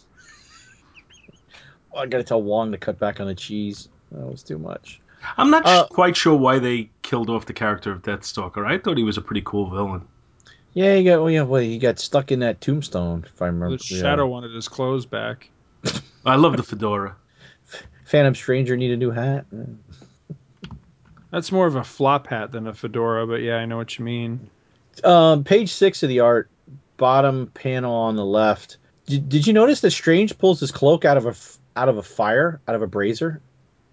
I 1.95 2.05
gotta 2.07 2.23
tell 2.23 2.41
Wong 2.41 2.71
to 2.71 2.77
cut 2.77 2.97
back 2.99 3.19
on 3.19 3.27
the 3.27 3.35
cheese. 3.35 3.89
That 4.11 4.25
was 4.25 4.43
too 4.43 4.57
much. 4.57 4.99
I'm 5.37 5.51
not 5.51 5.65
Uh, 5.65 5.85
sh- 5.85 5.89
quite 5.89 6.15
sure 6.17 6.35
why 6.35 6.59
they 6.59 6.89
killed 7.01 7.29
off 7.29 7.45
the 7.45 7.53
character 7.53 7.91
of 7.91 8.01
Deathstalker. 8.01 8.65
I 8.65 8.77
thought 8.77 8.97
he 8.97 9.03
was 9.03 9.17
a 9.17 9.21
pretty 9.21 9.43
cool 9.45 9.69
villain. 9.69 10.01
Yeah, 10.73 10.95
he 10.95 11.03
got 11.03 11.19
well, 11.19 11.29
yeah, 11.29 11.41
well, 11.43 11.61
he 11.61 11.77
got 11.77 11.99
stuck 11.99 12.31
in 12.31 12.39
that 12.39 12.61
tombstone, 12.61 13.25
if 13.31 13.41
I 13.41 13.47
remember. 13.47 13.77
The 13.77 13.95
yeah. 13.95 14.01
Shadow 14.01 14.27
wanted 14.27 14.51
his 14.53 14.67
clothes 14.67 15.05
back. 15.05 15.49
I 16.25 16.35
love 16.35 16.55
the 16.57 16.63
fedora. 16.63 17.15
Phantom 18.05 18.35
Stranger 18.35 18.77
need 18.77 18.91
a 18.91 18.97
new 18.97 19.11
hat. 19.11 19.45
That's 21.31 21.51
more 21.51 21.67
of 21.67 21.75
a 21.75 21.83
flop 21.83 22.27
hat 22.27 22.51
than 22.51 22.67
a 22.67 22.73
fedora, 22.73 23.25
but 23.25 23.41
yeah, 23.41 23.55
I 23.55 23.65
know 23.65 23.77
what 23.77 23.97
you 23.97 24.03
mean. 24.05 24.49
Um, 25.03 25.43
page 25.45 25.71
six 25.71 26.03
of 26.03 26.09
the 26.09 26.19
art, 26.21 26.49
bottom 26.97 27.47
panel 27.47 27.93
on 27.93 28.15
the 28.15 28.25
left. 28.25 28.77
Did, 29.05 29.29
did 29.29 29.47
you 29.47 29.53
notice 29.53 29.81
that 29.81 29.91
Strange 29.91 30.37
pulls 30.37 30.59
his 30.59 30.71
cloak 30.71 31.05
out 31.05 31.17
of 31.17 31.25
a 31.25 31.29
f- 31.29 31.57
out 31.75 31.87
of 31.89 31.97
a 31.97 32.03
fire, 32.03 32.59
out 32.67 32.75
of 32.75 32.81
a 32.81 32.87
brazier? 32.87 33.41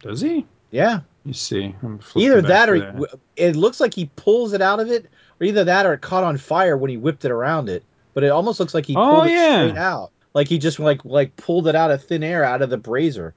Does 0.00 0.20
he? 0.20 0.46
Yeah, 0.70 1.00
You 1.24 1.32
see, 1.32 1.74
I'm 1.82 1.98
either 2.14 2.42
that 2.42 2.68
or 2.68 3.08
it 3.36 3.56
looks 3.56 3.80
like 3.80 3.94
he 3.94 4.10
pulls 4.16 4.52
it 4.52 4.60
out 4.60 4.80
of 4.80 4.90
it, 4.90 5.06
or 5.40 5.46
either 5.46 5.64
that 5.64 5.86
or 5.86 5.94
it 5.94 6.02
caught 6.02 6.24
on 6.24 6.36
fire 6.36 6.76
when 6.76 6.90
he 6.90 6.96
whipped 6.98 7.24
it 7.24 7.30
around 7.30 7.68
it. 7.70 7.82
But 8.12 8.22
it 8.24 8.28
almost 8.28 8.60
looks 8.60 8.74
like 8.74 8.84
he 8.84 8.94
Oh, 8.96 9.14
pulled 9.20 9.30
yeah. 9.30 9.62
it 9.62 9.68
straight 9.70 9.80
out, 9.80 10.10
like 10.34 10.48
he 10.48 10.58
just 10.58 10.78
like 10.78 11.04
like 11.06 11.34
pulled 11.36 11.68
it 11.68 11.74
out 11.74 11.90
of 11.90 12.04
thin 12.04 12.22
air 12.22 12.44
out 12.44 12.60
of 12.62 12.68
the 12.70 12.76
brazier. 12.76 13.34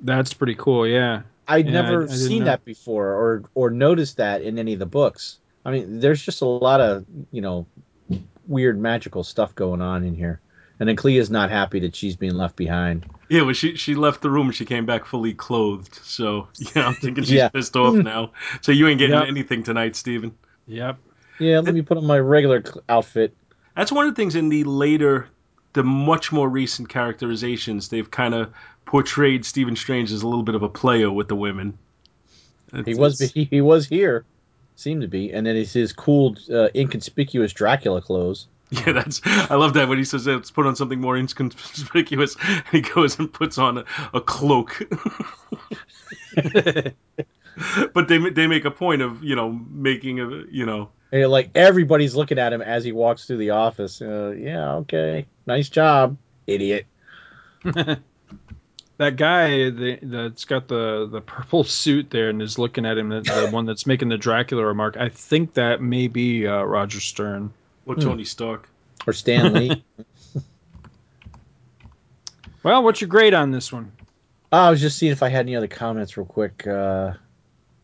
That's 0.00 0.32
pretty 0.32 0.54
cool. 0.54 0.86
Yeah. 0.86 1.22
I'd 1.48 1.66
Yeah, 1.66 1.72
never 1.72 2.04
I 2.04 2.06
didn't 2.06 2.16
seen 2.18 2.38
know. 2.40 2.44
that 2.46 2.64
before 2.64 3.08
or 3.08 3.42
or 3.54 3.70
noticed 3.70 4.16
that 4.16 4.40
in 4.42 4.58
any 4.58 4.72
of 4.72 4.78
the 4.78 4.86
books. 4.86 5.38
I 5.64 5.72
mean, 5.72 6.00
there's 6.00 6.22
just 6.22 6.40
a 6.40 6.46
lot 6.46 6.80
of, 6.80 7.04
you 7.32 7.42
know, 7.42 7.66
weird 8.48 8.80
magical 8.80 9.24
stuff 9.24 9.54
going 9.54 9.82
on 9.82 10.04
in 10.04 10.14
here. 10.14 10.40
And 10.80 10.88
then 10.88 10.96
Clea's 10.96 11.30
not 11.30 11.50
happy 11.50 11.78
that 11.80 11.94
she's 11.94 12.16
being 12.16 12.34
left 12.34 12.56
behind. 12.56 13.06
Yeah, 13.28 13.42
well, 13.42 13.52
she 13.52 13.76
she 13.76 13.94
left 13.94 14.22
the 14.22 14.30
room 14.30 14.46
and 14.46 14.56
she 14.56 14.64
came 14.64 14.86
back 14.86 15.04
fully 15.04 15.34
clothed. 15.34 15.94
So 15.94 16.48
yeah, 16.74 16.88
I'm 16.88 16.94
thinking 16.94 17.22
she's 17.24 17.34
Yeah. 17.34 17.48
pissed 17.48 17.76
off 17.76 17.94
now. 17.94 18.32
So 18.62 18.72
you 18.72 18.88
ain't 18.88 18.98
getting 18.98 19.18
Yep. 19.18 19.28
anything 19.28 19.62
tonight, 19.62 19.94
Stephen. 19.94 20.34
Yep. 20.66 20.98
Yeah, 21.38 21.60
let 21.60 21.74
me 21.74 21.82
put 21.82 21.98
on 21.98 22.06
my 22.06 22.18
regular 22.18 22.64
outfit. 22.88 23.34
That's 23.76 23.92
one 23.92 24.06
of 24.06 24.12
the 24.14 24.16
things 24.16 24.36
in 24.36 24.48
the 24.48 24.64
later, 24.64 25.28
the 25.74 25.84
much 25.84 26.32
more 26.32 26.48
recent 26.48 26.88
characterizations. 26.88 27.88
They've 27.88 28.10
kind 28.10 28.34
of 28.34 28.52
portrayed 28.84 29.44
Stephen 29.44 29.76
Strange 29.76 30.12
as 30.12 30.22
a 30.22 30.28
little 30.28 30.42
bit 30.42 30.54
of 30.54 30.62
a 30.62 30.68
player 30.68 31.10
with 31.10 31.28
the 31.28 31.36
women. 31.36 31.78
He 32.84 32.94
was 32.94 33.18
he, 33.20 33.44
he 33.44 33.60
was 33.60 33.86
here, 33.86 34.24
seemed 34.76 35.02
to 35.02 35.08
be, 35.08 35.32
and 35.32 35.46
then 35.46 35.56
it's 35.56 35.72
his 35.72 35.92
cool, 35.92 36.36
uh, 36.52 36.68
inconspicuous 36.74 37.52
Dracula 37.52 38.00
clothes. 38.00 38.46
Yeah, 38.86 38.92
that's. 38.92 39.20
I 39.24 39.56
love 39.56 39.74
that 39.74 39.88
when 39.88 39.98
he 39.98 40.04
says, 40.04 40.28
"Let's 40.28 40.52
put 40.52 40.64
on 40.64 40.76
something 40.76 41.00
more 41.00 41.16
inconspicuous." 41.16 42.36
And 42.48 42.64
he 42.70 42.80
goes 42.80 43.18
and 43.18 43.32
puts 43.32 43.58
on 43.58 43.78
a, 43.78 43.84
a 44.14 44.20
cloak. 44.20 44.80
but 47.92 48.06
they 48.06 48.18
they 48.30 48.46
make 48.46 48.64
a 48.64 48.70
point 48.70 49.02
of 49.02 49.24
you 49.24 49.34
know 49.34 49.50
making 49.70 50.20
a 50.20 50.44
you 50.50 50.66
know 50.66 50.90
And 51.10 51.28
like 51.30 51.50
everybody's 51.56 52.14
looking 52.14 52.38
at 52.38 52.52
him 52.52 52.62
as 52.62 52.84
he 52.84 52.92
walks 52.92 53.26
through 53.26 53.38
the 53.38 53.50
office. 53.50 54.00
Uh, 54.00 54.34
yeah, 54.38 54.74
okay, 54.74 55.26
nice 55.46 55.68
job, 55.68 56.16
idiot. 56.46 56.86
That 59.00 59.16
guy 59.16 59.70
the, 59.70 59.98
that's 60.02 60.44
got 60.44 60.68
the, 60.68 61.08
the 61.10 61.22
purple 61.22 61.64
suit 61.64 62.10
there 62.10 62.28
and 62.28 62.42
is 62.42 62.58
looking 62.58 62.84
at 62.84 62.98
him, 62.98 63.08
the, 63.08 63.22
the 63.22 63.48
one 63.50 63.64
that's 63.64 63.86
making 63.86 64.10
the 64.10 64.18
Dracula 64.18 64.62
remark, 64.62 64.98
I 64.98 65.08
think 65.08 65.54
that 65.54 65.80
may 65.80 66.06
be 66.06 66.46
uh, 66.46 66.62
Roger 66.64 67.00
Stern. 67.00 67.54
Or 67.86 67.94
Hmm. 67.94 68.00
Tony 68.00 68.24
Stark. 68.24 68.68
Or 69.06 69.12
Stan 69.12 69.52
Lee. 69.54 69.84
Well, 72.62 72.82
what's 72.82 73.00
your 73.00 73.08
grade 73.08 73.34
on 73.34 73.50
this 73.50 73.72
one? 73.72 73.92
Oh, 74.52 74.58
I 74.58 74.70
was 74.70 74.80
just 74.80 74.98
seeing 74.98 75.12
if 75.12 75.22
I 75.22 75.28
had 75.28 75.46
any 75.46 75.56
other 75.56 75.66
comments 75.68 76.16
real 76.16 76.26
quick. 76.26 76.66
Uh, 76.66 77.12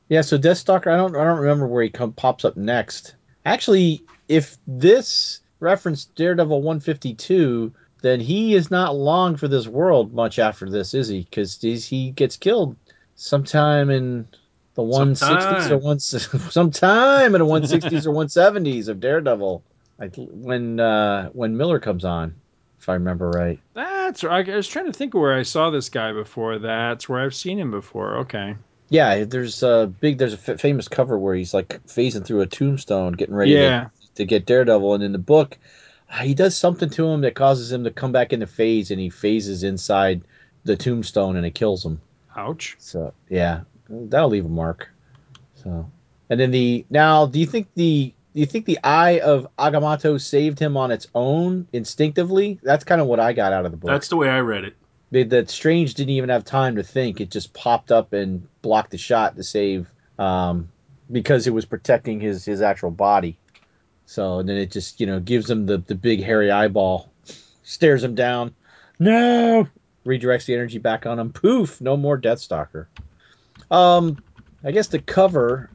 yeah, 0.08 0.20
so 0.20 0.36
Deathstalker, 0.38 0.92
I 0.92 0.96
don't 0.96 1.16
I 1.16 1.24
don't 1.24 1.38
remember 1.40 1.66
where 1.66 1.82
he 1.82 1.90
come, 1.90 2.12
pops 2.12 2.44
up 2.44 2.56
next. 2.56 3.14
Actually, 3.44 4.02
if 4.28 4.58
this 4.66 5.40
referenced 5.60 6.14
Daredevil 6.14 6.60
152, 6.60 7.72
then 8.02 8.20
he 8.20 8.54
is 8.54 8.70
not 8.70 8.94
long 8.94 9.36
for 9.36 9.48
this 9.48 9.66
world 9.66 10.12
much 10.12 10.38
after 10.38 10.68
this, 10.68 10.92
is 10.92 11.08
he? 11.08 11.20
Because 11.20 11.58
he 11.60 12.10
gets 12.10 12.36
killed 12.36 12.76
sometime 13.14 13.88
in 13.88 14.28
the 14.74 14.82
160s 14.82 15.70
or 15.70 15.78
one 15.78 15.98
sometime 16.50 17.34
in 17.34 17.40
the 17.40 17.46
160s 17.46 18.04
or 18.06 18.12
170s 18.12 18.88
of 18.88 19.00
Daredevil. 19.00 19.62
I, 20.00 20.06
when 20.06 20.78
uh, 20.80 21.30
when 21.30 21.56
Miller 21.56 21.78
comes 21.80 22.04
on, 22.04 22.34
if 22.78 22.88
I 22.88 22.94
remember 22.94 23.30
right. 23.30 23.58
That's 23.74 24.22
right. 24.22 24.48
I 24.48 24.56
was 24.56 24.68
trying 24.68 24.86
to 24.86 24.92
think 24.92 25.14
of 25.14 25.20
where 25.20 25.34
I 25.34 25.42
saw 25.42 25.70
this 25.70 25.88
guy 25.88 26.12
before. 26.12 26.58
That's 26.58 27.08
where 27.08 27.20
I've 27.20 27.34
seen 27.34 27.58
him 27.58 27.70
before. 27.70 28.18
Okay. 28.18 28.54
Yeah, 28.88 29.24
there's 29.24 29.64
a 29.64 29.92
big, 30.00 30.18
there's 30.18 30.34
a 30.34 30.52
f- 30.52 30.60
famous 30.60 30.86
cover 30.86 31.18
where 31.18 31.34
he's 31.34 31.52
like 31.52 31.68
phasing 31.86 32.24
through 32.24 32.42
a 32.42 32.46
tombstone, 32.46 33.14
getting 33.14 33.34
ready 33.34 33.50
Yeah. 33.50 33.88
to, 34.00 34.14
to 34.14 34.24
get 34.24 34.46
Daredevil, 34.46 34.94
and 34.94 35.02
in 35.02 35.10
the 35.10 35.18
book, 35.18 35.58
uh, 36.12 36.18
he 36.22 36.34
does 36.34 36.56
something 36.56 36.88
to 36.90 37.04
him 37.08 37.22
that 37.22 37.34
causes 37.34 37.72
him 37.72 37.82
to 37.82 37.90
come 37.90 38.12
back 38.12 38.32
into 38.32 38.46
phase, 38.46 38.92
and 38.92 39.00
he 39.00 39.10
phases 39.10 39.64
inside 39.64 40.22
the 40.62 40.76
tombstone, 40.76 41.34
and 41.34 41.44
it 41.44 41.56
kills 41.56 41.84
him. 41.84 42.00
Ouch. 42.36 42.76
So 42.78 43.12
yeah, 43.28 43.62
that'll 43.88 44.28
leave 44.28 44.44
a 44.44 44.48
mark. 44.48 44.88
So, 45.56 45.90
and 46.30 46.38
then 46.38 46.52
the 46.52 46.86
now, 46.88 47.26
do 47.26 47.40
you 47.40 47.46
think 47.46 47.66
the 47.74 48.12
you 48.40 48.46
think 48.46 48.66
the 48.66 48.78
eye 48.84 49.20
of 49.20 49.48
Agamotto 49.58 50.20
saved 50.20 50.58
him 50.58 50.76
on 50.76 50.90
its 50.90 51.06
own 51.14 51.66
instinctively? 51.72 52.60
That's 52.62 52.84
kind 52.84 53.00
of 53.00 53.06
what 53.06 53.18
I 53.18 53.32
got 53.32 53.52
out 53.52 53.64
of 53.64 53.70
the 53.70 53.78
book. 53.78 53.90
That's 53.90 54.08
the 54.08 54.16
way 54.16 54.28
I 54.28 54.40
read 54.40 54.64
it. 54.64 54.76
They, 55.10 55.22
that 55.24 55.48
Strange 55.48 55.94
didn't 55.94 56.10
even 56.10 56.28
have 56.28 56.44
time 56.44 56.76
to 56.76 56.82
think. 56.82 57.20
It 57.20 57.30
just 57.30 57.54
popped 57.54 57.90
up 57.90 58.12
and 58.12 58.46
blocked 58.60 58.90
the 58.90 58.98
shot 58.98 59.36
to 59.36 59.42
save, 59.42 59.88
um, 60.18 60.68
because 61.10 61.46
it 61.46 61.54
was 61.54 61.64
protecting 61.64 62.20
his 62.20 62.44
his 62.44 62.60
actual 62.60 62.90
body. 62.90 63.38
So 64.04 64.38
and 64.38 64.48
then 64.48 64.56
it 64.56 64.70
just 64.70 65.00
you 65.00 65.06
know 65.06 65.20
gives 65.20 65.48
him 65.48 65.66
the 65.66 65.78
the 65.78 65.94
big 65.94 66.22
hairy 66.22 66.50
eyeball, 66.50 67.10
stares 67.62 68.04
him 68.04 68.14
down. 68.14 68.54
No, 68.98 69.66
redirects 70.04 70.46
the 70.46 70.54
energy 70.54 70.78
back 70.78 71.06
on 71.06 71.18
him. 71.18 71.32
Poof, 71.32 71.80
no 71.80 71.96
more 71.96 72.18
Deathstalker. 72.18 72.86
Um, 73.70 74.22
I 74.64 74.72
guess 74.72 74.88
the 74.88 74.98
cover, 74.98 75.70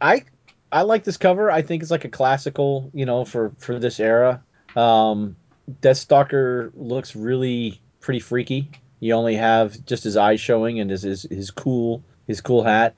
I 0.00 0.24
I 0.72 0.82
like 0.82 1.04
this 1.04 1.18
cover. 1.18 1.50
I 1.50 1.62
think 1.62 1.82
it's 1.82 1.90
like 1.90 2.06
a 2.06 2.08
classical, 2.08 2.90
you 2.94 3.04
know, 3.04 3.24
for 3.24 3.52
for 3.58 3.78
this 3.78 4.00
era. 4.00 4.42
Um, 4.74 5.36
Deathstalker 5.82 6.72
looks 6.74 7.14
really 7.14 7.80
pretty 8.00 8.20
freaky. 8.20 8.70
You 9.00 9.14
only 9.14 9.36
have 9.36 9.84
just 9.84 10.04
his 10.04 10.16
eyes 10.16 10.40
showing 10.40 10.80
and 10.80 10.90
his 10.90 11.02
his, 11.02 11.22
his 11.30 11.50
cool 11.50 12.02
his 12.26 12.40
cool 12.40 12.62
hat. 12.62 12.94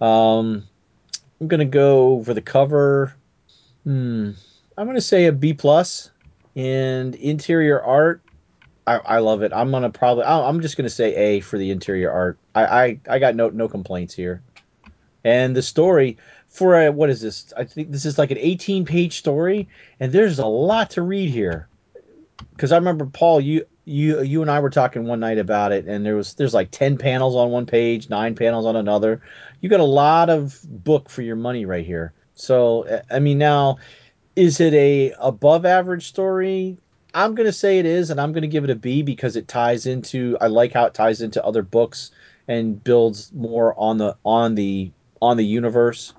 Um, 0.00 0.66
I'm 1.40 1.48
gonna 1.48 1.64
go 1.64 2.22
for 2.22 2.34
the 2.34 2.42
cover. 2.42 3.14
Hmm, 3.84 4.32
I'm 4.76 4.86
gonna 4.86 5.00
say 5.00 5.26
a 5.26 5.32
B 5.32 5.54
plus. 5.54 6.10
And 6.54 7.14
interior 7.16 7.82
art, 7.82 8.22
I, 8.86 8.96
I 8.96 9.18
love 9.18 9.42
it. 9.42 9.52
I'm 9.52 9.70
gonna 9.70 9.90
probably. 9.90 10.24
I'm 10.24 10.60
just 10.60 10.76
gonna 10.76 10.88
say 10.88 11.14
A 11.14 11.40
for 11.40 11.58
the 11.58 11.70
interior 11.70 12.10
art. 12.10 12.38
I 12.54 12.64
I, 12.64 13.00
I 13.08 13.18
got 13.18 13.36
no 13.36 13.48
no 13.50 13.68
complaints 13.68 14.14
here. 14.14 14.42
And 15.24 15.56
the 15.56 15.62
story 15.62 16.18
for 16.48 16.80
a 16.80 16.90
what 16.90 17.10
is 17.10 17.20
this? 17.20 17.52
I 17.56 17.64
think 17.64 17.90
this 17.90 18.04
is 18.04 18.18
like 18.18 18.30
an 18.30 18.38
18 18.38 18.84
page 18.84 19.18
story, 19.18 19.68
and 20.00 20.12
there's 20.12 20.38
a 20.38 20.46
lot 20.46 20.90
to 20.90 21.02
read 21.02 21.30
here. 21.30 21.68
Because 22.54 22.72
I 22.72 22.76
remember 22.76 23.06
Paul, 23.06 23.40
you 23.40 23.66
you 23.84 24.20
you 24.22 24.42
and 24.42 24.50
I 24.50 24.60
were 24.60 24.70
talking 24.70 25.04
one 25.04 25.20
night 25.20 25.38
about 25.38 25.72
it, 25.72 25.86
and 25.86 26.04
there 26.04 26.16
was 26.16 26.34
there's 26.34 26.54
like 26.54 26.70
10 26.70 26.98
panels 26.98 27.34
on 27.36 27.50
one 27.50 27.66
page, 27.66 28.10
nine 28.10 28.34
panels 28.34 28.66
on 28.66 28.76
another. 28.76 29.22
You 29.60 29.68
got 29.68 29.80
a 29.80 29.84
lot 29.84 30.28
of 30.28 30.58
book 30.64 31.08
for 31.08 31.22
your 31.22 31.36
money 31.36 31.64
right 31.64 31.86
here. 31.86 32.12
So 32.34 33.00
I- 33.10 33.20
mean, 33.20 33.38
now 33.38 33.78
is 34.34 34.60
it 34.60 34.74
a 34.74 35.14
above 35.18 35.64
average 35.64 36.08
story? 36.08 36.78
I'm 37.14 37.34
gonna 37.34 37.52
say 37.52 37.78
it 37.78 37.86
is, 37.86 38.10
and 38.10 38.20
I'm 38.20 38.32
gonna 38.32 38.46
give 38.46 38.64
it 38.64 38.70
a 38.70 38.74
B 38.74 39.02
because 39.02 39.36
it 39.36 39.48
ties 39.48 39.86
into. 39.86 40.36
I 40.40 40.48
like 40.48 40.72
how 40.72 40.84
it 40.84 40.94
ties 40.94 41.22
into 41.22 41.42
other 41.44 41.62
books 41.62 42.10
and 42.48 42.82
builds 42.82 43.32
more 43.32 43.78
on 43.78 43.98
the 43.98 44.16
on 44.24 44.54
the 44.54 44.90
on 45.22 45.36
the 45.36 45.44
universe. 45.46 46.12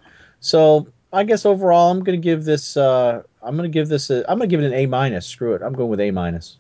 So 0.48 0.88
I 1.12 1.26
guess 1.26 1.46
overall, 1.46 1.92
I'm 1.92 2.04
gonna 2.06 2.18
give 2.18 2.46
this. 2.46 2.78
Uh, 2.78 3.22
I'm 3.44 3.58
gonna 3.58 3.68
give 3.68 3.90
this. 3.90 4.10
A, 4.10 4.20
I'm 4.32 4.38
gonna 4.38 4.48
give 4.48 4.62
it 4.62 4.68
an 4.68 4.74
A 4.74 4.86
minus. 4.86 5.28
Screw 5.28 5.54
it. 5.54 5.62
I'm 5.62 5.74
going 5.74 5.90
with 5.90 6.00
A 6.00 6.10
minus. 6.12 6.58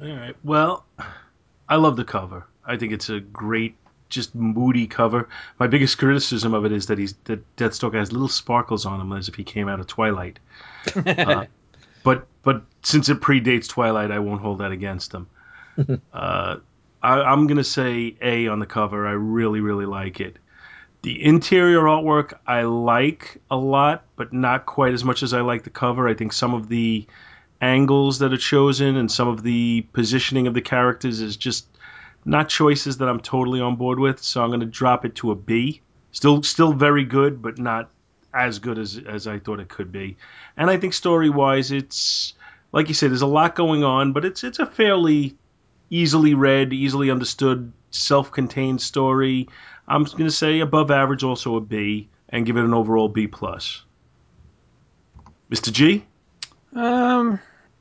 All 0.00 0.08
right. 0.08 0.36
Well, 0.44 0.86
I 1.68 1.74
love 1.74 1.96
the 1.96 2.04
cover. 2.04 2.46
I 2.64 2.76
think 2.76 2.92
it's 2.92 3.10
a 3.10 3.18
great, 3.18 3.74
just 4.08 4.36
moody 4.36 4.86
cover. 4.86 5.28
My 5.58 5.66
biggest 5.66 5.98
criticism 5.98 6.54
of 6.54 6.64
it 6.64 6.70
is 6.70 6.86
that 6.86 6.98
he's 6.98 7.14
that 7.24 7.56
Deathstalker 7.56 7.94
has 7.94 8.12
little 8.12 8.28
sparkles 8.28 8.86
on 8.86 9.00
him 9.00 9.12
as 9.12 9.28
if 9.28 9.34
he 9.34 9.42
came 9.42 9.68
out 9.68 9.80
of 9.80 9.88
Twilight. 9.88 10.38
Uh, 11.04 11.46
but 12.04 12.28
but 12.44 12.62
since 12.84 13.08
it 13.08 13.20
predates 13.20 13.68
Twilight, 13.68 14.12
I 14.12 14.20
won't 14.20 14.40
hold 14.40 14.58
that 14.58 14.70
against 14.70 15.12
him. 15.12 15.26
uh, 16.12 16.56
I, 17.02 17.20
I'm 17.20 17.48
gonna 17.48 17.64
say 17.64 18.14
A 18.22 18.46
on 18.46 18.60
the 18.60 18.66
cover. 18.66 19.08
I 19.08 19.12
really 19.12 19.60
really 19.60 19.86
like 19.86 20.20
it. 20.20 20.36
The 21.02 21.24
interior 21.24 21.80
artwork 21.82 22.34
I 22.46 22.62
like 22.62 23.40
a 23.50 23.56
lot, 23.56 24.04
but 24.16 24.32
not 24.32 24.66
quite 24.66 24.94
as 24.94 25.04
much 25.04 25.22
as 25.22 25.32
I 25.32 25.42
like 25.42 25.62
the 25.62 25.70
cover. 25.70 26.08
I 26.08 26.14
think 26.14 26.32
some 26.32 26.54
of 26.54 26.68
the 26.68 27.06
angles 27.60 28.18
that 28.18 28.32
are 28.32 28.38
chosen 28.38 28.96
and 28.96 29.10
some 29.10 29.28
of 29.28 29.42
the 29.42 29.86
positioning 29.92 30.46
of 30.46 30.54
the 30.54 30.60
characters 30.60 31.20
is 31.20 31.36
just 31.36 31.66
not 32.24 32.48
choices 32.48 32.98
that 32.98 33.08
I'm 33.08 33.20
totally 33.20 33.60
on 33.60 33.76
board 33.76 33.98
with. 33.98 34.22
So 34.22 34.42
I'm 34.42 34.50
going 34.50 34.60
to 34.60 34.66
drop 34.66 35.04
it 35.04 35.14
to 35.16 35.30
a 35.30 35.36
B. 35.36 35.80
Still, 36.10 36.42
still 36.42 36.72
very 36.72 37.04
good, 37.04 37.42
but 37.42 37.58
not 37.58 37.90
as 38.34 38.58
good 38.58 38.78
as 38.78 39.00
as 39.06 39.26
I 39.26 39.38
thought 39.38 39.60
it 39.60 39.68
could 39.68 39.92
be. 39.92 40.16
And 40.56 40.70
I 40.70 40.76
think 40.76 40.94
story 40.94 41.30
wise, 41.30 41.72
it's 41.72 42.34
like 42.72 42.88
you 42.88 42.94
said, 42.94 43.10
there's 43.10 43.22
a 43.22 43.26
lot 43.26 43.54
going 43.54 43.84
on, 43.84 44.12
but 44.12 44.24
it's 44.24 44.44
it's 44.44 44.58
a 44.58 44.66
fairly 44.66 45.36
easily 45.90 46.34
read, 46.34 46.72
easily 46.72 47.10
understood, 47.10 47.72
self-contained 47.90 48.80
story. 48.80 49.48
I'm 49.88 50.04
going 50.04 50.24
to 50.24 50.30
say 50.30 50.60
above 50.60 50.90
average, 50.90 51.24
also 51.24 51.56
a 51.56 51.60
B, 51.60 52.08
and 52.28 52.44
give 52.44 52.56
it 52.56 52.64
an 52.64 52.74
overall 52.74 53.08
B 53.08 53.26
plus. 53.26 53.82
Mr. 55.50 55.72
G. 55.72 56.04
Um, 56.74 57.40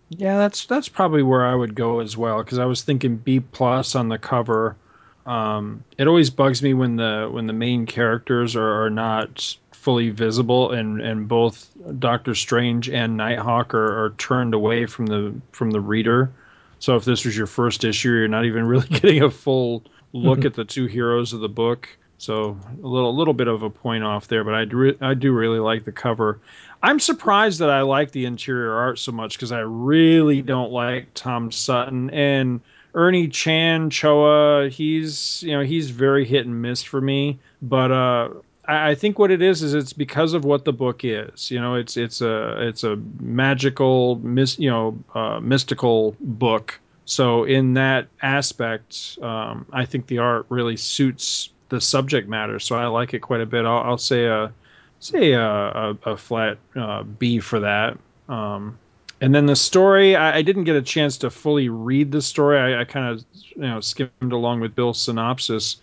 yeah, 0.10 0.38
that's 0.38 0.66
that's 0.66 0.88
probably 0.88 1.24
where 1.24 1.46
I 1.46 1.54
would 1.54 1.76
go 1.76 2.00
as 2.00 2.16
well 2.16 2.42
because 2.44 2.60
I 2.60 2.66
was 2.66 2.82
thinking 2.82 3.18
B 3.18 3.42
plus 3.42 3.96
on 3.96 4.08
the 4.08 4.18
cover. 4.18 4.78
Um, 5.26 5.84
it 5.98 6.08
always 6.08 6.30
bugs 6.30 6.64
me 6.64 6.74
when 6.74 6.96
the 6.96 7.28
when 7.30 7.48
the 7.48 7.54
main 7.54 7.86
characters 7.86 8.56
are, 8.56 8.86
are 8.86 8.90
not 8.90 9.58
fully 9.74 10.10
visible 10.10 10.72
and 10.72 11.02
and 11.02 11.28
both 11.28 11.70
Doctor 12.00 12.36
Strange 12.36 12.90
and 12.90 13.18
Nighthawk 13.18 13.74
are, 13.74 14.06
are 14.06 14.10
turned 14.12 14.54
away 14.54 14.86
from 14.86 15.08
the 15.08 15.36
from 15.52 15.72
the 15.72 15.82
reader. 15.82 16.32
So 16.80 16.96
if 16.96 17.04
this 17.04 17.26
was 17.26 17.36
your 17.36 17.48
first 17.48 17.84
issue, 17.84 18.10
you're 18.10 18.28
not 18.28 18.46
even 18.46 18.66
really 18.66 18.88
getting 19.00 19.24
a 19.24 19.32
full 19.32 19.84
look 20.24 20.46
at 20.46 20.54
the 20.54 20.66
two 20.66 20.86
heroes 20.86 21.34
of 21.34 21.40
the 21.40 21.50
book. 21.50 21.90
So 22.18 22.58
a 22.84 22.88
little 22.88 23.16
little 23.16 23.34
bit 23.34 23.48
of 23.48 23.64
a 23.64 23.70
point 23.70 24.04
off 24.04 24.28
there, 24.28 24.44
but 24.44 24.54
I 24.54 24.66
do 24.66 24.96
I 25.02 25.14
do 25.14 25.32
really 25.32 25.60
like 25.60 25.86
the 25.86 25.92
cover. 25.92 26.40
I'm 26.82 27.00
surprised 27.00 27.60
that 27.60 27.70
I 27.70 27.82
like 27.82 28.12
the 28.12 28.26
interior 28.26 28.74
art 28.74 29.00
so 29.00 29.12
much 29.12 29.38
because 29.38 29.52
I 29.52 29.60
really 29.60 30.42
don't 30.42 30.72
like 30.72 31.14
Tom 31.14 31.52
Sutton 31.52 32.10
and 32.12 32.62
Ernie 32.94 33.28
Chan 33.28 33.92
Chua. 33.92 34.70
He's 34.70 35.44
you 35.44 35.52
know 35.52 35.62
he's 35.62 35.92
very 35.92 36.26
hit 36.26 36.46
and 36.46 36.62
miss 36.62 36.82
for 36.82 37.02
me, 37.02 37.40
but 37.62 37.92
uh, 37.92 38.30
I, 38.68 38.92
I 38.92 38.96
think 38.96 39.20
what 39.20 39.32
it 39.32 39.42
is 39.42 39.62
is 39.62 39.74
it's 39.74 39.94
because 39.94 40.34
of 40.34 40.44
what 40.46 40.66
the 40.66 40.74
book 40.74 41.02
is. 41.04 41.52
You 41.52 41.62
know, 41.62 41.76
it's 41.76 41.98
it's 41.98 42.22
a 42.22 42.68
it's 42.68 42.84
a 42.84 42.96
magical 43.20 44.16
mis 44.24 44.58
you 44.58 44.70
know 44.70 44.98
uh, 45.14 45.40
mystical 45.40 46.16
book. 46.20 46.80
So 47.08 47.46
in 47.46 47.74
that 47.76 48.08
aspect, 48.22 49.18
um, 49.22 49.66
I 49.72 49.86
think 49.86 50.08
the 50.08 50.18
art 50.18 50.46
really 50.50 50.76
suits 50.76 51.50
the 51.70 51.80
subject 51.80 52.28
matter. 52.28 52.60
So 52.60 52.76
I 52.76 52.88
like 52.88 53.14
it 53.14 53.20
quite 53.20 53.40
a 53.40 53.46
bit. 53.46 53.66
I'll, 53.66 53.82
I'll 53.82 53.98
say 53.98 54.26
a 54.26 54.52
say 55.00 55.32
a, 55.32 55.42
a, 55.42 55.98
a 56.06 56.18
flat 56.18 56.58
uh, 56.76 57.04
B 57.04 57.40
for 57.40 57.62
that. 57.62 57.98
Um, 58.28 58.78
and 59.22 59.34
then 59.34 59.46
the 59.46 59.56
story, 59.56 60.18
I, 60.18 60.38
I, 60.38 60.42
didn't 60.42 60.66
get 60.66 60.76
a 60.76 60.82
chance 60.82 61.18
to 61.20 61.30
fully 61.30 61.70
read 61.70 62.12
the 62.12 62.22
story. 62.22 62.60
I, 62.60 62.82
I 62.82 62.84
kind 62.84 63.08
of 63.08 63.24
you 63.56 63.62
know 63.62 63.80
skimmed 63.80 64.34
along 64.34 64.60
with 64.60 64.76
Bill's 64.76 65.02
synopsis, 65.02 65.78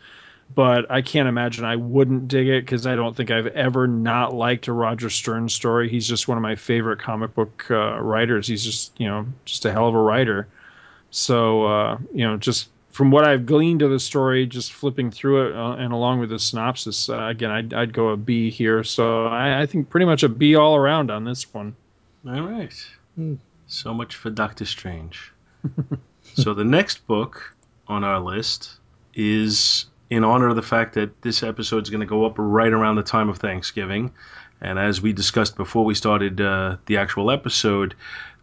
but 0.55 0.91
I 0.91 1.01
can't 1.01 1.29
imagine 1.29 1.65
I 1.65 1.77
wouldn't 1.77 2.29
dig 2.29 2.49
it 2.49 2.67
because 2.67 2.87
I 2.87 2.97
don't 2.97 3.17
think 3.17 3.31
I've 3.31 3.47
ever 3.47 3.87
not 3.87 4.35
liked 4.35 4.69
a 4.69 4.75
Roger 4.75 5.09
Stern 5.09 5.49
story. 5.49 5.89
He's 5.89 6.07
just 6.07 6.29
one 6.29 6.37
of 6.37 6.43
my 6.43 6.55
favorite 6.55 6.99
comic 6.99 7.35
book 7.35 7.65
uh, 7.71 7.99
writers. 7.99 8.47
He's 8.47 8.63
just 8.63 8.93
you 9.01 9.07
know 9.07 9.27
just 9.47 9.65
a 9.65 9.73
hell 9.73 9.89
of 9.89 9.95
a 9.95 10.03
writer. 10.03 10.47
So 11.15 11.65
uh, 11.65 11.99
you 12.13 12.27
know 12.27 12.37
just 12.37 12.69
from 12.91 13.11
what 13.11 13.27
I've 13.27 13.45
gleaned 13.45 13.83
of 13.83 13.91
the 13.91 13.99
story, 13.99 14.47
just 14.47 14.73
flipping 14.73 15.11
through 15.11 15.49
it 15.49 15.57
uh, 15.57 15.75
and 15.75 15.93
along 15.93 16.21
with 16.21 16.31
the 16.31 16.39
synopsis, 16.39 17.09
uh, 17.09 17.27
again, 17.27 17.51
I'd, 17.51 17.75
I'd 17.75 17.93
go 17.93 18.11
a 18.11 18.17
B 18.17 18.51
here. 18.51 18.85
So 18.85 19.27
I, 19.27 19.63
I, 19.63 19.67
think 19.67 19.91
pretty 19.91 20.07
much 20.07 20.23
a 20.23 20.29
B 20.29 20.55
all 20.55 20.77
around 20.77 21.11
on 21.11 21.25
this 21.25 21.53
one. 21.53 21.75
All 22.25 22.43
right. 22.43 22.73
Mm. 23.19 23.39
So 23.67 23.93
much 23.93 24.15
for 24.15 24.31
Doctor 24.31 24.65
Strange. 24.65 25.33
so 26.35 26.55
the 26.55 26.63
next 26.63 27.05
book 27.09 27.57
on 27.89 28.05
our 28.05 28.21
list 28.21 28.75
is 29.15 29.87
in 30.11 30.23
honor 30.23 30.51
of 30.51 30.57
the 30.57 30.63
fact 30.63 30.95
that 30.95 31.21
this 31.23 31.43
episode 31.43 31.83
is 31.83 31.91
going 31.91 32.01
to 32.01 32.07
go 32.07 32.25
up 32.25 32.35
right 32.37 32.73
around 32.73 32.95
the 32.95 33.03
time 33.03 33.29
of 33.29 33.39
Thanksgiving. 33.39 34.13
And 34.61 34.79
as 34.79 35.03
we 35.03 35.13
discussed 35.13 35.57
before 35.57 35.85
we 35.85 35.97
started 35.97 36.41
uh, 36.41 36.77
the 36.87 36.99
actual 36.99 37.33
episode, 37.33 37.97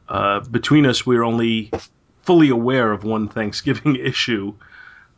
uh, 0.10 0.42
between 0.42 0.86
us, 0.86 1.06
we're 1.06 1.24
only 1.24 1.72
fully 2.24 2.50
aware 2.50 2.92
of 2.92 3.04
one 3.04 3.28
Thanksgiving 3.28 3.96
issue 4.00 4.54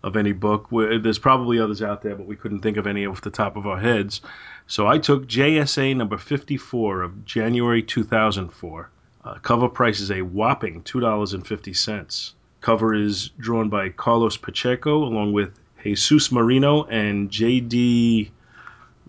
of 0.03 0.17
any 0.17 0.33
book. 0.33 0.67
There's 0.71 1.19
probably 1.19 1.59
others 1.59 1.81
out 1.81 2.01
there, 2.01 2.15
but 2.15 2.27
we 2.27 2.35
couldn't 2.35 2.59
think 2.59 2.77
of 2.77 2.87
any 2.87 3.05
off 3.05 3.21
the 3.21 3.29
top 3.29 3.55
of 3.55 3.65
our 3.65 3.79
heads. 3.79 4.21
So 4.67 4.87
I 4.87 4.97
took 4.97 5.27
JSA 5.27 5.95
number 5.95 6.17
54 6.17 7.01
of 7.01 7.25
January 7.25 7.81
2004. 7.81 8.89
Uh, 9.23 9.35
cover 9.35 9.69
price 9.69 10.01
is 10.01 10.11
a 10.11 10.21
whopping 10.21 10.83
$2.50. 10.83 12.33
Cover 12.59 12.93
is 12.93 13.29
drawn 13.39 13.69
by 13.69 13.89
Carlos 13.89 14.37
Pacheco 14.37 15.03
along 15.03 15.33
with 15.33 15.57
Jesus 15.83 16.31
Merino 16.31 16.83
and 16.85 17.29
J.D. 17.29 18.31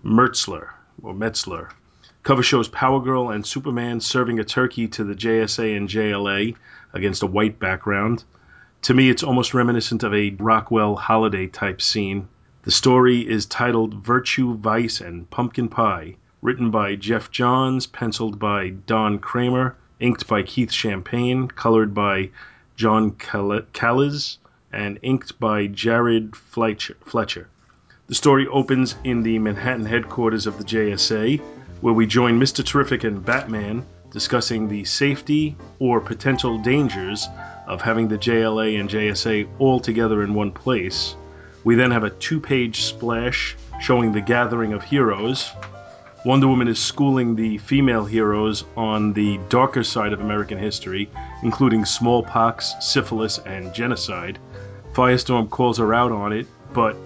Mertzler 0.05 0.71
or 1.03 1.15
Metzler. 1.15 1.71
Cover 2.25 2.43
shows 2.43 2.69
Power 2.69 3.01
Girl 3.01 3.31
and 3.31 3.45
Superman 3.45 4.01
serving 4.01 4.39
a 4.39 4.45
turkey 4.45 4.89
to 4.89 5.05
the 5.05 5.15
JSA 5.15 5.77
and 5.77 5.89
JLA 5.89 6.57
against 6.95 7.23
a 7.23 7.27
white 7.27 7.59
background. 7.59 8.25
To 8.83 8.95
me, 8.95 9.11
it's 9.11 9.23
almost 9.23 9.53
reminiscent 9.53 10.03
of 10.03 10.15
a 10.15 10.31
Rockwell 10.39 10.97
holiday 10.97 11.47
type 11.47 11.83
scene. 11.83 12.29
The 12.63 12.71
story 12.71 13.29
is 13.29 13.45
titled 13.45 13.95
Virtue, 13.95 14.57
Vice, 14.57 15.01
and 15.01 15.29
Pumpkin 15.29 15.69
Pie, 15.69 16.17
written 16.41 16.71
by 16.71 16.95
Geoff 16.95 17.31
Johns, 17.31 17.87
penciled 17.87 18.39
by 18.39 18.71
Don 18.71 19.19
Kramer, 19.19 19.77
inked 20.01 20.27
by 20.27 20.43
Keith 20.43 20.73
Champagne, 20.73 21.49
colored 21.49 21.93
by 21.93 22.31
John 22.77 23.13
Kalisz, 23.13 24.39
and 24.73 24.99
inked 25.03 25.39
by 25.39 25.67
Jared 25.67 26.35
Fletcher. 26.37 27.49
The 28.07 28.15
story 28.15 28.47
opens 28.49 28.97
in 29.05 29.23
the 29.23 29.39
Manhattan 29.39 29.87
headquarters 29.87 30.47
of 30.47 30.59
the 30.59 30.65
JSA, 30.65 31.41
where 31.81 31.95
we 31.95 32.07
join 32.07 32.39
Mr. 32.39 32.65
Terrific 32.65 33.05
and 33.05 33.25
Batman 33.25 33.85
discussing 34.15 34.69
the 34.69 34.85
safety 34.85 35.57
or 35.81 36.01
potential 36.01 36.57
dangers 36.57 37.29
of 37.67 37.83
having 37.83 38.07
the 38.07 38.17
JLA 38.17 38.79
and 38.79 38.89
JSA 38.89 39.49
all 39.59 39.81
together 39.81 40.23
in 40.23 40.35
one 40.35 40.53
place. 40.53 41.17
We 41.65 41.75
then 41.75 41.91
have 41.91 42.05
a 42.05 42.11
two 42.11 42.39
page 42.39 42.83
splash 42.83 43.57
showing 43.81 44.13
the 44.13 44.21
gathering 44.21 44.73
of 44.73 44.85
heroes. 44.85 45.51
Wonder 46.25 46.47
Woman 46.47 46.69
is 46.69 46.79
schooling 46.79 47.35
the 47.35 47.59
female 47.59 48.05
heroes 48.05 48.65
on 48.77 49.13
the 49.15 49.41
darker 49.49 49.83
side 49.83 50.13
of 50.13 50.21
American 50.21 50.59
history, 50.59 51.11
including 51.43 51.85
smallpox, 51.85 52.73
syphilis, 52.81 53.39
and 53.39 53.75
genocide. 53.75 54.39
Firestorm 54.93 55.51
calls 55.51 55.79
her 55.79 55.93
out 55.93 56.13
on 56.13 56.33
it, 56.33 56.47
but 56.73 56.97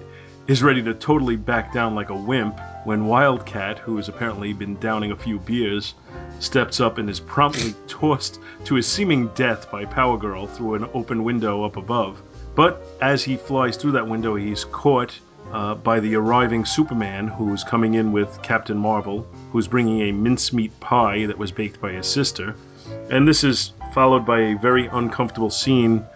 is 0.49 0.63
ready 0.63 0.83
to 0.83 0.95
totally 0.95 1.37
back 1.37 1.75
down 1.75 1.95
like 1.95 2.09
a 2.09 2.15
wimp 2.15 2.59
when 2.85 3.07
Wildcat, 3.07 3.79
who 3.79 3.97
has 3.99 4.09
apparently 4.09 4.55
been 4.55 4.79
downing 4.81 5.11
a 5.11 5.17
few 5.17 5.39
beers, 5.39 5.93
steps 6.39 6.81
up 6.81 6.97
and 6.97 7.11
is 7.11 7.21
promptly 7.21 7.75
tossed 7.87 8.41
to 8.65 8.75
his 8.75 8.87
seeming 8.87 9.29
death 9.35 9.71
by 9.71 9.85
Power 9.85 10.17
Girl 10.17 10.47
through 10.47 10.77
an 10.77 10.89
open 10.95 11.23
window 11.23 11.65
up 11.65 11.77
above. 11.77 12.23
But 12.55 12.83
as 13.03 13.23
he 13.23 13.37
flies 13.37 13.77
through 13.77 13.93
that 13.93 14.09
window, 14.09 14.37
he's 14.37 14.65
caught 14.65 15.13
uh, 15.53 15.75
by 15.75 16.01
the 16.01 16.15
arriving 16.17 16.65
Superman, 16.65 17.29
who's 17.29 17.63
coming 17.63 17.95
in 17.95 18.11
with 18.11 18.41
Captain 18.41 18.79
Marvel, 18.79 19.27
who's 19.53 19.69
bringing 19.69 20.01
a 20.01 20.13
mincemeat 20.13 20.81
pie 20.81 21.27
that 21.27 21.37
was 21.37 21.53
baked 21.53 21.79
by 21.79 21.93
his 21.93 22.07
sister. 22.07 22.55
And 23.11 23.29
this 23.29 23.45
is 23.45 23.73
followed 23.93 24.25
by 24.25 24.41
a 24.41 24.57
very 24.57 24.87
uncomfortable 24.87 25.51
scene 25.51 26.07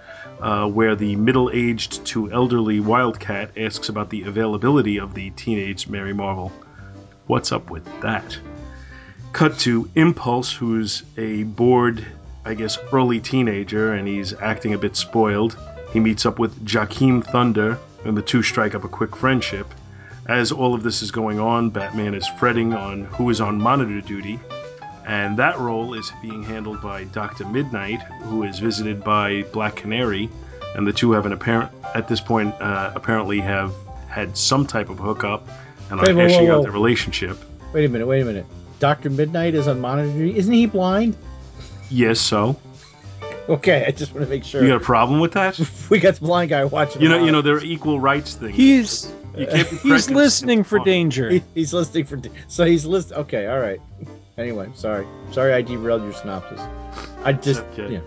uh, 0.42 0.68
where 0.68 0.94
the 0.94 1.16
middle 1.16 1.50
aged 1.52 2.04
to 2.06 2.30
elderly 2.30 2.80
Wildcat 2.80 3.56
asks 3.56 3.88
about 3.88 4.10
the 4.10 4.24
availability 4.24 4.98
of 4.98 5.14
the 5.14 5.30
teenage 5.30 5.88
Mary 5.88 6.12
Marvel. 6.12 6.52
What's 7.26 7.52
up 7.52 7.70
with 7.70 7.84
that? 8.02 8.36
Cut 9.32 9.58
to 9.60 9.88
Impulse, 9.94 10.52
who's 10.52 11.04
a 11.16 11.44
bored 11.44 12.04
I 12.44 12.54
guess, 12.54 12.76
early 12.92 13.20
teenager, 13.20 13.92
and 13.92 14.08
he's 14.08 14.34
acting 14.34 14.74
a 14.74 14.78
bit 14.78 14.96
spoiled. 14.96 15.56
He 15.92 16.00
meets 16.00 16.26
up 16.26 16.38
with 16.38 16.64
Jakeem 16.64 17.24
Thunder, 17.24 17.78
and 18.04 18.16
the 18.16 18.22
two 18.22 18.42
strike 18.42 18.74
up 18.74 18.84
a 18.84 18.88
quick 18.88 19.14
friendship. 19.14 19.66
As 20.26 20.50
all 20.50 20.74
of 20.74 20.82
this 20.82 21.02
is 21.02 21.12
going 21.12 21.38
on, 21.38 21.70
Batman 21.70 22.14
is 22.14 22.26
fretting 22.26 22.74
on 22.74 23.04
who 23.04 23.30
is 23.30 23.40
on 23.40 23.60
monitor 23.60 24.00
duty, 24.00 24.40
and 25.06 25.36
that 25.38 25.58
role 25.58 25.94
is 25.94 26.10
being 26.22 26.42
handled 26.42 26.80
by 26.80 27.04
Dr. 27.04 27.44
Midnight, 27.46 28.00
who 28.22 28.42
is 28.44 28.58
visited 28.58 29.02
by 29.02 29.42
Black 29.52 29.76
Canary, 29.76 30.28
and 30.74 30.86
the 30.86 30.92
two 30.92 31.12
have 31.12 31.26
an 31.26 31.32
apparent, 31.32 31.70
at 31.94 32.08
this 32.08 32.20
point, 32.20 32.54
uh, 32.60 32.92
apparently 32.94 33.40
have 33.40 33.72
had 34.08 34.36
some 34.36 34.66
type 34.66 34.88
of 34.90 34.98
hookup 34.98 35.48
and 35.90 36.00
are 36.00 36.04
Wait, 36.06 36.14
whoa, 36.14 36.22
whoa, 36.22 36.28
hashing 36.28 36.48
whoa. 36.48 36.58
out 36.58 36.62
their 36.62 36.72
relationship. 36.72 37.38
Wait 37.72 37.84
a 37.84 37.88
minute, 37.88 38.06
wait 38.06 38.22
a 38.22 38.24
minute. 38.24 38.46
Doctor 38.78 39.10
Midnight 39.10 39.54
is 39.54 39.68
on 39.68 39.80
monitor. 39.80 40.10
Isn't 40.22 40.52
he 40.52 40.66
blind? 40.66 41.16
Yes, 41.90 42.20
so 42.20 42.56
Okay, 43.48 43.84
I 43.86 43.90
just 43.90 44.14
want 44.14 44.24
to 44.24 44.30
make 44.30 44.44
sure. 44.44 44.62
you 44.62 44.68
got 44.68 44.76
a 44.76 44.84
problem 44.84 45.20
with 45.20 45.32
that? 45.32 45.58
we 45.90 45.98
got 45.98 46.14
the 46.14 46.20
blind 46.20 46.50
guy 46.50 46.64
watching. 46.64 47.02
You 47.02 47.08
know, 47.08 47.18
him 47.18 47.26
you 47.26 47.32
know, 47.32 47.38
out. 47.38 47.44
there 47.44 47.56
are 47.56 47.64
equal 47.64 47.98
rights 47.98 48.34
things. 48.34 48.54
He's 48.56 49.12
you 49.36 49.46
can't 49.46 49.70
be 49.70 49.76
he's 49.78 50.10
listening 50.10 50.62
for 50.62 50.78
danger. 50.80 51.30
He- 51.30 51.42
he's 51.54 51.72
listening 51.74 52.04
for. 52.04 52.20
So 52.48 52.64
he's 52.64 52.84
listening. 52.86 53.20
Okay, 53.20 53.46
all 53.46 53.58
right. 53.58 53.80
Anyway, 54.38 54.70
sorry, 54.74 55.06
sorry, 55.30 55.52
I 55.52 55.62
derailed 55.62 56.02
your 56.02 56.12
synopsis. 56.12 56.60
I 57.24 57.32
just, 57.32 57.62
Okay. 57.72 57.94
yeah. 57.94 58.00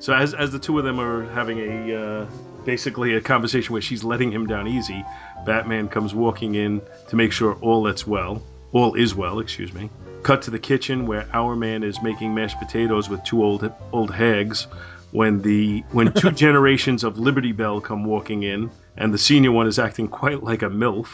So 0.00 0.14
as 0.14 0.32
as 0.34 0.50
the 0.50 0.58
two 0.58 0.78
of 0.78 0.84
them 0.84 0.98
are 0.98 1.24
having 1.32 1.58
a 1.58 1.94
uh, 1.94 2.26
basically 2.64 3.14
a 3.14 3.20
conversation 3.20 3.72
where 3.74 3.82
she's 3.82 4.02
letting 4.02 4.32
him 4.32 4.46
down 4.46 4.66
easy, 4.66 5.04
Batman 5.44 5.88
comes 5.88 6.14
walking 6.14 6.54
in 6.54 6.80
to 7.08 7.16
make 7.16 7.32
sure 7.32 7.54
all 7.60 7.82
that's 7.82 8.06
well, 8.06 8.42
all 8.72 8.94
is 8.94 9.14
well, 9.14 9.40
excuse 9.40 9.72
me. 9.74 9.90
Cut 10.22 10.42
to 10.42 10.50
the 10.50 10.58
kitchen 10.58 11.06
where 11.06 11.24
Hourman 11.34 11.84
is 11.84 12.02
making 12.02 12.34
mashed 12.34 12.58
potatoes 12.58 13.08
with 13.08 13.22
two 13.24 13.44
old 13.44 13.70
old 13.92 14.10
hags. 14.12 14.66
When 15.12 15.42
the 15.42 15.80
when 15.92 16.12
two 16.14 16.30
generations 16.46 17.04
of 17.04 17.18
Liberty 17.18 17.52
Bell 17.52 17.80
come 17.80 18.04
walking 18.04 18.42
in, 18.42 18.70
and 18.96 19.12
the 19.12 19.18
senior 19.18 19.52
one 19.52 19.66
is 19.66 19.78
acting 19.78 20.08
quite 20.08 20.42
like 20.42 20.62
a 20.62 20.70
milf. 20.70 21.08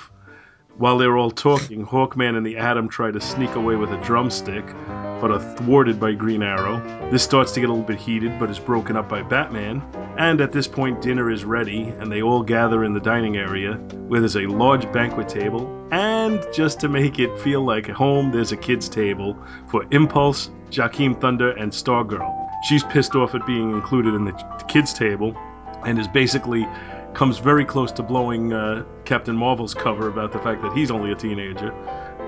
While 0.79 0.99
they're 0.99 1.17
all 1.17 1.31
talking, 1.31 1.87
Hawkman 1.87 2.37
and 2.37 2.45
the 2.45 2.59
Atom 2.59 2.91
try 2.91 3.11
to 3.11 3.19
sneak 3.19 3.55
away 3.55 3.77
with 3.77 3.93
a 3.93 4.01
drumstick, 4.03 4.67
but 5.23 5.31
are 5.31 5.57
thwarted 5.57 5.99
by 5.99 6.13
Green 6.13 6.43
Arrow. 6.43 6.83
This 7.11 7.23
starts 7.23 7.53
to 7.53 7.61
get 7.61 7.71
a 7.71 7.73
little 7.73 7.87
bit 7.87 7.99
heated, 7.99 8.39
but 8.39 8.51
is 8.51 8.59
broken 8.59 8.95
up 8.95 9.09
by 9.09 9.23
Batman. 9.23 9.83
And 10.19 10.39
at 10.43 10.53
this 10.53 10.69
point, 10.69 11.01
dinner 11.01 11.31
is 11.31 11.47
ready, 11.47 11.85
and 11.85 12.13
they 12.13 12.21
all 12.21 12.43
gather 12.43 12.85
in 12.85 12.93
the 12.93 13.01
dining 13.01 13.39
area, 13.39 13.77
where 14.09 14.21
there's 14.21 14.37
a 14.37 14.47
large 14.47 14.93
banquet 14.93 15.31
table. 15.31 15.67
And 15.93 16.45
just 16.53 16.79
to 16.81 16.91
make 16.91 17.19
it 17.19 17.41
feel 17.41 17.65
like 17.65 17.89
home, 17.89 18.31
there's 18.31 18.53
a 18.53 18.57
kids' 18.59 18.91
table 18.91 19.35
for 19.69 19.87
Impulse, 19.93 20.51
Jakeem 20.69 21.19
Thunder, 21.19 21.53
and 21.53 21.73
Stargirl. 21.73 22.51
She's 22.65 22.85
pissed 22.85 23.15
off 23.15 23.35
at 23.35 23.47
being 23.47 23.71
included 23.71 24.13
in 24.13 24.27
the 24.27 24.33
kids' 24.69 24.93
table, 24.93 25.35
and 25.87 25.99
is 25.99 26.09
basically 26.09 26.69
comes 27.17 27.39
very 27.39 27.65
close 27.65 27.91
to 27.91 28.03
blowing 28.03 28.53
uh, 28.53 28.85
Captain 29.07 29.35
Marvel's 29.35 29.73
cover 29.73 30.09
about 30.09 30.33
the 30.33 30.39
fact 30.39 30.61
that 30.61 30.77
he's 30.77 30.91
only 30.91 31.13
a 31.13 31.15
teenager, 31.15 31.73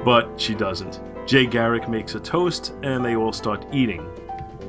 but 0.02 0.40
she 0.40 0.54
doesn't. 0.54 1.02
Jay 1.26 1.44
Garrick 1.44 1.90
makes 1.90 2.14
a 2.14 2.20
toast, 2.20 2.72
and 2.82 3.04
they 3.04 3.14
all 3.14 3.34
start 3.34 3.66
eating. 3.70 4.08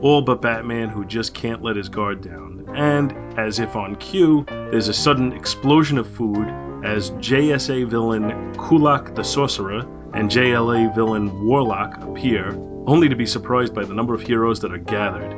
All 0.02 0.22
but 0.22 0.42
Batman, 0.42 0.90
who 0.90 1.06
just 1.06 1.34
can't 1.34 1.64
let 1.64 1.78
his 1.78 1.88
guard 1.88 2.22
down. 2.22 2.66
And, 2.76 3.14
as 3.40 3.60
if 3.60 3.78
on 3.78 3.96
cue, 3.96 4.44
there's 4.50 4.90
a 4.90 4.94
sudden 4.94 5.32
explosion 5.32 5.98
of 5.98 6.14
food 6.16 6.50
as 6.84 7.12
JSA 7.12 7.88
villain 7.88 8.54
Kulak 8.56 9.16
the 9.16 9.24
Sorcerer 9.24 9.88
and 10.14 10.30
JLA 10.30 10.94
villain 10.94 11.46
Warlock 11.46 11.98
appear, 12.04 12.50
only 12.88 13.08
to 13.08 13.16
be 13.16 13.26
surprised 13.26 13.74
by 13.74 13.86
the 13.86 13.94
number 13.94 14.14
of 14.14 14.22
heroes 14.22 14.60
that 14.60 14.74
are 14.74 14.78
gathered. 14.78 15.32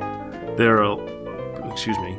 There 0.58 0.82
are, 0.82 0.98
excuse 1.70 1.98
me, 1.98 2.18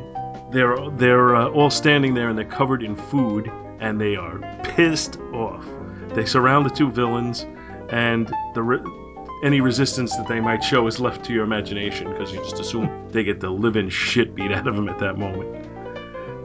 they're 0.54 0.78
they're 0.92 1.36
uh, 1.36 1.50
all 1.50 1.70
standing 1.70 2.14
there 2.14 2.30
and 2.30 2.38
they're 2.38 2.46
covered 2.46 2.84
in 2.84 2.96
food 2.96 3.52
and 3.80 4.00
they 4.00 4.16
are 4.16 4.40
pissed 4.64 5.20
off. 5.34 5.66
They 6.14 6.26
surround 6.26 6.66
the 6.66 6.70
two 6.70 6.92
villains, 6.92 7.46
and 7.90 8.32
the 8.54 8.64
re- 8.64 8.82
any 9.44 9.60
resistance 9.60 10.16
that 10.16 10.28
they 10.28 10.40
might 10.40 10.64
show 10.64 10.88
is 10.88 11.00
left 11.00 11.26
to 11.26 11.34
your 11.34 11.44
imagination 11.44 12.10
because 12.12 12.32
you 12.32 12.40
just 12.40 12.60
assume 12.60 13.10
they 13.10 13.24
get 13.24 13.42
the 13.42 13.50
living 13.50 13.90
shit 13.90 14.36
beat 14.36 14.52
out 14.52 14.68
of 14.68 14.76
them 14.76 14.88
at 14.88 15.00
that 15.00 15.18
moment. 15.18 15.68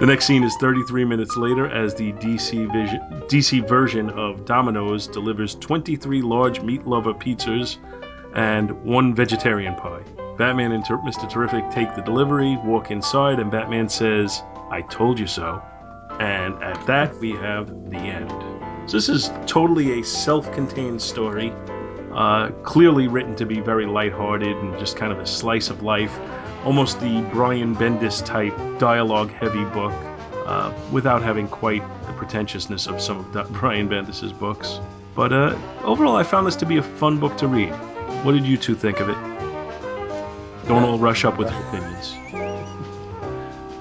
The 0.00 0.06
next 0.06 0.26
scene 0.26 0.42
is 0.42 0.56
33 0.56 1.04
minutes 1.04 1.36
later 1.36 1.66
as 1.66 1.94
the 1.94 2.12
DC, 2.14 2.72
vision, 2.72 3.00
DC 3.26 3.68
version 3.68 4.10
of 4.10 4.44
Domino's 4.44 5.06
delivers 5.06 5.54
23 5.56 6.22
large 6.22 6.60
meat 6.60 6.86
lover 6.86 7.12
pizzas 7.12 7.78
and 8.34 8.70
one 8.84 9.14
vegetarian 9.14 9.74
pie. 9.74 10.02
Batman 10.38 10.70
and 10.70 10.84
Ter- 10.84 10.98
Mr. 10.98 11.28
Terrific 11.28 11.68
take 11.72 11.94
the 11.96 12.00
delivery, 12.00 12.56
walk 12.64 12.92
inside, 12.92 13.40
and 13.40 13.50
Batman 13.50 13.88
says, 13.88 14.40
I 14.70 14.82
told 14.82 15.18
you 15.18 15.26
so. 15.26 15.60
And 16.20 16.62
at 16.62 16.86
that, 16.86 17.14
we 17.16 17.32
have 17.32 17.90
the 17.90 17.96
end. 17.96 18.30
So, 18.88 18.96
this 18.96 19.08
is 19.08 19.30
totally 19.46 20.00
a 20.00 20.04
self 20.04 20.50
contained 20.52 21.02
story, 21.02 21.52
uh, 22.12 22.50
clearly 22.62 23.08
written 23.08 23.34
to 23.36 23.46
be 23.46 23.60
very 23.60 23.84
lighthearted 23.84 24.56
and 24.56 24.78
just 24.78 24.96
kind 24.96 25.12
of 25.12 25.18
a 25.18 25.26
slice 25.26 25.70
of 25.70 25.82
life, 25.82 26.16
almost 26.64 27.00
the 27.00 27.20
Brian 27.32 27.74
Bendis 27.74 28.24
type 28.24 28.56
dialogue 28.78 29.32
heavy 29.32 29.64
book, 29.64 29.92
uh, 30.46 30.72
without 30.92 31.20
having 31.20 31.48
quite 31.48 31.82
the 32.06 32.12
pretentiousness 32.12 32.86
of 32.86 33.00
some 33.02 33.18
of 33.18 33.32
Di- 33.32 33.42
Brian 33.58 33.88
Bendis's 33.88 34.32
books. 34.32 34.78
But 35.16 35.32
uh, 35.32 35.58
overall, 35.82 36.16
I 36.16 36.22
found 36.22 36.46
this 36.46 36.56
to 36.56 36.66
be 36.66 36.76
a 36.76 36.82
fun 36.82 37.18
book 37.18 37.36
to 37.38 37.48
read. 37.48 37.72
What 38.24 38.32
did 38.32 38.46
you 38.46 38.56
two 38.56 38.76
think 38.76 39.00
of 39.00 39.08
it? 39.08 39.37
Don't 40.68 40.84
all 40.84 40.98
rush 40.98 41.24
up 41.24 41.38
with 41.38 41.50
your 41.50 41.60
opinions. 41.68 42.14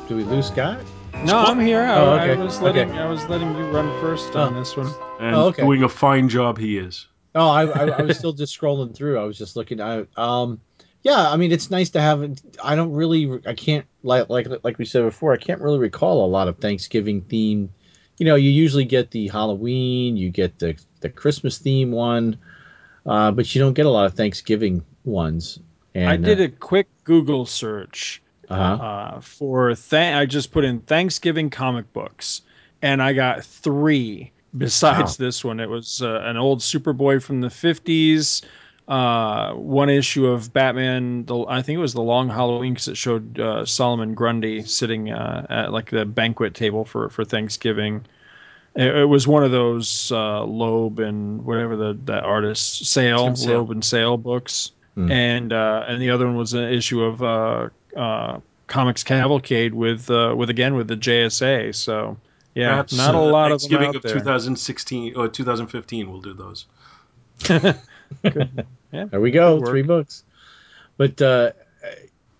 Do 0.07 0.15
we 0.15 0.23
lose 0.23 0.47
Scott? 0.47 0.80
No, 1.26 1.38
I'm 1.38 1.59
here. 1.59 1.81
I, 1.81 1.95
Oh, 1.97 2.11
I 2.11 2.30
okay, 2.30 2.41
was 2.41 2.61
letting 2.61 2.89
okay. 2.91 2.99
I 2.99 3.09
was 3.09 3.27
letting 3.27 3.53
you 3.57 3.65
run 3.72 3.89
first 3.99 4.34
on 4.35 4.53
Oh. 4.55 4.59
this 4.59 4.77
one. 4.77 4.88
And 5.19 5.35
Oh, 5.35 5.45
okay. 5.47 5.64
doing 5.64 5.84
a 5.84 5.89
fine 5.89 6.30
job, 6.30 6.57
he 6.57 6.77
is. 6.77 7.07
Oh, 7.35 7.49
I, 7.49 7.65
I, 7.65 7.84
I 7.89 8.01
was 8.03 8.18
still 8.18 8.31
just 8.34 8.57
scrolling 8.57 8.95
through. 8.95 9.19
I 9.19 9.23
was 9.26 9.38
just 9.38 9.55
looking. 9.57 9.81
I, 9.81 10.05
um, 10.15 10.61
yeah, 11.03 11.30
I 11.30 11.35
mean, 11.35 11.51
it's 11.51 11.69
nice 11.69 11.89
to 11.91 12.01
have. 12.01 12.23
I 12.64 12.76
don't 12.76 12.93
really, 12.93 13.39
I 13.45 13.53
can't 13.53 13.85
like 14.03 14.30
like 14.30 14.47
like 14.64 14.77
we 14.77 14.85
said 14.85 15.03
before. 15.03 15.34
I 15.34 15.38
can't 15.38 15.59
really 15.61 15.80
recall 15.80 16.26
a 16.26 16.30
lot 16.30 16.47
of 16.47 16.57
Thanksgiving 16.57 17.22
theme. 17.22 17.69
You 18.18 18.26
know, 18.26 18.35
you 18.35 18.49
usually 18.49 18.85
get 18.85 19.11
the 19.11 19.27
Halloween, 19.27 20.15
you 20.18 20.30
get 20.30 20.57
the 20.59 20.77
the 21.01 21.09
Christmas 21.09 21.57
theme 21.57 21.91
one, 21.91 22.38
uh, 23.05 23.31
but 23.31 23.53
you 23.53 23.61
don't 23.61 23.73
get 23.73 23.85
a 23.85 23.89
lot 23.89 24.05
of 24.05 24.14
Thanksgiving 24.14 24.84
ones. 25.03 25.59
And, 25.98 26.10
I 26.10 26.15
did 26.15 26.40
a 26.40 26.49
quick 26.49 26.88
Google 27.06 27.45
search 27.45 28.22
Uh 28.49 28.56
huh. 28.56 28.84
uh, 28.84 29.19
for 29.22 29.74
th- 29.76 30.15
I 30.15 30.26
just 30.26 30.52
put 30.52 30.64
in 30.64 30.80
Thanksgiving 30.82 31.49
comic 31.49 31.91
books, 31.94 32.41
and 32.82 33.02
I 33.02 33.14
got 33.14 33.44
three. 33.44 34.32
Besides 34.57 35.18
this 35.18 35.44
one, 35.44 35.60
it 35.60 35.69
was 35.69 36.02
uh, 36.02 36.22
an 36.24 36.38
old 36.38 36.60
Superboy 36.60 37.22
from 37.22 37.41
the 37.41 37.49
fifties, 37.49 38.41
uh, 38.88 39.53
one 39.53 39.90
issue 39.90 40.26
of 40.28 40.53
Batman. 40.53 41.26
The, 41.26 41.45
I 41.48 41.61
think 41.61 41.78
it 41.78 41.82
was 41.82 41.94
the 41.94 42.02
Long 42.02 42.30
Halloween 42.30 42.74
because 42.74 42.88
it 42.88 42.98
showed 42.98 43.40
uh, 43.40 43.65
Solomon 43.65 44.14
Grundy 44.14 44.64
sitting 44.64 45.11
uh, 45.11 45.45
at 45.49 45.74
like 45.74 45.90
the 45.91 46.06
banquet 46.06 46.53
table 46.53 46.86
for 46.86 47.10
for 47.10 47.26
Thanksgiving. 47.26 48.06
It, 48.76 48.95
it 48.95 49.06
was 49.06 49.28
one 49.28 49.44
of 49.44 49.52
those 49.52 50.11
uh, 50.11 50.44
Loeb 50.44 50.99
and 50.99 51.44
whatever 51.44 51.76
the 51.76 51.98
that 52.06 52.24
artist 52.24 52.86
Sale. 52.86 53.34
Loeb 53.45 53.72
and 53.72 53.84
Sale 53.84 54.18
books, 54.18 54.72
Hmm. 54.98 55.11
and 55.11 55.53
uh, 55.53 55.86
and 55.88 56.02
the 56.02 56.10
other 56.10 56.26
one 56.26 56.38
was 56.38 56.53
an 56.53 56.74
issue 56.74 57.03
of 57.03 57.22
uh, 57.22 57.69
uh, 57.95 58.40
Comics 58.65 59.03
Cavalcade 59.03 59.76
with 59.76 60.10
uh, 60.10 60.34
with 60.36 60.49
again 60.49 60.74
with 60.74 60.88
the 60.88 60.98
JSA. 60.98 61.76
So 61.76 62.18
yeah, 62.56 62.69
Perhaps, 62.69 62.98
not 62.98 63.14
a 63.14 63.19
uh, 63.19 63.22
lot 63.22 63.52
of 63.52 63.61
them 63.61 63.69
Thanksgiving 63.69 63.88
out 63.90 63.95
of 63.98 64.02
there. 64.02 64.15
2016 64.15 65.15
or 65.15 65.28
2015. 65.28 66.10
We'll 66.10 66.22
do 66.22 66.34
those. 66.34 66.65
There 68.90 69.19
we 69.19 69.32
go, 69.32 69.60
Good 69.60 69.68
three 69.68 69.82
books. 69.84 70.24
But 70.95 71.22
uh, 71.22 71.52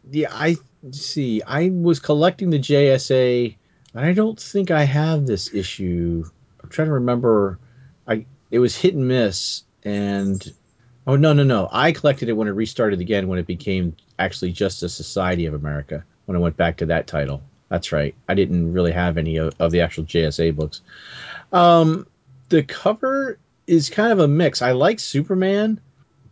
yeah, 0.10 0.30
I 0.32 0.56
see. 0.90 1.44
I 1.44 1.70
was 1.70 2.00
collecting 2.00 2.50
the 2.50 2.58
JSA, 2.58 3.56
and 3.94 4.04
I 4.04 4.14
don't 4.14 4.40
think 4.40 4.72
I 4.72 4.84
have 4.84 5.28
this 5.28 5.54
issue. 5.54 6.24
I'm 6.64 6.70
trying 6.70 6.88
to 6.88 6.94
remember. 6.94 7.60
I 8.08 8.26
it 8.50 8.58
was 8.58 8.76
hit 8.76 8.96
and 8.96 9.08
miss, 9.08 9.62
and 9.84 10.42
oh 11.08 11.16
no 11.16 11.34
no 11.34 11.44
no! 11.44 11.68
I 11.72 11.94
collected 11.94 12.30
it 12.30 12.34
when 12.34 12.48
it 12.48 12.52
restarted 12.52 13.00
again 13.00 13.28
when 13.28 13.40
it 13.40 13.48
became 13.48 13.96
actually 14.20 14.52
just 14.52 14.84
a 14.84 14.90
Society 14.90 15.46
of 15.46 15.54
America 15.54 16.04
when 16.26 16.36
I 16.36 16.40
went 16.40 16.58
back 16.58 16.78
to 16.78 16.88
that 16.88 17.08
title. 17.08 17.42
That's 17.70 17.92
right. 17.92 18.14
I 18.28 18.36
didn't 18.36 18.74
really 18.74 18.92
have 18.92 19.18
any 19.18 19.38
of, 19.38 19.54
of 19.60 19.72
the 19.72 19.82
actual 19.82 20.04
JSA 20.06 20.56
books. 20.56 20.82
Um, 21.52 22.08
the 22.50 22.64
cover 22.64 23.40
is 23.66 23.90
kind 23.90 24.12
of 24.12 24.20
a 24.20 24.28
mix. 24.28 24.62
I 24.62 24.72
like 24.72 25.00
Superman, 25.00 25.82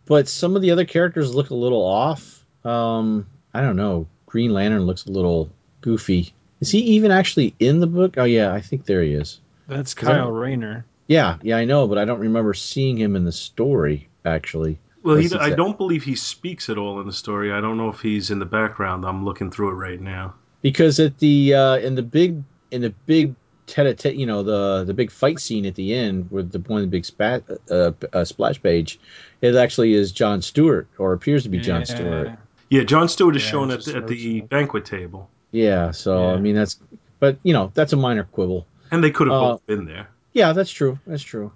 but 0.06 0.28
some 0.28 0.56
of 0.56 0.62
the 0.62 0.70
other 0.70 0.84
characters 0.84 1.34
look 1.34 1.50
a 1.50 1.54
little 1.54 1.84
off. 1.84 2.44
Um, 2.64 3.26
I 3.52 3.60
don't 3.60 3.76
know. 3.76 4.06
Green 4.24 4.52
Lantern 4.52 4.82
looks 4.82 5.06
a 5.06 5.10
little 5.10 5.50
goofy. 5.80 6.32
Is 6.60 6.70
he 6.70 6.78
even 6.78 7.10
actually 7.10 7.54
in 7.58 7.80
the 7.80 7.86
book? 7.86 8.14
Oh 8.16 8.24
yeah, 8.24 8.52
I 8.52 8.60
think 8.60 8.86
there 8.86 9.02
he 9.02 9.12
is. 9.12 9.40
That's 9.68 9.94
that- 9.94 10.00
Kyle 10.06 10.30
Rayner. 10.30 10.84
Yeah, 11.08 11.38
yeah, 11.42 11.56
I 11.56 11.64
know, 11.64 11.86
but 11.86 11.98
I 11.98 12.04
don't 12.04 12.20
remember 12.20 12.54
seeing 12.54 12.96
him 12.96 13.16
in 13.16 13.24
the 13.24 13.32
story 13.32 14.08
actually. 14.24 14.78
Well, 15.02 15.16
he, 15.16 15.32
I 15.36 15.50
don't 15.50 15.78
believe 15.78 16.02
he 16.02 16.16
speaks 16.16 16.68
at 16.68 16.78
all 16.78 17.00
in 17.00 17.06
the 17.06 17.12
story. 17.12 17.52
I 17.52 17.60
don't 17.60 17.76
know 17.76 17.88
if 17.90 18.00
he's 18.00 18.30
in 18.32 18.40
the 18.40 18.44
background. 18.44 19.04
I'm 19.04 19.24
looking 19.24 19.50
through 19.52 19.70
it 19.70 19.74
right 19.74 20.00
now. 20.00 20.34
because 20.62 20.98
at 20.98 21.18
the 21.18 21.54
uh, 21.54 21.76
in 21.76 21.94
the 21.94 22.02
big 22.02 22.42
in 22.72 22.80
the 22.82 22.90
big 23.06 23.36
tete 23.68 24.14
you 24.16 24.26
know 24.26 24.42
the 24.42 24.82
the 24.84 24.94
big 24.94 25.10
fight 25.12 25.38
scene 25.38 25.64
at 25.66 25.76
the 25.76 25.94
end 25.94 26.28
with 26.30 26.50
the 26.50 26.58
one 26.60 26.80
of 26.80 26.86
the 26.86 26.90
big 26.90 27.04
spat 27.04 27.44
uh, 27.70 27.92
uh, 28.12 28.24
splash 28.24 28.60
page, 28.60 28.98
it 29.40 29.54
actually 29.54 29.94
is 29.94 30.10
John 30.10 30.42
Stewart 30.42 30.88
or 30.98 31.12
appears 31.12 31.44
to 31.44 31.48
be 31.48 31.60
John 31.60 31.86
Stewart. 31.86 32.32
Yeah, 32.68 32.82
John 32.82 33.08
Stewart 33.08 33.36
is 33.36 33.42
Yeah, 33.44 33.48
shown 33.50 33.70
at, 33.70 33.76
just 33.76 33.88
at 33.88 34.08
the 34.08 34.32
noticed 34.40 34.48
banquet 34.50 34.84
table, 34.84 35.30
Yeah, 35.52 35.92
so 35.92 36.30
I 36.30 36.38
mean 36.38 36.56
that's 36.56 36.80
but 37.20 37.38
you 37.44 37.52
know 37.52 37.70
that's 37.74 37.92
a 37.92 37.96
minor 37.96 38.24
quibble. 38.24 38.66
and 38.90 39.04
they 39.04 39.12
could 39.12 39.28
have 39.28 39.36
Uh, 39.36 39.52
both 39.52 39.66
been 39.66 39.84
there. 39.84 40.08
Yeah, 40.36 40.52
that's 40.52 40.70
true. 40.70 40.98
That's 41.06 41.22
true. 41.22 41.50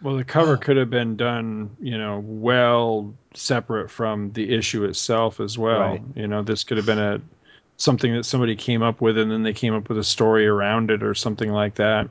Well, 0.00 0.16
the 0.16 0.24
cover 0.24 0.56
could 0.64 0.78
have 0.78 0.88
been 0.88 1.14
done, 1.16 1.76
you 1.78 1.98
know, 1.98 2.22
well 2.24 3.12
separate 3.34 3.90
from 3.90 4.32
the 4.32 4.54
issue 4.54 4.84
itself 4.84 5.40
as 5.40 5.58
well. 5.58 5.80
Right. 5.80 6.02
You 6.14 6.26
know, 6.26 6.40
this 6.40 6.64
could 6.64 6.78
have 6.78 6.86
been 6.86 6.98
a 6.98 7.20
something 7.76 8.14
that 8.14 8.24
somebody 8.24 8.56
came 8.56 8.82
up 8.82 9.02
with, 9.02 9.18
and 9.18 9.30
then 9.30 9.42
they 9.42 9.52
came 9.52 9.74
up 9.74 9.90
with 9.90 9.98
a 9.98 10.04
story 10.04 10.46
around 10.46 10.90
it 10.90 11.02
or 11.02 11.14
something 11.14 11.52
like 11.52 11.74
that. 11.74 12.08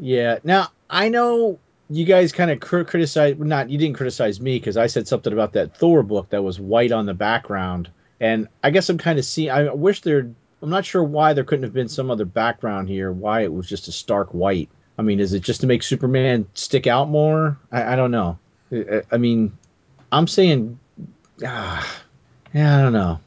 Yeah. 0.00 0.40
Now 0.42 0.70
I 0.90 1.10
know 1.10 1.60
you 1.88 2.06
guys 2.06 2.32
kind 2.32 2.50
of 2.50 2.58
cr- 2.58 2.82
criticize. 2.82 3.36
well, 3.36 3.46
Not 3.46 3.70
you 3.70 3.78
didn't 3.78 3.96
criticize 3.96 4.40
me 4.40 4.58
because 4.58 4.76
I 4.76 4.88
said 4.88 5.06
something 5.06 5.32
about 5.32 5.52
that 5.52 5.76
Thor 5.76 6.02
book 6.02 6.30
that 6.30 6.42
was 6.42 6.58
white 6.58 6.90
on 6.90 7.06
the 7.06 7.14
background, 7.14 7.88
and 8.18 8.48
I 8.64 8.70
guess 8.70 8.88
I'm 8.88 8.98
kind 8.98 9.20
of 9.20 9.24
seeing. 9.24 9.50
I 9.52 9.72
wish 9.72 10.00
there. 10.00 10.28
I'm 10.60 10.70
not 10.70 10.84
sure 10.84 11.04
why 11.04 11.34
there 11.34 11.44
couldn't 11.44 11.62
have 11.64 11.72
been 11.72 11.88
some 11.88 12.10
other 12.10 12.24
background 12.24 12.88
here. 12.88 13.12
Why 13.12 13.42
it 13.42 13.52
was 13.52 13.68
just 13.68 13.86
a 13.86 13.92
stark 13.92 14.34
white. 14.34 14.68
I 14.98 15.02
mean, 15.02 15.20
is 15.20 15.32
it 15.32 15.40
just 15.40 15.60
to 15.62 15.66
make 15.66 15.82
Superman 15.82 16.46
stick 16.54 16.86
out 16.86 17.08
more? 17.08 17.58
I, 17.70 17.94
I 17.94 17.96
don't 17.96 18.10
know. 18.10 18.38
I, 18.72 19.02
I 19.10 19.16
mean, 19.16 19.56
I'm 20.10 20.26
saying, 20.28 20.78
ah, 21.44 22.02
yeah, 22.54 22.78
I 22.78 22.82
don't 22.82 22.92
know. 22.92 23.20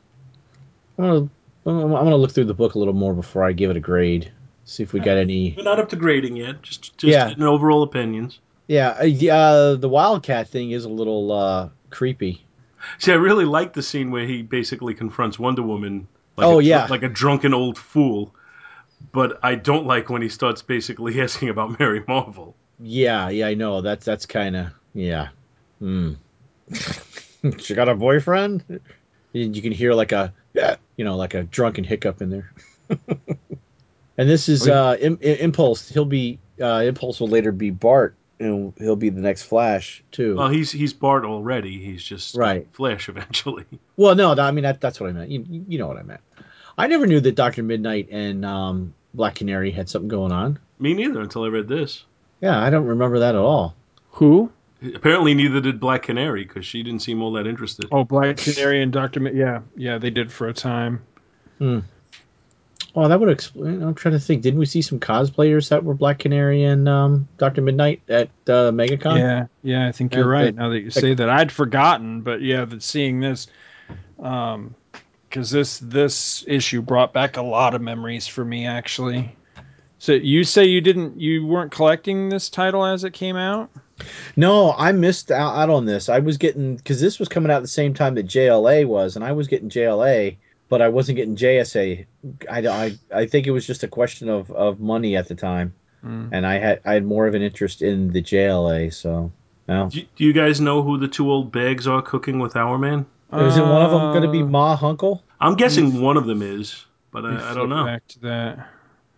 I'm 0.98 1.30
gonna, 1.66 1.96
I'm 1.96 2.04
gonna 2.06 2.16
look 2.16 2.32
through 2.32 2.46
the 2.46 2.54
book 2.54 2.76
a 2.76 2.80
little 2.80 2.94
more 2.94 3.14
before 3.14 3.44
I 3.44 3.52
give 3.52 3.70
it 3.72 3.78
a 3.78 3.82
grade. 3.82 4.32
See 4.66 4.84
if 4.84 4.94
we 4.94 5.00
got 5.00 5.18
any. 5.18 5.54
We're 5.58 5.64
not 5.64 5.80
up 5.80 5.90
to 5.90 5.96
grading 5.96 6.38
yet. 6.38 6.62
Just 6.62 6.98
just 6.98 7.12
Yeah. 7.12 7.34
overall 7.46 7.84
opinions. 7.84 8.40
Yeah, 8.68 8.98
uh, 9.00 9.04
yeah, 9.06 9.36
uh, 9.38 9.76
the 9.76 9.90
Wildcat 9.90 10.48
thing 10.50 10.72
is 10.72 10.86
a 10.86 10.90
little 10.90 11.32
uh, 11.32 11.70
creepy. 11.92 12.44
See, 12.98 13.12
I 13.12 13.16
really 13.16 13.46
like 13.46 13.74
the 13.74 13.84
scene 13.84 14.10
where 14.10 14.26
he 14.26 14.42
basically 14.42 14.94
confronts 14.96 15.38
Wonder 15.38 15.62
Woman. 15.62 16.08
Like 16.36 16.48
Oh, 16.48 16.60
a, 16.60 16.64
yeah. 16.64 16.88
like 16.90 17.04
a 17.04 17.08
drunken 17.10 17.54
old 17.54 17.78
fool. 17.78 18.34
But 19.16 19.40
I 19.42 19.56
don't 19.56 19.88
like 19.88 20.10
when 20.10 20.22
he 20.22 20.28
starts 20.28 20.62
basically 20.62 21.22
asking 21.22 21.48
about 21.48 21.80
Mary 21.80 22.04
Marvel. 22.06 22.54
Yeah, 22.82 23.30
yeah, 23.30 23.48
I 23.48 23.54
know. 23.54 23.80
That's 23.80 24.04
that's 24.04 24.26
kind 24.26 24.58
of 24.58 24.68
yeah. 24.94 25.30
Hmm. 25.80 26.16
she 27.58 27.74
got 27.74 27.88
a 27.88 27.96
boyfriend. 27.96 28.82
You 29.32 29.62
can 29.62 29.72
hear 29.72 29.94
like 29.94 30.12
a 30.12 30.34
you 30.98 31.06
know 31.06 31.16
like 31.16 31.34
a 31.34 31.44
drunken 31.44 31.86
hiccup 31.86 32.22
in 32.22 32.30
there. 32.30 32.52
and 34.18 34.30
this 34.30 34.50
is 34.50 34.68
uh, 34.68 34.98
Im- 35.00 35.20
Impulse. 35.22 35.88
He'll 35.88 36.04
be 36.04 36.38
uh, 36.62 36.84
Impulse 36.86 37.22
will 37.22 37.30
later 37.30 37.54
be 37.54 37.70
Bart, 37.70 38.16
and 38.42 38.74
he'll 38.78 38.98
be 38.98 39.08
the 39.08 39.22
next 39.22 39.44
Flash 39.44 40.04
too. 40.12 40.36
Well, 40.36 40.50
he's 40.50 40.72
he's 40.72 40.92
Bart 40.92 41.24
already. 41.24 41.80
He's 41.80 42.04
just 42.04 42.36
Right. 42.36 42.68
Flash 42.74 43.08
eventually. 43.08 43.64
Well, 43.96 44.16
no, 44.16 44.34
I 44.34 44.52
mean 44.52 44.64
that, 44.64 44.82
that's 44.82 45.00
what 45.00 45.10
I 45.10 45.14
meant. 45.14 45.30
You, 45.32 45.46
you 45.70 45.78
know 45.78 45.88
what 45.88 45.96
I 45.96 46.04
meant. 46.04 46.22
I 46.78 46.88
never 46.88 47.08
knew 47.08 47.22
that 47.22 47.36
Doctor 47.36 47.64
Midnight 47.64 48.10
and 48.12 48.44
um, 48.44 48.94
Black 49.16 49.36
Canary 49.36 49.72
had 49.72 49.90
something 49.90 50.08
going 50.10 50.32
on. 50.32 50.60
Me 50.80 50.94
neither 50.94 51.22
until 51.22 51.44
I 51.44 51.48
read 51.48 51.68
this. 51.68 52.04
Yeah, 52.42 52.62
I 52.62 52.70
don't 52.70 52.86
remember 52.86 53.20
that 53.20 53.36
at 53.36 53.42
all. 53.42 53.76
Who? 54.12 54.52
Apparently, 54.94 55.34
neither 55.34 55.62
did 55.62 55.80
Black 55.80 56.04
Canary 56.04 56.44
because 56.44 56.66
she 56.66 56.84
didn't 56.84 57.02
seem 57.02 57.22
all 57.22 57.32
that 57.34 57.48
interested. 57.48 57.88
Oh, 57.92 58.04
Black 58.04 58.38
Canary 58.38 58.82
and 58.84 58.92
Doctor. 58.92 59.20
Mi- 59.20 59.32
yeah, 59.34 59.62
yeah, 59.76 59.98
they 59.98 60.10
did 60.10 60.32
for 60.32 60.48
a 60.48 60.54
time. 60.54 61.02
Hmm. 61.58 61.80
Oh, 62.98 63.08
that 63.10 63.20
would 63.20 63.30
explain. 63.30 63.82
I'm 63.82 63.94
trying 63.96 64.14
to 64.14 64.20
think. 64.20 64.42
Didn't 64.42 64.60
we 64.60 64.66
see 64.66 64.82
some 64.82 65.00
cosplayers 65.00 65.70
that 65.70 65.84
were 65.84 65.94
Black 65.96 66.20
Canary 66.20 66.64
and 66.64 66.88
um, 66.88 67.28
Doctor 67.38 67.62
Midnight 67.62 68.02
at 68.08 68.30
uh, 68.48 68.72
MegaCon? 68.72 69.18
Yeah, 69.18 69.46
yeah, 69.64 69.88
I 69.88 69.92
think 69.92 70.14
you're 70.16 70.28
right. 70.28 70.46
that- 70.46 70.56
now 70.56 70.70
that 70.70 70.80
you 70.82 70.92
say 70.92 71.14
that, 71.14 71.30
I'd 71.30 71.52
forgotten, 71.52 72.22
but 72.22 72.42
yeah, 72.42 72.64
that 72.66 72.84
seeing 72.84 73.20
this, 73.20 73.48
um, 74.20 74.76
because 75.36 75.52
this 75.52 75.80
this 75.80 76.46
issue 76.48 76.82
brought 76.82 77.12
back 77.12 77.36
a 77.36 77.42
lot 77.42 77.76
of 77.76 77.82
memories 77.82 78.26
for 78.26 78.46
me 78.46 78.66
actually. 78.66 79.36
So 79.98 80.14
you 80.14 80.44
say 80.46 80.64
you 80.66 80.80
didn't, 80.82 81.20
you 81.20 81.46
weren't 81.46 81.72
collecting 81.72 82.30
this 82.30 82.50
title 82.50 82.86
as 82.86 83.04
it 83.04 83.12
came 83.12 83.36
out? 83.36 83.70
No, 84.36 84.74
I 84.78 84.92
missed 84.94 85.32
out, 85.32 85.56
out 85.56 85.70
on 85.70 85.86
this. 85.86 86.08
I 86.10 86.20
was 86.20 86.38
getting 86.38 86.78
because 86.78 87.02
this 87.02 87.20
was 87.20 87.28
coming 87.28 87.52
out 87.52 87.58
at 87.58 87.62
the 87.64 87.68
same 87.68 87.94
time 87.94 88.16
that 88.16 88.28
JLA 88.28 88.86
was, 88.88 89.16
and 89.18 89.26
I 89.26 89.34
was 89.34 89.48
getting 89.48 89.70
JLA, 89.70 90.38
but 90.70 90.82
I 90.82 90.88
wasn't 90.88 91.18
getting 91.18 91.36
JSA. 91.36 92.06
I, 92.50 92.68
I, 92.68 92.98
I 93.14 93.26
think 93.26 93.46
it 93.48 93.52
was 93.52 93.66
just 93.68 93.84
a 93.84 93.88
question 93.90 94.30
of, 94.30 94.50
of 94.52 94.80
money 94.80 95.18
at 95.18 95.28
the 95.28 95.36
time, 95.36 95.74
Mm. 96.04 96.30
and 96.32 96.46
I 96.46 96.60
had 96.60 96.82
I 96.86 96.94
had 96.94 97.04
more 97.04 97.26
of 97.26 97.34
an 97.34 97.42
interest 97.42 97.82
in 97.82 98.12
the 98.12 98.22
JLA. 98.22 98.94
So, 98.94 99.32
no. 99.68 99.90
Do, 99.90 100.02
do 100.16 100.24
you 100.24 100.34
guys 100.34 100.62
know 100.62 100.84
who 100.84 100.98
the 101.00 101.08
two 101.08 101.30
old 101.32 101.52
bags 101.52 101.88
are 101.88 102.02
cooking 102.02 102.38
with 102.40 102.54
Hourman? 102.54 103.06
Isn't 103.34 103.68
one 103.70 103.82
of 103.82 103.92
them 103.92 104.12
going 104.12 104.22
to 104.22 104.32
be 104.32 104.44
Uh, 104.44 104.46
Ma 104.46 104.78
Hunkle? 104.78 105.22
I'm 105.40 105.56
guessing 105.56 106.02
one 106.02 106.18
of 106.18 106.26
them 106.26 106.42
is, 106.42 106.86
but 107.12 107.26
I, 107.26 107.52
I 107.52 107.54
don't 107.54 107.70
know. 107.70 107.86
Back 107.86 108.08
to 108.10 108.20
that. 108.22 108.68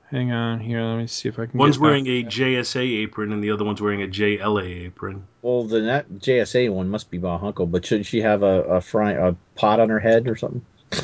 Hang 0.10 0.32
on 0.32 0.60
here. 0.62 0.82
Let 0.82 0.98
me 0.98 1.08
see 1.08 1.28
if 1.28 1.38
I 1.38 1.48
can. 1.48 1.60
One's 1.60 1.76
get 1.76 1.82
back 1.82 1.90
wearing 1.90 2.06
to 2.06 2.12
a 2.12 2.24
that. 2.24 2.32
JSA 2.32 3.02
apron 3.04 3.34
and 3.34 3.44
the 3.44 3.52
other 3.52 3.66
one's 3.66 3.82
wearing 3.82 4.04
a 4.04 4.08
JLA 4.08 4.86
apron. 4.86 5.28
Well, 5.42 5.64
then 5.64 5.86
that 5.86 6.10
JSA 6.10 6.72
one 6.72 6.88
must 6.90 7.12
be 7.12 7.18
Ma 7.18 7.38
Hunkle, 7.38 7.70
but 7.70 7.86
shouldn't 7.86 8.06
she 8.06 8.22
have 8.22 8.42
a 8.42 8.64
a, 8.64 8.82
fry, 8.82 9.12
a 9.12 9.34
pot 9.56 9.80
on 9.80 9.90
her 9.90 10.00
head 10.00 10.28
or 10.28 10.36
something? 10.36 10.66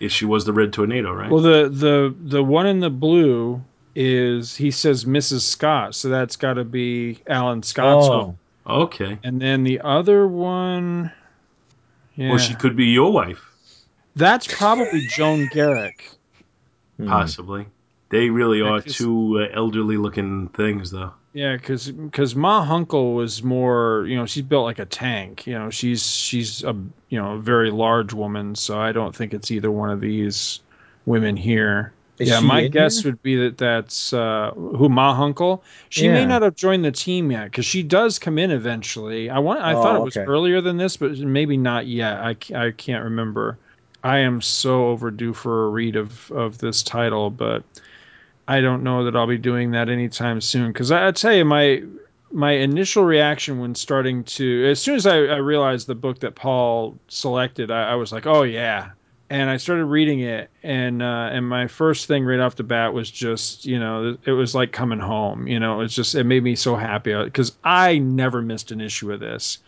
If 0.00 0.12
she 0.12 0.26
was 0.26 0.44
the 0.44 0.52
Red 0.52 0.72
Tornado, 0.72 1.12
right? 1.12 1.28
Well, 1.28 1.42
the 1.42 1.68
the 1.68 2.14
the 2.20 2.44
one 2.44 2.68
in 2.68 2.78
the 2.78 2.88
blue 2.88 3.60
is 3.96 4.54
he 4.54 4.70
says 4.70 5.04
Mrs. 5.04 5.40
Scott, 5.40 5.92
so 5.96 6.08
that's 6.08 6.36
got 6.36 6.54
to 6.54 6.62
be 6.62 7.18
Alan 7.26 7.64
Scott's 7.64 8.06
oh. 8.06 8.12
home. 8.12 8.38
okay. 8.66 9.18
And 9.24 9.40
then 9.40 9.64
the 9.64 9.80
other 9.80 10.28
one, 10.28 11.10
yeah, 12.14 12.30
Or 12.30 12.38
she 12.38 12.54
could 12.54 12.76
be 12.76 12.86
your 12.86 13.12
wife, 13.12 13.47
that's 14.16 14.46
probably 14.46 15.06
Joan 15.06 15.46
Garrick. 15.52 16.10
Hmm. 16.98 17.08
possibly. 17.08 17.66
They 18.10 18.30
really 18.30 18.58
Yeah, 18.58 18.64
are 18.70 18.80
'cause- 18.82 18.96
two 18.96 19.38
uh, 19.40 19.48
elderly 19.54 19.96
looking 19.96 20.48
things, 20.48 20.90
though. 20.90 21.12
Yeah, 21.34 21.56
because 21.56 22.34
Ma 22.34 22.66
Hunkle 22.66 23.14
was 23.14 23.42
more, 23.44 24.04
you 24.08 24.16
know, 24.16 24.26
she's 24.26 24.42
built 24.42 24.64
like 24.64 24.78
a 24.80 24.86
tank. 24.86 25.46
You 25.46 25.56
know, 25.58 25.70
she's 25.70 26.04
she's 26.04 26.64
a 26.64 26.74
you 27.10 27.20
know 27.20 27.34
a 27.34 27.38
very 27.38 27.70
large 27.70 28.12
woman, 28.14 28.54
so 28.56 28.80
I 28.80 28.92
don't 28.92 29.14
think 29.14 29.34
it's 29.34 29.50
either 29.50 29.70
one 29.70 29.90
of 29.90 30.00
these 30.00 30.60
women 31.06 31.36
here. 31.36 31.92
Is 32.18 32.30
yeah, 32.30 32.40
she 32.40 32.46
my 32.46 32.60
in 32.62 32.72
guess 32.72 33.02
here? 33.02 33.12
would 33.12 33.22
be 33.22 33.36
that 33.36 33.58
that's 33.58 34.12
uh, 34.12 34.50
who 34.56 34.88
Ma 34.88 35.14
Hunkle. 35.16 35.60
She 35.90 36.08
may 36.08 36.20
Yeah. 36.22 36.26
not 36.26 36.42
have 36.42 36.56
joined 36.56 36.84
the 36.84 36.90
team 36.90 37.30
yet 37.30 37.44
because 37.44 37.66
she 37.66 37.84
does 37.84 38.18
come 38.18 38.38
in 38.38 38.50
eventually. 38.50 39.30
I 39.30 39.38
want. 39.38 39.60
I 39.60 39.74
thought 39.74 39.94
Oh, 39.96 40.00
it 40.02 40.04
was 40.06 40.16
okay. 40.16 40.26
earlier 40.26 40.60
than 40.60 40.78
this, 40.78 40.96
but 40.96 41.16
maybe 41.18 41.56
not 41.56 41.86
yet. 41.86 42.18
I, 42.20 42.34
ca- 42.34 42.56
I 42.56 42.70
can't 42.72 43.04
remember. 43.04 43.58
I 44.04 44.18
am 44.18 44.40
so 44.40 44.88
overdue 44.88 45.32
for 45.32 45.66
a 45.66 45.70
read 45.70 45.96
of 45.96 46.30
of 46.30 46.58
this 46.58 46.82
title, 46.82 47.30
but 47.30 47.62
I 48.46 48.60
don't 48.60 48.82
know 48.82 49.04
that 49.04 49.16
I'll 49.16 49.26
be 49.26 49.38
doing 49.38 49.72
that 49.72 49.88
anytime 49.88 50.40
soon. 50.40 50.72
Because 50.72 50.90
I, 50.90 51.08
I 51.08 51.12
tell 51.12 51.34
you, 51.34 51.44
my 51.44 51.82
my 52.30 52.52
initial 52.52 53.04
reaction 53.04 53.58
when 53.58 53.74
starting 53.74 54.22
to, 54.22 54.68
as 54.70 54.80
soon 54.80 54.96
as 54.96 55.06
I, 55.06 55.16
I 55.16 55.36
realized 55.36 55.86
the 55.86 55.94
book 55.94 56.20
that 56.20 56.34
Paul 56.34 56.98
selected, 57.08 57.70
I, 57.70 57.92
I 57.92 57.94
was 57.94 58.12
like, 58.12 58.26
oh 58.26 58.42
yeah. 58.42 58.90
And 59.30 59.50
I 59.50 59.58
started 59.58 59.84
reading 59.84 60.20
it, 60.20 60.48
and 60.62 61.02
uh, 61.02 61.28
and 61.30 61.46
my 61.46 61.66
first 61.66 62.06
thing 62.06 62.24
right 62.24 62.40
off 62.40 62.56
the 62.56 62.62
bat 62.62 62.94
was 62.94 63.10
just, 63.10 63.66
you 63.66 63.78
know, 63.78 64.16
it 64.24 64.32
was 64.32 64.54
like 64.54 64.72
coming 64.72 65.00
home. 65.00 65.46
You 65.46 65.60
know, 65.60 65.82
it's 65.82 65.94
just 65.94 66.14
it 66.14 66.24
made 66.24 66.42
me 66.42 66.56
so 66.56 66.76
happy 66.76 67.14
because 67.14 67.52
I 67.62 67.98
never 67.98 68.40
missed 68.40 68.70
an 68.70 68.80
issue 68.80 69.12
of 69.12 69.20
this. 69.20 69.58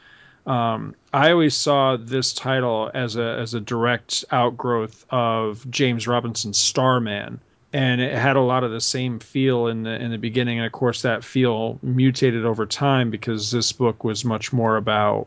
Um, 0.47 0.95
I 1.13 1.33
always 1.33 1.55
saw 1.55 1.97
this 1.97 2.33
title 2.33 2.91
as 2.95 3.17
a 3.17 3.37
as 3.39 3.55
a 3.55 3.61
direct 3.61 4.25
outgrowth 4.31 5.05
of 5.11 5.69
James 5.71 6.09
Robinson's 6.09 6.59
Starman, 6.59 7.41
and 7.73 8.01
it 8.01 8.17
had 8.17 8.37
a 8.37 8.41
lot 8.41 8.65
of 8.65 8.71
the 8.71 8.81
same 8.81 9.19
feel 9.19 9.67
in 9.67 9.83
the 9.83 10.01
in 10.01 10.11
the 10.11 10.19
beginning. 10.19 10.59
And 10.59 10.67
of 10.67 10.73
course, 10.73 11.03
that 11.03 11.25
feel 11.25 11.79
mutated 11.83 12.45
over 12.45 12.67
time 12.67 13.11
because 13.11 13.51
this 13.51 13.73
book 13.73 14.03
was 14.03 14.25
much 14.25 14.53
more 14.53 14.77
about 14.77 15.27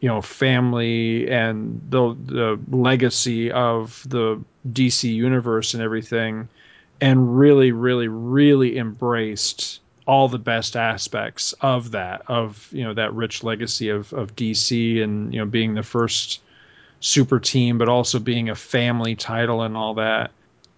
you 0.00 0.08
know 0.08 0.20
family 0.20 1.30
and 1.30 1.80
the 1.88 2.16
the 2.26 2.60
legacy 2.70 3.52
of 3.52 4.04
the 4.08 4.42
DC 4.72 5.12
universe 5.12 5.74
and 5.74 5.82
everything, 5.82 6.48
and 7.00 7.38
really, 7.38 7.72
really, 7.72 8.08
really 8.08 8.78
embraced 8.78 9.80
all 10.10 10.28
the 10.28 10.38
best 10.38 10.76
aspects 10.76 11.52
of 11.60 11.92
that 11.92 12.22
of 12.26 12.68
you 12.72 12.82
know 12.82 12.94
that 12.94 13.14
rich 13.14 13.42
legacy 13.44 13.88
of 13.88 14.12
of 14.12 14.34
DC 14.34 15.02
and 15.02 15.32
you 15.32 15.40
know 15.40 15.46
being 15.46 15.74
the 15.74 15.82
first 15.82 16.40
super 17.00 17.38
team 17.38 17.78
but 17.78 17.88
also 17.88 18.18
being 18.18 18.50
a 18.50 18.54
family 18.54 19.14
title 19.14 19.62
and 19.62 19.76
all 19.76 19.94
that 19.94 20.30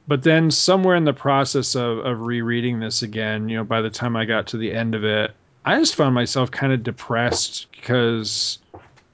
but 0.06 0.22
then 0.22 0.50
somewhere 0.50 0.96
in 0.96 1.04
the 1.04 1.12
process 1.12 1.74
of, 1.74 1.98
of 1.98 2.20
rereading 2.20 2.78
this 2.78 3.02
again 3.02 3.48
you 3.48 3.56
know 3.56 3.64
by 3.64 3.80
the 3.80 3.90
time 3.90 4.14
i 4.14 4.24
got 4.24 4.46
to 4.46 4.56
the 4.56 4.72
end 4.72 4.94
of 4.94 5.02
it 5.02 5.32
i 5.64 5.76
just 5.78 5.96
found 5.96 6.14
myself 6.14 6.48
kind 6.50 6.72
of 6.72 6.84
depressed 6.84 7.66
because 7.72 8.58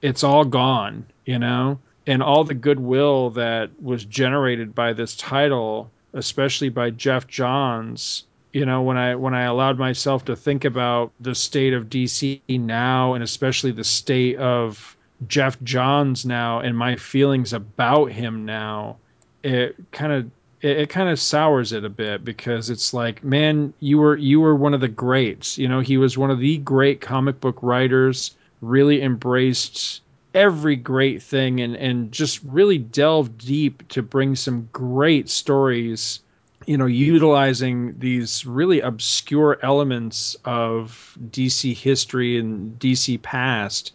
it's 0.01 0.23
all 0.23 0.45
gone, 0.45 1.05
you 1.25 1.39
know? 1.39 1.79
And 2.07 2.23
all 2.23 2.43
the 2.43 2.53
goodwill 2.53 3.31
that 3.31 3.69
was 3.81 4.05
generated 4.05 4.73
by 4.73 4.93
this 4.93 5.15
title, 5.15 5.91
especially 6.13 6.69
by 6.69 6.89
Geoff 6.89 7.27
Johns, 7.27 8.23
you 8.53 8.65
know, 8.65 8.81
when 8.81 8.97
I 8.97 9.15
when 9.15 9.33
I 9.33 9.43
allowed 9.43 9.77
myself 9.77 10.25
to 10.25 10.35
think 10.35 10.65
about 10.65 11.11
the 11.19 11.35
state 11.35 11.73
of 11.73 11.89
DC 11.89 12.41
now 12.47 13.13
and 13.13 13.23
especially 13.23 13.71
the 13.71 13.83
state 13.83 14.37
of 14.37 14.97
Geoff 15.27 15.61
Johns 15.63 16.25
now 16.25 16.59
and 16.59 16.77
my 16.77 16.95
feelings 16.95 17.53
about 17.53 18.11
him 18.11 18.45
now, 18.45 18.97
it 19.43 19.75
kind 19.91 20.11
of 20.11 20.31
it, 20.61 20.77
it 20.77 20.89
kind 20.89 21.09
of 21.09 21.19
sours 21.19 21.73
it 21.73 21.85
a 21.85 21.89
bit 21.89 22.25
because 22.25 22.69
it's 22.69 22.93
like, 22.93 23.23
man, 23.23 23.73
you 23.79 23.97
were 23.99 24.17
you 24.17 24.39
were 24.39 24.55
one 24.55 24.73
of 24.73 24.81
the 24.81 24.87
greats. 24.87 25.57
You 25.57 25.67
know, 25.67 25.79
he 25.79 25.97
was 25.97 26.17
one 26.17 26.31
of 26.31 26.39
the 26.39 26.57
great 26.57 27.01
comic 27.01 27.39
book 27.39 27.59
writers. 27.61 28.35
Really 28.61 29.01
embraced 29.01 30.01
every 30.33 30.75
great 30.75 31.21
thing 31.21 31.61
and 31.61 31.75
and 31.75 32.11
just 32.11 32.41
really 32.43 32.77
delved 32.77 33.37
deep 33.45 33.87
to 33.89 34.01
bring 34.01 34.35
some 34.35 34.69
great 34.73 35.29
stories. 35.29 36.21
You 36.69 36.77
know, 36.77 36.85
utilizing 36.85 37.97
these 37.97 38.45
really 38.45 38.79
obscure 38.79 39.57
elements 39.63 40.37
of 40.45 41.17
DC 41.31 41.75
history 41.75 42.37
and 42.39 42.77
DC 42.79 43.21
past. 43.21 43.93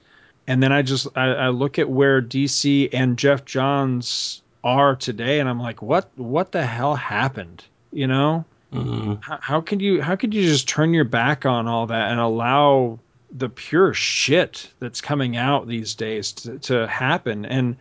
And 0.49 0.63
then 0.63 0.73
I 0.73 0.83
just 0.83 1.07
I, 1.17 1.27
I 1.27 1.49
look 1.51 1.79
at 1.79 1.89
where 1.89 2.21
DC 2.21 2.89
and 2.93 3.17
Geoff 3.17 3.45
Johns 3.45 4.43
are 4.65 4.97
today 4.97 5.41
and 5.41 5.49
i'm 5.49 5.61
like 5.61 5.83
what 5.83 6.09
what 6.17 6.53
the 6.53 6.65
hell 6.65 6.95
happened 6.95 7.63
you 7.93 8.07
know 8.07 8.45
Mhm. 8.73 9.23
how, 9.23 9.39
how 9.41 9.61
could 9.61 9.83
you 9.83 10.01
how 10.01 10.17
could 10.17 10.33
you 10.35 10.43
just 10.43 10.67
turn 10.67 10.95
your 10.95 11.05
back 11.05 11.45
on 11.47 11.69
all 11.69 11.87
that 11.87 12.11
and 12.11 12.19
allow 12.19 12.99
the 13.31 13.51
pure 13.51 13.93
shit 13.95 14.71
that's 14.81 15.01
coming 15.03 15.37
out 15.37 15.69
these 15.69 15.95
days 15.95 16.33
to, 16.33 16.59
to 16.61 16.87
happen 16.89 17.45
and 17.45 17.77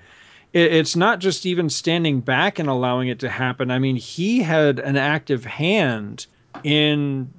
it's 0.54 0.96
not 0.96 1.20
just 1.20 1.46
even 1.46 1.70
standing 1.70 2.20
back 2.20 2.60
and 2.60 2.70
allowing 2.70 3.08
it 3.08 3.20
to 3.20 3.30
happen 3.30 3.72
i 3.72 3.80
mean 3.80 3.96
he 3.96 4.40
had 4.40 4.80
an 4.80 4.98
active 4.98 5.46
hand 5.46 6.26
in 6.64 7.30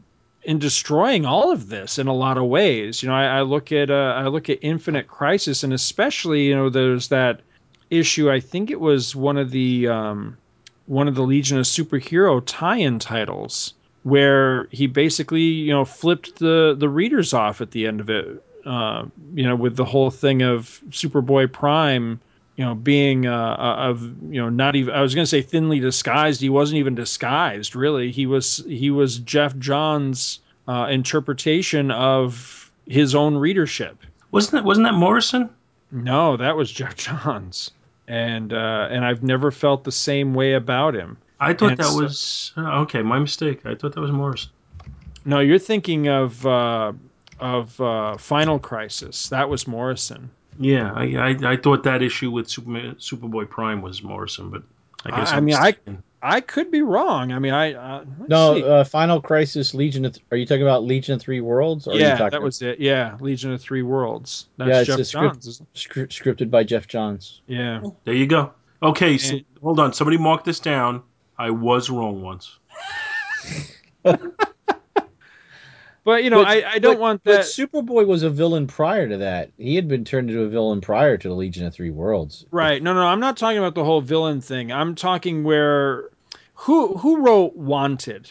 in 0.43 0.59
destroying 0.59 1.25
all 1.25 1.51
of 1.51 1.69
this 1.69 1.99
in 1.99 2.07
a 2.07 2.15
lot 2.15 2.37
of 2.37 2.45
ways 2.45 3.03
you 3.03 3.09
know 3.09 3.15
i, 3.15 3.39
I 3.39 3.43
look 3.43 3.73
at 3.73 3.91
uh, 3.91 4.15
i 4.17 4.27
look 4.27 4.51
at 4.51 4.59
infinite 4.63 5.09
crisis 5.09 5.63
and 5.63 5.73
especially 5.73 6.47
you 6.47 6.55
know 6.55 6.69
there's 6.69 7.09
that 7.09 7.41
issue 7.91 8.31
i 8.31 8.41
think 8.41 8.71
it 8.71 8.81
was 8.81 9.15
one 9.15 9.37
of 9.37 9.51
the 9.51 9.89
um 9.89 10.37
one 10.87 11.09
of 11.09 11.15
the 11.15 11.23
Legion 11.23 11.59
of 11.59 11.65
Superhero 11.65 12.43
tie-in 12.45 12.99
titles 12.99 13.75
where 14.03 14.65
he 14.71 14.87
basically, 14.87 15.41
you 15.41 15.73
know, 15.73 15.85
flipped 15.85 16.39
the 16.39 16.75
the 16.79 16.89
readers 16.89 17.33
off 17.33 17.61
at 17.61 17.71
the 17.71 17.87
end 17.87 18.01
of 18.01 18.11
it. 18.11 18.43
Uh, 18.67 19.05
you 19.35 19.45
know, 19.45 19.55
with 19.55 19.77
the 19.77 19.85
whole 19.85 20.11
thing 20.11 20.43
of 20.43 20.81
Superboy 20.91 21.53
Prime, 21.53 22.19
you 22.57 22.65
know, 22.65 22.75
being 22.75 23.27
uh, 23.27 23.57
of 23.57 24.03
you 24.33 24.41
know 24.41 24.49
not 24.49 24.77
even 24.77 24.95
I 24.95 25.03
was 25.03 25.15
going 25.15 25.25
to 25.25 25.29
say 25.29 25.43
thinly 25.43 25.81
disguised. 25.81 26.41
He 26.41 26.49
wasn't 26.49 26.79
even 26.79 26.95
disguised, 26.95 27.75
really. 27.75 28.11
He 28.11 28.27
was 28.27 28.65
he 28.69 28.91
was 28.91 29.19
Geoff 29.19 29.57
Johns' 29.59 30.41
uh, 30.69 30.87
interpretation 30.91 31.91
of 31.91 32.71
his 32.87 33.15
own 33.15 33.37
readership. 33.37 33.99
Wasn't 34.31 34.53
that 34.53 34.65
wasn't 34.65 34.87
that 34.87 34.95
Morrison? 34.95 35.51
No, 35.91 36.37
that 36.37 36.57
was 36.57 36.71
Geoff 36.71 36.97
Johns, 36.97 37.71
and 38.07 38.53
uh, 38.53 38.89
and 38.91 39.05
I've 39.05 39.23
never 39.23 39.51
felt 39.51 39.85
the 39.85 39.93
same 39.93 40.35
way 40.35 40.55
about 40.55 40.95
him. 40.95 41.19
I 41.41 41.53
thought 41.53 41.73
And 41.73 41.79
that 41.79 42.01
was 42.01 42.53
uh, 42.57 42.81
okay. 42.83 43.03
My 43.03 43.19
mistake. 43.19 43.67
I 43.67 43.75
thought 43.75 43.95
that 43.95 44.01
was 44.01 44.13
Morrison. 44.13 44.51
No, 45.25 45.41
you're 45.41 45.59
thinking 45.59 46.09
of 46.09 46.47
uh, 46.47 46.93
of 47.41 47.81
uh, 47.81 48.17
Final 48.17 48.59
Crisis. 48.61 49.29
That 49.29 49.49
was 49.49 49.67
Morrison. 49.67 50.31
Yeah, 50.59 50.93
I, 50.93 51.05
I 51.17 51.53
I 51.53 51.57
thought 51.57 51.83
that 51.85 52.03
issue 52.03 52.31
with 52.31 52.49
Superman, 52.49 52.97
Superboy 52.97 53.49
Prime 53.49 53.83
was 53.83 54.03
Morrison, 54.03 54.51
but 54.51 54.63
I 55.05 55.11
guess 55.19 55.31
I- 55.31 55.35
I 55.35 55.37
I'm 55.39 55.45
mean, 55.45 55.55
I- 55.57 55.61
mistaken. 55.61 56.03
I 56.27 56.41
could 56.41 56.71
be 56.71 56.81
wrong. 56.81 57.33
I 57.33 57.39
mean, 57.39 57.53
I 57.53 57.75
uh, 57.75 58.05
No, 58.29 58.57
uh, 58.59 58.85
Final 58.85 59.21
Crisis 59.21 59.75
Legion. 59.75 60.07
Of, 60.07 60.17
are 60.31 60.39
you 60.39 60.47
talking 60.47 60.63
about 60.63 60.83
Legion 60.83 61.17
of 61.17 61.21
Three 61.21 61.43
Worlds? 61.43 61.87
Or 61.87 61.91
are 61.91 61.95
you 61.97 62.01
yeah, 62.01 62.17
talking 62.17 62.31
that 62.31 62.41
was 62.43 62.63
it. 62.63 62.81
Yeah, 62.81 63.19
Legion 63.21 63.53
of 63.53 63.61
Three 63.61 63.83
Worlds. 63.83 64.47
That's 64.57 64.69
Yeah, 64.71 64.79
it's 64.81 64.87
Geoff 64.87 64.99
a 65.01 65.05
script- 65.05 65.35
Johns. 65.35 65.47
isn't 65.49 65.75
scri- 65.75 66.09
scripted 66.09 66.51
by 66.51 66.65
Geoff 66.65 66.89
Johns. 66.89 67.43
Yeah. 67.47 67.83
There 68.05 68.15
you 68.15 68.27
go. 68.27 68.53
Okay, 68.83 69.19
so, 69.19 69.35
And- 69.37 69.45
hold 69.63 69.79
on. 69.81 69.93
Somebody 69.93 70.17
mark 70.17 70.45
this 70.45 70.61
down. 70.61 71.03
I 71.37 71.51
was 71.51 71.91
wrong 71.91 72.23
once. 72.23 72.59
But 76.05 76.23
you 76.23 76.31
know, 76.31 76.45
But- 76.45 76.49
I, 76.49 76.73
I 76.75 76.79
don't 76.79 76.95
but- 76.97 77.01
want 77.01 77.25
that. 77.25 77.37
But. 77.39 77.47
Superboy 77.47 78.07
was 78.07 78.23
a 78.23 78.31
villain 78.31 78.67
prior 78.67 79.09
to 79.09 79.17
that. 79.19 79.51
He 79.59 79.75
had 79.75 79.89
been 79.89 80.05
turned 80.05 80.29
into 80.31 80.43
a 80.43 80.49
villain 80.49 80.81
prior 80.81 81.17
to 81.17 81.29
the 81.29 81.35
Legion 81.35 81.67
of 81.67 81.73
Three 81.75 81.91
Worlds. 81.91 82.45
Right. 82.51 82.83
No, 82.83 82.93
no, 82.95 83.07
I'm 83.07 83.21
not 83.21 83.37
talking 83.37 83.59
about 83.59 83.75
the 83.75 83.85
whole 83.85 84.01
villain 84.03 84.41
thing. 84.41 84.71
I'm 84.71 84.95
talking 84.95 85.45
where 85.45 86.11
who 86.55 86.97
who 86.99 87.23
wrote 87.23 87.57
Wanted? 87.57 88.31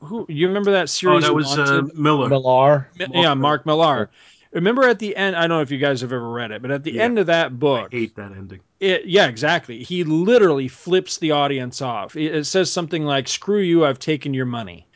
Who 0.00 0.26
you 0.28 0.48
remember 0.48 0.72
that 0.72 0.88
series? 0.88 1.24
Oh, 1.24 1.40
series? 1.40 1.54
that 1.54 1.60
was 1.60 1.70
uh, 1.70 1.82
Miller. 1.94 2.28
Millar. 2.28 2.88
Mi- 2.98 3.06
yeah, 3.12 3.34
Mark 3.34 3.64
Millar. 3.66 4.10
Remember 4.50 4.86
at 4.86 4.98
the 4.98 5.16
end, 5.16 5.34
I 5.36 5.42
don't 5.42 5.50
know 5.50 5.60
if 5.62 5.70
you 5.70 5.78
guys 5.78 6.00
have 6.02 6.12
ever 6.12 6.28
read 6.28 6.50
it, 6.50 6.60
but 6.60 6.70
at 6.70 6.82
the 6.84 6.92
Yeah. 6.94 7.04
end 7.04 7.18
of 7.18 7.26
that 7.28 7.58
book, 7.58 7.88
I 7.92 7.96
hate 7.96 8.16
that 8.16 8.32
ending. 8.32 8.60
it, 8.80 9.06
yeah, 9.06 9.26
exactly. 9.28 9.82
He 9.82 10.04
literally 10.04 10.68
flips 10.68 11.16
the 11.18 11.30
audience 11.30 11.80
off. 11.80 12.16
It, 12.16 12.34
it 12.34 12.44
says 12.44 12.70
something 12.70 13.04
like, 13.04 13.28
"Screw 13.28 13.60
you, 13.60 13.86
I've 13.86 13.98
taken 14.00 14.34
your 14.34 14.44
money," 14.44 14.86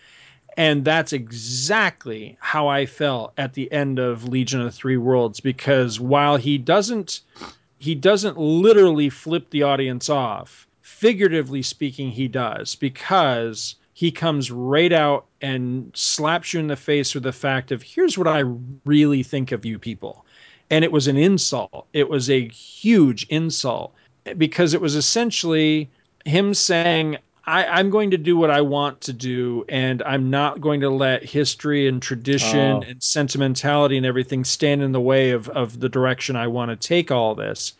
and 0.56 0.84
that's 0.84 1.12
exactly 1.12 2.36
how 2.40 2.68
I 2.68 2.86
felt 2.86 3.32
at 3.36 3.52
the 3.52 3.70
end 3.70 3.98
of 3.98 4.28
Legion 4.28 4.62
of 4.62 4.74
Three 4.74 4.96
Worlds. 4.96 5.40
Because 5.40 6.00
while 6.00 6.36
he 6.36 6.56
doesn't, 6.56 7.20
he 7.78 7.94
doesn't 7.94 8.38
literally 8.38 9.10
flip 9.10 9.50
the 9.50 9.62
audience 9.62 10.08
off. 10.08 10.66
Figuratively 10.80 11.62
speaking, 11.62 12.10
he 12.10 12.26
does 12.26 12.74
because 12.74 13.74
he 13.92 14.10
comes 14.10 14.50
right 14.50 14.92
out 14.92 15.26
and 15.42 15.90
slaps 15.94 16.52
you 16.52 16.60
in 16.60 16.68
the 16.68 16.76
face 16.76 17.14
with 17.14 17.24
the 17.24 17.32
fact 17.32 17.70
of 17.70 17.82
here's 17.82 18.16
what 18.16 18.28
I 18.28 18.44
really 18.84 19.22
think 19.22 19.52
of 19.52 19.64
you 19.64 19.78
people. 19.78 20.24
And 20.70 20.84
it 20.84 20.92
was 20.92 21.06
an 21.06 21.16
insult. 21.16 21.86
It 21.92 22.08
was 22.08 22.30
a 22.30 22.48
huge 22.48 23.26
insult 23.28 23.94
because 24.36 24.74
it 24.74 24.80
was 24.80 24.96
essentially 24.96 25.90
him 26.24 26.54
saying, 26.54 27.18
I, 27.46 27.64
I'm 27.64 27.90
going 27.90 28.10
to 28.10 28.18
do 28.18 28.36
what 28.36 28.50
I 28.50 28.60
want 28.60 29.00
to 29.02 29.12
do, 29.12 29.64
and 29.68 30.02
I'm 30.02 30.30
not 30.30 30.60
going 30.60 30.80
to 30.80 30.90
let 30.90 31.22
history 31.22 31.86
and 31.86 32.02
tradition 32.02 32.76
Oh. 32.76 32.82
and 32.86 33.02
sentimentality 33.02 33.96
and 33.96 34.04
everything 34.04 34.44
stand 34.44 34.82
in 34.82 34.92
the 34.92 35.00
way 35.00 35.30
of, 35.30 35.48
of 35.50 35.78
the 35.78 35.88
direction 35.88 36.34
I 36.34 36.48
want 36.48 36.70
to 36.70 36.76
take 36.76 37.10
all 37.12 37.34
this. 37.36 37.74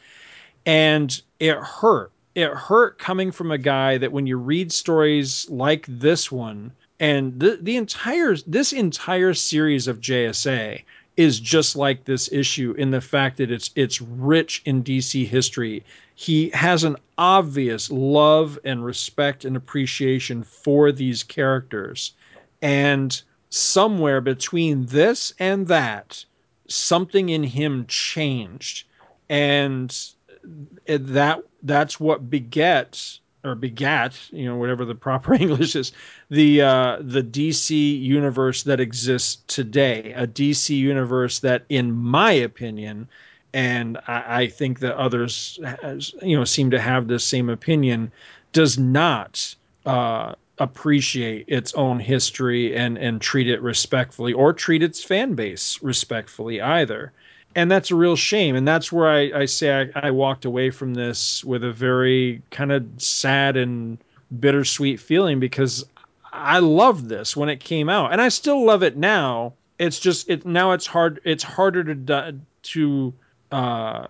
And 0.65 1.21
it 1.41 1.57
hurt. 1.57 2.13
It 2.35 2.51
hurt 2.51 2.99
coming 2.99 3.33
from 3.33 3.51
a 3.51 3.59
guy 3.59 3.99
that 3.99 4.13
when 4.13 4.27
you 4.27 4.37
read 4.37 4.71
stories 4.71 5.49
like 5.51 5.87
this 5.89 6.31
one, 6.31 6.73
and 7.01 7.39
the, 7.39 7.59
the 7.61 7.77
entire 7.77 8.37
this 8.47 8.73
entire 8.73 9.35
series 9.35 9.87
of 9.89 10.01
JSA 10.01 10.83
is 11.17 11.41
just 11.41 11.77
like 11.77 12.05
this 12.05 12.31
issue 12.31 12.75
in 12.77 12.91
the 12.91 13.01
fact 13.01 13.39
that 13.39 13.51
it's 13.51 13.71
it's 13.75 14.01
rich 14.01 14.63
in 14.65 14.83
DC 14.83 15.27
history. 15.27 15.83
He 16.15 16.51
has 16.51 16.85
an 16.85 16.97
obvious 17.19 17.91
love 17.91 18.59
and 18.65 18.85
respect 18.85 19.45
and 19.45 19.57
appreciation 19.57 20.43
for 20.43 20.93
these 20.93 21.23
characters. 21.23 22.13
And 22.61 23.21
somewhere 23.51 24.21
between 24.21 24.87
this 24.87 25.33
and 25.39 25.69
that, 25.69 26.25
something 26.69 27.29
in 27.29 27.45
him 27.45 27.87
changed. 27.87 28.87
And 29.29 29.97
uh, 30.89 30.99
that 31.01 31.43
that's 31.63 31.99
what 31.99 32.31
begets 32.31 33.21
or 33.47 33.55
begat, 33.55 34.19
you 34.33 34.45
know, 34.45 34.57
whatever 34.57 34.85
the 34.85 34.95
proper 34.95 35.35
English 35.41 35.77
is, 35.77 35.93
the 36.31 36.63
uh, 36.63 36.99
the 37.01 37.23
DC 37.23 38.01
universe 38.01 38.65
that 38.65 38.81
exists 38.81 39.43
today, 39.47 40.13
a 40.17 40.27
DC 40.27 40.77
universe 40.77 41.39
that, 41.41 41.65
in 41.69 41.93
my 41.93 42.33
opinion, 42.33 43.09
and 43.55 43.99
I, 44.07 44.43
I 44.43 44.47
think 44.49 44.81
that 44.81 44.97
others, 44.97 45.59
has, 45.83 46.15
you 46.23 46.37
know, 46.37 46.45
seem 46.45 46.71
to 46.71 46.81
have 46.81 47.09
this 47.09 47.25
same 47.25 47.49
opinion, 47.49 48.11
does 48.53 48.79
not 48.79 49.55
uh, 49.87 50.35
appreciate 50.59 51.45
its 51.49 51.73
own 51.75 52.01
history 52.01 52.75
and 52.75 52.99
and 52.99 53.21
treat 53.21 53.49
it 53.49 53.63
respectfully, 53.63 54.33
or 54.33 54.53
treat 54.53 54.83
its 54.83 55.03
fan 55.03 55.35
base 55.35 55.83
respectfully 55.83 56.61
either 56.61 57.13
and 57.57 57.71
that's 57.71 57.91
a 57.91 57.97
real 57.97 58.15
shame. 58.15 58.55
And 58.55 58.69
that's 58.69 58.93
where 58.93 59.09
i, 59.09 59.41
I 59.41 59.45
say 59.47 59.91
I, 59.95 60.09
I 60.09 60.11
walked 60.13 60.45
away 60.45 60.71
from 60.71 60.95
this 60.95 61.43
with 61.43 61.65
a 61.65 61.73
very 61.73 62.43
kind 62.51 62.71
of 62.71 62.87
sad 62.99 63.57
and 63.57 63.99
bittersweet 64.39 65.01
feeling 65.01 65.41
because 65.41 65.85
i 66.33 66.59
loved 66.59 67.09
this 67.09 67.37
when 67.37 67.49
it 67.49 67.61
came 67.61 67.89
out 67.89 68.13
and 68.13 68.21
i 68.21 68.29
still 68.29 68.65
love 68.65 68.83
it 68.83 68.97
now. 68.97 69.55
It's 69.79 69.99
just 69.99 70.29
it 70.31 70.47
now 70.47 70.73
it's 70.73 70.87
hard 70.87 71.21
it's 71.25 71.43
harder 71.43 71.83
to 71.95 72.37
to 72.63 73.15
uh 73.53 74.07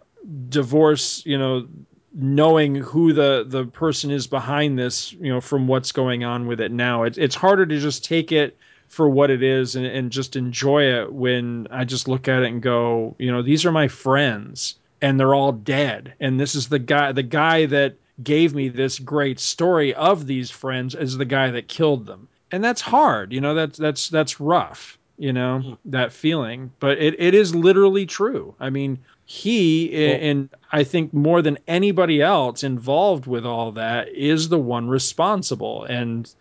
divorce 0.48 1.22
you 1.26 1.38
know 1.38 1.66
knowing 2.14 2.76
who 2.76 3.12
the 3.12 3.44
the 3.46 3.66
person 3.66 4.10
is 4.10 4.26
behind 4.26 4.78
this 4.78 5.12
you 5.12 5.32
know 5.32 5.40
from 5.40 5.68
what's 5.68 5.92
going 5.92 6.24
on 6.24 6.46
with 6.46 6.60
it 6.60 6.72
now. 6.72 7.02
It's 7.02 7.18
it's 7.18 7.34
harder 7.34 7.66
to 7.66 7.78
just 7.78 8.04
take 8.04 8.32
it 8.32 8.56
for 8.88 9.08
what 9.08 9.30
it 9.30 9.42
is 9.42 9.76
and, 9.76 9.86
and 9.86 10.10
just 10.10 10.36
enjoy 10.36 10.84
it 10.84 11.12
when 11.12 11.66
I 11.70 11.84
just 11.84 12.08
look 12.08 12.28
at 12.28 12.42
it 12.42 12.48
and 12.48 12.62
go, 12.62 13.14
you 13.18 13.30
know, 13.30 13.42
these 13.42 13.66
are 13.66 13.72
my 13.72 13.88
friends 13.88 14.76
and 15.02 15.18
they're 15.18 15.34
all 15.34 15.52
dead. 15.52 16.14
And 16.20 16.40
this 16.40 16.54
is 16.54 16.68
the 16.68 16.78
guy, 16.78 17.12
the 17.12 17.22
guy 17.22 17.66
that 17.66 17.96
gave 18.22 18.54
me 18.54 18.68
this 18.68 18.98
great 18.98 19.38
story 19.38 19.94
of 19.94 20.26
these 20.26 20.50
friends 20.50 20.94
is 20.94 21.16
the 21.16 21.24
guy 21.24 21.50
that 21.50 21.68
killed 21.68 22.06
them. 22.06 22.28
And 22.52 22.62
that's 22.62 22.80
hard, 22.80 23.32
you 23.32 23.40
know, 23.40 23.54
that's 23.54 23.76
that's 23.76 24.08
that's 24.08 24.40
rough, 24.40 24.98
you 25.18 25.32
know, 25.32 25.60
mm-hmm. 25.62 25.90
that 25.90 26.12
feeling. 26.12 26.70
But 26.78 26.98
it, 26.98 27.16
it 27.18 27.34
is 27.34 27.54
literally 27.54 28.06
true. 28.06 28.54
I 28.60 28.70
mean, 28.70 28.98
he 29.26 29.92
and 29.92 30.48
I 30.70 30.84
think 30.84 31.12
more 31.12 31.42
than 31.42 31.58
anybody 31.66 32.22
else 32.22 32.62
involved 32.62 33.26
with 33.26 33.44
all 33.44 33.72
that 33.72 34.08
is 34.10 34.48
the 34.48 34.58
one 34.58 34.88
responsible. 34.88 35.84
And 35.84 36.32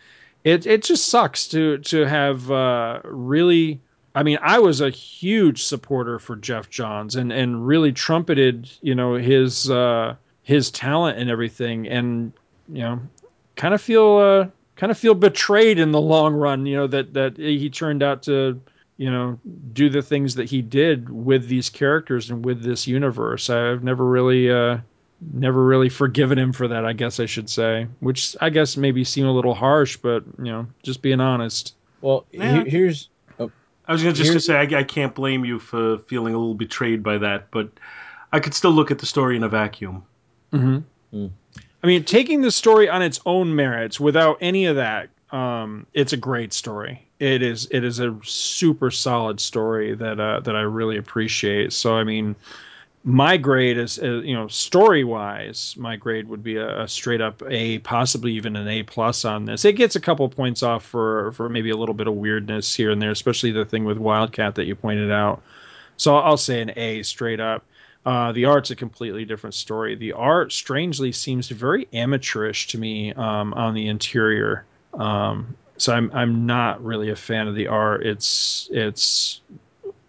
it 0.45 0.65
it 0.65 0.83
just 0.83 1.09
sucks 1.09 1.47
to 1.49 1.79
to 1.79 2.07
have 2.07 2.49
uh, 2.49 3.01
really 3.03 3.81
I 4.15 4.23
mean, 4.23 4.37
I 4.41 4.59
was 4.59 4.79
a 4.79 4.89
huge 4.89 5.63
supporter 5.63 6.19
for 6.19 6.37
Geoff 6.37 6.69
Johns 6.69 7.17
and 7.17 7.33
and 7.33 7.67
really 7.67 7.91
trumpeted, 7.91 8.71
you 8.81 8.95
know, 8.95 9.15
his 9.15 9.69
uh, 9.69 10.15
his 10.43 10.71
talent 10.71 11.19
and 11.19 11.29
everything, 11.29 11.85
and 11.87 12.31
you 12.69 12.81
know, 12.81 13.01
kind 13.57 13.73
of 13.73 13.81
feel 13.81 14.17
uh, 14.17 14.47
kind 14.77 14.89
of 14.89 14.97
feel 14.97 15.15
betrayed 15.15 15.79
in 15.79 15.91
the 15.91 15.99
long 15.99 16.33
run. 16.33 16.65
You 16.65 16.77
know 16.77 16.87
that 16.87 17.13
that 17.13 17.35
he 17.35 17.69
turned 17.69 18.01
out 18.01 18.23
to 18.23 18.59
you 18.95 19.11
know 19.11 19.37
do 19.73 19.89
the 19.89 20.01
things 20.01 20.35
that 20.35 20.49
he 20.49 20.61
did 20.61 21.09
with 21.09 21.49
these 21.49 21.69
characters 21.69 22.29
and 22.29 22.45
with 22.45 22.63
this 22.63 22.87
universe. 22.87 23.49
I've 23.49 23.83
never 23.83 24.05
really. 24.05 24.49
Uh, 24.49 24.77
Never 25.33 25.65
really 25.65 25.89
forgiven 25.89 26.37
him 26.37 26.53
for 26.53 26.67
that, 26.67 26.85
I 26.85 26.93
guess 26.93 27.19
I 27.19 27.25
should 27.25 27.49
say. 27.49 27.87
Which 27.99 28.35
I 28.41 28.49
guess 28.49 28.77
maybe 28.77 29.03
seem 29.03 29.25
a 29.25 29.31
little 29.31 29.53
harsh, 29.53 29.97
but 29.97 30.23
you 30.37 30.45
know, 30.51 30.67
just 30.83 31.01
being 31.01 31.19
honest. 31.19 31.75
Well, 32.01 32.25
Yeah. 32.31 32.63
he- 32.63 32.69
here's 32.69 33.09
I 33.87 33.91
was 33.91 34.01
gonna 34.01 34.13
just 34.15 34.33
to 34.33 34.39
say 34.39 34.55
I, 34.55 34.79
I 34.79 34.83
can't 34.83 35.13
blame 35.13 35.45
you 35.45 35.59
for 35.59 35.99
feeling 36.07 36.33
a 36.33 36.37
little 36.37 36.55
betrayed 36.55 37.03
by 37.03 37.19
that, 37.19 37.51
but 37.51 37.69
I 38.31 38.39
could 38.39 38.53
still 38.53 38.71
look 38.71 38.89
at 38.89 38.97
the 38.99 39.05
story 39.05 39.35
in 39.35 39.43
a 39.43 39.49
vacuum. 39.49 40.03
hmm 40.51 40.77
Mm. 41.13 41.29
I 41.83 41.87
mean, 41.87 42.03
taking 42.03 42.41
the 42.41 42.49
story 42.51 42.89
on 42.89 43.03
its 43.03 43.21
own 43.27 43.55
merits 43.55 43.99
without 43.99 44.37
any 44.41 44.65
of 44.65 44.75
that, 44.75 45.09
um, 45.31 45.85
it's 45.93 46.13
a 46.13 46.17
great 46.17 46.51
story. 46.51 47.07
It 47.19 47.41
is. 47.43 47.67
It 47.71 47.83
is 47.83 47.99
a 47.99 48.17
super 48.23 48.89
solid 48.91 49.39
story 49.39 49.93
that 49.95 50.19
uh, 50.19 50.39
that 50.41 50.55
I 50.55 50.61
really 50.61 50.97
appreciate. 50.97 51.71
So, 51.71 51.95
I 51.95 52.03
mean, 52.03 52.35
my 53.07 53.37
grade 53.37 53.77
is, 53.77 53.99
uh, 53.99 54.21
you 54.21 54.33
know, 54.33 54.47
story 54.47 55.03
wise, 55.03 55.75
my 55.77 55.95
grade 55.95 56.27
would 56.27 56.41
be 56.41 56.55
a, 56.55 56.81
a 56.81 56.87
straight 56.87 57.21
up 57.21 57.43
A, 57.47 57.77
possibly 57.79 58.33
even 58.33 58.55
an 58.55 58.67
A 58.67 58.81
plus 58.81 59.23
on 59.25 59.45
this. 59.45 59.63
It 59.63 59.73
gets 59.73 59.95
a 59.95 59.99
couple 59.99 60.27
points 60.27 60.63
off 60.63 60.83
for 60.83 61.31
for 61.33 61.47
maybe 61.47 61.69
a 61.69 61.77
little 61.77 61.93
bit 61.93 62.07
of 62.07 62.15
weirdness 62.15 62.73
here 62.73 62.89
and 62.89 62.99
there, 62.99 63.11
especially 63.11 63.51
the 63.51 63.63
thing 63.63 63.85
with 63.85 63.99
Wildcat 63.99 64.55
that 64.55 64.65
you 64.65 64.75
pointed 64.75 65.11
out. 65.11 65.43
So 65.97 66.17
I'll 66.17 66.35
say 66.35 66.61
an 66.61 66.71
A 66.75 67.03
straight 67.03 67.39
up. 67.39 67.63
Uh, 68.07 68.31
the 68.31 68.45
art's 68.45 68.71
a 68.71 68.75
completely 68.75 69.23
different 69.23 69.53
story. 69.53 69.93
The 69.95 70.13
art, 70.13 70.51
strangely, 70.51 71.11
seems 71.11 71.47
very 71.49 71.87
amateurish 71.93 72.67
to 72.67 72.79
me 72.79 73.13
um, 73.13 73.53
on 73.53 73.75
the 73.75 73.87
interior. 73.87 74.65
Um, 74.95 75.55
so 75.77 75.93
I'm 75.93 76.09
I'm 76.11 76.47
not 76.47 76.83
really 76.83 77.11
a 77.11 77.15
fan 77.15 77.47
of 77.47 77.53
the 77.53 77.67
art. 77.67 78.03
It's 78.03 78.67
it's 78.71 79.41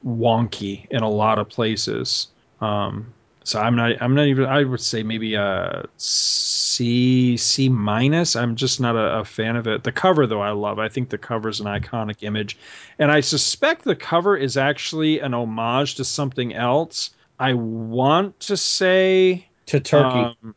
wonky 0.02 0.86
in 0.90 1.02
a 1.02 1.10
lot 1.10 1.38
of 1.38 1.50
places. 1.50 2.28
Um, 2.60 3.12
so 3.44 3.60
I'm 3.60 3.76
not 3.76 4.02
I'm 4.02 4.14
not 4.14 4.26
even 4.26 4.44
I 4.46 4.64
would 4.64 4.80
say 4.80 5.04
maybe 5.04 5.34
a 5.34 5.84
C 5.98 7.36
C 7.36 7.68
minus. 7.68 8.34
I'm 8.34 8.56
just 8.56 8.80
not 8.80 8.96
a, 8.96 9.20
a 9.20 9.24
fan 9.24 9.54
of 9.54 9.68
it. 9.68 9.84
The 9.84 9.92
cover 9.92 10.26
though 10.26 10.40
I 10.40 10.50
love. 10.50 10.80
I 10.80 10.88
think 10.88 11.10
the 11.10 11.18
cover 11.18 11.48
is 11.48 11.60
an 11.60 11.66
iconic 11.66 12.22
image, 12.22 12.58
and 12.98 13.12
I 13.12 13.20
suspect 13.20 13.84
the 13.84 13.94
cover 13.94 14.36
is 14.36 14.56
actually 14.56 15.20
an 15.20 15.32
homage 15.32 15.94
to 15.94 16.04
something 16.04 16.54
else. 16.54 17.10
I 17.38 17.52
want 17.54 18.40
to 18.40 18.56
say 18.56 19.46
to 19.66 19.78
Turkey. 19.78 20.34
um, 20.42 20.54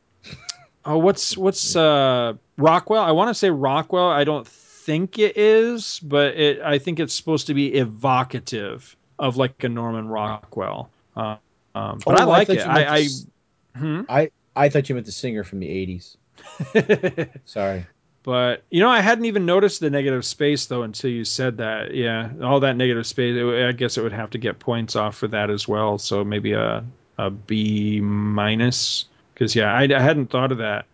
oh, 0.85 0.97
what's 0.97 1.37
what's 1.37 1.75
uh, 1.75 2.33
Rockwell? 2.57 3.03
I 3.03 3.11
want 3.11 3.27
to 3.29 3.35
say 3.35 3.51
Rockwell. 3.51 4.09
I 4.09 4.23
don't 4.23 4.47
think 4.47 5.19
it 5.19 5.37
is, 5.37 5.99
but 5.99 6.35
it. 6.35 6.59
I 6.61 6.79
think 6.79 6.99
it's 6.99 7.13
supposed 7.13 7.45
to 7.47 7.53
be 7.53 7.75
evocative 7.75 8.95
of 9.19 9.37
like 9.37 9.63
a 9.63 9.69
Norman 9.69 10.07
Rockwell. 10.07 10.89
Uh, 11.15 11.35
um, 11.79 11.99
but 12.05 12.19
Oh, 12.19 12.23
I 12.23 12.25
like 12.25 12.47
thought 12.47 12.57
it. 12.57 12.67
I, 12.67 12.95
I 12.95 13.01
the 13.01 13.25
hmm? 13.75 14.01
I 14.55 14.69
thought 14.69 14.89
you 14.89 14.95
meant 14.95 15.05
the 15.05 15.11
singer 15.11 15.43
from 15.43 15.59
the 15.59 15.67
'80s. 15.67 16.15
Sorry. 17.45 17.85
but 18.23 18.63
you 18.69 18.81
know, 18.81 18.89
I 18.89 18.99
hadn't 19.01 19.25
even 19.25 19.45
noticed 19.45 19.79
the 19.79 19.89
negative 19.89 20.25
space 20.25 20.65
though 20.65 20.83
until 20.83 21.09
you 21.11 21.23
said 21.25 21.57
that. 21.57 21.93
Yeah, 21.93 22.29
all 22.43 22.59
that 22.61 22.75
negative 22.75 23.05
space. 23.07 23.35
it- 23.37 23.65
I 23.67 23.71
guess 23.71 23.97
it 23.97 24.01
would 24.03 24.11
have 24.13 24.31
to 24.31 24.37
get 24.37 24.59
points 24.59 24.95
off 24.95 25.15
for 25.17 25.27
that 25.29 25.49
as 25.49 25.67
well. 25.67 25.97
So 25.97 26.23
maybe 26.23 26.53
a 26.53 26.83
a 27.17 27.29
B 27.29 27.99
minus. 28.01 29.05
Because 29.33 29.55
yeah, 29.55 29.73
I, 29.73 29.83
I 29.83 30.01
hadn't 30.01 30.29
thought 30.29 30.51
of 30.51 30.57
that. 30.57 30.85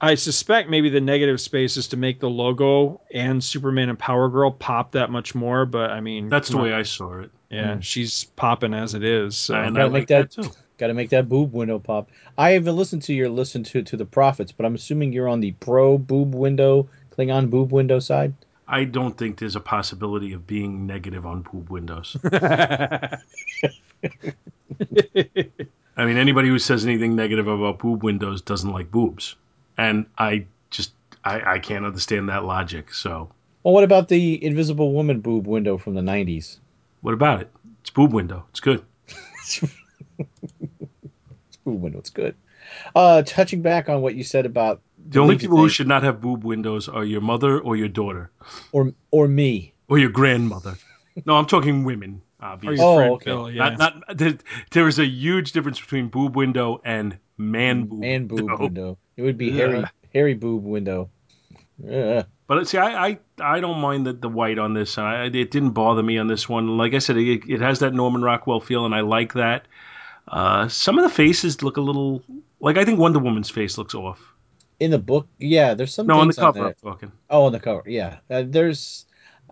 I 0.00 0.14
suspect 0.14 0.70
maybe 0.70 0.88
the 0.88 1.00
negative 1.00 1.40
space 1.40 1.76
is 1.76 1.88
to 1.88 1.96
make 1.96 2.20
the 2.20 2.30
logo 2.30 3.00
and 3.12 3.42
Superman 3.44 3.88
and 3.90 3.98
Power 3.98 4.28
Girl 4.28 4.50
pop 4.50 4.92
that 4.92 5.10
much 5.10 5.34
more. 5.34 5.66
But 5.66 5.90
I 5.90 6.00
mean, 6.00 6.28
That's 6.28 6.48
the 6.48 6.56
way 6.56 6.72
on. 6.72 6.80
I 6.80 6.82
saw 6.84 7.20
it. 7.20 7.30
Yeah, 7.50 7.74
hmm. 7.74 7.80
she's 7.80 8.24
popping 8.24 8.72
as 8.74 8.94
it 8.94 9.04
is. 9.04 9.36
So. 9.36 9.54
and 9.54 9.74
gotta 9.74 9.86
I 9.86 9.88
make 9.88 9.92
like 9.92 10.08
that- 10.08 10.30
that 10.30 10.42
too. 10.42 10.50
Got 10.78 10.86
to 10.86 10.94
make 10.94 11.10
that 11.10 11.28
boob 11.28 11.52
window 11.52 11.78
pop. 11.78 12.08
I 12.38 12.52
haven't 12.52 12.74
listened 12.74 13.02
to 13.02 13.12
your 13.12 13.28
listen 13.28 13.62
to 13.64 13.82
to 13.82 13.98
the 13.98 14.06
prophets, 14.06 14.50
but 14.50 14.64
I'm 14.64 14.74
assuming 14.74 15.12
you're 15.12 15.28
on 15.28 15.40
the 15.40 15.52
pro 15.52 15.98
boob 15.98 16.34
window 16.34 16.88
Klingon 17.14 17.50
boob 17.50 17.70
window 17.70 17.98
side. 17.98 18.32
I 18.66 18.84
don't 18.84 19.18
think 19.18 19.38
there's 19.38 19.56
a 19.56 19.60
possibility 19.60 20.32
of 20.32 20.46
being 20.46 20.86
negative 20.86 21.26
on 21.26 21.42
boob 21.42 21.68
windows. 21.68 22.16
I 22.32 23.18
mean, 25.98 26.16
anybody 26.16 26.48
who 26.48 26.58
says 26.58 26.86
anything 26.86 27.14
negative 27.14 27.46
about 27.46 27.78
boob 27.78 28.02
windows 28.02 28.40
doesn't 28.40 28.70
like 28.72 28.90
boobs, 28.90 29.34
and 29.80 30.06
I 30.18 30.46
just 30.70 30.92
I, 31.24 31.54
I 31.54 31.58
can't 31.58 31.84
understand 31.84 32.28
that 32.28 32.44
logic. 32.44 32.92
So, 32.94 33.30
Well, 33.62 33.74
what 33.74 33.84
about 33.84 34.08
the 34.08 34.42
Invisible 34.44 34.92
Woman 34.92 35.20
boob 35.20 35.46
window 35.46 35.78
from 35.78 35.94
the 35.94 36.00
'90s? 36.02 36.58
what 37.02 37.14
about 37.14 37.40
it? 37.40 37.50
It's 37.80 37.90
boob 37.90 38.12
window. 38.12 38.44
It's 38.50 38.60
good. 38.60 38.84
It's 39.08 39.60
boob 41.64 41.80
window, 41.82 41.98
it's 41.98 42.10
good. 42.10 42.34
Uh, 42.94 43.22
touching 43.22 43.62
back 43.62 43.88
on 43.88 44.00
what 44.02 44.14
you 44.14 44.24
said 44.24 44.46
about 44.46 44.80
The 45.08 45.20
only 45.20 45.34
Legion 45.34 45.48
people 45.50 45.58
who 45.58 45.68
should 45.68 45.88
not 45.88 46.02
have 46.02 46.20
boob 46.20 46.44
windows 46.44 46.88
are 46.88 47.04
your 47.04 47.20
mother 47.20 47.58
or 47.58 47.76
your 47.76 47.88
daughter 47.88 48.30
or 48.72 48.92
or 49.10 49.28
me. 49.28 49.72
or 49.88 49.98
your 49.98 50.10
grandmother. 50.10 50.76
No, 51.26 51.34
I'm 51.34 51.46
talking 51.46 51.84
women. 51.84 52.22
Obviously, 52.40 52.84
Oh, 52.84 52.96
friend 52.96 53.12
okay. 53.14 53.24
Bill, 53.30 53.50
yeah. 53.50 53.70
not 53.70 53.78
not. 53.78 54.18
There, 54.18 54.34
there 54.70 54.88
is 54.88 54.98
a 54.98 55.06
huge 55.06 55.52
difference 55.52 55.80
between 55.80 56.08
boob 56.08 56.36
window 56.36 56.80
and 56.84 57.18
man 57.40 57.84
boob. 57.86 58.04
and 58.04 58.28
boob 58.28 58.40
window. 58.40 58.58
window. 58.58 58.98
It 59.16 59.22
would 59.22 59.38
be 59.38 59.46
Yeah. 59.46 59.54
hairy 59.56 59.84
hairy 60.14 60.34
boob 60.34 60.64
window. 60.64 61.10
Yeah. 61.82 62.24
But 62.46 62.66
see, 62.68 62.78
I, 62.78 63.06
I 63.08 63.18
I 63.40 63.60
don't 63.60 63.78
mind 63.80 64.06
the, 64.06 64.12
the 64.12 64.28
white 64.28 64.58
on 64.58 64.74
this. 64.74 64.98
I, 64.98 65.24
it 65.26 65.50
didn't 65.50 65.70
bother 65.70 66.02
me 66.02 66.18
on 66.18 66.26
this 66.26 66.48
one. 66.48 66.76
Like 66.76 66.94
I 66.94 66.98
said, 66.98 67.16
it, 67.16 67.42
it 67.48 67.60
has 67.60 67.78
that 67.78 67.94
Norman 67.94 68.22
Rockwell 68.22 68.60
feel, 68.60 68.84
and 68.84 68.94
I 68.94 69.00
like 69.02 69.34
that. 69.34 69.66
Uh, 70.28 70.68
some 70.68 70.98
of 70.98 71.04
the 71.04 71.10
faces 71.14 71.62
look 71.62 71.76
a 71.76 71.80
little 71.80 72.22
like 72.60 72.76
I 72.76 72.84
think 72.84 72.98
Wonder 72.98 73.18
Woman's 73.20 73.50
face 73.50 73.78
looks 73.78 73.94
off. 73.94 74.20
In 74.80 74.90
the 74.90 74.98
book, 74.98 75.28
yeah, 75.38 75.74
there's 75.74 75.92
some 75.94 76.06
No, 76.06 76.18
on 76.20 76.26
the 76.28 76.32
things 76.32 76.44
on 76.44 76.52
cover, 76.54 76.74
talking. 76.82 77.12
Oh, 77.28 77.44
on 77.44 77.52
the 77.52 77.60
cover, 77.60 77.82
yeah. 77.86 78.18
Uh, 78.30 78.44
there's, 78.46 79.04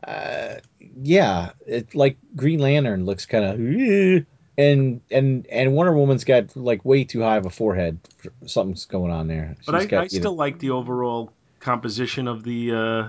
uh, 0.07 0.55
yeah, 1.03 1.51
it 1.67 1.95
like 1.95 2.17
Green 2.35 2.61
Lantern 2.61 3.05
looks 3.05 3.27
kind 3.27 3.45
of, 3.45 4.27
and 4.59 5.01
and 5.11 5.47
and 5.47 5.73
Wonder 5.73 5.95
Woman's 5.95 6.25
got 6.25 6.55
like 6.57 6.85
way 6.85 7.05
too 7.05 7.23
high 7.23 7.37
of 7.37 7.47
a 7.47 7.51
forehead. 7.51 7.99
Something's 8.45 8.85
going 8.85 9.13
on 9.13 9.29
there. 9.29 9.57
But 9.65 9.77
I, 9.77 9.87
got 9.87 10.01
I 10.01 10.05
either- 10.05 10.19
still 10.19 10.35
like 10.35 10.59
the 10.59 10.71
overall 10.71 11.33
composition 11.61 12.27
of 12.29 12.43
the 12.43 12.73
uh, 12.73 13.09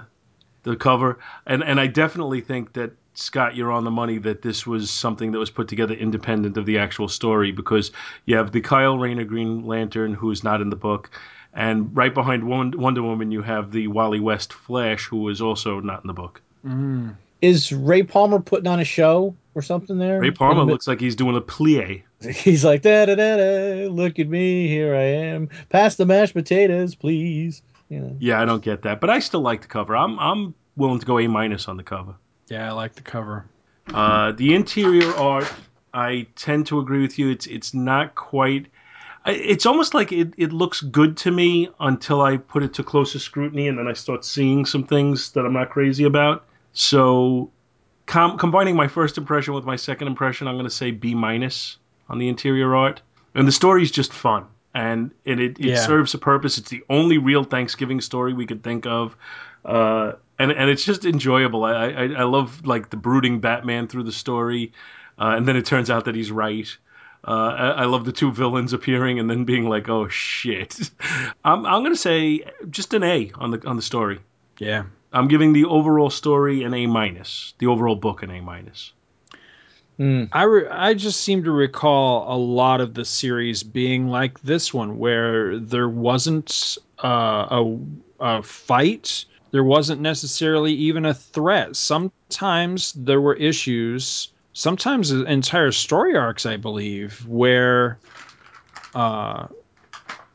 the 0.64 0.76
cover, 0.76 1.20
and 1.48 1.64
and 1.64 1.80
I 1.80 1.88
definitely 1.88 2.42
think 2.42 2.74
that 2.74 2.92
Scott, 3.16 3.56
you're 3.56 3.72
on 3.72 3.84
the 3.84 3.92
money 3.92 4.20
that 4.20 4.44
this 4.44 4.66
was 4.66 4.92
something 4.92 5.32
that 5.32 5.40
was 5.40 5.50
put 5.50 5.68
together 5.68 5.96
independent 5.96 6.56
of 6.56 6.66
the 6.66 6.78
actual 6.78 7.08
story 7.10 7.52
because 7.52 7.92
you 8.26 8.38
have 8.38 8.52
the 8.52 8.62
Kyle 8.62 8.98
Rayner 8.98 9.26
Green 9.26 9.66
Lantern 9.66 10.14
who's 10.14 10.44
not 10.44 10.62
in 10.62 10.70
the 10.70 10.76
book, 10.76 11.10
and 11.54 11.96
right 11.98 12.14
behind 12.14 12.44
Wonder 12.48 13.02
Woman 13.02 13.32
you 13.32 13.42
have 13.42 13.72
the 13.72 13.88
Wally 13.88 14.20
West 14.20 14.54
Flash 14.54 15.08
who 15.08 15.28
is 15.30 15.42
also 15.42 15.80
not 15.80 16.04
in 16.04 16.08
the 16.08 16.14
book. 16.14 16.42
Mm. 16.64 17.16
Is 17.42 17.72
Ray 17.72 18.04
Palmer 18.04 18.40
putting 18.40 18.68
on 18.68 18.80
a 18.80 18.86
show 18.86 19.36
or 19.56 19.62
something 19.62 19.98
there? 19.98 20.20
Ray 20.20 20.32
Palmer 20.32 20.64
looks 20.64 20.88
like 20.88 21.00
he's 21.00 21.16
doing 21.16 21.36
a 21.36 21.42
plie. 21.42 22.04
He's 22.22 22.66
like 22.66 22.82
da 22.82 23.06
da 23.06 23.16
da 23.16 23.38
da. 23.38 23.88
Look 23.88 24.20
at 24.20 24.28
me, 24.28 24.68
here 24.68 24.94
I 24.94 25.04
am. 25.04 25.48
Pass 25.70 25.96
the 25.96 26.06
mashed 26.06 26.34
potatoes, 26.34 26.94
please. 26.94 27.62
You 27.88 28.02
know. 28.02 28.18
Yeah, 28.20 28.42
I 28.42 28.46
don't 28.46 28.62
get 28.62 28.82
that, 28.82 29.00
but 29.00 29.10
I 29.10 29.20
still 29.20 29.40
like 29.40 29.62
the 29.62 29.68
cover. 29.68 29.96
I'm 29.96 30.20
I'm 30.20 30.54
willing 30.76 31.00
to 31.00 31.06
go 31.06 31.18
A 31.18 31.28
minus 31.28 31.70
on 31.70 31.78
the 31.78 31.84
cover. 31.84 32.16
Yeah, 32.50 32.68
I 32.68 32.74
like 32.74 32.96
the 32.96 33.02
cover. 33.02 33.46
Uh, 33.94 34.34
the 34.34 34.54
interior 34.54 35.16
art, 35.16 35.52
I 35.94 36.28
tend 36.36 36.68
to 36.68 36.80
agree 36.80 37.02
with 37.02 37.18
you. 37.18 37.30
It's 37.30 37.48
it's 37.48 37.74
not 37.74 38.16
quite. 38.16 38.68
It's 39.26 39.66
almost 39.66 39.94
like 39.94 40.12
it, 40.12 40.34
it 40.38 40.52
looks 40.52 40.82
good 40.82 41.16
to 41.18 41.32
me 41.32 41.70
until 41.80 42.22
I 42.22 42.38
put 42.38 42.64
it 42.64 42.74
to 42.76 42.84
closer 42.84 43.20
scrutiny, 43.20 43.68
and 43.68 43.78
then 43.78 43.88
I 43.88 43.94
start 43.94 44.26
seeing 44.26 44.66
some 44.66 44.84
things 44.84 45.32
that 45.32 45.46
I'm 45.46 45.54
not 45.54 45.70
crazy 45.70 46.04
about. 46.04 46.46
So, 46.74 47.50
com- 48.06 48.38
combining 48.38 48.76
my 48.76 48.88
first 48.88 49.18
impression 49.18 49.54
with 49.54 49.66
my 49.66 49.76
second 49.76 50.08
impression, 50.08 50.48
I'm 50.48 50.56
going 50.56 50.66
to 50.66 50.70
say 50.70 50.92
B 50.92 51.14
minus 51.16 51.78
on 52.10 52.18
the 52.20 52.28
interior 52.28 52.76
art. 52.76 53.02
and 53.36 53.48
the 53.48 53.52
story 53.52 53.84
is 53.84 53.92
just 53.92 54.12
fun 54.14 54.46
and 54.74 55.12
and 55.26 55.40
it, 55.40 55.60
it 55.60 55.66
Yeah. 55.66 55.76
serves 55.86 56.14
a 56.14 56.18
purpose 56.18 56.58
it's 56.58 56.70
the 56.70 56.84
only 56.90 57.18
real 57.20 57.44
thanksgiving 57.44 58.02
story 58.02 58.34
we 58.34 58.46
could 58.46 58.62
think 58.64 58.86
of 58.86 59.16
uh 59.66 60.14
and 60.40 60.52
and 60.52 60.70
it's 60.70 60.84
just 60.86 61.06
enjoyable 61.06 61.64
i 61.64 61.72
i, 61.90 62.04
I 62.06 62.24
love 62.24 62.66
like 62.66 62.90
the 62.92 62.98
brooding 62.98 63.40
batman 63.40 63.88
through 63.88 64.04
the 64.04 64.12
story 64.12 64.72
uh, 65.20 65.34
and 65.38 65.48
then 65.48 65.56
it 65.56 65.66
turns 65.66 65.90
out 65.90 66.06
that 66.06 66.16
he's 66.16 66.32
right 66.32 66.68
uh, 67.28 67.32
I, 67.32 67.68
I 67.82 67.86
love 67.86 68.06
the 68.06 68.12
two 68.12 68.32
villains 68.32 68.72
appearing 68.74 69.20
and 69.20 69.30
then 69.30 69.44
being 69.44 69.68
like, 69.68 69.90
"Oh 69.90 70.08
shit!" 70.08 70.90
I'm 71.44 71.66
I'm 71.66 71.84
gonna 71.84 71.96
say 71.98 72.44
just 72.70 72.94
an 72.94 73.04
A 73.04 73.32
on 73.36 73.52
the 73.52 73.68
on 73.68 73.76
the 73.76 73.82
story. 73.82 74.20
Yeah. 74.58 74.84
I'm 75.12 75.28
giving 75.28 75.54
the 75.54 75.66
overall 75.66 76.10
story 76.10 76.64
an 76.64 76.74
A 76.74 76.86
minus, 76.86 77.54
the 77.58 77.68
overall 77.68 77.96
book 77.96 78.24
an 78.24 78.30
A 78.32 78.42
minus. 78.42 78.94
I, 80.32 80.44
re- 80.44 80.68
I 80.68 80.94
just 80.94 81.22
seem 81.22 81.44
to 81.44 81.52
recall 81.52 82.34
a 82.34 82.38
lot 82.38 82.80
of 82.80 82.94
the 82.94 83.04
series 83.04 83.64
being 83.64 84.08
like 84.08 84.40
this 84.42 84.74
one, 84.74 84.98
where 84.98 85.60
there 85.60 85.90
wasn't 85.90 86.78
uh, 87.04 87.48
a, 87.52 87.78
a 88.20 88.44
fight, 88.44 89.26
there 89.52 89.64
wasn't 89.64 90.00
necessarily 90.00 90.74
even 90.74 91.06
a 91.06 91.14
threat. 91.14 91.76
Sometimes 91.76 92.94
there 92.94 93.20
were 93.20 93.36
issues, 93.36 94.32
sometimes 94.54 95.12
entire 95.12 95.72
story 95.72 96.16
arcs, 96.16 96.46
I 96.46 96.56
believe, 96.56 97.26
where 97.28 97.98
uh, 98.96 99.48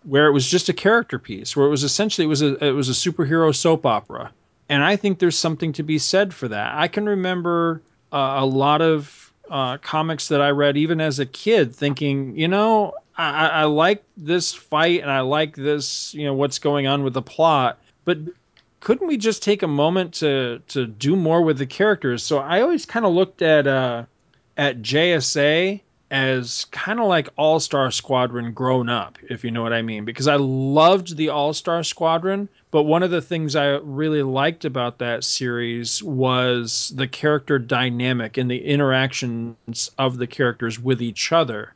where 0.03 0.27
it 0.27 0.33
was 0.33 0.47
just 0.47 0.69
a 0.69 0.75
character 0.75 1.19
piece, 1.19 1.57
where 1.57 1.67
it 1.67 1.71
was 1.71 1.85
essentially 1.85 2.27
it 2.27 2.29
was 2.29 2.43
a 2.43 2.63
it 2.63 2.73
was 2.73 2.89
a 2.89 2.93
superhero 2.93 3.55
soap 3.55 3.87
opera, 3.87 4.31
and 4.69 4.83
I 4.83 4.97
think 4.97 5.19
there's 5.19 5.39
something 5.39 5.73
to 5.75 5.83
be 5.83 5.99
said 5.99 6.33
for 6.33 6.49
that. 6.49 6.75
I 6.75 6.89
can 6.89 7.07
remember 7.07 7.83
uh, 8.13 8.37
a 8.39 8.47
lot 8.47 8.81
of 8.81 9.33
uh, 9.51 9.79
comics 9.79 10.29
that 10.29 10.41
I 10.41 10.51
read 10.51 10.77
even 10.77 11.01
as 11.01 11.19
a 11.19 11.27
kid, 11.27 11.75
thinking, 11.75 12.37
you 12.37 12.49
know, 12.49 12.95
I, 13.17 13.49
I 13.49 13.65
like 13.65 14.03
this 14.17 14.53
fight 14.53 15.03
and 15.03 15.11
I 15.11 15.21
like 15.21 15.55
this, 15.55 16.15
you 16.15 16.25
know, 16.25 16.35
what's 16.35 16.59
going 16.59 16.87
on 16.87 17.05
with 17.05 17.15
the 17.15 17.23
plot, 17.23 17.79
but 18.05 18.19
couldn't 18.81 19.07
we 19.07 19.17
just 19.17 19.43
take 19.43 19.63
a 19.63 19.69
moment 19.69 20.13
to 20.15 20.61
to 20.69 20.87
do 20.87 21.17
more 21.17 21.43
with 21.43 21.59
the 21.59 21.67
characters? 21.67 22.23
So 22.23 22.39
I 22.39 22.61
always 22.61 22.85
kind 22.85 23.07
of 23.07 23.13
looked 23.13 23.41
at 23.41 23.67
uh, 23.67 24.05
at 24.57 24.83
JSA 24.83 25.81
as 26.11 26.67
kind 26.67 27.01
of 27.01 27.07
like 27.07 27.29
All 27.37 27.59
Star 27.61 27.91
Squadron 27.91 28.53
grown 28.53 28.89
up, 28.89 29.19
if 29.29 29.43
you 29.43 29.51
know 29.51 29.63
what 29.63 29.73
I 29.73 29.83
mean, 29.83 30.05
because 30.05 30.29
I 30.29 30.37
loved 30.37 31.17
the 31.17 31.31
All 31.31 31.53
Star 31.53 31.83
Squadron. 31.83 32.49
But 32.75 32.87
one 32.87 33.05
of 33.05 33.13
the 33.13 33.23
things 33.23 33.55
I 33.55 33.67
really 33.85 34.25
liked 34.25 34.65
about 34.65 34.99
that 34.99 35.23
series 35.23 36.03
was 36.03 36.93
the 36.97 37.07
character 37.07 37.57
dynamic 37.57 38.37
and 38.37 38.51
the 38.51 38.65
interactions 38.65 39.93
of 39.97 40.19
the 40.19 40.27
characters 40.27 40.81
with 40.81 41.01
each 41.01 41.31
other. 41.31 41.73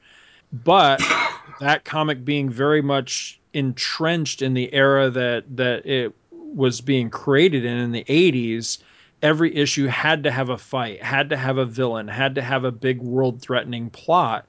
But 0.52 1.00
that 1.60 1.84
comic 1.84 2.24
being 2.24 2.50
very 2.50 2.82
much 2.82 3.38
entrenched 3.54 4.42
in 4.42 4.54
the 4.54 4.74
era 4.74 5.08
that 5.08 5.44
that 5.56 5.86
it 5.86 6.16
was 6.32 6.80
being 6.80 7.10
created 7.10 7.64
in 7.64 7.78
in 7.78 7.92
the 7.92 8.02
80s 8.02 8.78
every 9.22 9.54
issue 9.54 9.86
had 9.86 10.24
to 10.24 10.32
have 10.32 10.48
a 10.48 10.58
fight, 10.58 11.00
had 11.00 11.30
to 11.30 11.36
have 11.36 11.58
a 11.58 11.64
villain, 11.64 12.08
had 12.08 12.34
to 12.34 12.42
have 12.42 12.64
a 12.64 12.72
big 12.72 13.00
world 13.00 13.40
threatening 13.40 13.88
plot. 13.90 14.47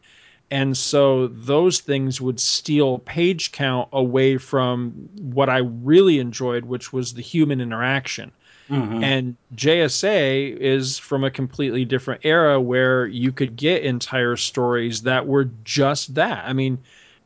And 0.52 0.76
so 0.76 1.28
those 1.28 1.80
things 1.80 2.20
would 2.20 2.40
steal 2.40 3.00
page 3.00 3.52
count 3.52 3.90
away 3.94 4.38
from 4.38 4.92
what 5.20 5.50
I 5.50 5.60
really 5.60 6.20
enjoyed, 6.20 6.66
which 6.66 6.92
was 6.92 7.14
the 7.14 7.22
human 7.22 7.62
interaction. 7.62 8.32
Mm-hmm. 8.70 9.04
And 9.04 9.36
JSA 9.56 10.58
is 10.58 10.98
from 10.98 11.24
a 11.24 11.32
completely 11.32 11.86
different 11.86 12.22
era 12.24 12.60
where 12.60 13.08
you 13.08 13.32
could 13.32 13.56
get 13.56 13.84
entire 13.84 14.36
stories 14.36 15.04
that 15.04 15.28
were 15.28 15.50
just 15.64 16.16
that. 16.16 16.44
I 16.46 16.54
mean, 16.54 16.78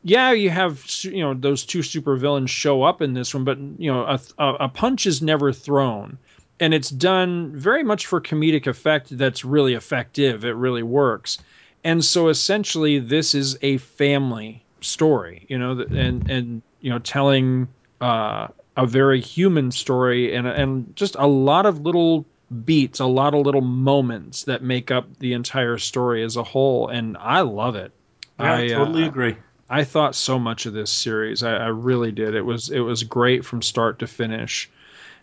yeah, 0.02 0.32
you 0.32 0.50
have 0.50 0.84
you 1.02 1.20
know 1.20 1.34
those 1.34 1.64
two 1.64 1.80
supervillains 1.80 2.48
show 2.48 2.82
up 2.82 3.00
in 3.02 3.14
this 3.14 3.34
one, 3.34 3.44
but 3.44 3.58
you 3.78 3.90
know 3.90 4.04
a, 4.04 4.20
a, 4.38 4.54
a 4.54 4.68
punch 4.68 5.06
is 5.06 5.22
never 5.22 5.52
thrown 5.52 6.18
and 6.60 6.72
it's 6.72 6.90
done 6.90 7.52
very 7.54 7.82
much 7.82 8.06
for 8.06 8.20
comedic 8.20 8.66
effect 8.66 9.16
that's 9.16 9.44
really 9.44 9.74
effective 9.74 10.44
it 10.44 10.54
really 10.54 10.82
works 10.82 11.38
and 11.84 12.04
so 12.04 12.28
essentially 12.28 12.98
this 12.98 13.34
is 13.34 13.56
a 13.62 13.76
family 13.78 14.64
story 14.80 15.46
you 15.48 15.58
know 15.58 15.80
and 15.94 16.28
and 16.30 16.62
you 16.80 16.90
know 16.90 16.98
telling 16.98 17.68
uh, 18.00 18.48
a 18.76 18.86
very 18.86 19.20
human 19.20 19.70
story 19.70 20.34
and 20.34 20.46
and 20.46 20.96
just 20.96 21.16
a 21.18 21.26
lot 21.26 21.66
of 21.66 21.80
little 21.80 22.26
beats 22.64 23.00
a 23.00 23.06
lot 23.06 23.34
of 23.34 23.44
little 23.44 23.62
moments 23.62 24.44
that 24.44 24.62
make 24.62 24.90
up 24.90 25.06
the 25.18 25.32
entire 25.32 25.78
story 25.78 26.22
as 26.22 26.36
a 26.36 26.42
whole 26.42 26.88
and 26.88 27.16
i 27.18 27.40
love 27.40 27.76
it 27.76 27.92
Yeah, 28.38 28.54
I, 28.54 28.66
uh, 28.66 28.84
totally 28.84 29.04
agree. 29.04 29.36
I 29.70 29.84
thought 29.84 30.14
so 30.14 30.38
much 30.38 30.66
of 30.66 30.74
this 30.74 30.90
series. 30.90 31.42
I, 31.42 31.56
I 31.56 31.66
really 31.68 32.12
did. 32.12 32.34
It 32.34 32.42
was 32.42 32.70
it 32.70 32.80
was 32.80 33.02
great 33.02 33.44
from 33.44 33.62
start 33.62 33.98
to 34.00 34.06
finish. 34.06 34.70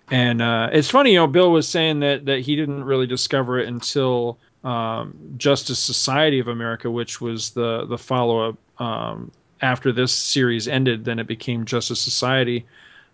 And 0.09 0.41
uh, 0.41 0.69
it's 0.73 0.89
funny, 0.89 1.11
you 1.11 1.17
know, 1.17 1.27
Bill 1.27 1.51
was 1.51 1.67
saying 1.67 1.99
that 2.01 2.25
that 2.25 2.39
he 2.39 2.55
didn't 2.55 2.83
really 2.83 3.07
discover 3.07 3.59
it 3.59 3.67
until 3.67 4.39
um, 4.63 5.13
Justice 5.37 5.79
Society 5.79 6.39
of 6.39 6.47
America, 6.47 6.89
which 6.89 7.19
was 7.21 7.51
the 7.51 7.85
the 7.85 7.97
follow 7.97 8.49
up 8.49 8.57
um, 8.81 9.31
after 9.61 9.91
this 9.91 10.11
series 10.11 10.67
ended. 10.67 11.05
Then 11.05 11.19
it 11.19 11.27
became 11.27 11.65
Justice 11.65 11.99
Society. 11.99 12.65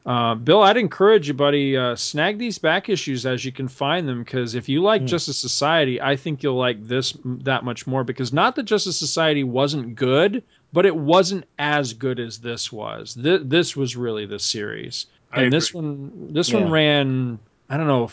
Uh, 0.06 0.36
Bill, 0.36 0.64
I'd 0.64 0.78
encourage 0.78 1.28
you, 1.28 1.34
buddy, 1.34 1.76
uh, 1.76 1.94
snag 1.98 2.38
these 2.38 2.58
back 2.58 2.88
issues 2.88 3.26
as 3.26 3.44
you 3.44 3.52
can 3.52 3.68
find 3.68 4.08
them 4.08 4.24
because 4.24 4.56
if 4.56 4.70
you 4.70 4.82
like 4.82 5.04
Justice 5.04 5.38
Society, 5.38 6.02
I 6.02 6.16
think 6.16 6.42
you'll 6.42 6.56
like 6.56 6.88
this 6.88 7.14
m- 7.26 7.42
that 7.44 7.66
much 7.66 7.86
more. 7.88 8.06
Because 8.06 8.32
not 8.32 8.56
that 8.56 8.64
Justice 8.64 8.98
Society 8.98 9.44
wasn't 9.44 9.96
good, 9.96 10.44
but 10.72 10.86
it 10.86 10.96
wasn't 10.96 11.44
as 11.60 11.92
good 11.92 12.22
as 12.22 12.38
this 12.38 12.72
was. 12.72 13.16
Th- 13.22 13.42
this 13.44 13.76
was 13.76 13.98
really 13.98 14.26
the 14.26 14.40
series, 14.40 15.08
and 15.34 15.52
this 15.52 15.74
one, 15.74 16.10
this 16.34 16.52
Yeah. 16.52 16.60
one 16.62 16.72
ran. 16.72 17.40
I 17.70 17.76
don't 17.76 17.88
know. 17.88 18.08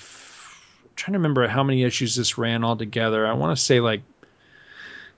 Trying 0.97 1.13
to 1.15 1.19
remember 1.19 1.47
how 1.49 1.63
many 1.63 1.83
issues 1.85 2.15
this 2.17 2.39
ran 2.39 2.65
altogether. 2.65 3.27
I 3.27 3.33
want 3.33 3.57
to 3.57 3.63
say 3.63 3.81
like 3.81 4.03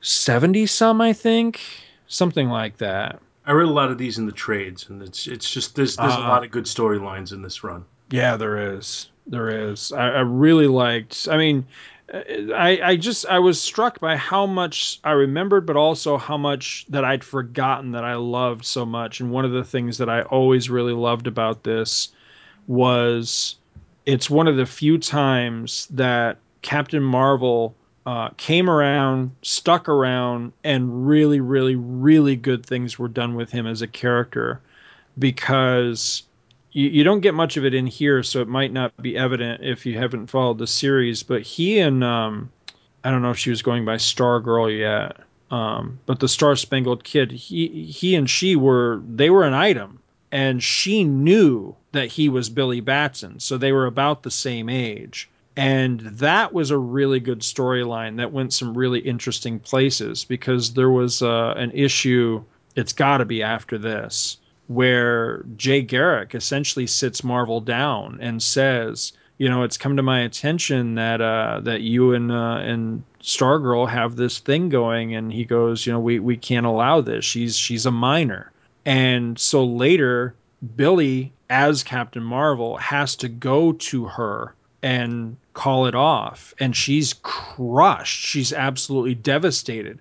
seventy 0.00 0.66
some. 0.66 1.00
I 1.00 1.12
think 1.12 1.60
something 2.08 2.48
like 2.48 2.78
that. 2.78 3.20
I 3.46 3.52
read 3.52 3.68
a 3.68 3.70
lot 3.72 3.90
of 3.90 3.98
these 3.98 4.18
in 4.18 4.26
the 4.26 4.32
trades, 4.32 4.88
and 4.88 5.02
it's 5.02 5.26
it's 5.26 5.50
just 5.50 5.76
there's 5.76 5.96
there's 5.96 6.14
a 6.14 6.18
Ah. 6.18 6.28
lot 6.28 6.44
of 6.44 6.50
good 6.50 6.64
storylines 6.64 7.32
in 7.32 7.42
this 7.42 7.62
run. 7.62 7.84
Yeah, 8.10 8.36
there 8.36 8.74
is. 8.76 9.08
There 9.26 9.70
is. 9.70 9.92
I, 9.92 10.08
I 10.08 10.20
really 10.20 10.66
liked. 10.68 11.28
I 11.30 11.36
mean, 11.36 11.66
uh, 12.12 12.20
I 12.54 12.80
I 12.82 12.96
just 12.96 13.26
I 13.26 13.38
was 13.38 13.60
struck 13.60 14.00
by 14.00 14.16
how 14.16 14.46
much 14.46 15.00
I 15.04 15.12
remembered, 15.12 15.66
but 15.66 15.76
also 15.76 16.16
how 16.16 16.36
much 16.36 16.86
that 16.88 17.04
I'd 17.04 17.24
forgotten 17.24 17.92
that 17.92 18.04
I 18.04 18.14
loved 18.14 18.64
so 18.64 18.84
much. 18.86 19.20
And 19.20 19.30
one 19.30 19.44
of 19.44 19.52
the 19.52 19.64
things 19.64 19.98
that 19.98 20.08
I 20.08 20.22
always 20.22 20.70
really 20.70 20.92
loved 20.92 21.26
about 21.26 21.62
this 21.64 22.08
was 22.66 23.56
it's 24.06 24.30
one 24.30 24.48
of 24.48 24.56
the 24.56 24.66
few 24.66 24.98
times 24.98 25.86
that 25.90 26.38
Captain 26.62 27.02
Marvel 27.02 27.74
uh, 28.06 28.28
came 28.36 28.70
around, 28.70 29.32
stuck 29.42 29.88
around, 29.88 30.52
and 30.62 31.06
really, 31.06 31.40
really, 31.40 31.74
really 31.74 32.36
good 32.36 32.64
things 32.64 32.98
were 32.98 33.08
done 33.08 33.34
with 33.34 33.50
him 33.50 33.66
as 33.66 33.82
a 33.82 33.86
character 33.88 34.60
because 35.18 36.22
you, 36.70 36.88
you 36.88 37.04
don't 37.04 37.20
get 37.20 37.34
much 37.34 37.56
of 37.56 37.64
it 37.64 37.74
in 37.74 37.86
here, 37.86 38.22
so 38.22 38.40
it 38.40 38.48
might 38.48 38.72
not 38.72 38.96
be 39.02 39.16
evident 39.16 39.64
if 39.64 39.84
you 39.84 39.98
haven't 39.98 40.28
followed 40.28 40.58
the 40.58 40.68
series. 40.68 41.24
But 41.24 41.42
he 41.42 41.80
and 41.80 42.04
um, 42.04 42.50
I 43.02 43.10
don't 43.10 43.22
know 43.22 43.30
if 43.30 43.38
she 43.38 43.50
was 43.50 43.62
going 43.62 43.84
by 43.84 43.96
Star 43.96 44.38
Girl 44.38 44.70
yet, 44.70 45.16
um, 45.50 45.98
but 46.06 46.20
the 46.20 46.28
Star 46.28 46.54
Spangled 46.54 47.02
Kid, 47.02 47.32
he 47.32 47.86
he 47.86 48.14
and 48.14 48.30
she 48.30 48.54
were 48.54 49.02
they 49.08 49.30
were 49.30 49.44
an 49.44 49.54
item, 49.54 49.98
and 50.36 50.62
she 50.62 51.02
knew 51.02 51.74
that 51.92 52.08
he 52.08 52.28
was 52.28 52.50
Billy 52.50 52.80
Batson, 52.80 53.40
so 53.40 53.56
they 53.56 53.72
were 53.72 53.86
about 53.86 54.22
the 54.22 54.30
same 54.30 54.68
age. 54.68 55.30
And 55.56 56.00
that 56.00 56.52
was 56.52 56.70
a 56.70 56.76
really 56.76 57.20
good 57.20 57.40
storyline 57.40 58.18
that 58.18 58.34
went 58.34 58.52
some 58.52 58.76
really 58.76 59.00
interesting 59.00 59.58
places 59.58 60.24
because 60.24 60.74
there 60.74 60.90
was 60.90 61.22
uh, 61.22 61.54
an 61.56 61.70
issue. 61.70 62.44
It's 62.74 62.92
got 62.92 63.16
to 63.16 63.24
be 63.24 63.42
after 63.42 63.78
this 63.78 64.36
where 64.66 65.42
Jay 65.56 65.80
Garrick 65.80 66.34
essentially 66.34 66.86
sits 66.86 67.24
Marvel 67.24 67.62
down 67.62 68.18
and 68.20 68.42
says, 68.42 69.14
you 69.38 69.48
know, 69.48 69.62
it's 69.62 69.78
come 69.78 69.96
to 69.96 70.02
my 70.02 70.20
attention 70.20 70.96
that 70.96 71.22
uh, 71.22 71.60
that 71.62 71.80
you 71.80 72.12
and 72.12 72.30
uh, 72.30 72.58
and 72.60 73.02
Stargirl 73.22 73.88
have 73.88 74.16
this 74.16 74.38
thing 74.38 74.68
going, 74.68 75.14
and 75.14 75.32
he 75.32 75.46
goes, 75.46 75.86
you 75.86 75.94
know, 75.94 76.00
we 76.00 76.18
we 76.18 76.36
can't 76.36 76.66
allow 76.66 77.00
this. 77.00 77.24
She's 77.24 77.56
she's 77.56 77.86
a 77.86 77.90
minor, 77.90 78.52
and 78.86 79.38
so 79.38 79.64
later 79.64 80.34
Billy 80.76 81.32
as 81.50 81.82
Captain 81.82 82.22
Marvel 82.22 82.76
has 82.78 83.14
to 83.16 83.28
go 83.28 83.72
to 83.72 84.06
her 84.06 84.54
and 84.82 85.36
call 85.54 85.86
it 85.86 85.94
off, 85.94 86.54
and 86.60 86.76
she's 86.76 87.14
crushed. 87.22 88.26
She's 88.26 88.52
absolutely 88.52 89.14
devastated. 89.14 89.98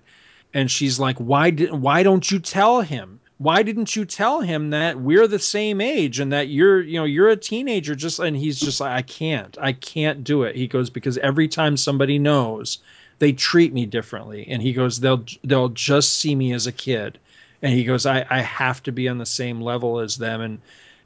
And 0.54 0.70
she's 0.70 0.98
like 0.98 1.18
why 1.18 1.50
did 1.50 1.72
why 1.72 2.02
don't 2.02 2.30
you 2.30 2.38
tell 2.38 2.80
him? 2.80 3.20
Why 3.38 3.62
didn't 3.62 3.94
you 3.96 4.04
tell 4.06 4.40
him 4.40 4.70
that 4.70 5.00
we're 5.00 5.26
the 5.26 5.38
same 5.38 5.80
age 5.80 6.20
and 6.20 6.32
that 6.32 6.48
you're 6.48 6.80
you 6.80 6.98
know 6.98 7.04
you're 7.04 7.28
a 7.28 7.36
teenager 7.36 7.94
just 7.94 8.18
and 8.18 8.36
he's 8.36 8.58
just 8.58 8.80
like 8.80 8.92
i 8.92 9.02
can't. 9.02 9.58
I 9.60 9.72
can't 9.72 10.24
do 10.24 10.44
it. 10.44 10.56
He 10.56 10.66
goes 10.66 10.88
because 10.88 11.18
every 11.18 11.48
time 11.48 11.76
somebody 11.76 12.18
knows 12.18 12.78
they 13.18 13.32
treat 13.32 13.72
me 13.72 13.84
differently. 13.84 14.46
And 14.48 14.62
he 14.62 14.72
goes 14.72 15.00
they'll 15.00 15.24
they'll 15.44 15.70
just 15.70 16.18
see 16.20 16.34
me 16.34 16.52
as 16.52 16.66
a 16.66 16.72
kid 16.72 17.18
and 17.62 17.72
he 17.72 17.84
goes, 17.84 18.06
"I 18.06 18.26
I 18.28 18.40
have 18.40 18.82
to 18.84 18.92
be 18.92 19.08
on 19.08 19.18
the 19.18 19.26
same 19.26 19.60
level 19.60 20.00
as 20.00 20.16
them." 20.16 20.40
And 20.40 20.58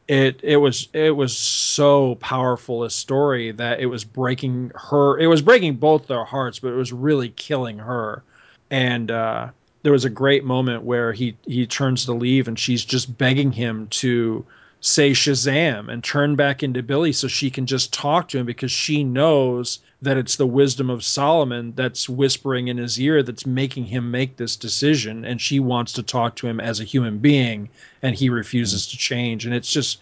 it 0.09 0.41
it 0.43 0.57
was 0.57 0.89
it 0.93 1.15
was 1.17 1.37
so 1.37 2.17
powerful 2.17 2.85
a 2.85 2.91
story 2.91 3.53
that 3.53 3.81
it 3.81 3.87
was 3.87 4.05
breaking 4.05 4.73
her. 4.75 5.19
It 5.19 5.29
was 5.29 5.43
breaking 5.43 5.77
both 5.77 6.07
their 6.09 6.25
hearts, 6.25 6.59
but 6.59 6.73
it 6.73 6.77
was 6.77 6.93
really 6.93 7.31
killing 7.31 7.79
her. 7.79 8.23
And 8.71 9.11
uh, 9.11 9.49
there 9.83 9.93
was 9.93 10.05
a 10.05 10.11
great 10.11 10.45
moment 10.45 10.83
where 10.83 11.13
he 11.13 11.37
he 11.47 11.67
turns 11.67 12.05
to 12.07 12.13
leave, 12.13 12.49
and 12.49 12.59
she's 12.59 12.85
just 12.85 13.17
begging 13.19 13.53
him 13.53 13.87
to 13.89 14.45
say 14.81 15.11
Shazam 15.11 15.93
and 15.93 16.03
turn 16.03 16.37
back 16.37 16.63
into 16.63 16.83
Billy 16.83 17.13
so 17.13 17.29
she 17.29 17.51
can 17.51 17.67
just 17.67 17.93
talk 17.93 18.29
to 18.29 18.39
him 18.39 18.47
because 18.47 18.73
she 18.73 19.05
knows 19.05 19.81
that 20.01 20.17
it's 20.17 20.37
the 20.37 20.47
wisdom 20.47 20.89
of 20.89 21.05
Solomon 21.05 21.75
that's 21.77 22.09
whispering 22.09 22.69
in 22.69 22.79
his 22.79 22.99
ear 22.99 23.23
that's 23.23 23.45
making 23.45 23.85
him 23.85 24.11
make 24.11 24.37
this 24.37 24.57
decision 24.57 25.25
and 25.25 25.41
she 25.41 25.61
wants 25.61 25.93
to 25.93 26.03
talk 26.03 26.35
to 26.37 26.47
him 26.47 26.61
as 26.61 26.81
a 26.81 26.85
human 26.85 27.19
being 27.19 27.69
and 28.03 28.15
he 28.15 28.31
refuses 28.31 28.87
to 28.87 28.97
change. 28.97 29.45
And 29.45 29.55
it's 29.55 29.71
just 29.71 30.01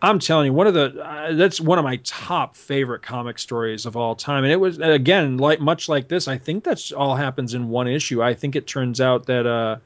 I'm 0.00 0.18
telling 0.18 0.46
you 0.46 0.52
one 0.54 0.66
of 0.66 0.74
the 0.74 1.02
uh, 1.04 1.34
that's 1.34 1.60
one 1.60 1.78
of 1.78 1.84
my 1.84 1.96
top 2.04 2.56
favorite 2.56 3.02
comic 3.02 3.38
stories 3.38 3.84
of 3.84 3.96
all 3.96 4.14
time. 4.14 4.44
And 4.44 4.52
it 4.52 4.60
was 4.60 4.78
again 4.78 5.36
like 5.36 5.60
much 5.60 5.86
like 5.88 6.08
this 6.08 6.28
I 6.28 6.38
think 6.38 6.64
that's 6.64 6.92
all 6.92 7.14
happens 7.14 7.52
in 7.52 7.68
one 7.68 7.88
issue. 7.88 8.22
I 8.22 8.32
think 8.32 8.56
it 8.56 8.66
turns 8.66 9.02
out 9.02 9.26
that 9.26 9.46
uh 9.46 9.76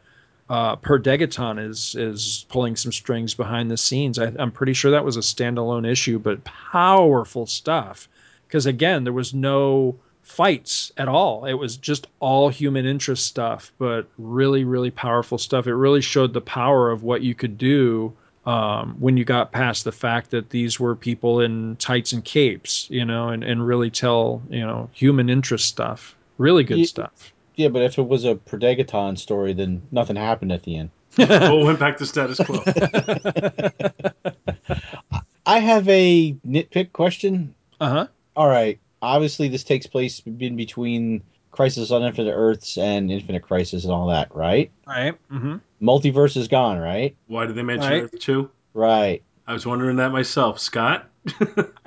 uh, 0.48 0.76
Per 0.76 0.98
Degaton 0.98 1.58
is 1.58 1.94
is 1.94 2.46
pulling 2.48 2.76
some 2.76 2.92
strings 2.92 3.34
behind 3.34 3.70
the 3.70 3.76
scenes. 3.76 4.18
I, 4.18 4.32
I'm 4.38 4.50
pretty 4.50 4.72
sure 4.72 4.90
that 4.90 5.04
was 5.04 5.16
a 5.16 5.20
standalone 5.20 5.86
issue, 5.86 6.18
but 6.18 6.44
powerful 6.44 7.46
stuff. 7.46 8.08
Because 8.46 8.66
again, 8.66 9.04
there 9.04 9.12
was 9.12 9.34
no 9.34 9.96
fights 10.22 10.92
at 10.96 11.08
all. 11.08 11.44
It 11.44 11.54
was 11.54 11.76
just 11.76 12.06
all 12.20 12.48
human 12.48 12.86
interest 12.86 13.26
stuff, 13.26 13.72
but 13.78 14.06
really, 14.18 14.64
really 14.64 14.90
powerful 14.90 15.38
stuff. 15.38 15.66
It 15.66 15.74
really 15.74 16.00
showed 16.00 16.32
the 16.32 16.40
power 16.40 16.90
of 16.90 17.02
what 17.02 17.22
you 17.22 17.34
could 17.34 17.58
do 17.58 18.12
um, 18.46 18.96
when 18.98 19.16
you 19.16 19.24
got 19.24 19.52
past 19.52 19.84
the 19.84 19.92
fact 19.92 20.30
that 20.30 20.50
these 20.50 20.80
were 20.80 20.94
people 20.94 21.40
in 21.40 21.76
tights 21.76 22.12
and 22.12 22.24
capes, 22.24 22.88
you 22.90 23.04
know, 23.04 23.28
and, 23.28 23.44
and 23.44 23.66
really 23.66 23.90
tell, 23.90 24.42
you 24.48 24.60
know, 24.60 24.88
human 24.92 25.28
interest 25.28 25.66
stuff. 25.66 26.16
Really 26.38 26.64
good 26.64 26.78
Ye- 26.78 26.86
stuff. 26.86 27.32
Yeah, 27.58 27.68
but 27.70 27.82
if 27.82 27.98
it 27.98 28.06
was 28.06 28.24
a 28.24 28.36
Per 28.36 28.56
Degaton 28.56 29.18
story, 29.18 29.52
then 29.52 29.82
nothing 29.90 30.14
happened 30.14 30.52
at 30.52 30.62
the 30.62 30.76
end. 30.76 30.90
oh, 31.18 31.64
went 31.64 31.80
back 31.80 31.96
to 31.98 32.06
status 32.06 32.38
quo. 32.38 32.62
I 35.44 35.58
have 35.58 35.88
a 35.88 36.34
nitpick 36.46 36.92
question. 36.92 37.56
Uh 37.80 37.90
huh. 37.90 38.06
All 38.36 38.46
right. 38.46 38.78
Obviously, 39.02 39.48
this 39.48 39.64
takes 39.64 39.88
place 39.88 40.22
in 40.24 40.54
between 40.54 41.24
Crisis 41.50 41.90
on 41.90 42.04
Infinite 42.04 42.34
Earths 42.34 42.78
and 42.78 43.10
Infinite 43.10 43.42
Crisis 43.42 43.82
and 43.82 43.92
all 43.92 44.06
that, 44.06 44.32
right? 44.32 44.70
Right. 44.86 45.14
Mm-hmm. 45.28 45.56
Multiverse 45.82 46.36
is 46.36 46.46
gone, 46.46 46.78
right? 46.78 47.16
Why 47.26 47.46
did 47.46 47.56
they 47.56 47.62
mention 47.64 47.90
Right. 47.90 48.02
Earth 48.04 48.20
2? 48.20 48.48
Right. 48.72 49.24
I 49.48 49.52
was 49.52 49.66
wondering 49.66 49.96
that 49.96 50.12
myself. 50.12 50.60
Scott? 50.60 51.08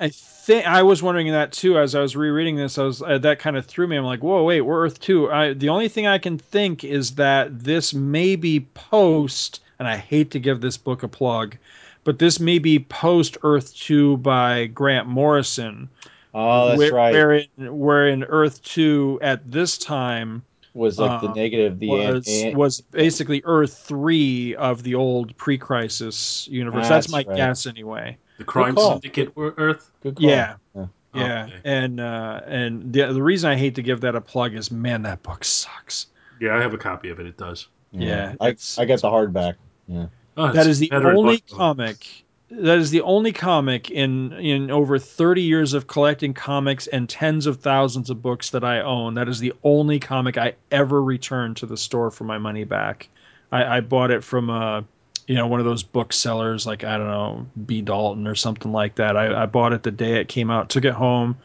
I 0.00 0.08
think 0.08 0.66
I 0.66 0.82
was 0.82 1.02
wondering 1.02 1.30
that 1.32 1.52
too 1.52 1.78
as 1.78 1.94
I 1.94 2.00
was 2.00 2.16
rereading 2.16 2.56
this. 2.56 2.78
I 2.78 2.84
was 2.84 3.02
uh, 3.02 3.18
that 3.18 3.38
kind 3.38 3.56
of 3.56 3.66
threw 3.66 3.86
me. 3.86 3.96
I'm 3.96 4.04
like, 4.04 4.22
whoa, 4.22 4.42
wait, 4.42 4.62
we're 4.62 4.84
Earth 4.84 5.00
two. 5.00 5.30
I, 5.30 5.52
the 5.52 5.68
only 5.68 5.88
thing 5.88 6.06
I 6.06 6.18
can 6.18 6.38
think 6.38 6.84
is 6.84 7.12
that 7.16 7.62
this 7.62 7.94
may 7.94 8.36
be 8.36 8.60
post, 8.74 9.60
and 9.78 9.86
I 9.86 9.96
hate 9.96 10.30
to 10.32 10.40
give 10.40 10.60
this 10.60 10.76
book 10.76 11.02
a 11.02 11.08
plug, 11.08 11.56
but 12.04 12.18
this 12.18 12.40
may 12.40 12.58
be 12.58 12.78
post 12.78 13.36
Earth 13.42 13.74
two 13.74 14.16
by 14.18 14.66
Grant 14.66 15.06
Morrison. 15.06 15.88
Oh, 16.34 16.68
that's 16.68 16.78
where, 16.78 16.92
right. 16.92 17.12
Where 17.12 17.32
in, 17.32 17.78
where 17.78 18.08
in 18.08 18.24
Earth 18.24 18.62
two 18.62 19.18
at 19.22 19.50
this 19.50 19.78
time 19.78 20.42
was 20.74 20.98
like 20.98 21.20
the 21.20 21.28
um, 21.28 21.34
negative, 21.34 21.78
the 21.78 21.88
was 21.88 22.26
an- 22.28 22.56
was 22.56 22.80
basically 22.80 23.42
Earth 23.44 23.76
three 23.76 24.56
of 24.56 24.82
the 24.82 24.94
old 24.94 25.36
pre-crisis 25.36 26.48
universe. 26.48 26.88
That's, 26.88 27.06
That's 27.06 27.10
my 27.10 27.24
right. 27.28 27.36
guess 27.36 27.66
anyway. 27.66 28.16
The 28.42 28.52
Crime 28.52 28.74
call. 28.74 28.92
Syndicate 28.92 29.36
were 29.36 29.54
Earth? 29.56 29.90
Good 30.02 30.16
call. 30.16 30.28
Yeah. 30.28 30.54
Yeah. 30.74 30.86
Yeah, 31.14 31.44
Okay. 31.44 31.60
and 31.64 32.00
uh, 32.00 32.40
and 32.46 32.90
the 32.92 33.12
the 33.12 33.22
reason 33.22 33.50
I 33.50 33.56
hate 33.56 33.74
to 33.74 33.82
give 33.82 34.00
that 34.00 34.14
a 34.14 34.20
plug 34.22 34.54
is, 34.54 34.70
man, 34.70 35.02
that 35.02 35.22
book 35.22 35.44
sucks. 35.44 36.06
Yeah, 36.40 36.56
I 36.56 36.62
have 36.62 36.72
a 36.72 36.78
copy 36.78 37.10
of 37.10 37.20
it. 37.20 37.26
It 37.26 37.36
does. 37.36 37.68
Yeah, 37.92 38.34
I, 38.40 38.56
I 38.78 38.84
got 38.86 39.02
the 39.02 39.08
hardback. 39.10 39.56
Oh, 39.90 40.52
That 40.52 40.56
it's 40.56 40.66
is 40.66 40.78
the 40.78 40.90
only 40.92 41.36
book. 41.46 41.58
comic. 41.58 42.24
That 42.50 42.78
is 42.78 42.90
the 42.90 43.02
only 43.02 43.32
comic 43.32 43.90
in 43.90 44.32
in 44.32 44.70
over 44.70 44.98
thirty 44.98 45.42
years 45.42 45.74
of 45.74 45.86
collecting 45.86 46.32
comics 46.32 46.86
and 46.86 47.06
tens 47.06 47.44
of 47.44 47.60
thousands 47.60 48.08
of 48.08 48.22
books 48.22 48.48
that 48.50 48.64
I 48.64 48.80
own. 48.80 49.12
That 49.14 49.28
is 49.28 49.38
the 49.38 49.52
only 49.62 49.98
comic 50.00 50.38
I 50.38 50.54
ever 50.70 51.02
returned 51.02 51.58
to 51.58 51.66
the 51.66 51.76
store 51.76 52.10
for 52.10 52.24
my 52.24 52.38
money 52.38 52.64
back. 52.64 53.10
I, 53.50 53.76
I 53.76 53.80
bought 53.80 54.10
it 54.10 54.24
from 54.24 54.48
a 54.48 54.84
you 55.26 55.34
know 55.34 55.46
one 55.46 55.60
of 55.60 55.66
those 55.66 55.82
booksellers 55.82 56.66
like 56.66 56.84
I 56.84 56.96
don't 56.98 57.08
know 57.08 57.46
B 57.66 57.82
Dalton 57.82 58.26
or 58.26 58.34
something 58.34 58.72
like 58.72 58.96
that. 58.96 59.16
I, 59.16 59.42
I 59.42 59.46
bought 59.46 59.72
it 59.72 59.82
the 59.82 59.90
day 59.90 60.20
it 60.20 60.28
came 60.28 60.50
out, 60.50 60.70
took 60.70 60.84
it 60.84 60.94
home, 60.94 61.36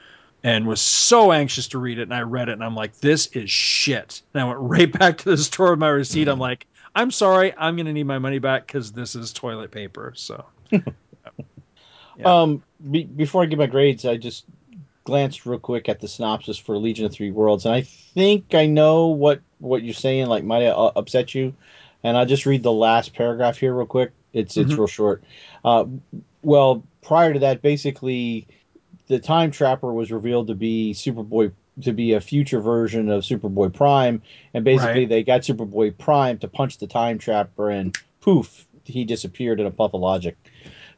and 0.43 0.67
was 0.67 0.81
so 0.81 1.31
anxious 1.31 1.67
to 1.69 1.77
read 1.77 1.99
it. 1.99 2.03
And 2.03 2.13
I 2.13 2.21
read 2.21 2.49
it, 2.49 2.53
and 2.53 2.63
I'm 2.63 2.75
like, 2.75 2.99
this 2.99 3.27
is 3.27 3.49
shit. 3.49 4.21
And 4.33 4.41
I 4.41 4.45
went 4.45 4.59
right 4.61 4.91
back 4.91 5.17
to 5.19 5.25
the 5.25 5.37
store 5.37 5.71
with 5.71 5.79
my 5.79 5.89
receipt. 5.89 6.27
I'm 6.27 6.39
like, 6.39 6.65
I'm 6.95 7.11
sorry, 7.11 7.53
I'm 7.57 7.75
gonna 7.75 7.93
need 7.93 8.07
my 8.07 8.19
money 8.19 8.39
back 8.39 8.67
because 8.67 8.91
this 8.91 9.15
is 9.15 9.33
toilet 9.33 9.71
paper. 9.71 10.13
So 10.15 10.45
Yeah. 12.17 12.41
Um, 12.41 12.63
be, 12.89 13.03
before 13.03 13.43
I 13.43 13.45
give 13.45 13.59
my 13.59 13.67
grades, 13.67 14.05
I 14.05 14.17
just 14.17 14.45
glanced 15.03 15.45
real 15.45 15.59
quick 15.59 15.87
at 15.87 15.99
the 15.99 16.07
synopsis 16.07 16.57
for 16.57 16.77
Legion 16.77 17.05
of 17.05 17.13
Three 17.13 17.31
Worlds, 17.31 17.65
and 17.65 17.73
I 17.73 17.81
think 17.81 18.55
I 18.55 18.65
know 18.65 19.07
what 19.07 19.41
what 19.59 19.83
you're 19.83 19.93
saying. 19.93 20.27
Like, 20.27 20.43
might 20.43 20.65
uh, 20.65 20.91
upset 20.95 21.35
you, 21.35 21.53
and 22.03 22.17
I'll 22.17 22.25
just 22.25 22.45
read 22.45 22.63
the 22.63 22.71
last 22.71 23.13
paragraph 23.13 23.57
here 23.57 23.73
real 23.73 23.85
quick. 23.85 24.11
It's 24.33 24.57
it's 24.57 24.73
Mhm. 24.73 24.77
real 24.77 24.87
short. 24.87 25.23
Uh, 25.65 25.85
well, 26.43 26.83
prior 27.01 27.33
to 27.33 27.39
that, 27.39 27.61
basically, 27.61 28.47
the 29.07 29.19
Time 29.19 29.51
Trapper 29.51 29.93
was 29.93 30.11
revealed 30.11 30.47
to 30.47 30.55
be 30.55 30.93
Superboy 30.93 31.51
to 31.81 31.93
be 31.93 32.13
a 32.13 32.19
future 32.19 32.59
version 32.59 33.07
of 33.07 33.21
Superboy 33.23 33.71
Prime, 33.71 34.21
and 34.55 34.65
basically 34.65 35.01
Right. 35.01 35.09
they 35.09 35.23
got 35.23 35.41
Superboy 35.41 35.95
Prime 35.97 36.39
to 36.39 36.47
punch 36.47 36.79
the 36.79 36.87
Time 36.87 37.19
Trapper, 37.19 37.69
and 37.69 37.95
poof, 38.19 38.65
he 38.83 39.05
disappeared 39.05 39.59
in 39.59 39.67
a 39.67 39.71
puff 39.71 39.93
of 39.93 40.01
logic. 40.01 40.35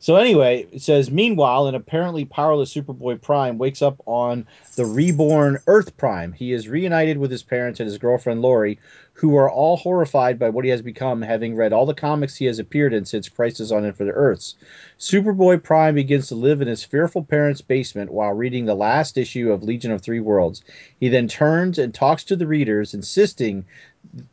So 0.02 0.16
anyway, 0.16 0.66
it 0.72 0.82
says, 0.82 1.12
meanwhile, 1.12 1.68
an 1.68 1.76
apparently 1.76 2.24
powerless 2.24 2.74
Superboy 2.74 3.22
Prime 3.22 3.58
wakes 3.58 3.82
up 3.82 4.02
on 4.06 4.48
the 4.78 4.86
reborn 4.86 5.60
Earth 5.68 5.98
Prime. 5.98 6.32
He 6.32 6.54
is 6.54 6.70
reunited 6.70 7.18
with 7.18 7.30
his 7.30 7.44
parents 7.44 7.82
and 7.82 7.88
his 7.88 7.98
girlfriend 7.98 8.42
Lori, 8.42 8.80
who 9.12 9.36
are 9.36 9.52
all 9.52 9.76
horrified 9.76 10.40
by 10.40 10.48
what 10.48 10.64
he 10.64 10.72
has 10.72 10.82
become, 10.82 11.22
having 11.22 11.54
read 11.54 11.74
all 11.74 11.86
the 11.86 11.94
comics 11.94 12.38
he 12.38 12.46
has 12.46 12.60
appeared 12.60 12.94
in 12.94 13.04
since 13.04 13.28
Crisis 13.28 13.72
on 13.72 13.84
Infinite 13.84 14.14
Earths. 14.14 14.56
Superboy 14.98 15.62
Prime 15.62 15.96
begins 15.96 16.30
to 16.30 16.36
live 16.36 16.62
in 16.62 16.70
his 16.70 16.86
fearful 16.86 17.26
parents' 17.26 17.60
basement 17.60 18.10
while 18.10 18.32
reading 18.32 18.66
the 18.66 18.76
last 18.76 19.18
issue 19.18 19.52
of 19.52 19.64
Legion 19.64 19.92
of 19.92 20.02
Three 20.02 20.22
Worlds. 20.22 20.64
He 21.02 21.10
then 21.10 21.28
turns 21.28 21.78
and 21.78 21.94
talks 21.94 22.24
to 22.24 22.38
the 22.38 22.48
readers, 22.48 22.94
insisting 22.94 23.66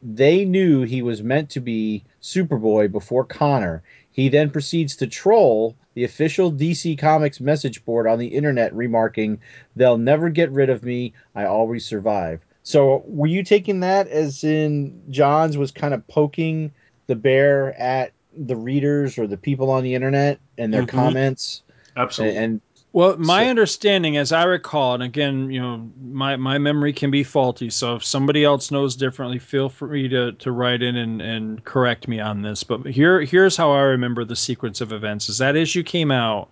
they 0.00 0.44
knew 0.44 0.82
he 0.82 1.02
was 1.02 1.24
meant 1.24 1.50
to 1.50 1.60
be 1.60 2.04
Superboy 2.22 2.92
before 2.92 3.24
Connor. 3.24 3.82
He 4.16 4.30
then 4.30 4.48
proceeds 4.50 4.96
to 4.96 5.06
troll 5.06 5.76
the 5.94 6.02
official 6.02 6.50
DC 6.50 6.98
Comics 6.98 7.38
message 7.38 7.84
board 7.84 8.06
on 8.06 8.18
the 8.18 8.28
internet, 8.28 8.74
remarking, 8.74 9.38
They'll 9.76 9.98
never 9.98 10.30
get 10.30 10.50
rid 10.50 10.70
of 10.70 10.82
me. 10.82 11.12
I 11.34 11.44
always 11.44 11.84
survive. 11.84 12.40
So, 12.62 13.04
were 13.06 13.26
you 13.26 13.44
taking 13.44 13.80
that 13.80 14.08
as 14.08 14.42
in 14.42 15.02
Johns 15.10 15.58
was 15.58 15.70
kind 15.70 15.92
of 15.92 16.06
poking 16.08 16.72
the 17.08 17.14
bear 17.14 17.78
at 17.78 18.12
the 18.36 18.56
readers 18.56 19.18
or 19.18 19.26
the 19.26 19.36
people 19.36 19.70
on 19.70 19.84
the 19.84 19.94
internet 19.94 20.40
and 20.56 20.72
their 20.72 20.82
Mhm. 20.84 20.88
comments? 20.88 21.62
Absolutely. 21.94 22.38
And 22.38 22.60
Well, 22.96 23.18
my 23.18 23.44
So- 23.44 23.50
understanding, 23.50 24.16
as 24.16 24.32
I 24.32 24.44
recall, 24.44 24.94
and 24.94 25.02
again, 25.02 25.50
you 25.50 25.60
know, 25.60 25.86
my, 26.00 26.36
my 26.36 26.56
memory 26.56 26.94
can 26.94 27.10
be 27.10 27.22
faulty. 27.24 27.68
So 27.68 27.94
if 27.94 28.02
somebody 28.02 28.42
else 28.42 28.70
knows 28.70 28.96
differently, 28.96 29.38
feel 29.38 29.68
free 29.68 30.08
to, 30.08 30.32
to 30.32 30.50
write 30.50 30.80
in 30.80 30.96
and, 30.96 31.20
and 31.20 31.62
correct 31.62 32.08
me 32.08 32.20
on 32.20 32.40
this. 32.40 32.64
But 32.64 32.86
here 32.86 33.20
here's 33.20 33.54
how 33.54 33.70
I 33.70 33.82
remember 33.82 34.24
the 34.24 34.34
sequence 34.34 34.80
of 34.80 34.92
events: 34.94 35.28
is 35.28 35.36
that 35.36 35.56
issue 35.56 35.82
came 35.82 36.10
out, 36.10 36.48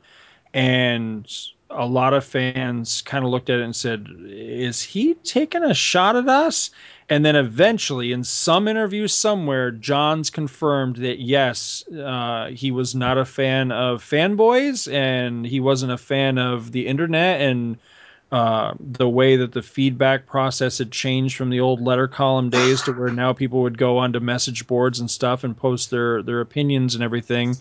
and 0.52 1.26
a 1.70 1.86
lot 1.86 2.14
of 2.14 2.24
fans 2.24 3.02
kind 3.02 3.24
of 3.24 3.30
looked 3.30 3.50
at 3.50 3.60
it 3.60 3.64
and 3.64 3.74
said, 3.74 4.06
"Is 4.26 4.82
he 4.82 5.14
taking 5.24 5.62
a 5.62 5.74
shot 5.74 6.16
at 6.16 6.28
us?" 6.28 6.70
And 7.08 7.24
then 7.24 7.36
eventually, 7.36 8.12
in 8.12 8.24
some 8.24 8.66
interview 8.66 9.08
somewhere, 9.08 9.70
Johns 9.70 10.30
confirmed 10.30 10.96
that 10.96 11.20
yes, 11.20 11.84
uh, 11.90 12.46
he 12.46 12.70
was 12.70 12.94
not 12.94 13.18
a 13.18 13.24
fan 13.24 13.72
of 13.72 14.02
fanboys 14.02 14.90
and 14.90 15.46
he 15.46 15.60
wasn't 15.60 15.92
a 15.92 15.98
fan 15.98 16.38
of 16.38 16.72
the 16.72 16.86
internet 16.86 17.42
and 17.42 17.76
uh, 18.32 18.74
the 18.80 19.08
way 19.08 19.36
that 19.36 19.52
the 19.52 19.62
feedback 19.62 20.26
process 20.26 20.78
had 20.78 20.90
changed 20.90 21.36
from 21.36 21.50
the 21.50 21.60
old 21.60 21.80
letter 21.80 22.08
column 22.08 22.50
days 22.50 22.82
to 22.82 22.92
where 22.92 23.10
now 23.10 23.32
people 23.32 23.62
would 23.62 23.78
go 23.78 23.98
onto 23.98 24.18
message 24.18 24.66
boards 24.66 24.98
and 24.98 25.10
stuff 25.10 25.44
and 25.44 25.56
post 25.56 25.90
their 25.90 26.22
their 26.22 26.40
opinions 26.40 26.94
and 26.94 27.04
everything. 27.04 27.54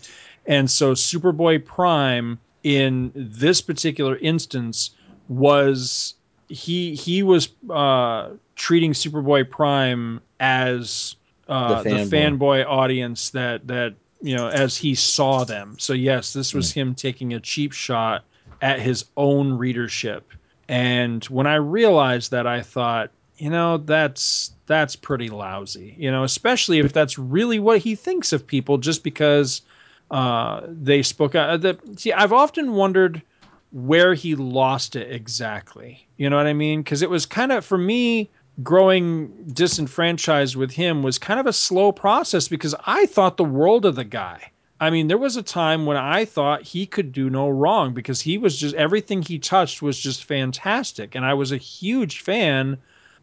And 0.46 0.70
so 0.70 0.92
Superboy 0.92 1.64
Prime 1.64 2.40
in 2.64 3.12
this 3.14 3.60
particular 3.60 4.16
instance 4.18 4.90
was 5.28 6.14
he 6.48 6.94
he 6.96 7.22
was 7.22 7.48
uh, 7.70 8.30
treating 8.56 8.92
Superboy 8.92 9.48
Prime 9.50 10.20
as 10.40 11.16
uh, 11.48 11.82
the, 11.82 11.90
The 11.90 11.90
fanboy. 11.90 12.36
fanboy. 12.38 12.66
audience 12.66 13.30
that 13.30 13.66
that 13.68 13.94
you 14.22 14.34
know 14.36 14.48
as 14.48 14.76
he 14.76 14.94
saw 14.94 15.44
them. 15.44 15.76
So 15.78 15.92
yes, 15.92 16.32
this 16.32 16.54
was 16.54 16.72
Hmm. 16.72 16.80
him 16.80 16.94
taking 16.94 17.34
a 17.34 17.40
cheap 17.40 17.72
shot 17.72 18.24
at 18.62 18.80
his 18.80 19.04
own 19.16 19.52
readership. 19.52 20.32
And 20.68 21.24
when 21.26 21.46
I 21.46 21.56
realized 21.56 22.30
that, 22.30 22.46
I 22.46 22.62
thought, 22.62 23.12
you 23.36 23.50
know, 23.50 23.78
that's 23.78 24.52
that's 24.66 24.96
pretty 24.96 25.28
lousy. 25.28 25.94
You 25.98 26.10
know, 26.10 26.24
especially 26.24 26.78
if 26.78 26.92
that's 26.92 27.18
really 27.18 27.58
what 27.60 27.80
he 27.80 27.94
thinks 27.94 28.32
of 28.32 28.46
people, 28.46 28.78
just 28.78 29.04
because 29.04 29.60
uh, 30.10 30.62
they 30.66 31.02
spoke 31.02 31.34
out. 31.34 31.60
The, 31.60 31.78
see, 31.96 32.12
I've 32.12 32.32
often 32.32 32.74
wondered 32.74 33.22
where 33.72 34.14
he 34.14 34.34
lost 34.34 34.94
it 34.94 35.10
exactly. 35.10 36.06
You 36.16 36.30
know 36.30 36.36
what 36.36 36.46
I 36.46 36.52
mean? 36.52 36.82
Because 36.82 37.02
it 37.02 37.10
was 37.10 37.26
kind 37.26 37.52
of 37.52 37.64
for 37.64 37.78
me 37.78 38.30
growing 38.62 39.28
disenfranchised 39.52 40.54
with 40.54 40.70
him 40.70 41.02
was 41.02 41.18
kind 41.18 41.40
of 41.40 41.46
a 41.46 41.52
slow 41.52 41.90
process 41.90 42.46
because 42.46 42.74
I 42.86 43.06
thought 43.06 43.36
the 43.36 43.44
world 43.44 43.84
of 43.84 43.96
the 43.96 44.04
guy. 44.04 44.52
I 44.80 44.90
mean, 44.90 45.08
there 45.08 45.18
was 45.18 45.36
a 45.36 45.42
time 45.42 45.86
when 45.86 45.96
I 45.96 46.24
thought 46.24 46.62
he 46.62 46.86
could 46.86 47.10
do 47.10 47.30
no 47.30 47.48
wrong 47.48 47.94
because 47.94 48.20
he 48.20 48.38
was 48.38 48.56
just 48.56 48.74
everything 48.74 49.22
he 49.22 49.38
touched 49.38 49.82
was 49.82 49.98
just 49.98 50.24
fantastic. 50.24 51.14
And 51.14 51.24
I 51.24 51.34
was 51.34 51.52
a 51.52 51.56
huge 51.56 52.20
fan 52.20 52.78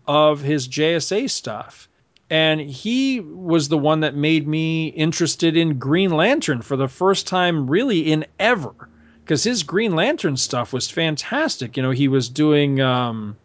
of 0.08 0.42
his 0.42 0.68
JSA 0.68 1.30
stuff. 1.30 1.88
And 2.32 2.62
he 2.62 3.20
was 3.20 3.68
the 3.68 3.78
one 3.78 4.00
that 4.00 4.16
made 4.16 4.48
me 4.48 4.88
interested 4.88 5.58
in 5.58 5.78
Green 5.78 6.12
Lantern 6.12 6.62
for 6.62 6.78
the 6.78 6.88
first 6.88 7.28
time, 7.28 7.70
really, 7.70 8.10
in 8.12 8.26
ever. 8.40 8.74
Because 9.24 9.44
his 9.44 9.64
Green 9.64 9.96
Lantern 9.98 10.38
stuff 10.38 10.72
was 10.72 10.90
fantastic. 10.90 11.76
You 11.76 11.84
know, 11.84 11.92
he 11.92 12.08
was 12.08 12.30
doing, 12.30 12.80
um, 12.80 13.36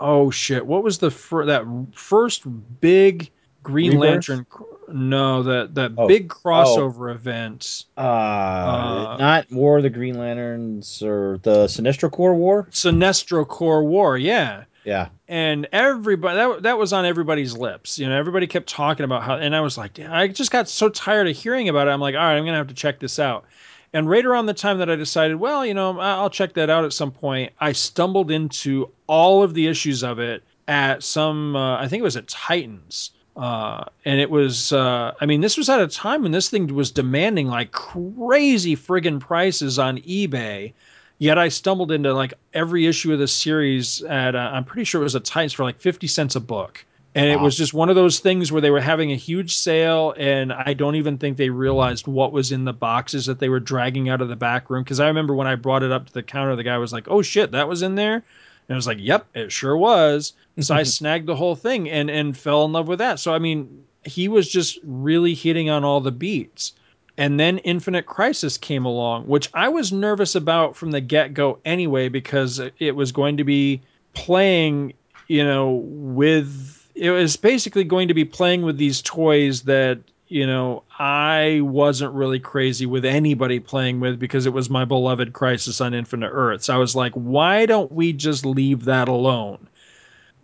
oh 0.00 0.30
shit, 0.32 0.66
what 0.66 0.82
was 0.82 0.98
the 0.98 1.10
fir- 1.12 1.46
that 1.46 1.64
first 1.94 2.42
big 2.80 3.30
Green? 3.62 3.96
Lantern? 3.98 4.44
No, 4.88 5.42
that 5.44 5.74
that 5.76 5.92
Oh. 5.96 6.06
big 6.08 6.28
crossover 6.28 7.12
event. 7.12 7.84
Uh, 7.96 8.00
Uh, 8.00 9.16
not 9.20 9.50
War 9.52 9.76
of 9.78 9.82
the 9.84 9.90
Green 9.90 10.18
Lanterns 10.18 11.00
or 11.02 11.38
the 11.44 11.66
Sinestro 11.66 12.10
Corps 12.10 12.34
War. 12.34 12.68
Sinestro 12.72 13.46
Corps 13.46 13.84
War, 13.84 14.18
yeah. 14.18 14.64
Yeah. 14.86 15.08
and 15.26 15.66
everybody 15.72 16.36
that, 16.36 16.62
that 16.62 16.78
was 16.78 16.92
on 16.92 17.04
everybody's 17.04 17.56
lips. 17.56 17.98
You 17.98 18.08
know 18.08 18.16
everybody 18.16 18.46
kept 18.46 18.68
talking 18.68 19.02
about 19.02 19.24
how 19.24 19.34
and 19.34 19.54
i 19.54 19.60
was 19.60 19.76
like 19.76 19.98
i 19.98 20.28
just 20.28 20.52
got 20.52 20.68
so 20.68 20.88
tired 20.88 21.26
of 21.28 21.36
hearing 21.36 21.68
about 21.68 21.88
it. 21.88 21.90
I'm 21.90 22.00
like 22.00 22.14
all 22.14 22.20
right 22.20 22.36
i'm 22.36 22.44
gonna 22.44 22.56
have 22.56 22.68
to 22.68 22.74
check 22.74 23.00
this 23.00 23.18
out. 23.18 23.44
And 23.92 24.08
right 24.08 24.24
around 24.24 24.46
the 24.46 24.54
time 24.54 24.78
that 24.78 24.88
i 24.88 24.94
decided 24.94 25.36
well 25.36 25.66
you 25.66 25.74
know 25.74 25.98
i'll 25.98 26.30
check 26.30 26.54
that 26.54 26.70
out 26.70 26.84
at 26.84 26.92
some 26.92 27.10
point 27.10 27.52
i 27.60 27.72
stumbled 27.72 28.30
into 28.30 28.88
all 29.08 29.42
of 29.42 29.54
the 29.54 29.66
issues 29.66 30.04
of 30.04 30.20
it 30.20 30.44
at 30.68 31.02
some 31.02 31.56
uh, 31.56 31.78
i 31.80 31.88
think 31.88 32.00
it 32.00 32.04
was 32.04 32.16
at 32.16 32.28
titans. 32.28 33.10
Uh, 33.36 33.84
and 34.06 34.18
it 34.20 34.30
was 34.30 34.72
uh, 34.72 35.12
i 35.20 35.26
mean 35.26 35.40
this 35.40 35.56
was 35.56 35.68
at 35.68 35.80
a 35.80 35.88
time 35.88 36.22
when 36.22 36.32
this 36.32 36.48
thing 36.48 36.72
was 36.74 36.90
demanding 36.92 37.48
like 37.48 37.72
crazy 37.72 38.76
friggin 38.76 39.18
prices 39.18 39.78
on 39.78 39.98
ebay 39.98 40.72
Yet 41.18 41.38
I 41.38 41.48
stumbled 41.48 41.92
into 41.92 42.12
like 42.12 42.34
every 42.52 42.86
issue 42.86 43.12
of 43.12 43.18
the 43.18 43.28
series 43.28 44.02
at 44.02 44.34
uh, 44.34 44.50
I'm 44.52 44.64
pretty 44.64 44.84
sure 44.84 45.00
it 45.00 45.04
was 45.04 45.14
a 45.14 45.20
Titans 45.20 45.52
for 45.52 45.64
like 45.64 45.80
50 45.80 46.06
cents 46.06 46.36
a 46.36 46.40
book. 46.40 46.84
And 47.14 47.30
it 47.30 47.40
was 47.40 47.56
just 47.56 47.72
one 47.72 47.88
of 47.88 47.96
those 47.96 48.18
things 48.18 48.52
where 48.52 48.60
they 48.60 48.68
were 48.68 48.78
having 48.78 49.10
a 49.10 49.16
huge 49.16 49.56
sale 49.56 50.14
and 50.18 50.52
I 50.52 50.74
don't 50.74 50.96
even 50.96 51.16
think 51.16 51.38
they 51.38 51.48
realized 51.48 52.06
what 52.06 52.30
was 52.30 52.52
in 52.52 52.66
the 52.66 52.74
boxes 52.74 53.24
that 53.24 53.38
they 53.38 53.48
were 53.48 53.58
dragging 53.58 54.10
out 54.10 54.20
of 54.20 54.28
the 54.28 54.36
back 54.36 54.68
room 54.68 54.84
cuz 54.84 55.00
I 55.00 55.06
remember 55.06 55.34
when 55.34 55.46
I 55.46 55.54
brought 55.54 55.82
it 55.82 55.90
up 55.90 56.06
to 56.06 56.12
the 56.12 56.22
counter 56.22 56.54
the 56.56 56.62
guy 56.62 56.76
was 56.76 56.92
like, 56.92 57.08
"Oh 57.08 57.22
shit, 57.22 57.52
that 57.52 57.68
was 57.68 57.80
in 57.80 57.94
there?" 57.94 58.16
And 58.16 58.24
I 58.68 58.74
was 58.74 58.86
like, 58.86 58.98
"Yep, 59.00 59.28
it 59.34 59.50
sure 59.50 59.78
was." 59.78 60.34
So 60.60 60.74
I 60.74 60.82
snagged 60.98 61.26
the 61.26 61.36
whole 61.36 61.56
thing 61.56 61.88
and 61.88 62.10
and 62.10 62.36
fell 62.36 62.66
in 62.66 62.72
love 62.72 62.86
with 62.86 62.98
that. 62.98 63.18
So 63.18 63.32
I 63.32 63.38
mean, 63.38 63.84
he 64.04 64.28
was 64.28 64.46
just 64.46 64.78
really 64.84 65.32
hitting 65.32 65.70
on 65.70 65.84
all 65.84 66.02
the 66.02 66.12
beats. 66.12 66.74
And 67.18 67.40
then 67.40 67.58
Infinite 67.58 68.06
Crisis 68.06 68.58
came 68.58 68.84
along, 68.84 69.26
which 69.26 69.48
I 69.54 69.68
was 69.68 69.92
nervous 69.92 70.34
about 70.34 70.76
from 70.76 70.90
the 70.90 71.00
get 71.00 71.32
go 71.32 71.58
anyway, 71.64 72.08
because 72.08 72.60
it 72.78 72.94
was 72.94 73.10
going 73.12 73.38
to 73.38 73.44
be 73.44 73.80
playing, 74.12 74.92
you 75.28 75.44
know, 75.44 75.82
with 75.84 76.86
it 76.94 77.10
was 77.10 77.36
basically 77.36 77.84
going 77.84 78.08
to 78.08 78.14
be 78.14 78.24
playing 78.24 78.62
with 78.62 78.78
these 78.78 79.02
toys 79.02 79.62
that, 79.62 79.98
you 80.28 80.46
know, 80.46 80.82
I 80.98 81.60
wasn't 81.62 82.14
really 82.14 82.40
crazy 82.40 82.86
with 82.86 83.04
anybody 83.04 83.60
playing 83.60 84.00
with 84.00 84.18
because 84.18 84.46
it 84.46 84.52
was 84.52 84.68
my 84.68 84.84
beloved 84.84 85.32
Crisis 85.32 85.80
on 85.80 85.94
Infinite 85.94 86.30
Earths. 86.30 86.68
I 86.68 86.76
was 86.76 86.96
like, 86.96 87.12
why 87.12 87.66
don't 87.66 87.92
we 87.92 88.12
just 88.12 88.44
leave 88.44 88.84
that 88.86 89.08
alone? 89.08 89.68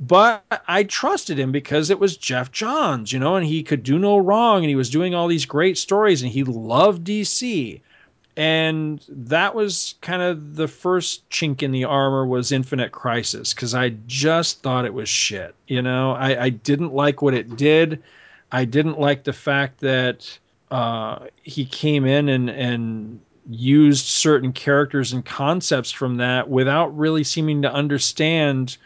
But 0.04 0.42
I 0.66 0.82
trusted 0.82 1.38
him 1.38 1.52
because 1.52 1.88
it 1.88 2.00
was 2.00 2.16
Geoff 2.16 2.50
Johns, 2.50 3.12
you 3.12 3.20
know, 3.20 3.36
and 3.36 3.46
he 3.46 3.62
could 3.62 3.84
do 3.84 4.00
no 4.00 4.18
wrong 4.18 4.64
and 4.64 4.68
he 4.68 4.74
was 4.74 4.90
doing 4.90 5.14
all 5.14 5.28
these 5.28 5.46
great 5.46 5.78
stories 5.78 6.22
and 6.22 6.32
he 6.32 6.42
loved 6.42 7.06
DC. 7.06 7.80
And 8.36 9.04
that 9.08 9.54
was 9.54 9.94
kind 10.00 10.20
of 10.20 10.56
the 10.56 10.66
first 10.66 11.28
chink 11.30 11.62
in 11.62 11.70
the 11.70 11.84
armor 11.84 12.26
was 12.26 12.50
Infinite 12.50 12.90
Crisis 12.90 13.54
because 13.54 13.76
I 13.76 13.90
just 14.08 14.60
thought 14.62 14.86
it 14.86 14.94
was 14.94 15.08
shit. 15.08 15.54
You 15.68 15.82
know, 15.82 16.12
I, 16.12 16.44
I 16.44 16.48
didn't 16.48 16.92
like 16.92 17.22
what 17.22 17.34
it 17.34 17.56
did. 17.56 18.02
I 18.50 18.64
didn't 18.64 18.98
like 18.98 19.22
the 19.22 19.32
fact 19.32 19.78
that 19.80 20.36
uh, 20.72 21.26
he 21.44 21.64
came 21.64 22.06
in 22.06 22.28
and, 22.28 22.50
and 22.50 23.20
used 23.48 24.06
certain 24.06 24.52
characters 24.52 25.12
and 25.12 25.24
concepts 25.24 25.92
from 25.92 26.16
that 26.16 26.48
without 26.48 26.96
really 26.98 27.22
seeming 27.22 27.62
to 27.62 27.72
understand 27.72 28.78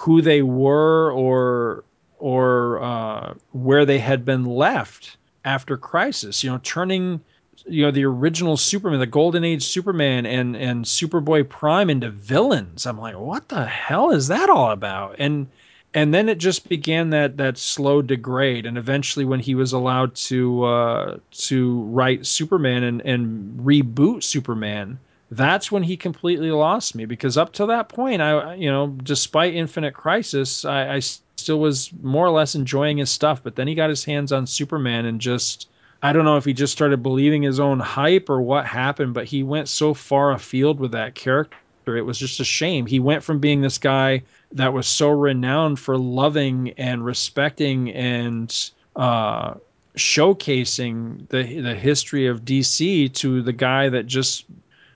who 0.00 0.22
they 0.22 0.40
were 0.40 1.12
or 1.12 1.84
or 2.18 2.82
uh, 2.82 3.34
where 3.52 3.84
they 3.84 3.98
had 3.98 4.24
been 4.24 4.44
left 4.46 5.18
after 5.44 5.76
Crisis. 5.76 6.42
You 6.42 6.50
know, 6.50 6.60
turning 6.62 7.20
you 7.66 7.84
know 7.84 7.90
the 7.90 8.04
original 8.04 8.56
Superman, 8.56 9.00
the 9.00 9.06
Golden 9.06 9.44
Age 9.44 9.62
Superman, 9.62 10.24
and 10.24 10.56
and 10.56 10.86
Superboy 10.86 11.48
Prime 11.48 11.90
into 11.90 12.10
villains. 12.10 12.86
I'm 12.86 12.98
like, 12.98 13.18
what 13.18 13.48
the 13.50 13.66
hell 13.66 14.10
is 14.10 14.28
that 14.28 14.48
all 14.48 14.70
about? 14.70 15.16
And 15.18 15.48
and 15.92 16.14
then 16.14 16.30
it 16.30 16.38
just 16.38 16.68
began 16.68 17.10
that 17.10 17.36
that 17.36 17.58
slow 17.58 18.00
degrade, 18.00 18.64
and 18.64 18.78
eventually, 18.78 19.26
when 19.26 19.40
he 19.40 19.54
was 19.54 19.74
allowed 19.74 20.14
to 20.14 20.64
uh, 20.64 21.16
to 21.32 21.82
write 21.82 22.24
Superman 22.24 22.84
and 22.84 23.02
and 23.02 23.60
reboot 23.60 24.22
Superman, 24.22 24.98
that's 25.30 25.70
when 25.70 25.82
he 25.82 25.96
completely 25.96 26.50
lost 26.50 26.94
me 26.94 27.04
because 27.04 27.36
up 27.36 27.52
to 27.52 27.66
that 27.66 27.88
point 27.88 28.20
i 28.20 28.54
you 28.54 28.70
know 28.70 28.88
despite 29.02 29.54
infinite 29.54 29.94
crisis 29.94 30.64
I, 30.64 30.94
I 30.94 30.98
still 31.00 31.60
was 31.60 31.90
more 32.02 32.26
or 32.26 32.30
less 32.30 32.54
enjoying 32.54 32.98
his 32.98 33.10
stuff 33.10 33.42
but 33.42 33.56
then 33.56 33.68
he 33.68 33.74
got 33.74 33.90
his 33.90 34.04
hands 34.04 34.32
on 34.32 34.46
superman 34.46 35.06
and 35.06 35.20
just 35.20 35.68
i 36.02 36.12
don't 36.12 36.24
know 36.24 36.36
if 36.36 36.44
he 36.44 36.52
just 36.52 36.72
started 36.72 37.02
believing 37.02 37.42
his 37.42 37.60
own 37.60 37.78
hype 37.80 38.28
or 38.28 38.42
what 38.42 38.66
happened 38.66 39.14
but 39.14 39.26
he 39.26 39.42
went 39.42 39.68
so 39.68 39.94
far 39.94 40.32
afield 40.32 40.80
with 40.80 40.92
that 40.92 41.14
character 41.14 41.56
it 41.96 42.02
was 42.02 42.18
just 42.18 42.40
a 42.40 42.44
shame. 42.44 42.86
He 42.86 43.00
went 43.00 43.22
from 43.22 43.38
being 43.38 43.60
this 43.60 43.78
guy 43.78 44.22
that 44.52 44.72
was 44.72 44.86
so 44.86 45.10
renowned 45.10 45.78
for 45.78 45.96
loving 45.96 46.72
and 46.76 47.04
respecting 47.04 47.90
and 47.92 48.70
uh 48.96 49.54
showcasing 49.96 51.28
the 51.28 51.60
the 51.60 51.74
history 51.74 52.26
of 52.26 52.44
DC 52.44 53.12
to 53.14 53.42
the 53.42 53.52
guy 53.52 53.88
that 53.88 54.06
just 54.06 54.44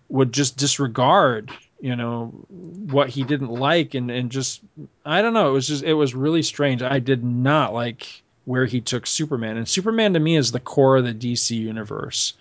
would 0.09 0.33
just 0.33 0.57
disregard 0.57 1.51
you 1.85 1.95
know 1.95 2.29
what 2.49 3.11
he 3.11 3.25
didn't 3.25 3.51
like 3.51 3.93
and 3.93 4.11
and 4.11 4.31
just 4.31 4.63
I 5.05 5.21
don't 5.21 5.35
know. 5.35 5.51
It 5.51 5.53
was 5.53 5.69
just 5.69 5.85
it 5.85 5.93
was 5.93 6.15
really 6.15 6.43
strange. 6.43 6.83
I 6.83 6.99
did 6.99 7.23
not 7.23 7.75
like 7.75 8.23
where 8.47 8.65
he 8.65 8.81
took 8.81 9.07
Superman. 9.07 9.59
And 9.59 9.69
Superman 9.69 10.15
to 10.15 10.19
me 10.19 10.37
is 10.37 10.51
the 10.51 10.61
core 10.61 10.97
of 10.97 11.05
the 11.05 11.13
DC 11.13 11.51
universe. 11.51 12.33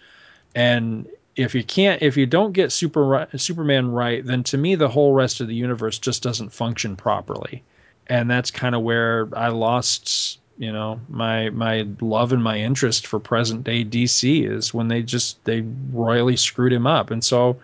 And 0.56 1.10
if 1.35 1.53
you 1.53 1.61
can't 1.61 2.02
if 2.02 2.15
you 2.15 2.26
don't 2.26 2.53
get 2.53 2.72
super 2.72 3.27
Superman 3.35 3.91
right 3.91 4.26
then 4.26 4.44
to 4.44 4.57
me 4.57 4.76
the 4.76 4.88
whole 4.88 5.14
rest 5.14 5.41
of 5.41 5.49
the 5.49 5.56
universe 5.56 5.99
just 5.99 6.23
doesn't 6.23 6.53
function 6.53 6.95
properly. 6.95 7.64
And 8.07 8.31
that's 8.31 8.49
kind 8.49 8.76
of 8.76 8.81
where 8.81 9.27
I 9.35 9.49
lost 9.49 10.40
you 10.57 10.71
know 10.71 10.99
my 11.09 11.49
my 11.49 11.88
love 12.01 12.31
and 12.34 12.43
my 12.43 12.57
interest 12.57 13.07
for 13.07 13.19
present 13.19 13.63
day 13.63 13.84
DC 13.84 14.49
is 14.49 14.73
when 14.73 14.88
they 14.88 15.01
just 15.01 15.43
they 15.45 15.61
royally 15.91 16.38
screwed 16.38 16.73
him 16.73 16.88
up. 16.88 17.11
And 17.11 17.23
so 17.23 17.59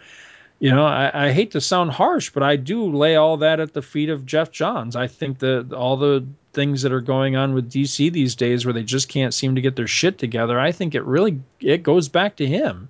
you 0.59 0.71
know 0.71 0.85
I, 0.85 1.27
I 1.27 1.31
hate 1.31 1.51
to 1.51 1.61
sound 1.61 1.91
harsh 1.91 2.29
but 2.31 2.43
I 2.43 2.55
do 2.55 2.91
lay 2.91 3.15
all 3.15 3.37
that 3.37 3.59
at 3.59 3.73
the 3.73 3.81
feet 3.81 4.09
of 4.09 4.25
Geoff 4.25 4.51
Johns. 4.51 4.95
I 4.95 5.07
think 5.07 5.39
that 5.39 5.73
all 5.73 5.97
the 5.97 6.25
things 6.51 6.81
that 6.81 6.91
are 6.91 7.01
going 7.01 7.35
on 7.35 7.53
with 7.53 7.71
DC 7.71 8.11
these 8.11 8.35
days 8.35 8.65
where 8.65 8.73
they 8.73 8.83
just 8.83 9.07
can't 9.07 9.33
seem 9.33 9.55
to 9.55 9.61
get 9.61 9.75
their 9.75 9.87
shit 9.87 10.17
together 10.17 10.59
I 10.59 10.71
think 10.71 10.95
it 10.95 11.03
really 11.03 11.39
it 11.59 11.83
goes 11.83 12.09
back 12.09 12.37
to 12.37 12.47
him 12.47 12.89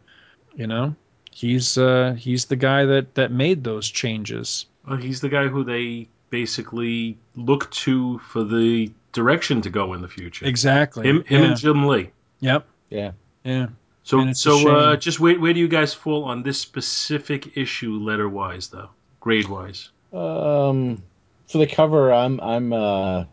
you 0.60 0.68
know? 0.68 0.96
He's 1.32 1.78
uh 1.78 2.16
he's 2.18 2.46
the 2.46 2.58
guy 2.58 2.86
that 2.86 3.16
that 3.16 3.32
made 3.32 3.64
those 3.64 3.90
changes. 3.90 4.66
Well, 4.86 4.98
he's 4.98 5.22
the 5.22 5.30
guy 5.30 5.48
who 5.48 5.64
they 5.64 6.10
basically 6.30 7.18
look 7.36 7.72
to 7.72 8.20
for 8.20 8.44
the 8.44 8.92
direction 9.12 9.62
to 9.62 9.70
go 9.70 9.94
in 9.94 10.02
the 10.02 10.08
future. 10.08 10.46
exactly 10.46 11.08
Him, 11.08 11.24
him 11.26 11.42
yeah. 11.42 11.48
and 11.50 11.58
Jim 11.58 11.88
Lee. 11.88 12.12
yep 12.40 12.66
Yeah. 12.90 13.12
yeah 13.44 13.68
So, 14.04 14.20
And 14.20 14.30
it's 14.30 14.40
a 14.46 14.50
so 14.50 14.70
uh, 14.70 14.92
shame. 14.92 15.00
just 15.00 15.20
where, 15.20 15.40
where 15.40 15.54
do 15.54 15.60
you 15.60 15.68
guys 15.68 15.94
fall 15.94 16.24
on 16.26 16.44
this 16.44 16.60
specific 16.60 17.56
issue, 17.58 17.94
letter 18.00 18.28
wise, 18.30 18.68
though, 18.70 18.90
grade 19.20 19.48
wise? 19.48 19.90
Um, 20.14 21.04
for 21.48 21.60
the 21.60 21.68
cover, 21.68 22.12
I'm 22.12 22.40
I'm 22.42 22.74
uh, 22.74 23.26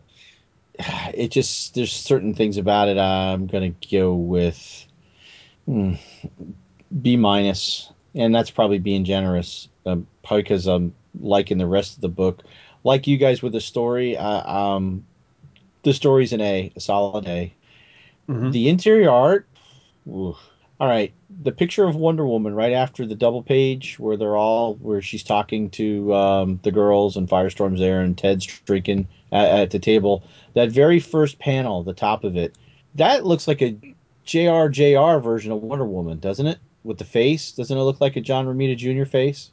it 1.13 1.31
just 1.31 1.73
there's 1.73 1.91
certain 1.93 2.33
things 2.35 2.57
about 2.57 2.87
it. 2.89 2.97
I'm 2.97 3.47
gonna 3.47 3.73
go 3.91 4.13
with 4.13 4.85
hmm, 5.65 5.93
B 7.01 7.17
minus, 7.17 7.91
and 8.13 8.33
that's 8.35 8.51
probably 8.51 8.77
being 8.79 9.03
generous. 9.05 9.69
Um, 9.85 10.05
probably 10.23 10.43
because 10.43 10.67
I'm 10.67 10.93
liking 11.19 11.57
the 11.57 11.65
rest 11.65 11.95
of 11.95 12.01
the 12.01 12.09
book. 12.09 12.43
Like 12.83 13.07
you 13.07 13.17
guys 13.17 13.41
with 13.41 13.53
the 13.53 13.61
story, 13.61 14.15
uh, 14.15 14.43
um, 14.47 15.05
the 15.87 15.93
story's 15.93 16.33
an 16.33 16.41
A, 16.41 16.69
a 16.75 16.79
solid 16.81 17.25
A. 17.27 17.53
Mhm. 18.27 18.51
The 18.51 18.67
interior 18.67 19.09
art, 19.09 19.47
oof. 20.05 20.35
all 20.81 20.87
right. 20.87 21.13
The 21.43 21.53
picture 21.53 21.85
of 21.85 21.95
Wonder 21.95 22.25
Woman 22.27 22.53
right 22.53 22.73
after 22.73 23.05
the 23.05 23.15
double 23.15 23.41
page, 23.41 23.97
where 23.97 24.17
they're 24.17 24.35
all 24.35 24.75
where 24.75 25.01
she's 25.01 25.23
talking 25.23 25.69
to 25.71 26.13
um, 26.13 26.59
the 26.63 26.71
girls 26.73 27.15
and 27.15 27.29
Firestorm's 27.29 27.79
there 27.79 28.01
and 28.01 28.17
Ted's 28.17 28.45
drinking 28.45 29.07
at, 29.31 29.47
at 29.49 29.71
the 29.71 29.79
table. 29.79 30.23
That 30.55 30.71
very 30.71 30.99
first 30.99 31.39
panel, 31.39 31.83
the 31.83 31.93
top 31.93 32.25
of 32.25 32.35
it, 32.35 32.53
that 32.95 33.25
looks 33.25 33.47
like 33.47 33.61
a 33.61 33.77
JRJR 34.25 35.23
version 35.23 35.53
of 35.53 35.61
Wonder 35.63 35.85
Woman, 35.85 36.19
doesn't 36.19 36.47
it? 36.47 36.57
With 36.83 36.97
the 36.97 37.05
face, 37.05 37.53
doesn't 37.53 37.77
it 37.77 37.81
look 37.81 38.01
like 38.01 38.17
a 38.17 38.21
John 38.21 38.45
Romita 38.45 38.75
Jr. 38.75 39.05
face? 39.09 39.51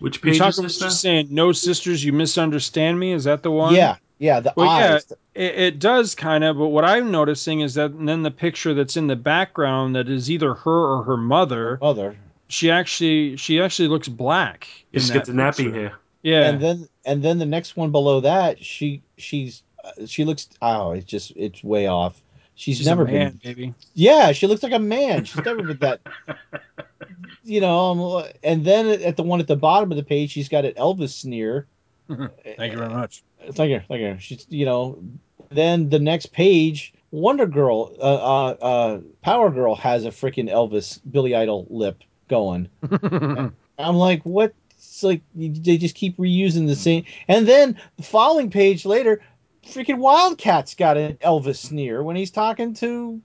Which 0.00 0.16
You're 0.16 0.22
page 0.32 0.32
is 0.34 0.38
talking 0.38 0.62
this 0.64 0.80
now? 0.80 0.86
just 0.88 1.00
saying, 1.00 1.28
"No 1.30 1.52
sisters, 1.52 2.04
you 2.04 2.12
misunderstand 2.12 2.98
me." 2.98 3.12
Is 3.12 3.24
that 3.24 3.42
the 3.44 3.50
one? 3.52 3.74
Yeah, 3.74 3.96
yeah. 4.18 4.40
The 4.40 4.52
Well, 4.56 4.78
yeah, 4.78 4.98
it, 5.34 5.54
it 5.58 5.78
does 5.78 6.14
kind 6.14 6.44
of. 6.44 6.58
But 6.58 6.68
what 6.68 6.84
I'm 6.84 7.10
noticing 7.10 7.60
is 7.60 7.74
that 7.74 7.92
then 8.04 8.22
the 8.22 8.30
picture 8.30 8.74
that's 8.74 8.96
in 8.96 9.06
the 9.06 9.16
background 9.16 9.96
that 9.96 10.08
is 10.08 10.30
either 10.30 10.54
her 10.54 10.98
or 10.98 11.02
her 11.04 11.16
mother, 11.16 11.78
Mother. 11.80 12.16
she 12.48 12.70
actually 12.70 13.36
she 13.36 13.60
actually 13.60 13.88
looks 13.88 14.08
black. 14.08 14.68
in 14.92 15.00
Just 15.00 15.12
get 15.12 15.24
the 15.26 15.32
nappy 15.32 15.72
hair. 15.72 15.92
Yeah, 16.22 16.48
and 16.48 16.60
then 16.60 16.88
and 17.04 17.22
then 17.22 17.38
the 17.38 17.46
next 17.46 17.76
one 17.76 17.92
below 17.92 18.20
that 18.20 18.62
she 18.62 19.02
she's 19.16 19.62
uh, 19.84 20.06
she 20.06 20.24
looks 20.24 20.48
oh 20.60 20.92
it's 20.92 21.06
just 21.06 21.32
it's 21.36 21.62
way 21.62 21.86
off 21.86 22.20
she's, 22.54 22.78
she's 22.78 22.86
never 22.86 23.04
a 23.04 23.06
man, 23.06 23.40
been 23.42 23.54
baby. 23.54 23.74
yeah 23.94 24.32
she 24.32 24.46
looks 24.46 24.62
like 24.62 24.72
a 24.72 24.78
man 24.78 25.24
she's 25.24 25.44
never 25.44 25.62
been 25.62 25.78
that 25.78 26.00
you 27.44 27.60
know 27.60 28.18
um, 28.18 28.24
and 28.42 28.64
then 28.64 28.88
at 29.02 29.16
the 29.16 29.22
one 29.22 29.40
at 29.40 29.46
the 29.46 29.56
bottom 29.56 29.90
of 29.92 29.96
the 29.96 30.02
page 30.02 30.30
she's 30.30 30.48
got 30.48 30.64
an 30.64 30.72
elvis 30.72 31.10
sneer 31.10 31.66
Thank 32.58 32.72
you 32.72 32.78
very 32.78 32.90
much. 32.90 33.22
thank 33.52 33.70
you 33.70 33.80
thank 33.88 34.00
you 34.00 34.16
she's 34.18 34.46
you 34.48 34.64
know 34.64 35.02
then 35.50 35.88
the 35.88 35.98
next 35.98 36.32
page 36.32 36.94
wonder 37.10 37.46
girl 37.46 37.94
uh 38.00 38.02
uh, 38.02 38.56
uh 38.62 39.00
power 39.22 39.50
girl 39.50 39.74
has 39.74 40.04
a 40.04 40.10
freaking 40.10 40.50
elvis 40.50 41.00
billy 41.10 41.34
idol 41.34 41.66
lip 41.70 42.02
going 42.28 42.68
I'm 43.78 43.96
like, 43.96 44.22
what? 44.22 44.54
It's 44.78 45.02
like 45.02 45.22
they 45.34 45.76
just 45.76 45.94
keep 45.94 46.16
reusing 46.16 46.66
the 46.66 46.76
same. 46.76 47.04
And 47.28 47.46
then 47.46 47.78
the 47.96 48.02
following 48.02 48.50
page 48.50 48.86
later, 48.86 49.20
freaking 49.66 49.98
Wildcat's 49.98 50.74
got 50.74 50.96
an 50.96 51.14
Elvis 51.16 51.56
sneer 51.56 52.02
when 52.02 52.16
he's 52.16 52.30
talking 52.30 52.72
to. 52.74 53.20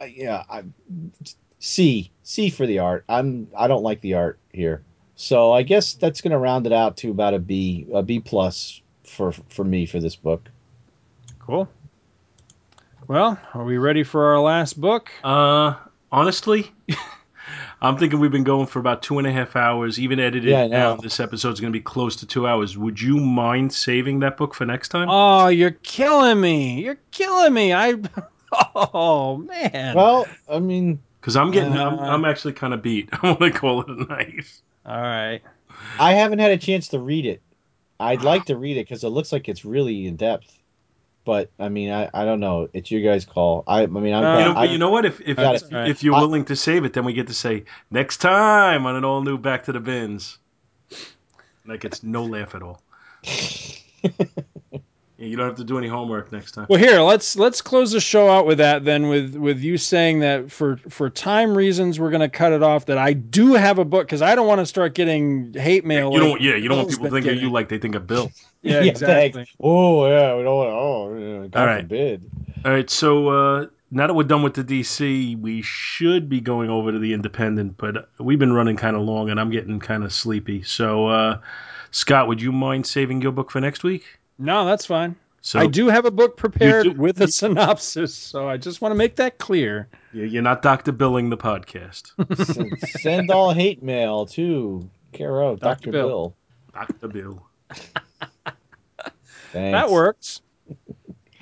uh, 0.00 0.04
Yeah, 0.04 0.44
I, 0.48 0.64
C 1.58 2.10
C 2.22 2.50
for 2.50 2.66
the 2.66 2.78
art. 2.78 3.04
I'm 3.08 3.48
I 3.56 3.68
don't 3.68 3.82
like 3.82 4.00
the 4.00 4.14
art 4.14 4.38
here, 4.52 4.82
so 5.16 5.52
I 5.52 5.62
guess 5.62 5.94
that's 5.94 6.20
gonna 6.20 6.38
round 6.38 6.66
it 6.66 6.72
out 6.72 6.96
to 6.98 7.10
about 7.10 7.34
a 7.34 7.38
B 7.38 7.86
a 7.92 8.02
B 8.02 8.20
plus 8.20 8.80
for 9.04 9.32
for 9.32 9.64
me 9.64 9.86
for 9.86 10.00
this 10.00 10.16
book. 10.16 10.48
Cool. 11.38 11.68
Well, 13.08 13.38
are 13.54 13.64
we 13.64 13.78
ready 13.78 14.04
for 14.04 14.26
our 14.32 14.40
last 14.40 14.80
book? 14.80 15.10
Uh, 15.24 15.74
honestly, 16.12 16.70
I'm 17.82 17.98
thinking 17.98 18.20
we've 18.20 18.30
been 18.30 18.44
going 18.44 18.66
for 18.68 18.78
about 18.78 19.02
two 19.02 19.18
and 19.18 19.26
a 19.26 19.32
half 19.32 19.56
hours. 19.56 19.98
Even 19.98 20.20
edited 20.20 20.50
Yeah, 20.50 20.62
I 20.62 20.66
know. 20.68 20.76
down, 20.76 20.98
this 21.02 21.18
episode's 21.18 21.58
going 21.60 21.72
to 21.72 21.76
be 21.76 21.82
close 21.82 22.14
to 22.16 22.26
two 22.26 22.46
hours. 22.46 22.78
Would 22.78 23.00
you 23.00 23.16
mind 23.18 23.72
saving 23.72 24.20
that 24.20 24.36
book 24.36 24.54
for 24.54 24.64
next 24.64 24.90
time? 24.90 25.08
Oh, 25.10 25.48
you're 25.48 25.72
killing 25.72 26.40
me! 26.40 26.80
You're 26.82 26.98
killing 27.10 27.52
me! 27.52 27.72
I. 27.72 27.94
Oh 28.84 29.38
man! 29.38 29.96
Well, 29.96 30.26
I 30.46 30.58
mean, 30.58 30.98
Because 31.20 31.36
I'm 31.36 31.50
getting, 31.52 31.72
I'm, 31.72 31.98
Uh, 31.98 32.02
I'm 32.02 32.26
actually 32.26 32.52
kind 32.52 32.74
of 32.74 32.82
beat. 32.82 33.08
I 33.22 33.28
want 33.28 33.40
to 33.40 33.50
call 33.50 33.80
it 33.80 33.88
a 33.88 34.04
night. 34.04 34.44
All 34.84 35.00
right. 35.00 35.40
I 35.98 36.12
haven't 36.12 36.38
had 36.38 36.50
a 36.50 36.58
chance 36.58 36.88
to 36.88 36.98
read 36.98 37.26
it. 37.26 37.42
I'd 38.00 38.22
like 38.22 38.46
to 38.46 38.56
read 38.56 38.76
it 38.76 38.86
because 38.86 39.04
it 39.04 39.08
looks 39.08 39.32
like 39.32 39.48
it's 39.48 39.64
really 39.64 40.06
in 40.06 40.16
depth. 40.16 40.58
But 41.24 41.50
I 41.58 41.68
mean, 41.68 41.92
I, 41.92 42.10
I 42.12 42.24
don't 42.24 42.40
know. 42.40 42.68
It's 42.72 42.90
your 42.90 43.00
guys' 43.00 43.24
call. 43.24 43.62
I 43.68 43.82
I 43.82 43.86
mean, 43.86 44.12
I'm 44.12 44.24
Uh, 44.24 44.38
you 44.38 44.44
know, 44.44 44.50
I, 44.50 44.54
but 44.54 44.70
you 44.70 44.78
know 44.78 44.90
what? 44.90 45.04
If 45.04 45.20
if, 45.20 45.36
got 45.36 45.54
if, 45.54 45.72
it. 45.72 45.88
If 45.88 46.02
you're 46.02 46.14
I- 46.14 46.20
willing 46.20 46.44
to 46.46 46.56
save 46.56 46.84
it, 46.84 46.94
then 46.94 47.04
we 47.04 47.12
get 47.12 47.28
to 47.28 47.34
say 47.34 47.64
next 47.92 48.16
time 48.16 48.86
on 48.86 48.96
an 48.96 49.04
all 49.04 49.22
new 49.22 49.38
Back 49.38 49.64
to 49.64 49.72
the 49.72 49.78
Bins. 49.80 50.38
Like 51.64 51.84
it's 51.84 52.02
no 52.02 52.24
laugh 52.24 52.56
at 52.56 52.62
all. 52.62 52.82
Yeah, 55.22 55.28
you 55.28 55.36
don't 55.36 55.46
have 55.46 55.56
to 55.58 55.64
do 55.64 55.78
any 55.78 55.86
homework 55.86 56.32
next 56.32 56.50
time. 56.50 56.66
Well, 56.68 56.80
here 56.80 56.98
let's 56.98 57.36
let's 57.36 57.62
close 57.62 57.92
the 57.92 58.00
show 58.00 58.28
out 58.28 58.44
with 58.44 58.58
that. 58.58 58.84
Then 58.84 59.06
with 59.06 59.36
with 59.36 59.60
you 59.60 59.78
saying 59.78 60.18
that 60.18 60.50
for 60.50 60.78
for 60.88 61.08
time 61.08 61.56
reasons 61.56 62.00
we're 62.00 62.10
going 62.10 62.22
to 62.22 62.28
cut 62.28 62.52
it 62.52 62.60
off. 62.60 62.86
That 62.86 62.98
I 62.98 63.12
do 63.12 63.54
have 63.54 63.78
a 63.78 63.84
book 63.84 64.08
because 64.08 64.20
I 64.20 64.34
don't 64.34 64.48
want 64.48 64.58
to 64.58 64.66
start 64.66 64.96
getting 64.96 65.54
hate 65.54 65.84
mail. 65.84 66.10
You 66.12 66.18
like 66.18 66.28
don't, 66.28 66.40
yeah, 66.40 66.56
you 66.56 66.68
don't 66.68 66.78
want 66.78 66.90
people 66.90 67.04
thinking 67.04 67.18
of 67.18 67.24
getting. 67.24 67.40
you 67.40 67.50
like 67.52 67.68
they 67.68 67.78
think 67.78 67.94
of 67.94 68.06
Bill. 68.06 68.32
Yeah, 68.64 68.80
Yeah, 68.82 68.90
exactly. 68.90 69.46
Oh 69.60 70.06
yeah, 70.08 70.36
we 70.36 70.42
don't 70.42 70.56
want. 70.56 70.70
Oh, 70.70 71.16
yeah, 71.16 71.46
God 71.48 71.60
All 71.60 71.66
right. 71.66 71.82
forbid. 71.82 72.30
All 72.64 72.70
right, 72.70 72.88
so 72.88 73.28
uh, 73.28 73.66
now 73.90 74.06
that 74.06 74.14
we're 74.14 74.22
done 74.22 74.44
with 74.44 74.54
the 74.54 74.62
DC, 74.62 75.40
we 75.40 75.62
should 75.62 76.28
be 76.28 76.40
going 76.40 76.70
over 76.70 76.92
to 76.92 76.98
the 77.00 77.12
Independent, 77.12 77.76
but 77.76 78.08
we've 78.20 78.38
been 78.38 78.52
running 78.52 78.76
kind 78.76 78.94
of 78.94 79.02
long, 79.02 79.30
and 79.30 79.40
I'm 79.40 79.50
getting 79.50 79.80
kind 79.80 80.04
of 80.04 80.12
sleepy. 80.12 80.62
So, 80.62 81.08
uh, 81.08 81.40
Scott, 81.90 82.28
would 82.28 82.40
you 82.40 82.52
mind 82.52 82.86
saving 82.86 83.20
your 83.20 83.32
book 83.32 83.50
for 83.50 83.60
next 83.60 83.82
week? 83.82 84.04
No, 84.38 84.64
that's 84.64 84.86
fine. 84.86 85.16
So 85.40 85.58
I 85.58 85.66
do 85.66 85.88
have 85.88 86.04
a 86.04 86.10
book 86.10 86.36
prepared 86.36 86.84
do- 86.84 86.92
with 86.92 87.20
a 87.20 87.26
synopsis, 87.28 88.14
so 88.14 88.48
I 88.48 88.56
just 88.58 88.80
want 88.80 88.92
to 88.92 88.96
make 88.96 89.16
that 89.16 89.38
clear. 89.38 89.88
you- 90.12 90.24
You're 90.24 90.42
not 90.42 90.62
Doctor 90.62 90.92
Billing 90.92 91.30
the 91.30 91.36
podcast. 91.36 92.12
Send, 92.54 92.78
send 93.00 93.30
all 93.30 93.52
hate 93.52 93.82
mail 93.82 94.26
to 94.26 94.88
care 95.12 95.40
of 95.42 95.58
Dr. 95.60 95.90
Dr. 95.90 95.90
Bill. 95.92 96.08
Bill. 96.08 96.36
Doctor 96.74 97.08
Bill. 97.08 97.46
That 99.52 99.90
works. 99.90 100.40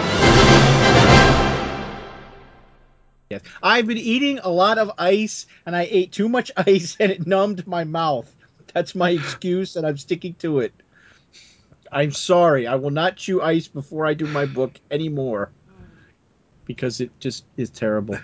Yes. 3.31 3.43
I've 3.63 3.87
been 3.87 3.97
eating 3.97 4.41
a 4.41 4.51
lot 4.51 4.77
of 4.79 4.91
ice, 4.99 5.47
and 5.65 5.75
I 5.75 5.89
ate 5.91 6.13
too 6.13 6.29
much 6.29 6.51
ice, 6.57 6.97
and 7.01 7.11
it 7.11 7.27
numbed 7.27 7.67
my 7.67 7.85
mouth. 7.85 8.31
That's 8.75 8.95
my 8.95 9.11
excuse, 9.11 9.77
and 9.77 9.87
I'm 9.87 9.97
sticking 9.97 10.35
to 10.41 10.61
it. 10.61 10.75
I'm 11.91 12.13
sorry. 12.13 12.67
I 12.67 12.75
will 12.75 12.91
not 12.91 13.17
chew 13.17 13.41
ice 13.41 13.69
before 13.69 14.07
I 14.07 14.15
do 14.15 14.27
my 14.27 14.47
book 14.47 14.79
anymore 14.91 15.51
because 16.67 17.01
it 17.01 17.11
just 17.19 17.45
is 17.57 17.71
terrible. 17.71 18.19